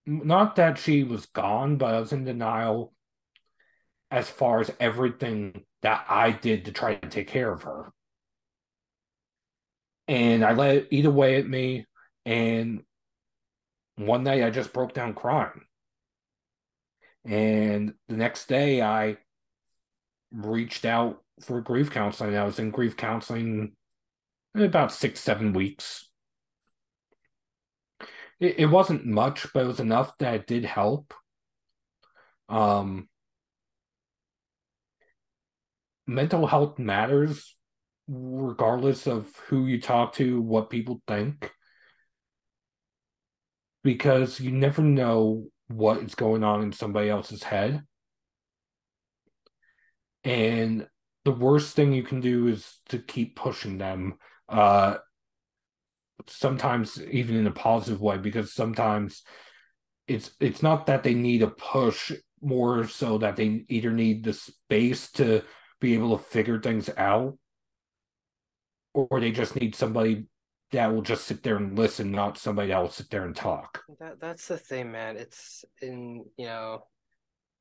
not 0.07 0.57
that 0.57 0.79
she 0.79 1.03
was 1.03 1.27
gone 1.27 1.77
but 1.77 1.95
i 1.95 2.01
was 2.01 2.13
in 2.13 2.25
denial 2.25 2.93
as 4.11 4.29
far 4.29 4.61
as 4.61 4.71
everything 4.79 5.65
that 5.83 6.05
I 6.09 6.31
did 6.33 6.65
to 6.67 6.73
try 6.73 6.95
to 6.95 7.09
take 7.09 7.29
care 7.29 7.53
of 7.53 7.63
her. 7.63 7.93
and 10.09 10.45
I 10.45 10.53
let 10.53 10.77
it 10.77 10.89
eat 10.91 11.05
away 11.05 11.37
at 11.37 11.49
me. 11.49 11.85
And 12.25 12.83
one 13.97 14.23
night 14.23 14.43
I 14.45 14.51
just 14.51 14.73
broke 14.73 14.95
down 14.95 15.15
crying. 15.15 15.63
And 17.25 17.95
the 18.09 18.17
next 18.17 18.49
day 18.49 18.81
I 18.81 19.17
reached 20.33 20.85
out 20.85 21.23
for 21.41 21.61
grief 21.61 21.91
counseling. 21.91 22.37
I 22.37 22.45
was 22.45 22.59
in 22.61 22.71
grief 22.71 22.97
counseling 22.97 23.73
about 24.55 24.93
six, 24.93 25.21
seven 25.21 25.53
weeks. 25.53 26.06
It, 28.41 28.61
it 28.61 28.67
wasn't 28.67 29.07
much, 29.07 29.47
but 29.53 29.65
it 29.65 29.69
was 29.69 29.81
enough 29.81 30.17
that 30.19 30.35
it 30.35 30.47
did 30.47 30.65
help. 30.65 31.15
Um, 32.49 33.09
mental 36.07 36.47
health 36.47 36.79
matters 36.79 37.57
regardless 38.09 39.07
of 39.07 39.35
who 39.49 39.67
you 39.67 39.81
talk 39.81 40.15
to, 40.15 40.41
what 40.41 40.71
people 40.71 41.03
think, 41.09 41.51
because 43.83 44.39
you 44.41 44.53
never 44.53 44.83
know 44.83 45.47
what 45.69 45.99
is 45.99 46.15
going 46.15 46.45
on 46.45 46.63
in 46.63 46.73
somebody 46.73 47.09
else's 47.09 47.43
head. 47.43 47.83
And 50.23 50.87
the 51.25 51.33
worst 51.33 51.75
thing 51.75 51.93
you 51.93 52.03
can 52.03 52.21
do 52.21 52.47
is 52.47 52.79
to 52.89 52.99
keep 52.99 53.37
pushing 53.37 53.79
them. 53.79 54.19
Uh, 54.49 54.99
sometimes 56.29 57.01
even 57.03 57.37
in 57.37 57.47
a 57.47 57.53
positive 57.53 58.01
way, 58.01 58.19
because 58.19 58.53
sometimes 58.53 59.23
it's 60.07 60.31
it's 60.41 60.63
not 60.63 60.87
that 60.87 61.03
they 61.03 61.15
need 61.15 61.43
a 61.43 61.49
push, 61.49 62.13
more 62.41 62.87
so 62.87 63.19
that 63.19 63.37
they 63.37 63.65
either 63.69 63.91
need 63.91 64.25
the 64.25 64.33
space 64.33 65.11
to 65.13 65.43
be 65.81 65.95
able 65.95 66.17
to 66.17 66.25
figure 66.25 66.61
things 66.61 66.89
out, 66.97 67.37
or 68.95 69.21
they 69.21 69.31
just 69.31 69.57
need 69.57 69.75
somebody 69.75 70.27
that 70.73 70.93
will 70.93 71.03
just 71.03 71.25
sit 71.25 71.43
there 71.43 71.57
and 71.57 71.79
listen, 71.79 72.11
not 72.11 72.39
somebody 72.39 72.69
that 72.69 72.79
will 72.79 72.91
sit 72.91 73.11
there 73.11 73.25
and 73.25 73.37
talk. 73.37 73.83
That 74.01 74.21
that's 74.21 74.49
the 74.49 74.59
thing, 74.59 74.93
man. 74.93 75.17
It's 75.17 75.65
in 75.81 76.25
you 76.37 76.47
know, 76.47 76.85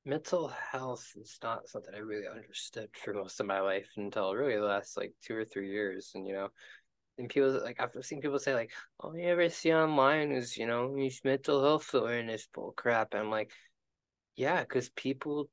mental 0.06 0.48
health 0.72 1.08
is 1.20 1.38
not 1.42 1.68
something 1.68 1.94
I 1.94 2.00
really 2.00 2.28
understood 2.28 2.90
for 2.94 3.14
most 3.14 3.40
of 3.40 3.48
my 3.48 3.60
life 3.60 3.88
until 3.98 4.34
really 4.34 4.56
the 4.56 4.66
last 4.66 4.98
like 4.98 5.14
two 5.24 5.36
or 5.36 5.46
three 5.46 5.72
years. 5.72 6.12
And 6.16 6.28
you 6.28 6.34
know, 6.34 6.50
and 7.18 7.30
people 7.30 7.62
like 7.64 7.80
I've 7.80 8.06
seen 8.06 8.22
people 8.22 8.40
say 8.40 8.54
like, 8.54 8.72
"All 9.00 9.18
you 9.18 9.28
ever 9.28 9.50
see 9.50 9.74
online 9.74 10.32
is 10.32 10.58
you 10.58 10.68
know 10.68 10.96
these 10.96 11.22
mental 11.24 11.64
health 11.64 11.94
awareness 11.94 12.48
bull 12.54 12.74
crap." 12.76 13.14
And 13.14 13.24
I'm 13.24 13.32
like, 13.32 13.52
yeah, 14.36 14.62
because 14.62 14.90
people, 14.90 15.50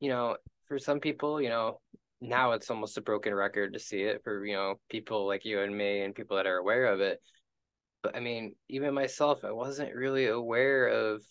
you 0.00 0.10
know, 0.10 0.36
for 0.66 0.78
some 0.78 1.00
people, 1.00 1.40
you 1.40 1.48
know, 1.48 1.80
now 2.20 2.52
it's 2.52 2.70
almost 2.70 2.98
a 2.98 3.02
broken 3.02 3.34
record 3.34 3.74
to 3.74 3.78
see 3.78 4.02
it 4.02 4.22
for 4.24 4.44
you 4.44 4.54
know 4.54 4.76
people 4.88 5.26
like 5.26 5.44
you 5.44 5.60
and 5.60 5.76
me 5.76 6.02
and 6.02 6.14
people 6.14 6.36
that 6.36 6.46
are 6.46 6.56
aware 6.56 6.86
of 6.86 7.00
it 7.00 7.20
but 8.02 8.16
i 8.16 8.20
mean 8.20 8.54
even 8.68 8.94
myself 8.94 9.44
i 9.44 9.52
wasn't 9.52 9.94
really 9.94 10.26
aware 10.26 10.86
of 10.86 11.22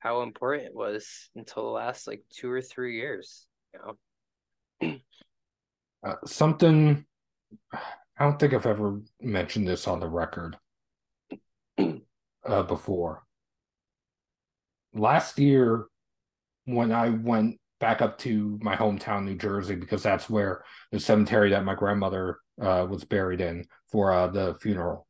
how 0.00 0.22
important 0.22 0.66
it 0.66 0.74
was 0.74 1.30
until 1.34 1.64
the 1.64 1.70
last 1.70 2.06
like 2.06 2.22
two 2.30 2.50
or 2.50 2.60
three 2.60 2.96
years 2.96 3.46
you 3.72 3.80
know 4.82 4.98
uh, 6.06 6.14
something 6.26 7.04
i 8.18 8.24
don't 8.24 8.38
think 8.38 8.52
i've 8.52 8.66
ever 8.66 9.00
mentioned 9.20 9.66
this 9.66 9.86
on 9.86 10.00
the 10.00 10.08
record 10.08 10.56
uh, 11.78 12.62
before 12.62 13.22
last 14.94 15.38
year 15.38 15.86
when 16.64 16.92
i 16.92 17.08
went 17.08 17.58
back 17.80 18.02
up 18.02 18.18
to 18.18 18.58
my 18.62 18.76
hometown, 18.76 19.24
New 19.24 19.36
Jersey, 19.36 19.76
because 19.76 20.02
that's 20.02 20.28
where 20.28 20.64
the 20.90 21.00
cemetery 21.00 21.50
that 21.50 21.64
my 21.64 21.74
grandmother 21.74 22.38
uh, 22.60 22.86
was 22.88 23.04
buried 23.04 23.40
in 23.40 23.66
for 23.90 24.12
uh, 24.12 24.26
the 24.26 24.56
funeral. 24.60 25.06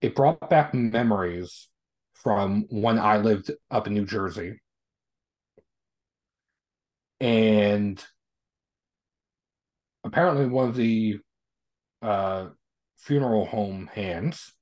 It 0.00 0.14
brought 0.14 0.50
back 0.50 0.74
memories 0.74 1.68
from 2.14 2.66
when 2.70 2.98
I 2.98 3.18
lived 3.18 3.50
up 3.70 3.86
in 3.86 3.94
New 3.94 4.06
Jersey. 4.06 4.60
And 7.20 8.02
apparently, 10.04 10.46
one 10.46 10.68
of 10.68 10.76
the 10.76 11.18
uh, 12.04 12.50
funeral 12.98 13.46
home 13.46 13.88
hands 13.92 14.52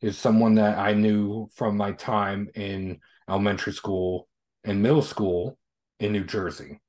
is 0.00 0.18
someone 0.18 0.56
that 0.56 0.78
I 0.78 0.92
knew 0.92 1.48
from 1.54 1.76
my 1.76 1.92
time 1.92 2.48
in 2.54 3.00
elementary 3.28 3.72
school 3.72 4.28
and 4.64 4.82
middle 4.82 5.02
school 5.02 5.58
in 6.00 6.12
New 6.12 6.24
Jersey. 6.24 6.80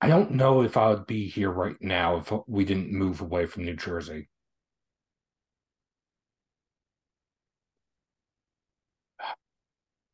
I 0.00 0.08
don't 0.08 0.32
know 0.32 0.62
if 0.62 0.76
I 0.76 0.90
would 0.90 1.06
be 1.06 1.28
here 1.28 1.50
right 1.50 1.76
now 1.80 2.18
if 2.18 2.32
we 2.46 2.64
didn't 2.64 2.92
move 2.92 3.20
away 3.20 3.46
from 3.46 3.64
New 3.64 3.76
Jersey. 3.76 4.28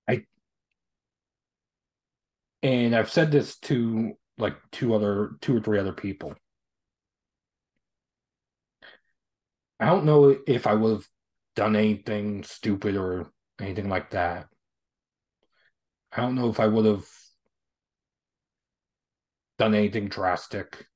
I 0.08 0.24
and 2.62 2.94
I've 2.94 3.10
said 3.10 3.32
this 3.32 3.58
to 3.60 4.16
like 4.42 4.56
two 4.72 4.94
other 4.94 5.32
two 5.40 5.56
or 5.56 5.60
three 5.60 5.78
other 5.78 5.92
people. 5.92 6.34
I 9.80 9.86
don't 9.86 10.04
know 10.04 10.36
if 10.46 10.66
I 10.66 10.74
would 10.74 10.92
have 10.92 11.08
done 11.56 11.76
anything 11.76 12.44
stupid 12.44 12.96
or 12.96 13.30
anything 13.60 13.88
like 13.88 14.10
that. 14.10 14.48
I 16.12 16.20
don't 16.22 16.34
know 16.34 16.50
if 16.50 16.60
I 16.60 16.66
would 16.66 16.84
have 16.84 17.06
done 19.58 19.74
anything 19.74 20.08
drastic. 20.08 20.86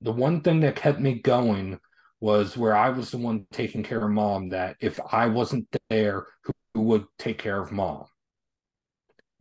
The 0.00 0.12
one 0.12 0.42
thing 0.42 0.60
that 0.60 0.76
kept 0.76 1.00
me 1.00 1.14
going 1.20 1.80
was 2.20 2.56
where 2.56 2.76
I 2.76 2.90
was 2.90 3.10
the 3.10 3.18
one 3.18 3.46
taking 3.52 3.82
care 3.82 4.04
of 4.04 4.10
mom, 4.10 4.50
that 4.50 4.76
if 4.80 5.00
I 5.12 5.26
wasn't 5.26 5.68
there, 5.90 6.26
who, 6.42 6.52
would 6.82 7.06
take 7.18 7.38
care 7.38 7.60
of 7.62 7.72
mom? 7.72 8.06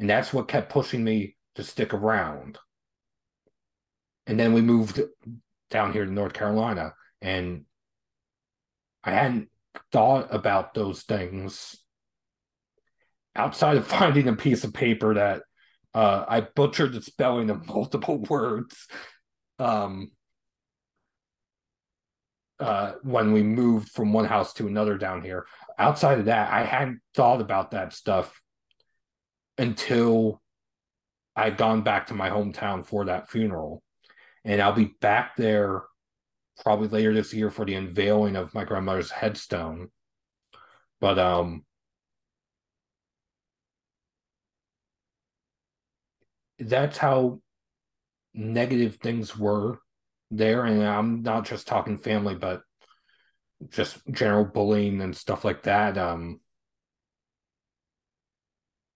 And 0.04 0.10
that's 0.10 0.34
what 0.34 0.50
kept 0.50 0.70
pushing 0.70 1.02
me 1.02 1.38
to 1.56 1.64
stick 1.64 1.94
around. 1.94 2.60
And 4.28 4.38
then 4.38 4.52
we 4.52 4.60
moved 4.60 5.00
down 5.70 5.94
here 5.94 6.04
to 6.04 6.12
North 6.12 6.34
Carolina, 6.34 6.94
and 7.22 7.64
I 9.02 9.12
hadn't 9.12 9.48
thought 9.94 10.28
about 10.30 10.74
those 10.74 11.04
things 11.04 11.78
outside 13.34 13.78
of 13.78 13.88
finding 14.00 14.28
a 14.28 14.36
piece 14.36 14.66
of 14.66 14.74
paper 14.74 15.14
that 15.14 15.44
uh, 15.94 16.26
I 16.28 16.42
butchered 16.42 16.92
the 16.92 17.02
spelling 17.02 17.50
of 17.50 17.66
multiple 17.70 18.18
words 18.24 18.90
um, 19.58 20.12
uh, 22.60 22.96
when 23.04 23.32
we 23.32 23.42
moved 23.42 23.88
from 23.92 24.12
one 24.12 24.26
house 24.26 24.52
to 24.56 24.68
another 24.68 24.98
down 24.98 25.22
here. 25.22 25.46
Outside 25.80 26.20
of 26.20 26.26
that, 26.26 26.52
I 26.52 26.64
hadn't 26.64 27.00
thought 27.16 27.40
about 27.40 27.72
that 27.72 27.94
stuff 27.94 28.43
until 29.58 30.42
I'd 31.36 31.58
gone 31.58 31.82
back 31.82 32.08
to 32.08 32.14
my 32.14 32.30
hometown 32.30 32.86
for 32.86 33.06
that 33.06 33.30
funeral. 33.30 33.82
And 34.46 34.62
I'll 34.62 34.74
be 34.74 34.94
back 35.02 35.36
there 35.36 35.84
probably 36.62 36.88
later 36.88 37.14
this 37.14 37.34
year 37.34 37.50
for 37.50 37.66
the 37.66 37.76
unveiling 37.76 38.36
of 38.36 38.54
my 38.54 38.64
grandmother's 38.64 39.12
headstone. 39.12 39.90
But 41.00 41.20
um 41.20 41.66
that's 46.60 46.98
how 46.98 47.42
negative 48.34 48.96
things 48.98 49.38
were 49.38 49.80
there 50.32 50.66
and 50.66 50.84
I'm 50.84 51.22
not 51.22 51.46
just 51.46 51.68
talking 51.68 51.98
family 51.98 52.36
but 52.36 52.62
just 53.70 54.00
general 54.12 54.46
bullying 54.46 55.02
and 55.02 55.16
stuff 55.16 55.46
like 55.46 55.64
that 55.64 55.98
um 55.98 56.40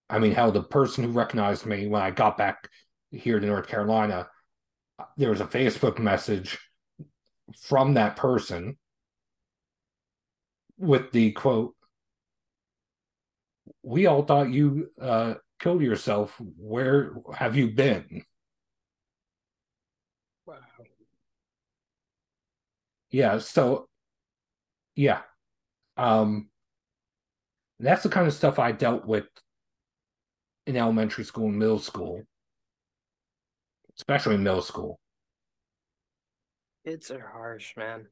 I 0.10 0.20
mean 0.20 0.34
how 0.34 0.52
the 0.52 0.64
person 0.64 1.04
who 1.04 1.12
recognized 1.12 1.66
me 1.66 1.88
when 1.88 2.02
I 2.02 2.12
got 2.12 2.38
back 2.38 2.70
here 3.12 3.40
to 3.40 3.46
North 3.46 3.68
Carolina 3.68 4.28
there 5.16 5.30
was 5.30 5.42
a 5.42 5.46
Facebook 5.46 6.00
message 6.00 6.58
from 7.62 7.94
that 7.94 8.16
person 8.16 8.78
with 10.78 11.12
the 11.12 11.32
quote 11.32 11.76
we 13.84 14.06
all 14.06 14.24
thought 14.24 14.50
you 14.52 14.92
uh, 15.02 15.36
killed 15.60 15.82
yourself. 15.82 16.36
Where 16.58 17.14
have 17.34 17.56
you 17.56 17.72
been? 17.72 18.24
Wow. 20.46 20.56
Yeah 23.12 23.38
so 23.40 23.88
yeah 24.96 25.22
um 25.96 26.50
that's 27.80 28.04
the 28.04 28.10
kind 28.10 28.28
of 28.28 28.34
stuff 28.34 28.58
i 28.58 28.72
dealt 28.72 29.06
with 29.06 29.26
in 30.68 30.78
elementary 30.78 31.24
school 31.24 31.48
and 31.48 31.58
middle 31.58 31.80
school 31.80 32.22
especially 33.98 34.36
in 34.36 34.44
middle 34.44 34.62
school 34.62 35.00
Kids 36.88 37.12
are 37.12 37.32
harsh, 37.34 37.76
man. 37.76 38.08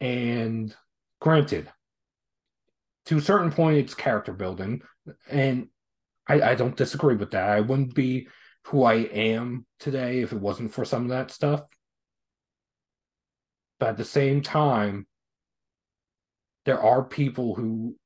And 0.00 0.72
granted, 1.20 1.68
to 3.06 3.16
a 3.16 3.20
certain 3.20 3.50
point, 3.50 3.78
it's 3.78 3.92
character 3.92 4.32
building, 4.32 4.82
and 5.28 5.66
I, 6.28 6.40
I 6.40 6.54
don't 6.54 6.76
disagree 6.76 7.16
with 7.16 7.32
that. 7.32 7.48
I 7.48 7.60
wouldn't 7.60 7.96
be 7.96 8.28
who 8.66 8.84
I 8.84 8.94
am 8.94 9.66
today 9.80 10.20
if 10.20 10.32
it 10.32 10.40
wasn't 10.40 10.74
for 10.74 10.84
some 10.84 11.02
of 11.02 11.08
that 11.08 11.32
stuff. 11.32 11.62
But 13.80 13.88
at 13.88 13.96
the 13.96 14.04
same 14.04 14.40
time, 14.40 15.08
there 16.66 16.80
are 16.80 17.02
people 17.02 17.56
who 17.56 17.96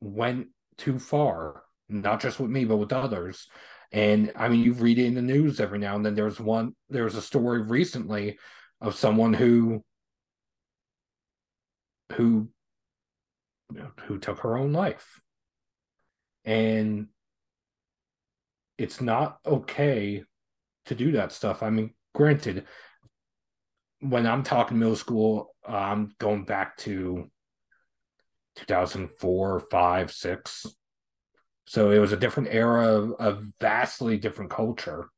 went 0.00 0.48
too 0.78 0.98
far, 0.98 1.62
not 1.88 2.20
just 2.20 2.38
with 2.38 2.50
me, 2.50 2.64
but 2.64 2.76
with 2.76 2.92
others. 2.92 3.48
And 3.92 4.32
I 4.36 4.48
mean, 4.48 4.62
you 4.62 4.72
read 4.72 4.98
it 4.98 5.06
in 5.06 5.14
the 5.14 5.22
news 5.22 5.60
every 5.60 5.78
now 5.78 5.96
and 5.96 6.04
then. 6.04 6.14
There's 6.14 6.40
one, 6.40 6.74
there's 6.88 7.14
a 7.14 7.22
story 7.22 7.62
recently 7.62 8.38
of 8.80 8.94
someone 8.94 9.32
who, 9.32 9.84
who, 12.12 12.48
who 14.02 14.18
took 14.18 14.40
her 14.40 14.56
own 14.56 14.72
life. 14.72 15.20
And 16.44 17.08
it's 18.78 19.00
not 19.00 19.38
okay 19.46 20.24
to 20.86 20.94
do 20.94 21.12
that 21.12 21.32
stuff. 21.32 21.62
I 21.62 21.70
mean, 21.70 21.94
granted, 22.14 22.66
when 24.00 24.26
I'm 24.26 24.42
talking 24.42 24.78
middle 24.78 24.96
school, 24.96 25.54
I'm 25.66 26.14
going 26.18 26.44
back 26.44 26.76
to 26.78 27.30
2004, 28.56 29.60
5, 29.60 30.10
6. 30.10 30.66
So 31.66 31.90
it 31.90 31.98
was 31.98 32.12
a 32.12 32.16
different 32.16 32.50
era 32.52 32.86
of 32.86 33.14
a 33.18 33.42
vastly 33.60 34.18
different 34.18 34.50
culture. 34.50 35.08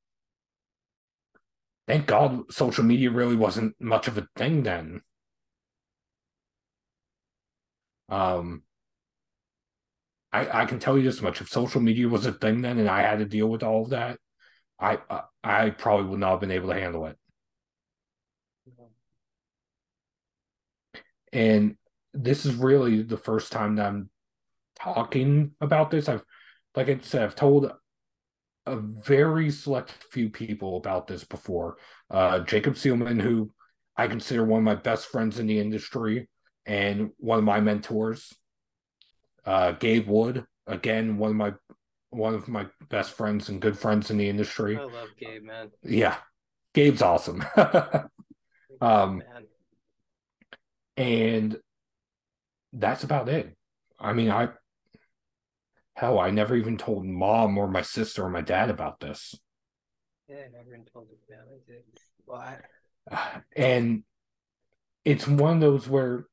Thank 1.87 2.07
God 2.07 2.53
social 2.53 2.85
media 2.85 3.11
really 3.11 3.37
wasn't 3.37 3.75
much 3.81 4.09
of 4.09 4.19
a 4.19 4.29
thing 4.37 4.63
then. 4.63 5.03
Um, 8.09 8.63
I 10.33 10.63
I 10.63 10.67
can 10.67 10.79
tell 10.79 10.97
you 10.99 11.05
this 11.05 11.23
much: 11.23 11.41
if 11.41 11.49
social 11.49 11.81
media 11.81 12.09
was 12.09 12.27
a 12.27 12.33
thing 12.33 12.63
then, 12.63 12.79
and 12.79 12.89
I 12.89 13.03
had 13.03 13.19
to 13.19 13.25
deal 13.25 13.49
with 13.49 13.63
all 13.63 13.83
of 13.83 13.91
that, 13.91 14.19
I 14.79 14.99
I, 15.11 15.23
I 15.43 15.71
probably 15.71 16.07
would 16.11 16.21
not 16.21 16.33
have 16.33 16.41
been 16.41 16.51
able 16.51 16.69
to 16.69 16.75
handle 16.81 17.07
it. 17.07 17.19
And 21.33 21.77
this 22.19 22.45
is 22.45 22.55
really 22.57 23.03
the 23.03 23.17
first 23.17 23.53
time 23.53 23.77
that 23.77 23.87
I'm 23.87 24.11
talking 24.79 25.53
about 25.61 25.91
this. 25.91 26.09
I've, 26.09 26.25
like 26.75 26.89
I 26.89 26.99
said, 27.01 27.23
I've 27.23 27.37
told 27.37 27.71
a 28.67 28.77
very 28.77 29.51
select 29.51 29.93
few 30.11 30.29
people 30.29 30.77
about 30.77 31.07
this 31.07 31.25
before. 31.25 31.77
Uh, 32.11 32.41
Jacob 32.41 32.75
Seelman, 32.75 33.21
who 33.21 33.53
I 33.97 34.09
consider 34.09 34.45
one 34.45 34.59
of 34.59 34.65
my 34.65 34.75
best 34.75 35.07
friends 35.07 35.39
in 35.39 35.47
the 35.47 35.61
industry 35.61 36.29
and 36.67 37.11
one 37.19 37.39
of 37.39 37.45
my 37.45 37.61
mentors. 37.61 38.35
Uh, 39.45 39.73
Gabe 39.73 40.09
Wood, 40.09 40.45
again, 40.67 41.19
one 41.19 41.31
of 41.31 41.37
my 41.37 41.55
one 42.11 42.35
of 42.35 42.49
my 42.49 42.67
best 42.89 43.13
friends 43.13 43.49
and 43.49 43.61
good 43.61 43.79
friends 43.79 44.11
in 44.11 44.17
the 44.17 44.29
industry. 44.29 44.77
I 44.77 44.83
love 44.83 45.09
Gabe, 45.19 45.45
man. 45.45 45.71
Yeah, 45.85 46.17
Gabe's 46.75 47.03
awesome. 47.03 47.45
um, 48.81 49.19
man. 49.19 49.47
and 50.97 51.57
that's 52.73 53.05
about 53.05 53.29
it. 53.29 53.57
I 53.99 54.13
mean, 54.13 54.31
I 54.31 54.49
hell, 55.95 56.19
I 56.19 56.31
never 56.31 56.55
even 56.55 56.77
told 56.77 57.05
mom 57.05 57.59
or 57.59 57.69
my 57.69 57.83
sister 57.83 58.25
or 58.25 58.31
my 58.31 58.41
dad 58.41 58.71
about 58.71 59.01
this. 59.01 59.35
Yeah, 60.29 60.37
I 60.37 60.57
never 60.57 60.75
even 60.75 60.85
told 60.85 61.09
the 61.09 61.35
family. 61.35 61.59
Well, 62.27 62.41
I... 63.11 63.41
And 63.57 64.05
it's 65.05 65.27
one 65.27 65.55
of 65.55 65.61
those 65.61 65.89
where 65.89 66.27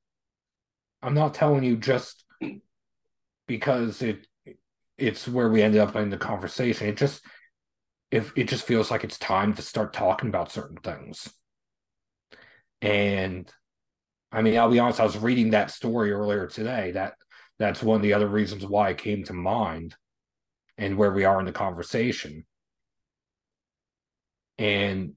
I'm 1.02 1.14
not 1.14 1.34
telling 1.34 1.64
you 1.64 1.78
just 1.78 2.26
because 3.48 4.02
it 4.02 4.28
it's 4.98 5.28
where 5.28 5.50
we 5.50 5.62
ended 5.62 5.82
up 5.82 5.96
in 5.96 6.10
the 6.10 6.18
conversation. 6.18 6.88
It 6.88 6.98
just 6.98 7.22
if 8.12 8.34
it 8.38 8.48
just 8.48 8.66
feels 8.66 8.92
like 8.92 9.04
it's 9.04 9.18
time 9.18 9.54
to 9.54 9.62
start 9.62 9.94
talking 9.94 10.30
about 10.30 10.52
certain 10.52 10.78
things. 10.78 11.30
And 12.82 13.50
I 14.32 14.42
mean, 14.42 14.58
I'll 14.58 14.70
be 14.70 14.80
honest, 14.80 15.00
I 15.00 15.06
was 15.06 15.18
reading 15.18 15.52
that 15.52 15.72
story 15.72 16.12
earlier 16.12 16.48
today. 16.48 16.92
That 16.92 17.14
that's 17.58 17.82
one 17.82 17.98
of 17.98 18.02
the 18.02 18.14
other 18.14 18.28
reasons 18.28 18.66
why 18.66 18.90
it 18.90 18.98
came 18.98 19.24
to 19.26 19.34
mind 19.34 19.96
and 20.78 20.98
where 20.98 21.12
we 21.12 21.24
are 21.24 21.40
in 21.40 21.46
the 21.46 21.52
conversation. 21.52 22.46
And 24.58 25.14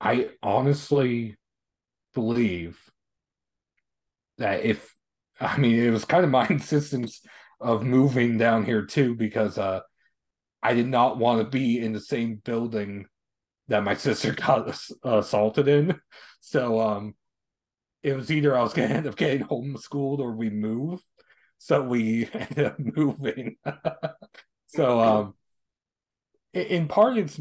I 0.00 0.30
honestly 0.42 1.36
believe 2.14 2.78
that 4.38 4.64
if 4.64 4.94
I 5.40 5.56
mean 5.58 5.78
it 5.78 5.90
was 5.90 6.04
kind 6.04 6.24
of 6.24 6.30
my 6.30 6.46
insistence 6.50 7.20
of 7.60 7.82
moving 7.82 8.38
down 8.38 8.64
here 8.64 8.84
too 8.84 9.14
because 9.14 9.58
uh 9.58 9.80
I 10.62 10.74
did 10.74 10.88
not 10.88 11.18
want 11.18 11.40
to 11.42 11.48
be 11.50 11.78
in 11.80 11.92
the 11.92 12.00
same 12.00 12.36
building 12.44 13.06
that 13.68 13.84
my 13.84 13.94
sister 14.06 14.32
got 14.32 14.78
assaulted 15.02 15.68
in. 15.68 16.00
So 16.40 16.80
um, 16.80 17.14
it 18.02 18.14
was 18.14 18.30
either 18.30 18.56
I 18.56 18.62
was 18.62 18.72
going 18.72 18.88
to 18.88 18.94
end 18.94 19.06
up 19.06 19.16
getting 19.16 19.44
homeschooled 19.44 20.20
or 20.20 20.32
we 20.32 20.50
move. 20.50 21.00
So 21.58 21.82
we 21.82 22.28
ended 22.32 22.66
up 22.66 22.78
moving. 22.78 23.56
so 24.66 25.00
um, 25.00 25.34
in 26.52 26.88
part, 26.88 27.18
it's 27.18 27.40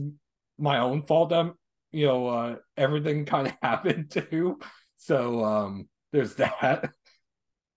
my 0.58 0.80
own 0.80 1.04
fault. 1.04 1.34
I'm, 1.34 1.54
you 1.92 2.08
know, 2.08 2.28
uh, 2.28 2.56
everything 2.76 3.26
kind 3.26 3.48
of 3.48 3.54
happened 3.62 4.12
too. 4.12 4.60
So 4.98 5.44
um, 5.44 5.88
there's 6.12 6.36
that, 6.36 6.90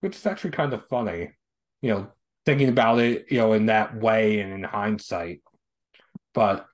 which 0.01 0.15
is 0.15 0.25
actually 0.25 0.51
kind 0.51 0.73
of 0.73 0.87
funny, 0.89 1.31
you 1.81 1.91
know, 1.91 2.07
thinking 2.45 2.69
about 2.69 2.99
it, 2.99 3.31
you 3.31 3.37
know, 3.37 3.53
in 3.53 3.67
that 3.67 3.95
way 3.95 4.39
and 4.39 4.51
in 4.51 4.63
hindsight. 4.63 5.41
But 6.33 6.65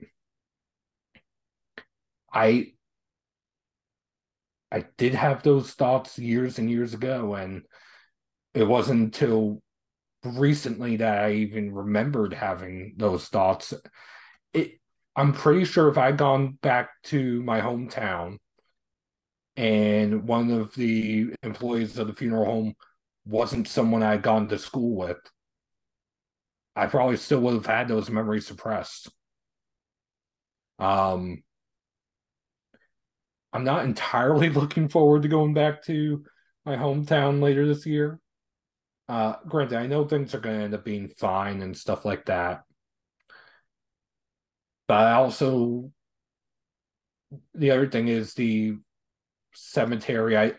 I 2.35 2.73
I 4.71 4.85
did 4.97 5.15
have 5.15 5.41
those 5.43 5.71
thoughts 5.73 6.19
years 6.19 6.59
and 6.59 6.69
years 6.69 6.93
ago, 6.93 7.35
and 7.35 7.63
it 8.53 8.63
wasn't 8.65 9.01
until 9.01 9.61
recently 10.23 10.97
that 10.97 11.23
I 11.25 11.33
even 11.33 11.73
remembered 11.73 12.33
having 12.33 12.95
those 12.97 13.27
thoughts. 13.27 13.73
It 14.53 14.79
I'm 15.15 15.33
pretty 15.33 15.65
sure 15.65 15.89
if 15.89 15.97
I'd 15.97 16.17
gone 16.17 16.57
back 16.61 16.89
to 17.05 17.41
my 17.43 17.61
hometown 17.61 18.39
and 19.57 20.27
one 20.27 20.51
of 20.51 20.73
the 20.75 21.33
employees 21.43 21.97
of 21.97 22.07
the 22.07 22.13
funeral 22.13 22.45
home 22.45 22.73
wasn't 23.25 23.67
someone 23.67 24.03
I'd 24.03 24.21
gone 24.21 24.47
to 24.49 24.57
school 24.57 24.95
with, 24.95 25.17
I 26.75 26.87
probably 26.87 27.17
still 27.17 27.39
would 27.41 27.53
have 27.53 27.65
had 27.65 27.87
those 27.87 28.09
memories 28.09 28.47
suppressed. 28.47 29.09
Um, 30.77 31.44
I'm 33.55 33.63
not 33.63 33.85
entirely 33.85 34.49
looking 34.51 34.89
forward 34.89 35.21
to 35.21 35.29
going 35.29 35.53
back 35.53 35.83
to 35.85 36.25
my 36.65 36.75
hometown 36.75 37.41
later 37.41 37.65
this 37.65 37.85
year. 37.85 38.19
Uh, 39.07 39.35
granted, 39.47 39.77
I 39.77 39.87
know 39.87 40.05
things 40.05 40.35
are 40.35 40.39
going 40.39 40.57
to 40.57 40.63
end 40.65 40.73
up 40.73 40.83
being 40.83 41.07
fine 41.07 41.61
and 41.61 41.77
stuff 41.77 42.03
like 42.03 42.25
that. 42.25 42.63
But 44.87 45.07
I 45.07 45.13
also, 45.13 45.91
the 47.53 47.71
other 47.71 47.87
thing 47.87 48.09
is 48.09 48.33
the 48.33 48.75
cemetery. 49.53 50.37
I 50.37 50.53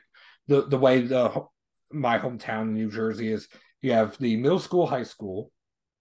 the 0.49 0.63
the 0.63 0.79
way 0.79 1.03
the 1.03 1.45
my 1.93 2.19
hometown 2.19 2.63
in 2.63 2.75
New 2.75 2.91
Jersey 2.91 3.31
is. 3.31 3.47
You 3.83 3.93
have 3.93 4.17
the 4.19 4.37
middle 4.37 4.59
school, 4.59 4.87
high 4.87 5.05
school. 5.05 5.53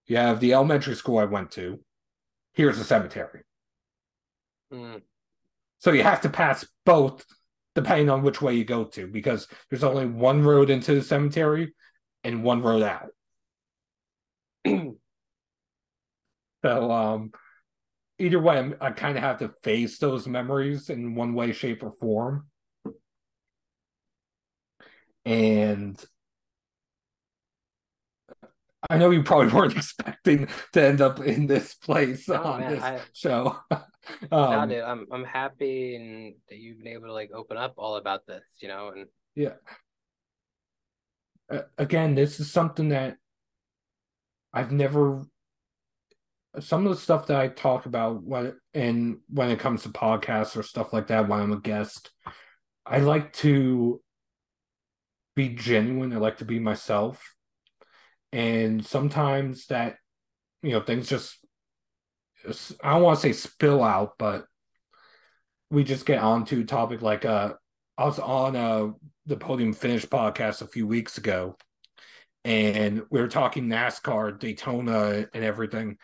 You 0.07 0.17
have 0.17 0.39
the 0.39 0.53
elementary 0.53 0.95
school 0.95 1.19
I 1.19 1.25
went 1.25 1.51
to. 1.51 1.79
Here's 2.53 2.77
the 2.77 2.83
cemetery. 2.83 3.41
Mm. 4.73 5.01
So 5.79 5.91
you 5.91 6.01
have 6.01 6.21
to 6.21 6.29
pass 6.29 6.65
both 6.85 7.25
depending 7.73 8.09
on 8.09 8.23
which 8.23 8.41
way 8.41 8.55
you 8.55 8.63
go 8.63 8.85
to 8.85 9.07
because 9.07 9.47
there's 9.69 9.83
only 9.83 10.05
one 10.05 10.43
road 10.43 10.69
into 10.69 10.95
the 10.95 11.01
cemetery 11.01 11.73
and 12.23 12.43
one 12.43 12.61
road 12.61 12.83
out. 12.83 13.09
so 16.65 16.91
um 16.91 17.31
either 18.17 18.39
way 18.39 18.57
I'm, 18.57 18.75
i 18.81 18.89
kind 18.91 19.17
of 19.17 19.23
have 19.23 19.39
to 19.39 19.53
face 19.61 19.99
those 19.99 20.27
memories 20.27 20.89
in 20.89 21.13
one 21.13 21.33
way 21.35 21.51
shape 21.51 21.83
or 21.83 21.91
form 21.99 22.47
and 25.25 26.03
I 28.89 28.97
know 28.97 29.09
you 29.09 29.23
probably 29.23 29.47
weren't 29.53 29.75
expecting 29.75 30.47
to 30.73 30.83
end 30.83 31.01
up 31.01 31.19
in 31.19 31.47
this 31.47 31.73
place 31.73 32.27
no, 32.27 32.43
on 32.43 32.59
man, 32.61 32.71
this 32.71 32.83
I, 32.83 33.01
show. 33.13 33.57
um, 34.31 34.69
no, 34.69 34.83
I'm 34.85 35.07
I'm 35.11 35.23
happy 35.23 35.95
and 35.95 36.35
that 36.49 36.57
you've 36.57 36.77
been 36.77 36.87
able 36.87 37.07
to 37.07 37.13
like 37.13 37.31
open 37.33 37.57
up 37.57 37.73
all 37.77 37.95
about 37.97 38.25
this, 38.27 38.43
you 38.59 38.67
know, 38.67 38.91
and 38.95 39.07
yeah. 39.35 39.53
Uh, 41.49 41.61
again, 41.77 42.15
this 42.15 42.39
is 42.39 42.51
something 42.51 42.89
that 42.89 43.17
I've 44.53 44.71
never. 44.71 45.23
Some 46.59 46.87
of 46.87 46.95
the 46.95 47.01
stuff 47.01 47.27
that 47.27 47.37
I 47.37 47.49
talk 47.49 47.85
about 47.85 48.23
when 48.23 48.53
and 48.73 49.17
when 49.27 49.51
it 49.51 49.59
comes 49.59 49.83
to 49.83 49.89
podcasts 49.89 50.55
or 50.55 50.63
stuff 50.63 50.93
like 50.93 51.07
that, 51.07 51.27
when 51.27 51.41
I'm 51.41 51.51
a 51.51 51.59
guest, 51.59 52.11
I 52.85 52.99
like 52.99 53.33
to 53.33 54.01
be 55.35 55.49
genuine. 55.49 56.13
I 56.13 56.17
like 56.17 56.37
to 56.37 56.45
be 56.45 56.59
myself 56.59 57.35
and 58.35 58.85
sometimes 58.85 59.67
that 59.67 59.95
you 60.61 60.71
know 60.71 60.81
things 60.81 61.07
just 61.07 61.37
I 62.83 62.93
don't 62.93 63.03
want 63.03 63.19
to 63.19 63.21
say 63.21 63.33
spill 63.33 63.83
out, 63.83 64.13
but 64.17 64.45
we 65.69 65.83
just 65.83 66.05
get 66.05 66.19
onto 66.19 66.61
a 66.61 66.65
topic 66.65 67.01
like 67.01 67.25
uh 67.25 67.53
I 67.97 68.05
was 68.05 68.19
on 68.19 68.55
uh 68.55 68.89
the 69.25 69.37
Podium 69.37 69.73
Finish 69.73 70.05
podcast 70.05 70.61
a 70.61 70.67
few 70.67 70.85
weeks 70.85 71.17
ago, 71.17 71.57
and 72.43 73.03
we 73.09 73.19
were 73.19 73.27
talking 73.27 73.67
NASCAR, 73.67 74.39
Daytona, 74.39 75.27
and 75.33 75.43
everything. 75.43 75.97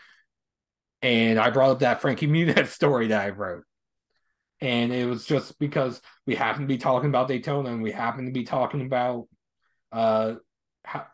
And 1.01 1.39
I 1.39 1.49
brought 1.49 1.71
up 1.71 1.79
that 1.79 2.01
Frankie 2.01 2.27
Muniz 2.29 2.67
story 2.67 3.07
that 3.07 3.25
I 3.25 3.29
wrote. 3.29 3.63
And 4.59 4.93
it 4.93 5.07
was 5.07 5.25
just 5.25 5.57
because 5.57 5.99
we 6.27 6.35
happened 6.35 6.67
to 6.67 6.73
be 6.73 6.77
talking 6.77 7.09
about 7.09 7.27
Daytona 7.27 7.71
and 7.71 7.81
we 7.81 7.91
happened 7.91 8.27
to 8.27 8.39
be 8.39 8.45
talking 8.45 8.81
about 8.81 9.27
uh 9.91 10.35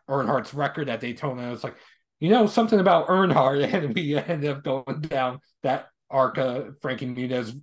Earnhardt's 0.08 0.54
record 0.54 0.88
at 0.88 1.00
Daytona. 1.00 1.52
It's 1.52 1.64
like, 1.64 1.76
you 2.20 2.30
know, 2.30 2.46
something 2.46 2.80
about 2.80 3.08
Earnhardt, 3.08 3.72
and 3.72 3.94
we 3.94 4.16
ended 4.16 4.50
up 4.50 4.64
going 4.64 5.00
down 5.02 5.40
that 5.62 5.88
arc 6.10 6.38
of 6.38 6.80
Frankie 6.80 7.06
Muniz, 7.06 7.58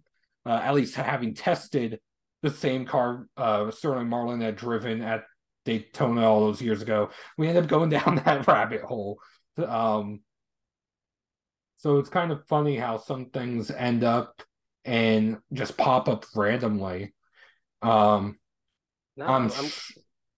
uh, 0.45 0.61
at 0.63 0.73
least 0.73 0.95
having 0.95 1.33
tested 1.33 1.99
the 2.41 2.49
same 2.49 2.85
car 2.85 3.27
uh, 3.37 3.71
Sterling 3.71 4.07
Marlin 4.07 4.41
had 4.41 4.55
driven 4.55 5.01
at 5.01 5.23
Daytona 5.65 6.29
all 6.29 6.41
those 6.41 6.61
years 6.61 6.81
ago. 6.81 7.09
We 7.37 7.47
ended 7.47 7.63
up 7.63 7.69
going 7.69 7.89
down 7.89 8.21
that 8.23 8.47
rabbit 8.47 8.81
hole. 8.81 9.19
Um, 9.57 10.21
so 11.77 11.97
it's 11.97 12.09
kind 12.09 12.31
of 12.31 12.45
funny 12.47 12.77
how 12.77 12.97
some 12.97 13.29
things 13.29 13.71
end 13.71 14.03
up 14.03 14.41
and 14.85 15.37
just 15.53 15.77
pop 15.77 16.07
up 16.07 16.25
randomly. 16.35 17.13
Um, 17.81 18.37
no, 19.17 19.25
I'm, 19.25 19.51
I'm 19.51 19.71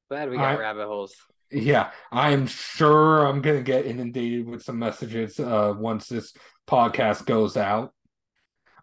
glad 0.10 0.30
we 0.30 0.38
got 0.38 0.56
I, 0.56 0.58
rabbit 0.58 0.88
holes. 0.88 1.14
Yeah, 1.52 1.92
I'm 2.12 2.46
sure 2.48 3.26
I'm 3.26 3.42
gonna 3.42 3.62
get 3.62 3.86
inundated 3.86 4.48
with 4.48 4.64
some 4.64 4.80
messages 4.80 5.40
uh, 5.40 5.74
once 5.78 6.08
this 6.08 6.34
podcast 6.68 7.26
goes 7.26 7.56
out. 7.56 7.94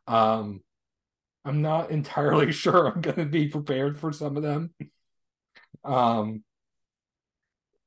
Um, 0.06 0.62
I'm 1.44 1.60
not 1.62 1.90
entirely 1.90 2.52
sure 2.52 2.88
I'm 2.88 3.00
gonna 3.02 3.26
be 3.26 3.48
prepared 3.48 3.98
for 3.98 4.12
some 4.12 4.36
of 4.36 4.42
them. 4.42 4.74
Um, 5.84 6.42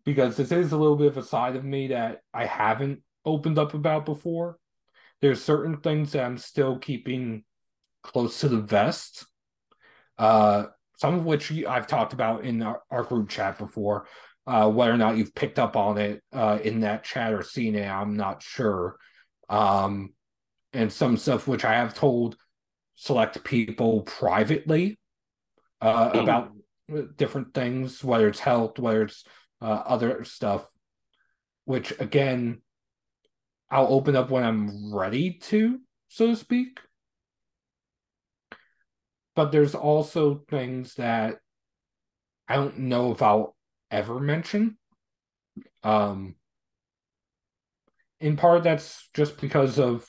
because 0.06 0.38
this 0.38 0.52
is 0.52 0.72
a 0.72 0.78
little 0.78 0.96
bit 0.96 1.08
of 1.08 1.18
a 1.18 1.24
side 1.24 1.56
of 1.56 1.66
me 1.66 1.88
that 1.88 2.22
I 2.34 2.46
haven't 2.46 3.02
opened 3.26 3.58
up 3.60 3.74
about 3.74 4.06
before. 4.06 4.58
There's 5.22 5.44
certain 5.44 5.78
things 5.78 6.12
that 6.12 6.24
I'm 6.24 6.38
still 6.38 6.78
keeping 6.78 7.44
close 8.04 8.40
to 8.42 8.48
the 8.48 8.62
vest. 8.62 9.26
Uh, 10.18 10.68
some 10.96 11.16
of 11.16 11.26
which 11.26 11.52
I've 11.68 11.88
talked 11.88 12.14
about 12.14 12.46
in 12.46 12.62
our, 12.62 12.82
our 12.90 13.04
group 13.04 13.30
chat 13.30 13.58
before. 13.58 14.08
Uh, 14.48 14.70
whether 14.70 14.94
or 14.94 14.98
not 14.98 15.18
you've 15.18 15.36
picked 15.36 15.60
up 15.60 15.76
on 15.76 15.98
it 15.98 16.24
uh, 16.32 16.58
in 16.64 16.80
that 16.80 17.04
chat 17.04 17.34
or 17.34 17.44
seen 17.44 17.76
it, 17.76 17.86
I'm 17.86 18.16
not 18.16 18.42
sure. 18.42 18.96
Um, 19.50 20.14
and 20.72 20.92
some 20.92 21.18
stuff 21.18 21.48
which 21.48 21.66
I 21.66 21.74
have 21.74 21.94
told 21.94 22.38
select 22.96 23.44
people 23.44 24.04
privately 24.04 24.98
uh, 25.82 26.12
hmm. 26.12 26.20
about 26.20 26.52
different 27.18 27.54
things, 27.54 28.04
whether 28.04 28.30
it's 28.30 28.40
health, 28.40 28.80
whether 28.80 29.04
it's 29.04 29.26
uh, 29.62 29.66
other 29.66 30.24
stuff, 30.24 30.66
which 31.66 31.94
again, 32.00 32.62
I'll 33.70 33.94
open 33.94 34.16
up 34.16 34.30
when 34.30 34.44
I'm 34.44 34.94
ready 34.94 35.34
to, 35.34 35.80
so 36.08 36.28
to 36.28 36.36
speak. 36.38 36.80
But 39.36 39.52
there's 39.52 39.76
also 39.76 40.46
things 40.50 40.96
that 40.96 41.40
I 42.48 42.56
don't 42.56 42.80
know 42.80 43.12
if 43.12 43.22
I'll 43.22 43.57
ever 43.92 44.20
mention. 44.20 44.78
Um, 45.84 46.36
in 48.20 48.38
part, 48.38 48.64
that's 48.64 49.10
just 49.14 49.40
because 49.40 49.80
of 49.80 50.08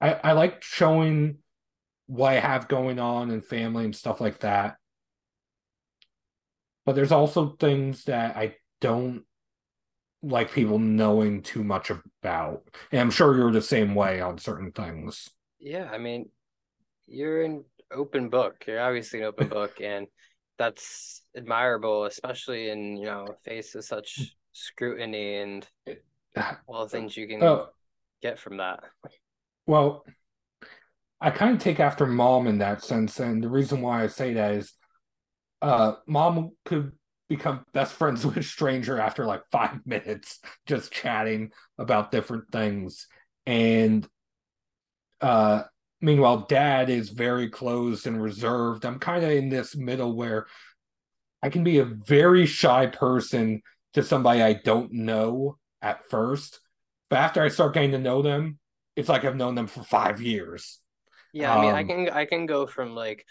I, 0.00 0.14
I 0.14 0.32
like 0.32 0.62
showing 0.62 1.38
what 2.06 2.32
I 2.32 2.40
have 2.40 2.68
going 2.68 2.98
on 2.98 3.30
and 3.30 3.44
family 3.44 3.84
and 3.84 3.94
stuff 3.94 4.20
like 4.20 4.40
that. 4.40 4.76
But 6.86 6.94
there's 6.94 7.12
also 7.12 7.56
things 7.60 8.04
that 8.04 8.36
I 8.36 8.56
don't 8.80 9.24
like 10.22 10.52
people 10.52 10.78
knowing 10.78 11.42
too 11.42 11.62
much 11.62 11.90
about. 11.90 12.62
And 12.90 13.00
I'm 13.00 13.10
sure 13.10 13.36
you're 13.36 13.52
the 13.52 13.62
same 13.62 13.94
way 13.94 14.20
on 14.20 14.38
certain 14.38 14.72
things. 14.72 15.28
Yeah, 15.58 15.88
I 15.90 15.98
mean, 15.98 16.30
you're 17.06 17.42
an 17.42 17.64
open 17.92 18.28
book. 18.28 18.64
You're 18.66 18.80
obviously 18.80 19.20
an 19.20 19.26
open 19.26 19.48
book, 19.48 19.80
and 19.80 20.06
that's 20.60 21.22
admirable, 21.34 22.04
especially 22.04 22.68
in 22.68 22.98
you 22.98 23.06
know 23.06 23.26
face 23.46 23.74
of 23.74 23.82
such 23.82 24.36
scrutiny 24.52 25.36
and 25.36 25.66
all 26.68 26.84
the 26.84 26.90
things 26.90 27.16
you 27.16 27.26
can 27.26 27.42
uh, 27.42 27.64
get 28.20 28.38
from 28.38 28.58
that. 28.58 28.80
Well, 29.66 30.04
I 31.18 31.30
kind 31.30 31.56
of 31.56 31.62
take 31.62 31.80
after 31.80 32.06
mom 32.06 32.46
in 32.46 32.58
that 32.58 32.84
sense, 32.84 33.18
and 33.20 33.42
the 33.42 33.48
reason 33.48 33.80
why 33.80 34.02
I 34.02 34.08
say 34.08 34.34
that 34.34 34.52
is, 34.52 34.74
uh, 35.62 35.94
mom 36.06 36.50
could 36.66 36.92
become 37.30 37.64
best 37.72 37.94
friends 37.94 38.26
with 38.26 38.36
a 38.36 38.42
stranger 38.42 39.00
after 39.00 39.24
like 39.24 39.42
five 39.50 39.78
minutes, 39.86 40.40
just 40.66 40.92
chatting 40.92 41.52
about 41.78 42.12
different 42.12 42.52
things, 42.52 43.06
and 43.46 44.06
uh, 45.22 45.62
meanwhile, 46.00 46.46
dad 46.48 46.90
is 46.90 47.10
very 47.10 47.48
closed 47.48 48.06
and 48.06 48.22
reserved. 48.22 48.84
I'm 48.84 48.98
kind 48.98 49.24
of 49.24 49.30
in 49.30 49.48
this 49.48 49.76
middle 49.76 50.14
where 50.14 50.46
I 51.42 51.48
can 51.48 51.64
be 51.64 51.78
a 51.78 51.84
very 51.84 52.46
shy 52.46 52.86
person 52.86 53.62
to 53.94 54.02
somebody 54.02 54.42
I 54.42 54.54
don't 54.54 54.92
know 54.92 55.58
at 55.82 56.08
first, 56.10 56.60
but 57.08 57.18
after 57.18 57.42
I 57.42 57.48
start 57.48 57.74
getting 57.74 57.92
to 57.92 57.98
know 57.98 58.22
them, 58.22 58.58
it's 58.96 59.08
like 59.08 59.24
I've 59.24 59.36
known 59.36 59.54
them 59.54 59.66
for 59.66 59.82
five 59.82 60.20
years. 60.20 60.80
Yeah, 61.32 61.56
I 61.56 61.60
mean, 61.60 61.70
um, 61.70 61.76
I 61.76 61.84
can 61.84 62.08
I 62.10 62.24
can 62.24 62.46
go 62.46 62.66
from 62.66 62.94
like, 62.94 63.24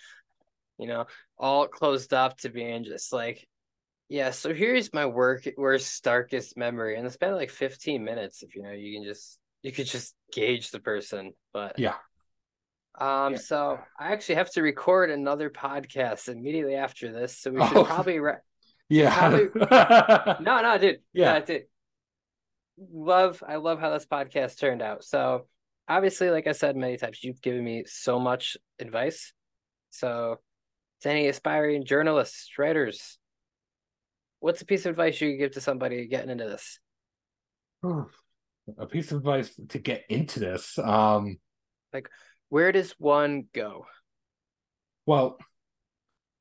you 0.78 0.88
know, 0.88 1.06
all 1.38 1.68
closed 1.68 2.14
up 2.14 2.38
to 2.40 2.50
being 2.50 2.84
just 2.84 3.12
like, 3.12 3.48
yeah. 4.08 4.32
So 4.32 4.54
here's 4.54 4.94
my 4.94 5.06
work 5.06 5.48
worst 5.58 6.04
darkest 6.04 6.58
memory, 6.58 6.98
and 6.98 7.06
it's 7.06 7.18
been 7.18 7.36
like 7.36 7.50
15 7.50 8.04
minutes. 8.04 8.42
If 8.42 8.56
you 8.56 8.64
know, 8.64 8.72
you 8.72 8.98
can 8.98 9.04
just 9.04 9.38
you 9.62 9.72
could 9.72 9.86
just 9.86 10.16
gauge 10.32 10.72
the 10.72 10.80
person. 10.80 11.34
But 11.54 11.78
yeah. 11.78 11.96
Um. 13.00 13.34
Yeah. 13.34 13.40
So 13.40 13.80
I 14.00 14.12
actually 14.12 14.36
have 14.36 14.52
to 14.52 14.62
record 14.62 15.10
another 15.10 15.50
podcast 15.50 16.28
immediately 16.28 16.76
after 16.76 17.12
this, 17.12 17.40
so 17.40 17.52
we 17.52 17.64
should 17.68 17.78
oh. 17.78 17.86
probably. 17.86 18.20
Re- 18.20 18.34
yeah. 18.90 19.16
Probably... 19.18 19.50
no, 20.46 20.62
no, 20.62 20.78
dude. 20.78 21.00
Yeah, 21.14 21.34
yeah 21.34 21.40
dude 21.40 21.64
love 22.92 23.44
I 23.48 23.58
love 23.58 23.80
how 23.80 23.92
this 23.92 24.06
podcast 24.06 24.60
turned 24.60 24.82
out. 24.82 25.04
So 25.04 25.48
obviously, 25.88 26.30
like 26.30 26.48
I 26.48 26.54
said 26.54 26.76
many 26.76 26.98
times, 26.98 27.24
you've 27.24 27.42
given 27.42 27.64
me 27.64 27.84
so 27.86 28.20
much 28.20 28.58
advice. 28.80 29.34
So 29.92 30.38
to 31.02 31.10
any 31.10 31.28
aspiring 31.28 31.86
journalists, 31.86 32.58
writers, 32.58 33.18
what's 34.40 34.62
a 34.62 34.66
piece 34.66 34.86
of 34.86 34.92
advice 34.92 35.20
you 35.20 35.32
could 35.32 35.40
give 35.40 35.52
to 35.54 35.62
somebody 35.62 36.08
getting 36.08 36.30
into 36.30 36.46
this? 36.46 36.80
A 38.78 38.86
piece 38.86 39.12
of 39.12 39.20
advice 39.20 39.60
to 39.70 39.80
get 39.80 40.04
into 40.10 40.40
this. 40.40 40.78
Um 40.78 41.38
like 41.94 42.10
where 42.50 42.72
does 42.72 42.94
one 42.98 43.46
go? 43.54 43.86
Well, 45.06 45.38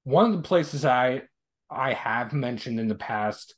one 0.05 0.26
of 0.26 0.32
the 0.32 0.43
places 0.43 0.85
I 0.85 1.22
I 1.70 1.93
have 1.93 2.32
mentioned 2.32 2.80
in 2.80 2.89
the 2.89 2.94
past 2.94 3.55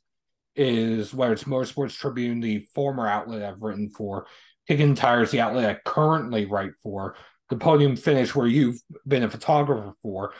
is 0.55 1.13
where 1.13 1.31
it's 1.31 1.45
Motorsports 1.45 1.97
Tribune, 1.97 2.41
the 2.41 2.59
former 2.75 3.07
outlet 3.07 3.43
I've 3.43 3.61
written 3.61 3.89
for, 3.89 4.27
Kicking 4.67 4.95
Tires, 4.95 5.31
the 5.31 5.39
outlet 5.39 5.69
I 5.69 5.89
currently 5.89 6.45
write 6.45 6.73
for, 6.83 7.15
the 7.49 7.55
Podium 7.55 7.95
Finish, 7.95 8.35
where 8.35 8.47
you've 8.47 8.81
been 9.07 9.23
a 9.23 9.29
photographer 9.29 9.93
for. 10.01 10.33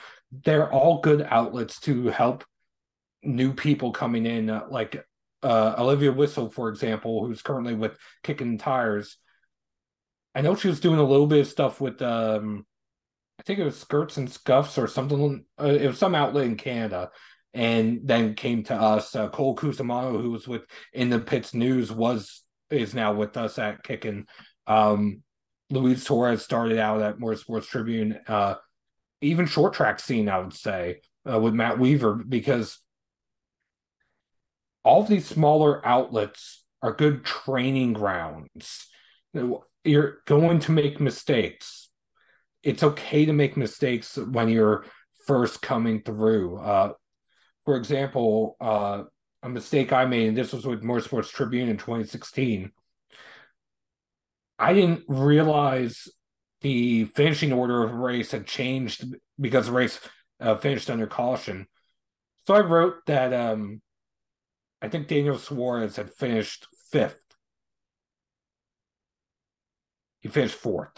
They're 0.44 0.70
all 0.70 1.00
good 1.00 1.26
outlets 1.28 1.80
to 1.80 2.08
help 2.08 2.44
new 3.22 3.54
people 3.54 3.92
coming 3.92 4.26
in, 4.26 4.50
uh, 4.50 4.66
like 4.70 5.02
uh, 5.42 5.74
Olivia 5.78 6.12
Whistle, 6.12 6.50
for 6.50 6.68
example, 6.68 7.24
who's 7.24 7.42
currently 7.42 7.74
with 7.74 7.96
Kicking 8.22 8.58
Tires. 8.58 9.16
I 10.34 10.40
know 10.40 10.54
she 10.54 10.68
was 10.68 10.80
doing 10.80 10.98
a 10.98 11.04
little 11.04 11.26
bit 11.26 11.40
of 11.40 11.46
stuff 11.46 11.80
with, 11.80 12.00
um, 12.02 12.64
I 13.38 13.42
think 13.42 13.58
it 13.58 13.64
was 13.64 13.78
Skirts 13.78 14.16
and 14.16 14.30
Scuffs 14.30 14.78
or 14.78 14.86
something. 14.86 15.44
Uh, 15.60 15.66
it 15.66 15.86
was 15.86 15.98
some 15.98 16.14
outlet 16.14 16.46
in 16.46 16.56
Canada 16.56 17.10
and 17.54 18.00
then 18.04 18.34
came 18.34 18.62
to 18.64 18.74
us. 18.74 19.14
Uh, 19.14 19.28
Cole 19.28 19.56
Cusumano, 19.56 20.20
who 20.20 20.30
was 20.30 20.48
with 20.48 20.62
in 20.92 21.10
the 21.10 21.18
pits 21.18 21.54
news, 21.54 21.92
was 21.92 22.42
is 22.70 22.94
now 22.94 23.12
with 23.12 23.36
us 23.36 23.58
at 23.58 23.82
Kicking. 23.82 24.26
Um, 24.66 25.22
Luis 25.70 26.04
Torres 26.04 26.42
started 26.42 26.78
out 26.78 27.02
at 27.02 27.18
Motorsports 27.18 27.66
Tribune, 27.66 28.18
uh, 28.26 28.54
even 29.20 29.46
short 29.46 29.74
track 29.74 30.00
scene, 30.00 30.28
I 30.28 30.38
would 30.38 30.54
say, 30.54 31.00
uh, 31.30 31.38
with 31.38 31.54
Matt 31.54 31.78
Weaver, 31.78 32.14
because 32.14 32.78
all 34.84 35.02
of 35.02 35.08
these 35.08 35.26
smaller 35.26 35.86
outlets 35.86 36.64
are 36.82 36.92
good 36.92 37.24
training 37.24 37.92
grounds. 37.92 38.86
You're 39.84 40.18
going 40.26 40.60
to 40.60 40.72
make 40.72 41.00
mistakes. 41.00 41.88
It's 42.62 42.82
okay 42.82 43.24
to 43.24 43.32
make 43.32 43.56
mistakes 43.56 44.16
when 44.16 44.48
you're 44.48 44.84
first 45.26 45.62
coming 45.62 46.02
through. 46.02 46.58
Uh, 46.58 46.92
for 47.64 47.76
example, 47.76 48.56
uh, 48.60 49.04
a 49.42 49.48
mistake 49.48 49.92
I 49.92 50.04
made, 50.04 50.28
and 50.28 50.36
this 50.36 50.52
was 50.52 50.64
with 50.64 50.82
Motorsports 50.82 51.30
Tribune 51.30 51.68
in 51.68 51.76
2016. 51.76 52.70
I 54.58 54.72
didn't 54.74 55.02
realize 55.08 56.08
the 56.60 57.06
finishing 57.06 57.52
order 57.52 57.82
of 57.82 57.90
a 57.90 57.96
race 57.96 58.30
had 58.30 58.46
changed 58.46 59.04
because 59.40 59.66
the 59.66 59.72
race 59.72 59.98
uh, 60.40 60.56
finished 60.56 60.88
under 60.88 61.08
caution. 61.08 61.66
So 62.46 62.54
I 62.54 62.60
wrote 62.60 63.04
that 63.06 63.32
um, 63.32 63.80
I 64.80 64.88
think 64.88 65.08
Daniel 65.08 65.38
Suarez 65.38 65.96
had 65.96 66.12
finished 66.14 66.66
fifth. 66.90 67.21
He 70.22 70.28
finished 70.28 70.54
fourth. 70.54 70.92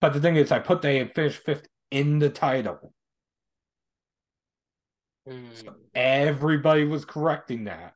But 0.00 0.12
the 0.12 0.20
thing 0.20 0.36
is, 0.36 0.52
I 0.52 0.60
put 0.60 0.82
they 0.82 1.04
finished 1.08 1.42
fifth 1.42 1.66
in 1.90 2.18
the 2.18 2.30
title. 2.30 2.92
Mm. 5.28 5.46
So 5.54 5.74
everybody 5.94 6.84
was 6.84 7.04
correcting 7.04 7.64
that. 7.64 7.94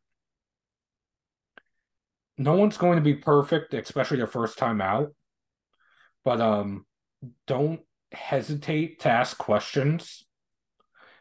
No 2.39 2.55
one's 2.55 2.79
going 2.79 2.97
to 2.97 3.03
be 3.03 3.15
perfect, 3.15 3.75
especially 3.75 4.17
their 4.17 4.27
first 4.27 4.59
time 4.59 4.81
out. 4.81 5.15
But 6.25 6.41
um, 6.41 6.87
don't 7.47 7.81
hesitate 8.11 9.01
to 9.01 9.11
ask 9.11 9.37
questions. 9.39 10.25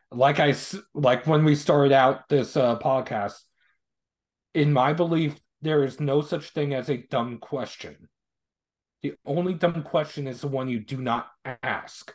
Like 0.09 0.39
I 0.39 0.55
like 0.93 1.27
when 1.27 1.45
we 1.45 1.55
started 1.55 1.91
out 1.91 2.27
this 2.29 2.57
uh, 2.57 2.79
podcast. 2.79 3.39
In 4.53 4.73
my 4.73 4.91
belief, 4.91 5.39
there 5.61 5.83
is 5.83 5.99
no 5.99 6.21
such 6.21 6.49
thing 6.49 6.73
as 6.73 6.89
a 6.89 6.97
dumb 6.97 7.37
question. 7.37 8.09
The 9.03 9.13
only 9.25 9.53
dumb 9.53 9.83
question 9.83 10.27
is 10.27 10.41
the 10.41 10.47
one 10.47 10.69
you 10.69 10.79
do 10.79 10.97
not 10.97 11.27
ask. 11.63 12.13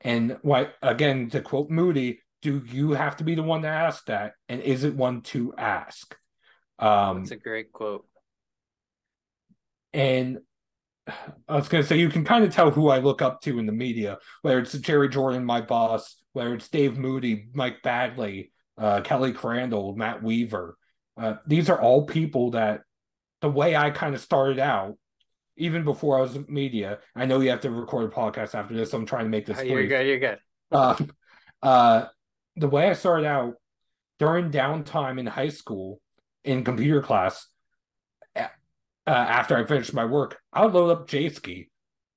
And 0.00 0.38
why 0.42 0.68
again 0.82 1.30
to 1.30 1.40
quote 1.40 1.70
Moody, 1.70 2.20
do 2.42 2.62
you 2.66 2.92
have 2.92 3.16
to 3.18 3.24
be 3.24 3.34
the 3.34 3.42
one 3.42 3.62
to 3.62 3.68
ask 3.68 4.06
that? 4.06 4.32
And 4.48 4.60
is 4.60 4.84
it 4.84 4.94
one 4.94 5.22
to 5.22 5.54
ask? 5.56 6.16
Um 6.78 7.20
That's 7.20 7.30
a 7.32 7.36
great 7.36 7.72
quote. 7.72 8.06
And 9.92 10.38
I 11.48 11.56
was 11.56 11.68
gonna 11.68 11.84
say 11.84 11.98
you 11.98 12.08
can 12.08 12.24
kind 12.24 12.44
of 12.44 12.52
tell 12.52 12.70
who 12.70 12.88
I 12.88 12.98
look 12.98 13.22
up 13.22 13.40
to 13.42 13.58
in 13.58 13.66
the 13.66 13.72
media, 13.72 14.18
whether 14.42 14.58
it's 14.58 14.72
Jerry 14.72 15.08
Jordan, 15.08 15.44
my 15.44 15.60
boss, 15.60 16.16
whether 16.32 16.54
it's 16.54 16.68
Dave 16.68 16.98
Moody, 16.98 17.48
Mike 17.54 17.82
Bagley, 17.82 18.52
uh, 18.76 19.00
Kelly 19.02 19.32
Crandall, 19.32 19.94
Matt 19.96 20.22
Weaver. 20.22 20.76
Uh, 21.16 21.34
these 21.46 21.68
are 21.68 21.80
all 21.80 22.06
people 22.06 22.52
that 22.52 22.82
the 23.40 23.50
way 23.50 23.76
I 23.76 23.90
kind 23.90 24.14
of 24.14 24.20
started 24.20 24.58
out 24.58 24.96
even 25.56 25.84
before 25.84 26.18
I 26.18 26.22
was 26.22 26.36
in 26.36 26.46
media. 26.48 26.98
I 27.14 27.26
know 27.26 27.40
you 27.40 27.50
have 27.50 27.60
to 27.60 27.70
record 27.70 28.10
a 28.10 28.14
podcast 28.14 28.54
after 28.54 28.74
this. 28.74 28.90
So 28.90 28.98
I'm 28.98 29.06
trying 29.06 29.24
to 29.24 29.30
make 29.30 29.46
this. 29.46 29.58
Oh, 29.58 29.62
you're 29.62 29.86
good. 29.86 30.06
You're 30.06 30.18
good. 30.18 30.38
Uh, 30.70 30.96
uh, 31.62 32.06
the 32.56 32.68
way 32.68 32.88
I 32.88 32.94
started 32.94 33.26
out 33.26 33.54
during 34.18 34.50
downtime 34.50 35.18
in 35.18 35.26
high 35.26 35.50
school 35.50 36.00
in 36.44 36.64
computer 36.64 37.02
class, 37.02 37.46
uh, 38.36 38.48
after 39.06 39.56
I 39.56 39.64
finished 39.64 39.92
my 39.92 40.04
work, 40.04 40.38
I 40.52 40.64
would 40.64 40.74
load 40.74 40.90
up 40.90 41.08
Jayski 41.08 41.68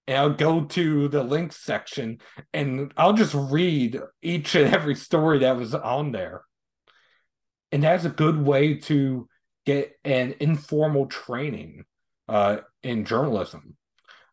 and 0.08 0.18
I'll 0.18 0.34
go 0.34 0.66
to 0.66 1.08
the 1.08 1.24
links 1.24 1.58
section 1.58 2.20
and 2.54 2.94
I'll 2.96 3.14
just 3.14 3.34
read 3.34 4.00
each 4.22 4.56
and 4.56 4.74
every 4.74 4.96
story 4.96 5.40
that 5.40 5.58
was 5.58 5.74
on 5.74 6.12
there. 6.12 6.44
And 7.72 7.84
that's 7.84 8.06
a 8.06 8.10
good 8.10 8.42
way 8.42 8.76
to 8.76 9.28
get 9.66 9.94
an 10.04 10.36
informal 10.40 11.08
training 11.08 11.86
uh, 12.30 12.58
in 12.84 13.06
journalism. 13.06 13.76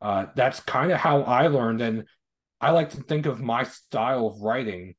Uh, 0.00 0.26
that's 0.34 0.60
kind 0.60 0.92
of 0.92 0.98
how 0.98 1.22
I 1.22 1.46
learned, 1.46 1.80
and 1.80 2.04
I 2.60 2.70
like 2.70 2.90
to 2.90 2.96
think 2.98 3.26
of 3.26 3.40
my 3.40 3.64
style 3.64 4.26
of 4.26 4.40
writing 4.40 4.94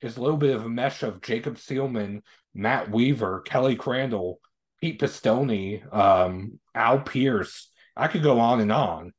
is 0.00 0.16
a 0.16 0.20
little 0.20 0.36
bit 0.36 0.54
of 0.54 0.64
a 0.64 0.68
mesh 0.68 1.02
of 1.02 1.22
Jacob 1.22 1.56
Seelman, 1.56 2.22
Matt 2.54 2.90
Weaver, 2.90 3.40
Kelly 3.42 3.76
Crandall, 3.76 4.40
Pete 4.80 5.00
Pistone, 5.00 5.94
um, 5.94 6.58
Al 6.74 7.00
Pearce. 7.00 7.70
I 7.96 8.08
could 8.08 8.22
go 8.22 8.40
on 8.40 8.60
and 8.60 8.72
on. 8.72 9.12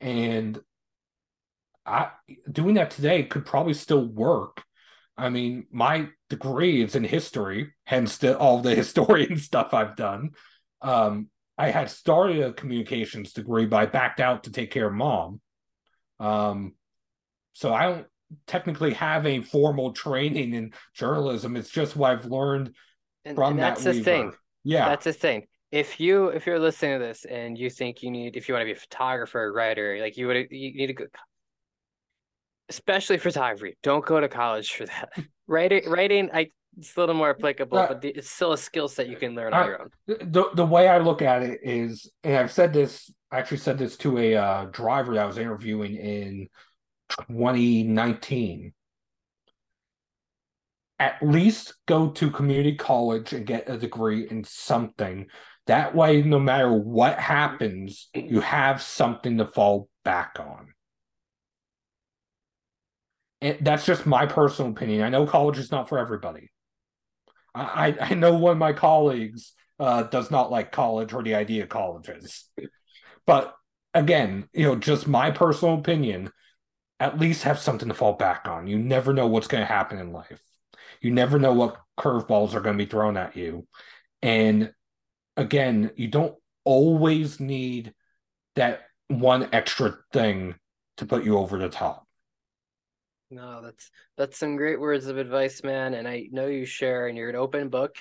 And 0.00 0.60
I 1.86 2.10
doing 2.50 2.74
that 2.74 2.90
today 2.90 3.22
could 3.22 3.46
probably 3.46 3.74
still 3.74 4.04
work. 4.04 4.62
I 5.16 5.30
mean, 5.30 5.66
my 5.70 6.08
degree 6.32 6.82
is 6.82 6.96
in 6.96 7.04
history, 7.04 7.74
hence 7.84 8.16
the, 8.18 8.36
all 8.38 8.60
the 8.60 8.74
historian 8.82 9.36
stuff 9.38 9.74
I've 9.74 9.96
done. 9.96 10.30
Um, 10.80 11.28
I 11.58 11.70
had 11.70 11.90
started 11.90 12.42
a 12.42 12.52
communications 12.52 13.34
degree, 13.34 13.66
but 13.66 13.76
I 13.76 13.86
backed 13.86 14.20
out 14.20 14.44
to 14.44 14.50
take 14.50 14.70
care 14.70 14.86
of 14.86 14.94
mom. 14.94 15.40
Um, 16.18 16.74
so 17.52 17.74
I 17.74 17.84
don't 17.86 18.06
technically 18.46 18.94
have 18.94 19.26
a 19.26 19.42
formal 19.42 19.92
training 19.92 20.54
in 20.54 20.72
journalism. 20.94 21.56
It's 21.56 21.68
just 21.68 21.94
what 21.94 22.12
I've 22.12 22.24
learned 22.24 22.74
and, 23.26 23.36
from 23.36 23.52
and 23.52 23.62
that's 23.62 23.84
that 23.84 23.94
the 23.94 24.02
thing. 24.02 24.32
Yeah, 24.64 24.88
that's 24.88 25.04
the 25.04 25.12
thing. 25.12 25.46
If 25.70 26.00
you 26.00 26.28
if 26.28 26.46
you're 26.46 26.58
listening 26.58 26.98
to 26.98 27.04
this 27.04 27.26
and 27.26 27.58
you 27.58 27.68
think 27.68 28.02
you 28.02 28.10
need 28.10 28.36
if 28.36 28.48
you 28.48 28.54
want 28.54 28.62
to 28.62 28.66
be 28.66 28.72
a 28.72 28.80
photographer, 28.80 29.44
a 29.44 29.52
writer, 29.52 29.98
like 30.00 30.16
you 30.16 30.26
would 30.28 30.46
you 30.50 30.74
need 30.74 30.96
to 30.96 31.06
especially 32.68 33.18
photography. 33.18 33.76
Don't 33.82 34.04
go 34.04 34.20
to 34.20 34.28
college 34.28 34.72
for 34.72 34.86
that. 34.86 35.10
writing 35.46 35.88
writing 35.88 36.30
I 36.32 36.50
it's 36.78 36.96
a 36.96 37.00
little 37.00 37.14
more 37.14 37.30
applicable, 37.30 37.78
uh, 37.78 37.88
but 37.88 38.04
it's 38.04 38.30
still 38.30 38.52
a 38.52 38.58
skill 38.58 38.88
set 38.88 39.08
you 39.08 39.16
can 39.16 39.34
learn 39.34 39.52
on 39.52 39.66
your 39.66 39.82
own. 39.82 39.90
The 40.06 40.50
the 40.54 40.64
way 40.64 40.88
I 40.88 40.98
look 40.98 41.20
at 41.22 41.42
it 41.42 41.60
is, 41.62 42.10
and 42.24 42.36
I've 42.36 42.52
said 42.52 42.72
this, 42.72 43.12
I 43.30 43.38
actually 43.38 43.58
said 43.58 43.78
this 43.78 43.96
to 43.98 44.18
a 44.18 44.36
uh, 44.36 44.64
driver 44.66 45.14
that 45.14 45.22
I 45.22 45.26
was 45.26 45.38
interviewing 45.38 45.96
in 45.96 46.48
2019. 47.28 48.72
At 50.98 51.16
least 51.20 51.74
go 51.86 52.10
to 52.10 52.30
community 52.30 52.76
college 52.76 53.32
and 53.32 53.44
get 53.44 53.68
a 53.68 53.76
degree 53.76 54.28
in 54.30 54.44
something. 54.44 55.26
That 55.66 55.94
way, 55.94 56.22
no 56.22 56.38
matter 56.38 56.72
what 56.72 57.18
happens, 57.18 58.08
you 58.14 58.40
have 58.40 58.80
something 58.80 59.38
to 59.38 59.46
fall 59.46 59.88
back 60.04 60.36
on. 60.40 60.72
That's 63.60 63.84
just 63.84 64.06
my 64.06 64.26
personal 64.26 64.70
opinion. 64.70 65.02
I 65.02 65.08
know 65.08 65.26
college 65.26 65.58
is 65.58 65.70
not 65.70 65.88
for 65.88 65.98
everybody. 65.98 66.50
I, 67.54 67.96
I 68.00 68.14
know 68.14 68.34
one 68.34 68.52
of 68.52 68.58
my 68.58 68.72
colleagues 68.72 69.52
uh, 69.78 70.04
does 70.04 70.30
not 70.30 70.50
like 70.50 70.72
college 70.72 71.12
or 71.12 71.22
the 71.22 71.34
idea 71.34 71.64
of 71.64 71.68
colleges. 71.68 72.44
But 73.26 73.54
again, 73.94 74.48
you 74.52 74.64
know, 74.64 74.76
just 74.76 75.06
my 75.06 75.30
personal 75.30 75.74
opinion, 75.74 76.30
at 77.00 77.18
least 77.18 77.42
have 77.42 77.58
something 77.58 77.88
to 77.88 77.94
fall 77.94 78.14
back 78.14 78.46
on. 78.46 78.68
You 78.68 78.78
never 78.78 79.12
know 79.12 79.26
what's 79.26 79.48
going 79.48 79.62
to 79.62 79.66
happen 79.66 79.98
in 79.98 80.12
life. 80.12 80.40
You 81.00 81.10
never 81.10 81.38
know 81.38 81.52
what 81.52 81.80
curveballs 81.98 82.54
are 82.54 82.60
going 82.60 82.78
to 82.78 82.84
be 82.84 82.88
thrown 82.88 83.16
at 83.16 83.36
you. 83.36 83.66
And 84.22 84.72
again, 85.36 85.90
you 85.96 86.08
don't 86.08 86.36
always 86.64 87.40
need 87.40 87.92
that 88.54 88.82
one 89.08 89.48
extra 89.52 89.98
thing 90.12 90.54
to 90.98 91.06
put 91.06 91.24
you 91.24 91.38
over 91.38 91.58
the 91.58 91.68
top. 91.68 92.06
No, 93.32 93.62
that's 93.62 93.90
that's 94.18 94.36
some 94.36 94.56
great 94.56 94.78
words 94.78 95.06
of 95.06 95.16
advice, 95.16 95.62
man. 95.64 95.94
And 95.94 96.06
I 96.06 96.28
know 96.30 96.48
you 96.48 96.66
share, 96.66 97.06
and 97.06 97.16
you're 97.16 97.30
an 97.30 97.36
open 97.36 97.70
book. 97.70 97.96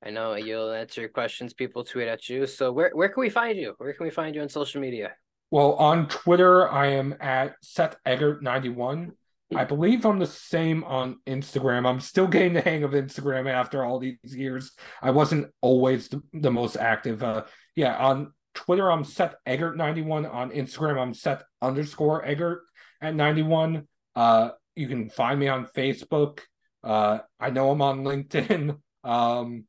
I 0.00 0.10
know 0.10 0.34
you'll 0.34 0.70
answer 0.70 1.08
questions 1.08 1.52
people 1.52 1.82
tweet 1.82 2.06
at 2.06 2.28
you. 2.28 2.46
So 2.46 2.70
where 2.70 2.92
where 2.94 3.08
can 3.08 3.20
we 3.20 3.30
find 3.30 3.58
you? 3.58 3.74
Where 3.78 3.92
can 3.92 4.04
we 4.04 4.10
find 4.10 4.32
you 4.32 4.42
on 4.42 4.48
social 4.48 4.80
media? 4.80 5.10
Well, 5.50 5.72
on 5.72 6.06
Twitter, 6.06 6.70
I 6.70 6.86
am 6.92 7.16
at 7.20 7.56
Seth 7.62 7.96
Eggert 8.06 8.44
ninety 8.44 8.68
one. 8.68 9.12
I 9.52 9.64
believe 9.64 10.06
I'm 10.06 10.20
the 10.20 10.26
same 10.28 10.84
on 10.84 11.18
Instagram. 11.26 11.84
I'm 11.84 11.98
still 11.98 12.28
getting 12.28 12.52
the 12.52 12.60
hang 12.60 12.84
of 12.84 12.92
Instagram 12.92 13.50
after 13.50 13.84
all 13.84 13.98
these 13.98 14.18
years. 14.24 14.70
I 15.02 15.10
wasn't 15.10 15.48
always 15.60 16.06
the, 16.06 16.22
the 16.32 16.52
most 16.52 16.76
active. 16.76 17.24
Uh, 17.24 17.42
yeah, 17.74 17.96
on 17.96 18.32
Twitter, 18.54 18.88
I'm 18.88 19.02
Seth 19.02 19.34
Eggert 19.44 19.76
91. 19.76 20.26
On 20.26 20.52
Instagram, 20.52 21.00
I'm 21.00 21.14
Seth 21.14 21.42
underscore 21.60 22.24
Eggert 22.24 22.62
at 23.00 23.16
91. 23.16 23.88
Uh, 24.14 24.50
you 24.76 24.88
can 24.88 25.10
find 25.10 25.38
me 25.38 25.48
on 25.48 25.66
Facebook. 25.66 26.40
Uh, 26.82 27.18
I 27.38 27.50
know 27.50 27.70
I'm 27.70 27.82
on 27.82 28.04
LinkedIn. 28.04 28.78
Um, 29.02 29.64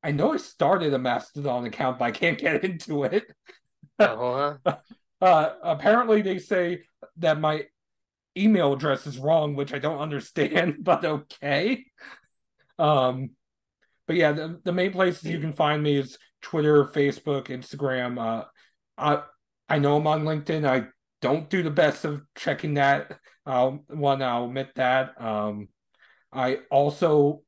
I 0.00 0.12
know 0.12 0.32
I 0.32 0.36
started 0.36 0.94
a 0.94 0.98
Mastodon 1.00 1.64
account, 1.64 1.98
but 1.98 2.04
I 2.04 2.10
can't 2.12 2.38
get 2.38 2.62
into 2.62 3.02
it. 3.02 3.24
Uh-huh. 3.98 4.58
uh, 5.20 5.50
apparently, 5.60 6.22
they 6.22 6.38
say 6.38 6.82
that 7.16 7.40
my 7.40 7.64
email 8.36 8.72
address 8.72 9.06
is 9.06 9.18
wrong, 9.18 9.56
which 9.56 9.74
I 9.74 9.78
don't 9.78 9.98
understand, 9.98 10.76
but 10.82 11.04
okay. 11.04 11.84
Um, 12.78 13.30
but 14.06 14.16
yeah, 14.16 14.32
the, 14.32 14.60
the 14.64 14.72
main 14.72 14.92
places 14.92 15.24
you 15.24 15.40
can 15.40 15.52
find 15.52 15.82
me 15.82 15.96
is 15.96 16.18
Twitter, 16.40 16.84
Facebook, 16.84 17.46
Instagram. 17.46 18.18
Uh, 18.18 18.44
I 18.98 19.22
I 19.68 19.78
know 19.78 19.96
I'm 19.96 20.06
on 20.06 20.24
LinkedIn. 20.24 20.66
I 20.68 20.88
don't 21.22 21.48
do 21.48 21.62
the 21.62 21.70
best 21.70 22.04
of 22.04 22.20
checking 22.36 22.74
that. 22.74 23.18
I'll 23.46 23.84
one 23.88 24.22
I'll 24.22 24.44
admit 24.44 24.74
that. 24.74 25.20
Um, 25.20 25.68
I 26.32 26.58
also, 26.70 27.42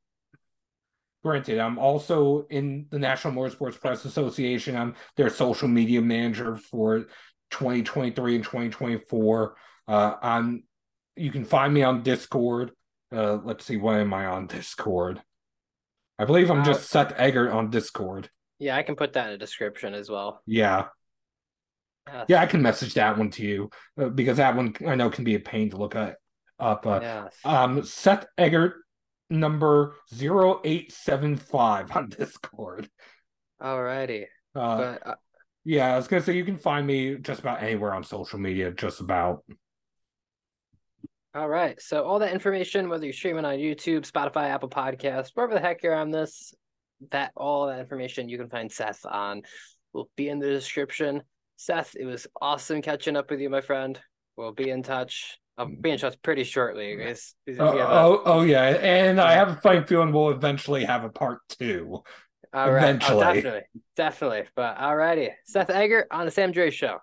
granted, 1.22 1.58
I'm 1.58 1.78
also 1.78 2.46
in 2.48 2.86
the 2.90 2.98
National 2.98 3.34
Motorsports 3.34 3.80
Press 3.80 4.04
Association. 4.04 4.76
I'm 4.76 4.94
their 5.16 5.28
social 5.28 5.68
media 5.68 6.00
manager 6.00 6.56
for 6.56 7.06
2023 7.50 8.36
and 8.36 8.44
2024. 8.44 9.56
Uh, 9.86 10.14
I'm. 10.22 10.64
You 11.16 11.30
can 11.30 11.44
find 11.44 11.72
me 11.72 11.82
on 11.82 12.02
Discord. 12.02 12.72
Uh, 13.14 13.38
let's 13.44 13.64
see, 13.64 13.76
why 13.76 14.00
am 14.00 14.12
I 14.12 14.26
on 14.26 14.46
Discord? 14.48 15.22
I 16.18 16.24
believe 16.24 16.50
I'm 16.50 16.60
Uh, 16.60 16.64
just 16.64 16.90
Seth 16.90 17.12
Eggert 17.16 17.50
on 17.50 17.70
Discord. 17.70 18.30
Yeah, 18.58 18.76
I 18.76 18.82
can 18.82 18.96
put 18.96 19.12
that 19.12 19.26
in 19.26 19.32
the 19.32 19.38
description 19.38 19.94
as 19.94 20.10
well. 20.10 20.42
Yeah. 20.46 20.86
Yes. 22.06 22.26
Yeah, 22.28 22.42
I 22.42 22.46
can 22.46 22.62
message 22.62 22.94
that 22.94 23.16
one 23.16 23.30
to 23.30 23.42
you 23.42 23.70
uh, 24.00 24.08
because 24.08 24.36
that 24.36 24.56
one 24.56 24.74
I 24.86 24.94
know 24.94 25.10
can 25.10 25.24
be 25.24 25.34
a 25.36 25.40
pain 25.40 25.70
to 25.70 25.76
look 25.76 25.94
at 25.96 26.16
up. 26.58 26.86
Uh, 26.86 27.00
Yes. 27.02 27.34
um, 27.44 27.82
Seth 27.84 28.26
Eggert 28.36 28.74
number 29.30 29.94
0875 30.12 31.96
on 31.96 32.08
Discord. 32.18 32.88
Alrighty. 33.60 34.24
Uh, 34.54 34.76
But 34.76 35.06
uh, 35.06 35.14
yeah, 35.64 35.94
I 35.94 35.96
was 35.96 36.08
gonna 36.08 36.22
say 36.22 36.34
you 36.36 36.44
can 36.44 36.58
find 36.58 36.86
me 36.86 37.16
just 37.16 37.40
about 37.40 37.62
anywhere 37.62 37.94
on 37.94 38.04
social 38.04 38.38
media, 38.38 38.70
just 38.70 39.00
about. 39.00 39.42
all 41.34 41.48
right. 41.48 41.80
So 41.80 42.04
all 42.04 42.18
that 42.18 42.32
information, 42.32 42.88
whether 42.90 43.04
you're 43.06 43.14
streaming 43.14 43.46
on 43.46 43.56
YouTube, 43.56 44.08
Spotify, 44.10 44.50
Apple 44.50 44.68
Podcasts, 44.68 45.30
wherever 45.34 45.54
the 45.54 45.60
heck 45.60 45.82
you're 45.82 45.94
on 45.94 46.10
this, 46.10 46.52
that 47.10 47.32
all 47.34 47.66
that 47.66 47.80
information 47.80 48.28
you 48.28 48.36
can 48.38 48.48
find 48.50 48.70
Seth 48.70 49.04
on 49.06 49.42
will 49.94 50.10
be 50.16 50.28
in 50.28 50.38
the 50.38 50.48
description. 50.50 51.22
Seth, 51.56 51.94
it 51.96 52.04
was 52.04 52.26
awesome 52.40 52.82
catching 52.82 53.16
up 53.16 53.30
with 53.30 53.40
you, 53.40 53.50
my 53.50 53.60
friend. 53.60 53.98
We'll 54.36 54.52
be 54.52 54.70
in 54.70 54.82
touch. 54.82 55.38
I'll 55.56 55.66
be 55.66 55.90
in 55.90 55.98
touch 55.98 56.20
pretty 56.22 56.44
shortly. 56.44 56.96
guys. 56.96 57.34
We 57.46 57.58
Oh, 57.60 57.78
oh, 57.78 58.22
oh, 58.24 58.42
yeah, 58.42 58.62
and 58.64 59.20
I 59.20 59.32
have 59.34 59.48
a 59.48 59.56
funny 59.56 59.84
feeling 59.86 60.12
we'll 60.12 60.30
eventually 60.30 60.84
have 60.84 61.04
a 61.04 61.08
part 61.08 61.38
two. 61.48 62.02
all 62.52 62.72
right. 62.72 62.84
Oh, 62.84 62.88
eventually. 62.88 63.20
definitely. 63.20 63.60
Definitely. 63.96 64.42
But 64.56 64.78
alrighty. 64.78 65.30
Seth 65.44 65.70
Eggert 65.70 66.08
on 66.10 66.24
the 66.24 66.30
Sam 66.32 66.52
Draiss 66.52 66.72
Show. 66.72 66.98